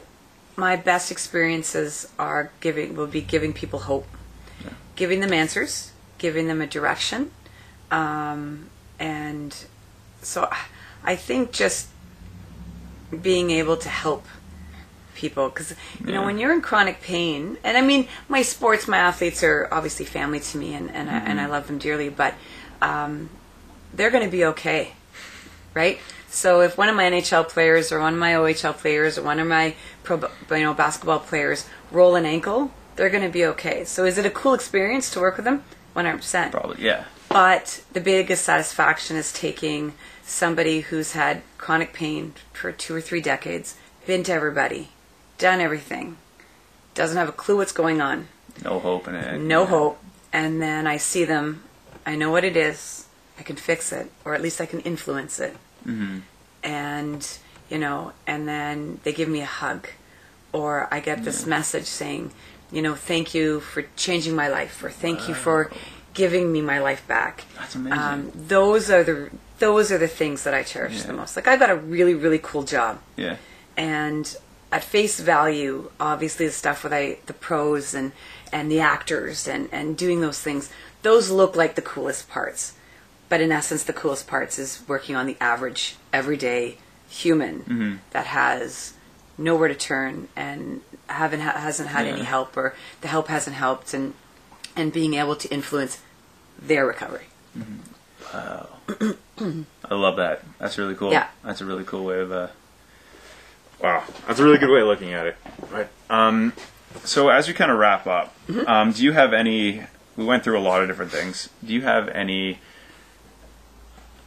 my 0.56 0.76
best 0.76 1.12
experiences 1.12 2.08
are 2.20 2.52
giving 2.60 2.96
will 2.96 3.08
be 3.08 3.22
giving 3.22 3.54
people 3.54 3.80
hope, 3.80 4.08
giving 4.96 5.20
them 5.20 5.34
answers, 5.34 5.92
giving 6.18 6.48
them 6.48 6.62
a 6.62 6.68
direction, 6.68 7.32
um, 7.92 8.70
and 9.00 9.56
so 10.22 10.50
I 11.04 11.16
think 11.16 11.52
just 11.52 11.90
being 13.22 13.52
able 13.52 13.78
to 13.78 13.90
help 13.90 14.26
people 15.14 15.48
because 15.48 15.74
you 16.06 16.12
know 16.12 16.26
when 16.26 16.38
you're 16.38 16.52
in 16.52 16.60
chronic 16.60 17.00
pain 17.00 17.58
and 17.64 17.78
i 17.78 17.82
mean 17.82 18.06
my 18.28 18.42
sports 18.42 18.86
my 18.86 18.98
athletes 18.98 19.42
are 19.44 19.66
obviously 19.72 20.06
family 20.06 20.42
to 20.42 20.58
me 20.58 20.74
and, 20.74 20.92
and, 20.92 21.10
I, 21.10 21.20
and 21.20 21.40
i 21.40 21.46
love 21.46 21.68
them 21.68 21.78
dearly 21.78 22.10
but 22.10 22.34
um, 22.82 23.30
they're 23.94 24.12
going 24.12 24.26
to 24.26 24.30
be 24.30 24.44
okay 24.44 24.92
right? 25.76 26.00
So 26.30 26.62
if 26.62 26.78
one 26.78 26.90
of 26.90 26.96
my 26.96 27.04
NHL 27.04 27.48
players 27.48 27.92
or 27.92 28.00
one 28.00 28.14
of 28.14 28.20
my 28.20 28.34
OHL 28.34 28.76
players 28.76 29.20
or 29.20 29.24
one 29.24 29.40
of 29.40 29.48
my 29.48 29.76
pro, 30.04 30.18
you 30.50 30.64
know, 30.64 30.74
basketball 30.74 31.20
players 31.20 31.68
roll 31.92 32.16
an 32.16 32.26
ankle, 32.26 32.72
they're 32.96 33.12
going 33.12 33.24
to 33.24 33.30
be 33.30 33.46
okay. 33.46 33.84
So 33.84 34.06
is 34.06 34.18
it 34.18 34.26
a 34.26 34.32
cool 34.32 34.56
experience 34.56 35.12
to 35.12 35.20
work 35.20 35.36
with 35.36 35.46
them? 35.46 35.64
100%. 35.96 36.52
Probably, 36.52 36.84
yeah. 36.84 37.06
But 37.36 37.84
the 37.92 38.00
biggest 38.00 38.46
satisfaction 38.46 39.18
is 39.18 39.34
taking 39.34 39.92
somebody 40.24 40.80
who's 40.80 41.12
had 41.12 41.42
chronic 41.58 41.92
pain 41.92 42.34
for 42.54 42.72
two 42.72 42.96
or 42.96 43.02
three 43.02 43.20
decades, 43.20 43.76
been 44.08 44.24
to 44.24 44.32
everybody, 44.32 44.88
done 45.38 45.60
everything, 45.60 46.16
doesn't 46.94 47.18
have 47.18 47.28
a 47.28 47.34
clue 47.34 47.58
what's 47.58 47.74
going 47.74 48.00
on, 48.00 48.30
No 48.64 48.80
hope 48.80 49.10
in 49.10 49.16
it. 49.16 49.42
no 49.42 49.64
Yeah. 49.64 49.68
hope, 49.68 50.00
and 50.32 50.62
then 50.62 50.88
I 50.88 50.96
see 50.96 51.26
them, 51.26 51.64
I 52.06 52.16
know 52.16 52.32
what 52.32 52.46
it 52.46 52.56
is, 52.56 53.06
I 53.38 53.44
can 53.44 53.58
fix 53.58 53.92
it, 53.92 54.10
or 54.24 54.34
at 54.34 54.42
least 54.42 54.62
I 54.62 54.66
can 54.66 54.80
influence 54.80 55.38
it. 55.42 55.58
Mm-hmm. 55.86 56.20
And, 56.64 57.38
you 57.70 57.78
know, 57.78 58.14
and 58.26 58.48
then 58.48 59.02
they 59.04 59.12
give 59.12 59.28
me 59.28 59.42
a 59.42 59.46
hug, 59.46 59.90
or 60.54 60.88
I 60.90 61.02
get 61.02 61.26
this 61.26 61.46
message 61.46 61.84
saying, 61.86 62.32
you 62.72 62.82
know, 62.82 62.96
thank 62.96 63.34
you 63.34 63.60
for 63.60 63.84
changing 63.98 64.38
my 64.38 64.48
life, 64.48 64.82
or 64.82 64.90
thank 64.90 65.28
you 65.28 65.34
for 65.34 65.70
giving 66.16 66.52
me 66.52 66.62
my 66.62 66.80
life 66.80 67.08
back. 67.08 67.44
That's 67.60 67.76
amazing. 67.76 68.00
Um, 68.00 68.32
those 68.34 68.90
are 68.90 69.04
the 69.04 69.30
those 69.60 69.92
are 69.92 69.98
the 70.00 70.08
things 70.08 70.44
that 70.46 70.54
I 70.56 70.64
cherish 70.64 70.96
Yeah. 71.02 71.08
the 71.08 71.14
most. 71.14 71.36
Like 71.36 71.48
I've 71.48 71.60
got 71.60 71.70
a 71.70 71.76
really 71.76 72.16
really 72.16 72.40
cool 72.42 72.64
job, 72.64 73.00
yeah. 73.16 73.38
and 73.78 74.36
at 74.72 74.84
face 74.84 75.20
value, 75.20 75.92
obviously 76.00 76.48
the 76.48 76.52
stuff 76.52 76.84
with 76.84 76.92
I, 76.92 77.20
the 77.28 77.34
pros 77.34 77.94
and 77.94 78.12
and 78.52 78.72
the 78.72 78.80
actors 78.80 79.48
and 79.48 79.70
and 79.72 79.96
doing 79.96 80.22
those 80.22 80.40
things, 80.42 80.72
those 81.04 81.30
look 81.30 81.56
like 81.56 81.76
the 81.76 81.82
coolest 81.94 82.28
parts. 82.30 82.74
But 83.30 83.42
in 83.42 83.52
essence, 83.52 83.84
the 83.84 83.94
coolest 83.94 84.28
parts 84.28 84.60
is 84.60 84.82
working 84.88 85.16
on 85.16 85.26
the 85.26 85.38
average, 85.42 85.96
everyday 86.14 86.78
human 87.10 87.60
Mm-hmm. 87.62 87.96
that 88.12 88.26
has 88.28 88.94
nowhere 89.38 89.68
to 89.68 89.76
turn 89.76 90.28
and 90.36 90.82
haven't 91.08 91.42
ha- 91.42 91.58
hasn't 91.60 91.90
had 91.90 92.06
any 92.08 92.24
help 92.24 92.56
or 92.58 92.74
the 93.02 93.08
help 93.08 93.28
hasn't 93.28 93.56
helped 93.56 93.94
and 93.94 94.14
and 94.76 94.92
being 94.92 95.14
able 95.14 95.36
to 95.36 95.48
influence 95.54 96.02
their 96.60 96.86
recovery. 96.86 97.26
Wow. 98.34 98.68
I 99.40 99.94
love 99.94 100.16
that. 100.18 100.44
That's 100.60 100.78
really 100.78 100.96
cool. 100.96 101.12
Yeah. 101.12 101.28
That's 101.44 101.62
a 101.62 101.66
really 101.66 101.84
cool 101.84 102.04
way 102.06 102.20
of. 102.20 102.32
Uh, 102.32 102.48
Wow, 103.82 104.06
that's 104.26 104.40
a 104.40 104.44
really 104.44 104.58
good 104.58 104.70
way 104.70 104.80
of 104.80 104.88
looking 104.88 105.12
at 105.12 105.28
it. 105.28 105.36
right. 105.70 105.88
Um, 106.10 106.54
so 107.04 107.28
as 107.28 107.46
we 107.50 107.54
kind 107.54 107.70
of 107.70 107.78
wrap 107.78 108.08
up, 108.08 108.34
Mm-hmm. 108.48 108.66
um, 108.68 108.92
do 108.94 109.04
you 109.04 109.12
have 109.12 109.34
any? 109.34 109.84
We 110.16 110.24
went 110.24 110.46
through 110.46 110.58
a 110.58 110.62
lot 110.64 110.82
of 110.82 110.88
different 110.88 111.12
things. 111.12 111.50
Do 111.64 111.74
you 111.74 111.82
have 111.82 112.08
any 112.08 112.60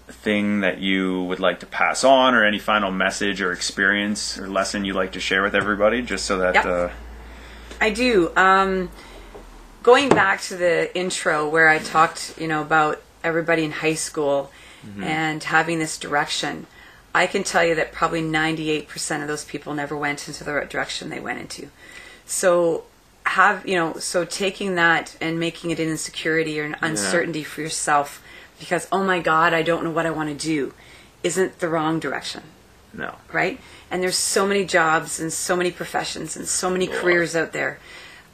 thing 0.06 0.60
that 0.60 0.78
you 0.78 1.22
would 1.24 1.40
like 1.40 1.60
to 1.60 1.66
pass 1.66 2.04
on, 2.04 2.34
or 2.34 2.44
any 2.44 2.58
final 2.58 2.90
message 2.90 3.40
or 3.40 3.52
experience 3.52 4.38
or 4.38 4.48
lesson 4.48 4.84
you'd 4.84 4.96
like 4.96 5.12
to 5.12 5.20
share 5.20 5.42
with 5.42 5.54
everybody, 5.54 6.02
just 6.02 6.26
so 6.26 6.38
that? 6.38 6.54
Yep. 6.54 6.66
Uh, 6.66 6.88
I 7.80 7.90
do. 7.90 8.30
Um, 8.36 8.90
going 9.88 10.10
back 10.10 10.38
to 10.42 10.54
the 10.54 10.94
intro 10.94 11.48
where 11.48 11.66
I 11.66 11.78
talked, 11.78 12.34
you 12.38 12.46
know, 12.46 12.60
about 12.60 13.00
everybody 13.24 13.64
in 13.64 13.70
high 13.70 13.94
school 13.94 14.50
and 15.02 15.42
having 15.42 15.78
this 15.78 15.96
direction, 15.96 16.66
I 17.14 17.26
can 17.26 17.42
tell 17.42 17.64
you 17.64 17.74
that 17.76 17.92
probably 17.92 18.20
98% 18.22 19.22
of 19.22 19.28
those 19.28 19.46
people 19.46 19.72
never 19.72 19.96
went 19.96 20.28
into 20.28 20.44
the 20.44 20.52
right 20.52 20.68
direction 20.68 21.08
they 21.08 21.20
went 21.20 21.40
into. 21.40 21.70
So 22.26 22.84
have, 23.24 23.66
you 23.66 23.76
know, 23.76 23.94
so 23.94 24.26
taking 24.26 24.74
that 24.74 25.16
and 25.22 25.40
making 25.40 25.70
it 25.70 25.80
an 25.80 25.88
insecurity 25.88 26.60
or 26.60 26.64
an 26.64 26.76
uncertainty 26.82 27.42
for 27.42 27.62
yourself 27.62 28.22
because, 28.60 28.86
oh 28.92 29.02
my 29.02 29.20
God, 29.20 29.54
I 29.54 29.62
don't 29.62 29.84
know 29.84 29.90
what 29.90 30.04
I 30.04 30.10
want 30.10 30.28
to 30.28 30.34
do, 30.34 30.74
isn't 31.22 31.60
the 31.60 31.68
wrong 31.68 31.98
direction 31.98 32.42
No. 32.92 33.14
right? 33.32 33.58
And 33.90 34.02
there's 34.02 34.16
so 34.18 34.46
many 34.46 34.66
jobs 34.66 35.18
and 35.18 35.32
so 35.32 35.56
many 35.56 35.70
professions 35.70 36.36
and 36.36 36.46
so 36.46 36.68
many 36.68 36.86
careers 36.88 37.34
out 37.34 37.52
there 37.52 37.78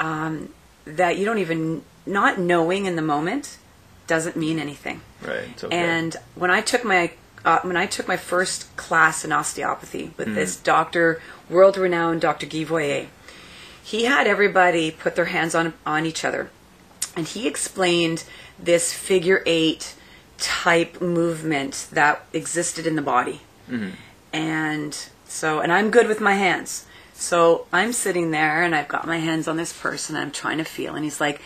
um, 0.00 0.52
that 0.84 1.18
you 1.18 1.24
don't 1.24 1.38
even 1.38 1.82
not 2.06 2.38
knowing 2.38 2.86
in 2.86 2.96
the 2.96 3.02
moment 3.02 3.58
doesn't 4.06 4.36
mean 4.36 4.58
anything. 4.58 5.00
Right. 5.22 5.62
Okay. 5.62 5.76
And 5.76 6.16
when 6.34 6.50
I 6.50 6.60
took 6.60 6.84
my 6.84 7.12
uh, 7.44 7.60
when 7.60 7.76
I 7.76 7.86
took 7.86 8.08
my 8.08 8.16
first 8.16 8.74
class 8.76 9.24
in 9.24 9.32
osteopathy 9.32 10.12
with 10.16 10.34
this 10.34 10.56
doctor, 10.56 11.20
world 11.50 11.76
renowned 11.76 12.22
Dr. 12.22 12.46
Guy 12.46 12.64
Voyer, 12.64 13.06
he 13.82 14.04
had 14.04 14.26
everybody 14.26 14.90
put 14.90 15.14
their 15.14 15.26
hands 15.26 15.54
on 15.54 15.74
on 15.84 16.06
each 16.06 16.24
other, 16.24 16.50
and 17.16 17.26
he 17.26 17.46
explained 17.46 18.24
this 18.58 18.92
figure 18.92 19.42
eight 19.46 19.94
type 20.38 21.00
movement 21.00 21.86
that 21.92 22.24
existed 22.32 22.86
in 22.86 22.96
the 22.96 23.02
body. 23.02 23.40
And 24.32 24.96
so, 25.26 25.60
and 25.60 25.72
I'm 25.72 25.90
good 25.90 26.06
with 26.06 26.20
my 26.20 26.34
hands. 26.34 26.86
So 27.24 27.66
I'm 27.72 27.94
sitting 27.94 28.32
there 28.32 28.62
and 28.62 28.74
I've 28.76 28.86
got 28.86 29.06
my 29.06 29.16
hands 29.16 29.48
on 29.48 29.56
this 29.56 29.72
person 29.72 30.14
and 30.14 30.26
I'm 30.26 30.30
trying 30.30 30.58
to 30.58 30.64
feel. 30.64 30.94
And 30.94 31.04
he's 31.04 31.22
like, 31.22 31.40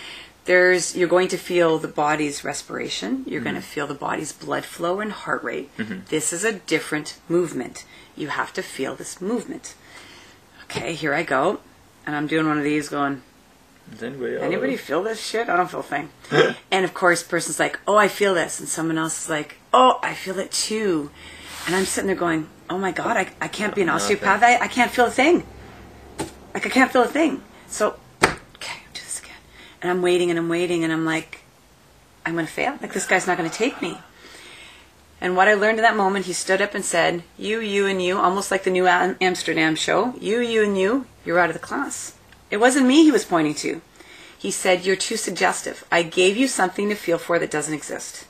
there's, 0.44 0.96
you're 0.96 1.08
going 1.08 1.28
to 1.28 1.38
feel 1.38 1.78
the 1.78 1.86
body's 1.86 2.42
respiration. 2.42 3.22
You're 3.28 3.42
going 3.42 3.54
to 3.54 3.60
mm-hmm. 3.60 3.68
feel 3.68 3.86
the 3.86 3.94
body's 3.94 4.32
blood 4.32 4.64
flow 4.64 4.98
and 4.98 5.12
heart 5.12 5.44
rate. 5.44 5.74
Mm-hmm. 5.76 6.00
This 6.08 6.32
is 6.32 6.42
a 6.42 6.54
different 6.54 7.18
movement. 7.28 7.84
You 8.16 8.28
have 8.28 8.52
to 8.54 8.62
feel 8.62 8.96
this 8.96 9.20
movement. 9.20 9.76
Okay, 10.64 10.94
here 10.94 11.14
I 11.14 11.22
go. 11.22 11.60
And 12.04 12.16
I'm 12.16 12.26
doing 12.26 12.48
one 12.48 12.58
of 12.58 12.64
these 12.64 12.88
going, 12.88 13.22
Does 13.88 14.02
anybody. 14.02 14.36
Anybody 14.36 14.76
feel 14.76 15.04
this 15.04 15.24
shit? 15.24 15.48
I 15.48 15.56
don't 15.56 15.70
feel 15.70 15.80
a 15.80 15.82
thing. 15.84 16.08
and 16.72 16.84
of 16.84 16.92
course, 16.92 17.22
person's 17.22 17.60
like, 17.60 17.78
"Oh, 17.86 17.96
I 17.96 18.08
feel 18.08 18.34
this," 18.34 18.58
and 18.58 18.68
someone 18.68 18.96
else 18.96 19.24
is 19.24 19.28
like, 19.28 19.58
"Oh, 19.72 20.00
I 20.02 20.14
feel 20.14 20.38
it 20.38 20.50
too." 20.50 21.10
And 21.66 21.76
I'm 21.76 21.84
sitting 21.84 22.06
there 22.06 22.16
going, 22.16 22.48
"Oh 22.70 22.78
my 22.78 22.92
god, 22.92 23.18
I, 23.18 23.28
I 23.42 23.48
can't 23.48 23.74
be 23.74 23.82
an 23.82 23.90
uh, 23.90 23.96
osteopath. 23.96 24.42
I, 24.42 24.56
I 24.56 24.68
can't 24.68 24.90
feel 24.90 25.06
a 25.06 25.10
thing. 25.10 25.44
Like 26.54 26.66
I 26.66 26.70
can't 26.70 26.92
feel 26.92 27.02
a 27.02 27.08
thing." 27.08 27.42
So, 27.68 27.98
okay, 28.22 28.80
do 28.92 29.00
this 29.00 29.20
again. 29.20 29.36
And 29.82 29.90
I'm 29.90 30.02
waiting 30.02 30.30
and 30.30 30.38
I'm 30.38 30.48
waiting 30.48 30.84
and 30.84 30.92
I'm 30.92 31.04
like, 31.04 31.40
"I'm 32.24 32.34
gonna 32.34 32.46
fail. 32.46 32.78
Like 32.80 32.92
this 32.92 33.06
guy's 33.06 33.26
not 33.26 33.36
gonna 33.36 33.50
take 33.50 33.80
me." 33.82 33.98
And 35.20 35.36
what 35.36 35.48
I 35.48 35.54
learned 35.54 35.78
in 35.78 35.82
that 35.82 35.96
moment, 35.96 36.26
he 36.26 36.32
stood 36.32 36.62
up 36.62 36.74
and 36.74 36.84
said, 36.84 37.22
"You, 37.36 37.60
you, 37.60 37.86
and 37.86 38.00
you," 38.00 38.18
almost 38.18 38.50
like 38.50 38.64
the 38.64 38.70
new 38.70 38.86
Amsterdam 38.86 39.74
show. 39.74 40.14
You, 40.20 40.40
you, 40.40 40.62
and 40.62 40.78
you. 40.78 41.06
You're 41.24 41.40
out 41.40 41.50
of 41.50 41.54
the 41.54 41.60
class. 41.60 42.14
It 42.50 42.58
wasn't 42.58 42.86
me 42.86 43.04
he 43.04 43.12
was 43.12 43.24
pointing 43.24 43.54
to. 43.56 43.80
He 44.38 44.50
said, 44.50 44.86
You're 44.86 44.96
too 44.96 45.16
suggestive. 45.16 45.84
I 45.90 46.02
gave 46.02 46.36
you 46.36 46.46
something 46.46 46.88
to 46.88 46.94
feel 46.94 47.18
for 47.18 47.38
that 47.38 47.50
doesn't 47.50 47.74
exist. 47.74 48.26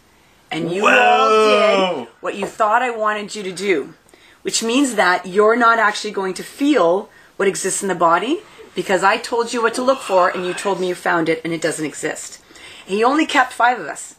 And 0.50 0.72
you 0.72 0.86
all 0.88 1.98
did 2.00 2.08
what 2.20 2.34
you 2.34 2.46
thought 2.46 2.82
I 2.82 2.90
wanted 2.90 3.34
you 3.34 3.42
to 3.42 3.52
do, 3.52 3.94
which 4.40 4.62
means 4.62 4.94
that 4.94 5.26
you're 5.26 5.56
not 5.56 5.78
actually 5.78 6.12
going 6.12 6.32
to 6.34 6.42
feel 6.42 7.10
what 7.38 7.48
exists 7.48 7.82
in 7.82 7.88
the 7.88 7.94
body 7.94 8.40
because 8.74 9.02
I 9.02 9.16
told 9.16 9.52
you 9.52 9.62
what 9.62 9.74
to 9.74 9.82
look 9.82 10.00
for 10.00 10.28
and 10.28 10.44
you 10.44 10.52
told 10.52 10.78
me 10.78 10.88
you 10.88 10.94
found 10.94 11.28
it 11.28 11.40
and 11.44 11.52
it 11.52 11.62
doesn't 11.62 11.84
exist. 11.84 12.40
And 12.86 12.94
he 12.96 13.02
only 13.02 13.26
kept 13.26 13.52
five 13.52 13.80
of 13.80 13.86
us. 13.86 14.16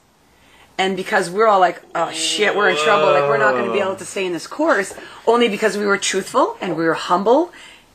And 0.78 0.96
because 0.96 1.30
we're 1.30 1.48
all 1.48 1.60
like, 1.60 1.82
oh 1.94 2.12
shit, 2.12 2.56
we're 2.56 2.70
in 2.70 2.78
trouble. 2.78 3.12
Like, 3.12 3.24
we're 3.24 3.38
not 3.38 3.52
going 3.52 3.66
to 3.66 3.74
be 3.74 3.80
able 3.80 3.98
to 3.98 4.06
stay 4.06 4.26
in 4.26 4.34
this 4.34 4.48
course 4.48 4.94
only 5.28 5.50
because 5.50 5.78
we 5.78 5.86
were 5.86 5.98
truthful 5.98 6.58
and 6.62 6.78
we 6.78 6.86
were 6.86 6.94
humble 6.94 7.52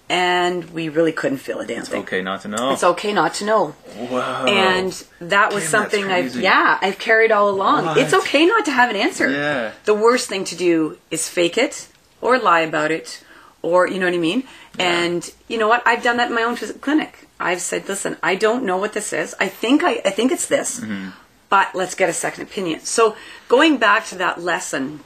and 0.09 0.71
we 0.71 0.91
really 0.91 1.13
couldn't 1.13 1.39
feel 1.39 1.61
a 1.61 1.67
damn 1.67 1.83
thing. 1.83 2.03
It's 2.03 2.09
okay, 2.09 2.21
not 2.21 2.43
to 2.43 2.49
know. 2.49 2.73
It's 2.73 2.85
okay 2.85 3.15
not 3.15 3.33
to 3.35 3.47
know. 3.47 3.75
Wow. 4.11 4.45
And 4.45 4.93
that 5.21 5.55
was 5.55 5.65
Damn, 5.65 5.71
something 5.71 6.05
I've 6.05 6.37
yeah, 6.37 6.79
I've 6.83 6.99
carried 6.99 7.33
all 7.33 7.49
along. 7.49 7.87
What? 7.87 7.97
It's 7.97 8.13
okay 8.13 8.45
not 8.45 8.67
to 8.67 8.71
have 8.71 8.91
an 8.91 8.97
answer. 8.97 9.31
Yeah. 9.31 9.73
The 9.85 9.95
worst 9.95 10.29
thing 10.29 10.45
to 10.45 10.57
do 10.57 10.99
is 11.11 11.27
fake 11.29 11.57
it 11.57 11.89
or 12.21 12.39
lie 12.39 12.61
about 12.61 12.91
it 12.91 13.25
or 13.65 13.89
you 13.89 13.99
know 13.99 14.07
what 14.07 14.15
I 14.15 14.19
mean? 14.19 14.45
And 14.79 15.31
you 15.49 15.59
know 15.59 15.69
what? 15.69 15.83
I've 15.87 16.03
done 16.03 16.17
that 16.17 16.29
in 16.29 16.35
my 16.35 16.43
own 16.43 16.57
phys- 16.57 16.81
clinic. 16.81 17.29
I've 17.39 17.61
said, 17.61 17.89
"Listen, 17.89 18.17
I 18.23 18.35
don't 18.35 18.65
know 18.65 18.77
what 18.77 18.93
this 18.93 19.13
is. 19.13 19.35
I 19.39 19.49
think 19.49 19.83
I 19.85 20.01
I 20.05 20.11
think 20.11 20.33
it's 20.33 20.47
this." 20.47 20.81
Mm-hmm. 20.81 21.11
But 21.49 21.75
let's 21.75 21.95
get 21.95 22.09
a 22.09 22.13
second 22.13 22.43
opinion. 22.45 22.81
So, 22.81 23.15
going 23.49 23.77
back 23.77 24.07
to 24.07 24.17
that 24.17 24.41
lesson, 24.41 25.01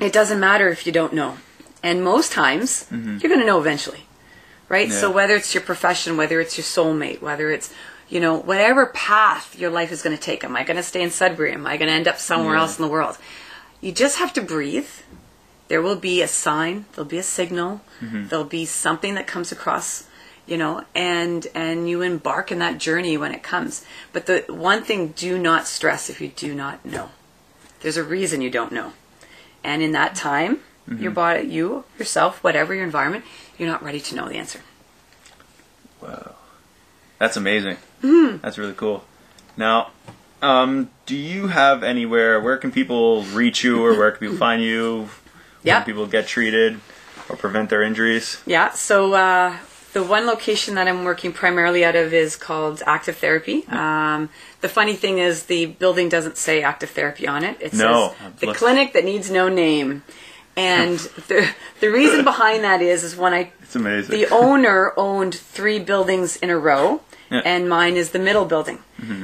it 0.00 0.12
doesn't 0.12 0.40
matter 0.40 0.68
if 0.70 0.86
you 0.86 0.92
don't 0.92 1.12
know. 1.12 1.36
And 1.82 2.02
most 2.02 2.32
times, 2.32 2.86
you're 2.90 3.28
going 3.28 3.40
to 3.40 3.46
know 3.46 3.58
eventually 3.60 4.04
right? 4.70 4.86
Mm-hmm. 4.86 4.94
Yeah. 4.94 5.00
So 5.00 5.10
whether 5.10 5.34
it's 5.34 5.52
your 5.52 5.62
profession, 5.64 6.16
whether 6.16 6.40
it's 6.40 6.56
your 6.56 6.64
soulmate, 6.64 7.20
whether 7.20 7.50
it's 7.50 7.74
you 8.08 8.20
know 8.20 8.36
whatever 8.38 8.86
path 8.86 9.58
your 9.58 9.70
life 9.70 9.92
is 9.92 10.00
going 10.00 10.16
to 10.16 10.22
take, 10.22 10.44
am 10.44 10.56
I 10.56 10.64
going 10.64 10.76
to 10.78 10.82
stay 10.82 11.02
in 11.02 11.10
Sudbury? 11.10 11.52
Am 11.52 11.66
I 11.66 11.76
going 11.76 11.88
to 11.88 11.94
end 11.94 12.08
up 12.08 12.18
somewhere 12.18 12.54
Yeah. 12.54 12.60
else 12.62 12.78
in 12.78 12.84
the 12.84 12.90
world? 12.90 13.18
You 13.82 13.92
just 13.92 14.18
have 14.18 14.32
to 14.34 14.40
breathe. 14.42 14.88
There 15.70 15.80
will 15.80 15.94
be 15.94 16.20
a 16.20 16.26
sign. 16.26 16.86
There'll 16.92 17.08
be 17.08 17.18
a 17.18 17.22
signal. 17.22 17.80
Mm-hmm. 18.00 18.26
There'll 18.26 18.44
be 18.44 18.66
something 18.66 19.14
that 19.14 19.28
comes 19.28 19.52
across. 19.52 20.08
You 20.46 20.56
know, 20.58 20.82
and 20.96 21.46
and 21.54 21.88
you 21.88 22.02
embark 22.02 22.50
in 22.50 22.58
that 22.58 22.78
journey 22.78 23.16
when 23.16 23.32
it 23.32 23.44
comes. 23.44 23.84
But 24.12 24.26
the 24.26 24.44
one 24.48 24.82
thing, 24.82 25.08
do 25.14 25.38
not 25.38 25.68
stress 25.68 26.10
if 26.10 26.20
you 26.20 26.26
do 26.26 26.54
not 26.56 26.84
know. 26.84 27.10
There's 27.82 27.96
a 27.96 28.02
reason 28.02 28.40
you 28.42 28.50
don't 28.50 28.72
know, 28.72 28.92
and 29.62 29.80
in 29.80 29.92
that 29.92 30.14
time, 30.16 30.58
Mm-hmm. 30.88 31.02
your 31.04 31.12
body, 31.12 31.46
you 31.46 31.84
yourself, 31.98 32.42
whatever 32.42 32.74
your 32.74 32.82
environment, 32.82 33.24
you're 33.58 33.68
not 33.68 33.84
ready 33.84 34.00
to 34.00 34.16
know 34.16 34.28
the 34.28 34.34
answer. 34.36 34.60
Wow. 36.02 36.34
That's 37.18 37.36
amazing. 37.36 37.76
Hmm. 38.00 38.38
That's 38.42 38.58
really 38.58 38.72
cool. 38.72 39.04
Now, 39.56 39.90
um, 40.42 40.90
do 41.06 41.14
you 41.14 41.48
have 41.48 41.84
anywhere, 41.84 42.40
where 42.40 42.56
can 42.56 42.72
people 42.72 43.22
reach 43.24 43.62
you 43.62 43.84
or 43.84 43.96
where 43.96 44.10
can 44.10 44.20
people 44.20 44.36
find 44.48 44.62
you? 44.62 45.10
Yeah. 45.62 45.80
people 45.84 46.06
get 46.06 46.26
treated 46.26 46.80
or 47.28 47.36
prevent 47.36 47.70
their 47.70 47.82
injuries? 47.82 48.40
Yeah, 48.46 48.70
so 48.70 49.12
uh, 49.14 49.56
the 49.92 50.02
one 50.02 50.26
location 50.26 50.74
that 50.76 50.88
I'm 50.88 51.04
working 51.04 51.32
primarily 51.32 51.84
out 51.84 51.96
of 51.96 52.12
is 52.14 52.36
called 52.36 52.82
Active 52.86 53.16
Therapy. 53.16 53.66
Um, 53.68 54.28
the 54.60 54.68
funny 54.68 54.94
thing 54.94 55.18
is, 55.18 55.44
the 55.44 55.66
building 55.66 56.08
doesn't 56.08 56.36
say 56.36 56.62
Active 56.62 56.90
Therapy 56.90 57.26
on 57.26 57.44
it. 57.44 57.56
It 57.60 57.72
No. 57.74 58.14
says 58.18 58.32
the 58.40 58.52
clinic 58.54 58.92
that 58.94 59.04
needs 59.04 59.30
no 59.30 59.48
name. 59.48 60.02
And 60.56 60.98
the 61.28 61.48
the 61.80 61.88
reason 61.90 62.24
behind 62.24 62.64
that 62.64 62.82
is 62.82 63.04
is 63.04 63.16
when 63.16 63.32
I 63.32 63.52
It's 63.62 63.76
amazing. 63.76 64.10
the 64.18 64.26
owner 64.30 64.92
owned 64.96 65.34
three 65.34 65.78
buildings 65.78 66.36
in 66.36 66.50
a 66.50 66.58
row, 66.58 67.00
Yeah. 67.30 67.38
Mm-hmm. 67.38 67.46
and 67.48 67.68
mine 67.68 67.96
is 67.96 68.10
the 68.10 68.18
middle 68.18 68.44
building. 68.44 68.78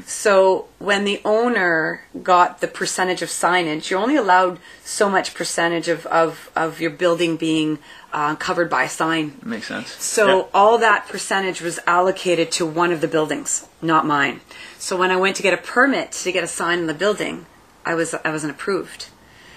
So 0.06 0.68
when 0.78 1.04
the 1.04 1.20
owner 1.24 2.02
got 2.22 2.60
the 2.60 2.68
percentage 2.68 3.20
of 3.20 3.28
signage, 3.28 3.90
you're 3.90 3.98
only 4.00 4.16
allowed 4.16 4.58
so 4.84 5.10
much 5.10 5.34
percentage 5.34 5.88
of, 5.88 6.06
of, 6.06 6.50
of 6.54 6.80
your 6.80 6.92
building 6.92 7.36
being 7.36 7.78
uh, 8.12 8.36
covered 8.36 8.70
by 8.70 8.84
a 8.84 8.88
sign. 8.88 9.38
Makes 9.42 9.66
sense. 9.66 9.90
So 10.02 10.24
Yeah. 10.38 10.44
all 10.54 10.78
that 10.78 11.08
percentage 11.08 11.60
was 11.60 11.80
allocated 11.86 12.50
to 12.52 12.64
one 12.64 12.92
of 12.92 13.00
the 13.00 13.08
buildings, 13.08 13.66
not 13.82 14.06
mine. 14.06 14.40
So 14.78 14.96
when 14.96 15.10
I 15.10 15.16
went 15.16 15.34
to 15.36 15.42
get 15.42 15.52
a 15.52 15.58
permit 15.74 16.12
to 16.12 16.32
get 16.32 16.44
a 16.44 16.48
sign 16.48 16.78
in 16.78 16.86
the 16.86 16.94
building, 16.94 17.46
I 17.84 17.94
was 17.94 18.14
I 18.24 18.30
wasn't 18.30 18.52
approved. 18.52 19.08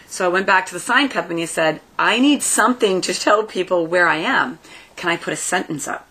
So 0.08 0.26
I 0.26 0.30
went 0.30 0.48
back 0.48 0.66
to 0.68 0.74
the 0.74 0.80
sign 0.80 1.08
company 1.10 1.42
and 1.42 1.50
said, 1.50 1.82
I 2.00 2.20
need 2.20 2.42
something 2.42 3.00
to 3.02 3.14
tell 3.26 3.44
people 3.44 3.86
where 3.86 4.08
I 4.08 4.18
am. 4.18 4.58
Can 4.96 5.10
I 5.12 5.18
put 5.18 5.34
a 5.34 5.38
sentence 5.38 5.88
up? 5.88 6.08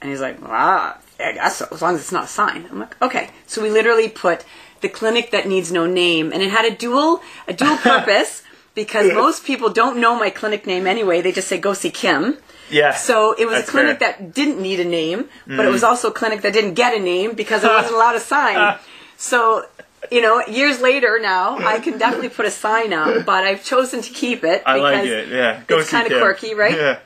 And 0.00 0.10
he's 0.10 0.20
like, 0.20 0.36
ah, 0.42 0.98
I 1.20 1.32
guess 1.32 1.56
so, 1.56 1.68
as 1.70 1.82
long 1.82 1.94
as 1.94 2.00
it's 2.00 2.12
not 2.12 2.24
a 2.24 2.28
sign. 2.28 2.66
I'm 2.70 2.80
like, 2.80 3.00
okay. 3.02 3.30
So 3.46 3.62
we 3.62 3.70
literally 3.70 4.08
put 4.08 4.44
the 4.80 4.88
clinic 4.88 5.30
that 5.30 5.46
needs 5.48 5.72
no 5.72 5.86
name, 5.86 6.32
and 6.32 6.42
it 6.42 6.50
had 6.50 6.64
a 6.64 6.74
dual 6.74 7.22
a 7.48 7.52
dual 7.52 7.76
purpose 7.90 8.42
because 8.74 9.12
most 9.12 9.44
people 9.44 9.70
don't 9.70 9.98
know 10.00 10.18
my 10.18 10.30
clinic 10.30 10.66
name 10.66 10.86
anyway. 10.86 11.20
They 11.20 11.32
just 11.32 11.48
say 11.48 11.58
go 11.58 11.72
see 11.74 11.90
Kim. 11.90 12.38
Yeah. 12.70 12.92
So 12.92 13.34
it 13.38 13.46
was 13.46 13.60
a 13.60 13.62
clinic 13.62 13.98
fair. 13.98 14.14
Mm. 14.14 14.18
that 14.18 14.34
didn't 14.34 14.60
need 14.60 14.80
a 14.80 14.84
name, 14.84 15.28
but 15.46 15.66
it 15.66 15.70
was 15.70 15.84
also 15.84 16.08
a 16.08 16.12
clinic 16.12 16.40
that 16.42 16.52
didn't 16.52 16.74
get 16.74 16.96
a 16.96 17.00
name 17.00 17.34
because 17.34 17.62
it 17.62 17.68
wasn't 17.68 17.94
allowed 17.94 18.16
a 18.16 18.20
sign. 18.20 18.78
So, 19.16 19.64
you 20.10 20.20
know, 20.20 20.44
years 20.46 20.80
later 20.80 21.20
now, 21.22 21.56
I 21.56 21.78
can 21.78 21.98
definitely 21.98 22.30
put 22.30 22.46
a 22.46 22.50
sign 22.50 22.92
up, 22.92 23.24
but 23.24 23.44
I've 23.44 23.64
chosen 23.64 24.02
to 24.02 24.12
keep 24.12 24.42
it 24.42 24.62
I 24.66 24.78
like 24.78 25.02
because 25.02 25.08
it. 25.08 25.28
Yeah. 25.28 25.62
Go 25.68 25.78
it's 25.78 25.88
kind 25.88 26.10
of 26.10 26.18
quirky, 26.18 26.54
right? 26.54 26.74
Yeah. 26.76 26.98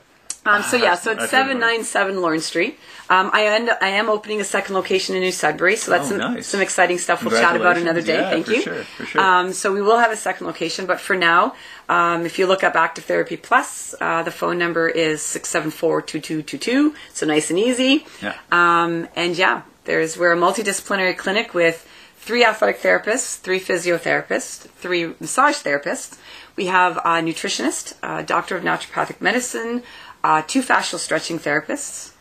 Um, 0.49 0.63
so 0.63 0.77
yeah, 0.77 0.95
so 0.95 1.11
it's 1.11 1.29
seven 1.29 1.59
nine 1.59 1.83
seven 1.83 2.21
Lawrence 2.21 2.45
Street. 2.45 2.79
Um, 3.09 3.31
I 3.33 3.47
end, 3.47 3.71
I 3.81 3.89
am 3.89 4.07
opening 4.09 4.39
a 4.39 4.43
second 4.43 4.75
location 4.75 5.15
in 5.15 5.21
New 5.21 5.31
Sudbury, 5.31 5.75
so 5.75 5.89
that's 5.91 6.05
Oh, 6.07 6.09
some, 6.09 6.17
nice. 6.35 6.47
some 6.47 6.61
exciting 6.61 6.99
stuff. 6.99 7.23
We'll 7.23 7.39
chat 7.39 7.55
about 7.55 7.77
another 7.77 8.01
day. 8.03 8.17
Congratulations. 8.17 8.45
Thank 8.45 8.47
Yeah, 8.47 8.55
you. 8.55 8.61
sure, 8.61 8.83
for 8.97 9.05
sure. 9.05 9.21
Um, 9.21 9.53
so 9.53 9.73
we 9.73 9.81
will 9.81 9.97
have 9.97 10.11
a 10.11 10.15
second 10.15 10.45
location, 10.47 10.85
but 10.85 10.99
for 10.99 11.15
now, 11.15 11.55
um, 11.87 12.25
if 12.25 12.37
you 12.37 12.45
look 12.45 12.63
up 12.63 12.75
Active 12.75 13.05
Therapy 13.05 13.35
Plus, 13.37 13.95
uh, 13.99 14.21
the 14.23 14.31
phone 14.31 14.57
number 14.59 14.87
is 14.87 15.21
six 15.23 15.49
seven 15.49 15.71
four 15.71 16.01
two 16.03 16.19
two 16.19 16.41
two 16.43 16.57
two. 16.59 16.93
So 17.13 17.25
nice 17.25 17.49
and 17.49 17.57
easy. 17.57 18.05
Yeah. 18.21 18.35
Um, 18.51 19.07
and 19.15 19.35
yeah, 19.35 19.63
there's 19.85 20.15
we're 20.17 20.33
a 20.33 20.37
multidisciplinary 20.37 21.17
clinic 21.17 21.55
with 21.55 21.87
three 22.17 22.45
athletic 22.45 22.79
therapists, 22.79 23.39
three 23.39 23.59
physiotherapists, 23.59 24.67
three 24.69 25.13
massage 25.19 25.55
therapists. 25.55 26.17
We 26.55 26.65
have 26.67 26.97
a 26.97 27.21
nutritionist, 27.23 27.93
a 28.03 28.21
doctor 28.21 28.55
of 28.57 28.63
naturopathic 28.63 29.21
medicine, 29.21 29.81
uh, 30.23 30.41
two 30.45 30.61
fascial 30.61 30.97
stretching 30.97 31.39
therapists. 31.39 32.11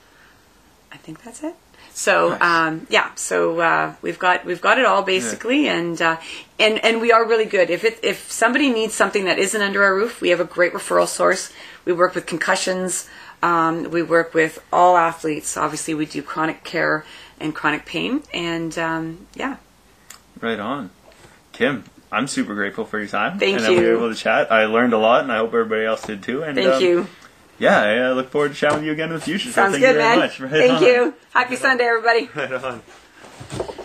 I 0.93 0.97
think 0.97 1.23
that's 1.23 1.43
it. 1.43 1.55
So 1.93 2.31
Nice. 2.31 2.43
um, 2.43 2.87
yeah, 2.91 3.13
so 3.17 3.61
uh, 3.61 3.95
we've 4.03 4.19
got 4.19 4.45
we've 4.45 4.61
got 4.61 4.79
it 4.79 4.85
all 4.85 5.03
basically, 5.03 5.69
and 5.69 6.01
uh, 6.01 6.17
and 6.59 6.83
and 6.85 7.01
we 7.01 7.11
are 7.11 7.27
really 7.27 7.45
good. 7.45 7.71
If 7.71 7.85
it 7.85 7.99
if 8.03 8.31
somebody 8.31 8.71
needs 8.71 8.95
something 8.95 9.25
that 9.25 9.39
isn't 9.39 9.61
under 9.61 9.83
our 9.83 9.95
roof, 9.95 10.21
we 10.21 10.29
have 10.29 10.41
a 10.41 10.45
great 10.45 10.73
referral 10.73 11.09
source. 11.09 11.53
We 11.85 11.93
work 11.93 12.15
with 12.15 12.27
concussions. 12.27 13.09
Um, 13.43 13.91
we 13.91 14.03
work 14.03 14.33
with 14.33 14.63
all 14.73 14.97
athletes. 14.97 15.57
Obviously, 15.57 15.95
we 15.95 16.07
do 16.07 16.23
chronic 16.23 16.63
care 16.63 17.05
and 17.41 17.55
chronic 17.55 17.85
pain, 17.85 18.23
and 18.33 18.77
um, 18.79 19.27
yeah, 19.35 19.57
Right 20.41 20.61
on. 20.61 20.91
Kim, 21.53 21.85
I'm 22.13 22.27
super 22.27 22.55
grateful 22.55 22.85
for 22.85 22.99
your 22.99 23.09
time. 23.09 23.39
Thank 23.39 23.57
and 23.57 23.65
that 23.65 23.71
we 23.71 23.81
were 23.81 23.97
able 23.97 24.11
to 24.11 24.15
chat. 24.15 24.53
I 24.53 24.67
learned 24.67 24.93
a 24.93 24.99
lot, 24.99 25.23
and 25.23 25.33
I 25.33 25.39
hope 25.39 25.49
everybody 25.49 25.85
else 25.85 26.03
did 26.03 26.23
too. 26.23 26.43
And 26.43 26.55
thank 26.55 26.75
um, 26.75 26.83
you 26.83 27.07
yeah, 27.59 27.81
I 27.81 27.99
uh, 27.99 28.15
look 28.15 28.31
forward 28.31 28.51
to 28.51 28.55
chatting 28.55 28.79
with 28.79 28.87
you 28.87 28.93
again 28.93 29.09
in 29.09 29.17
the 29.17 29.21
future. 29.21 29.51
Sounds 29.51 29.75
so 29.75 29.81
thank 29.81 29.83
good, 29.83 29.97
you 29.97 30.03
very 30.03 30.17
man. 30.17 30.19
Much. 30.19 30.41
Right 30.41 30.51
thank 30.51 30.73
on. 30.75 30.83
you. 30.83 31.15
Happy 31.33 31.51
right 31.51 31.59
Sunday, 31.59 31.85
everybody. 31.85 32.31
Right 32.35 32.53
on. 32.65 33.85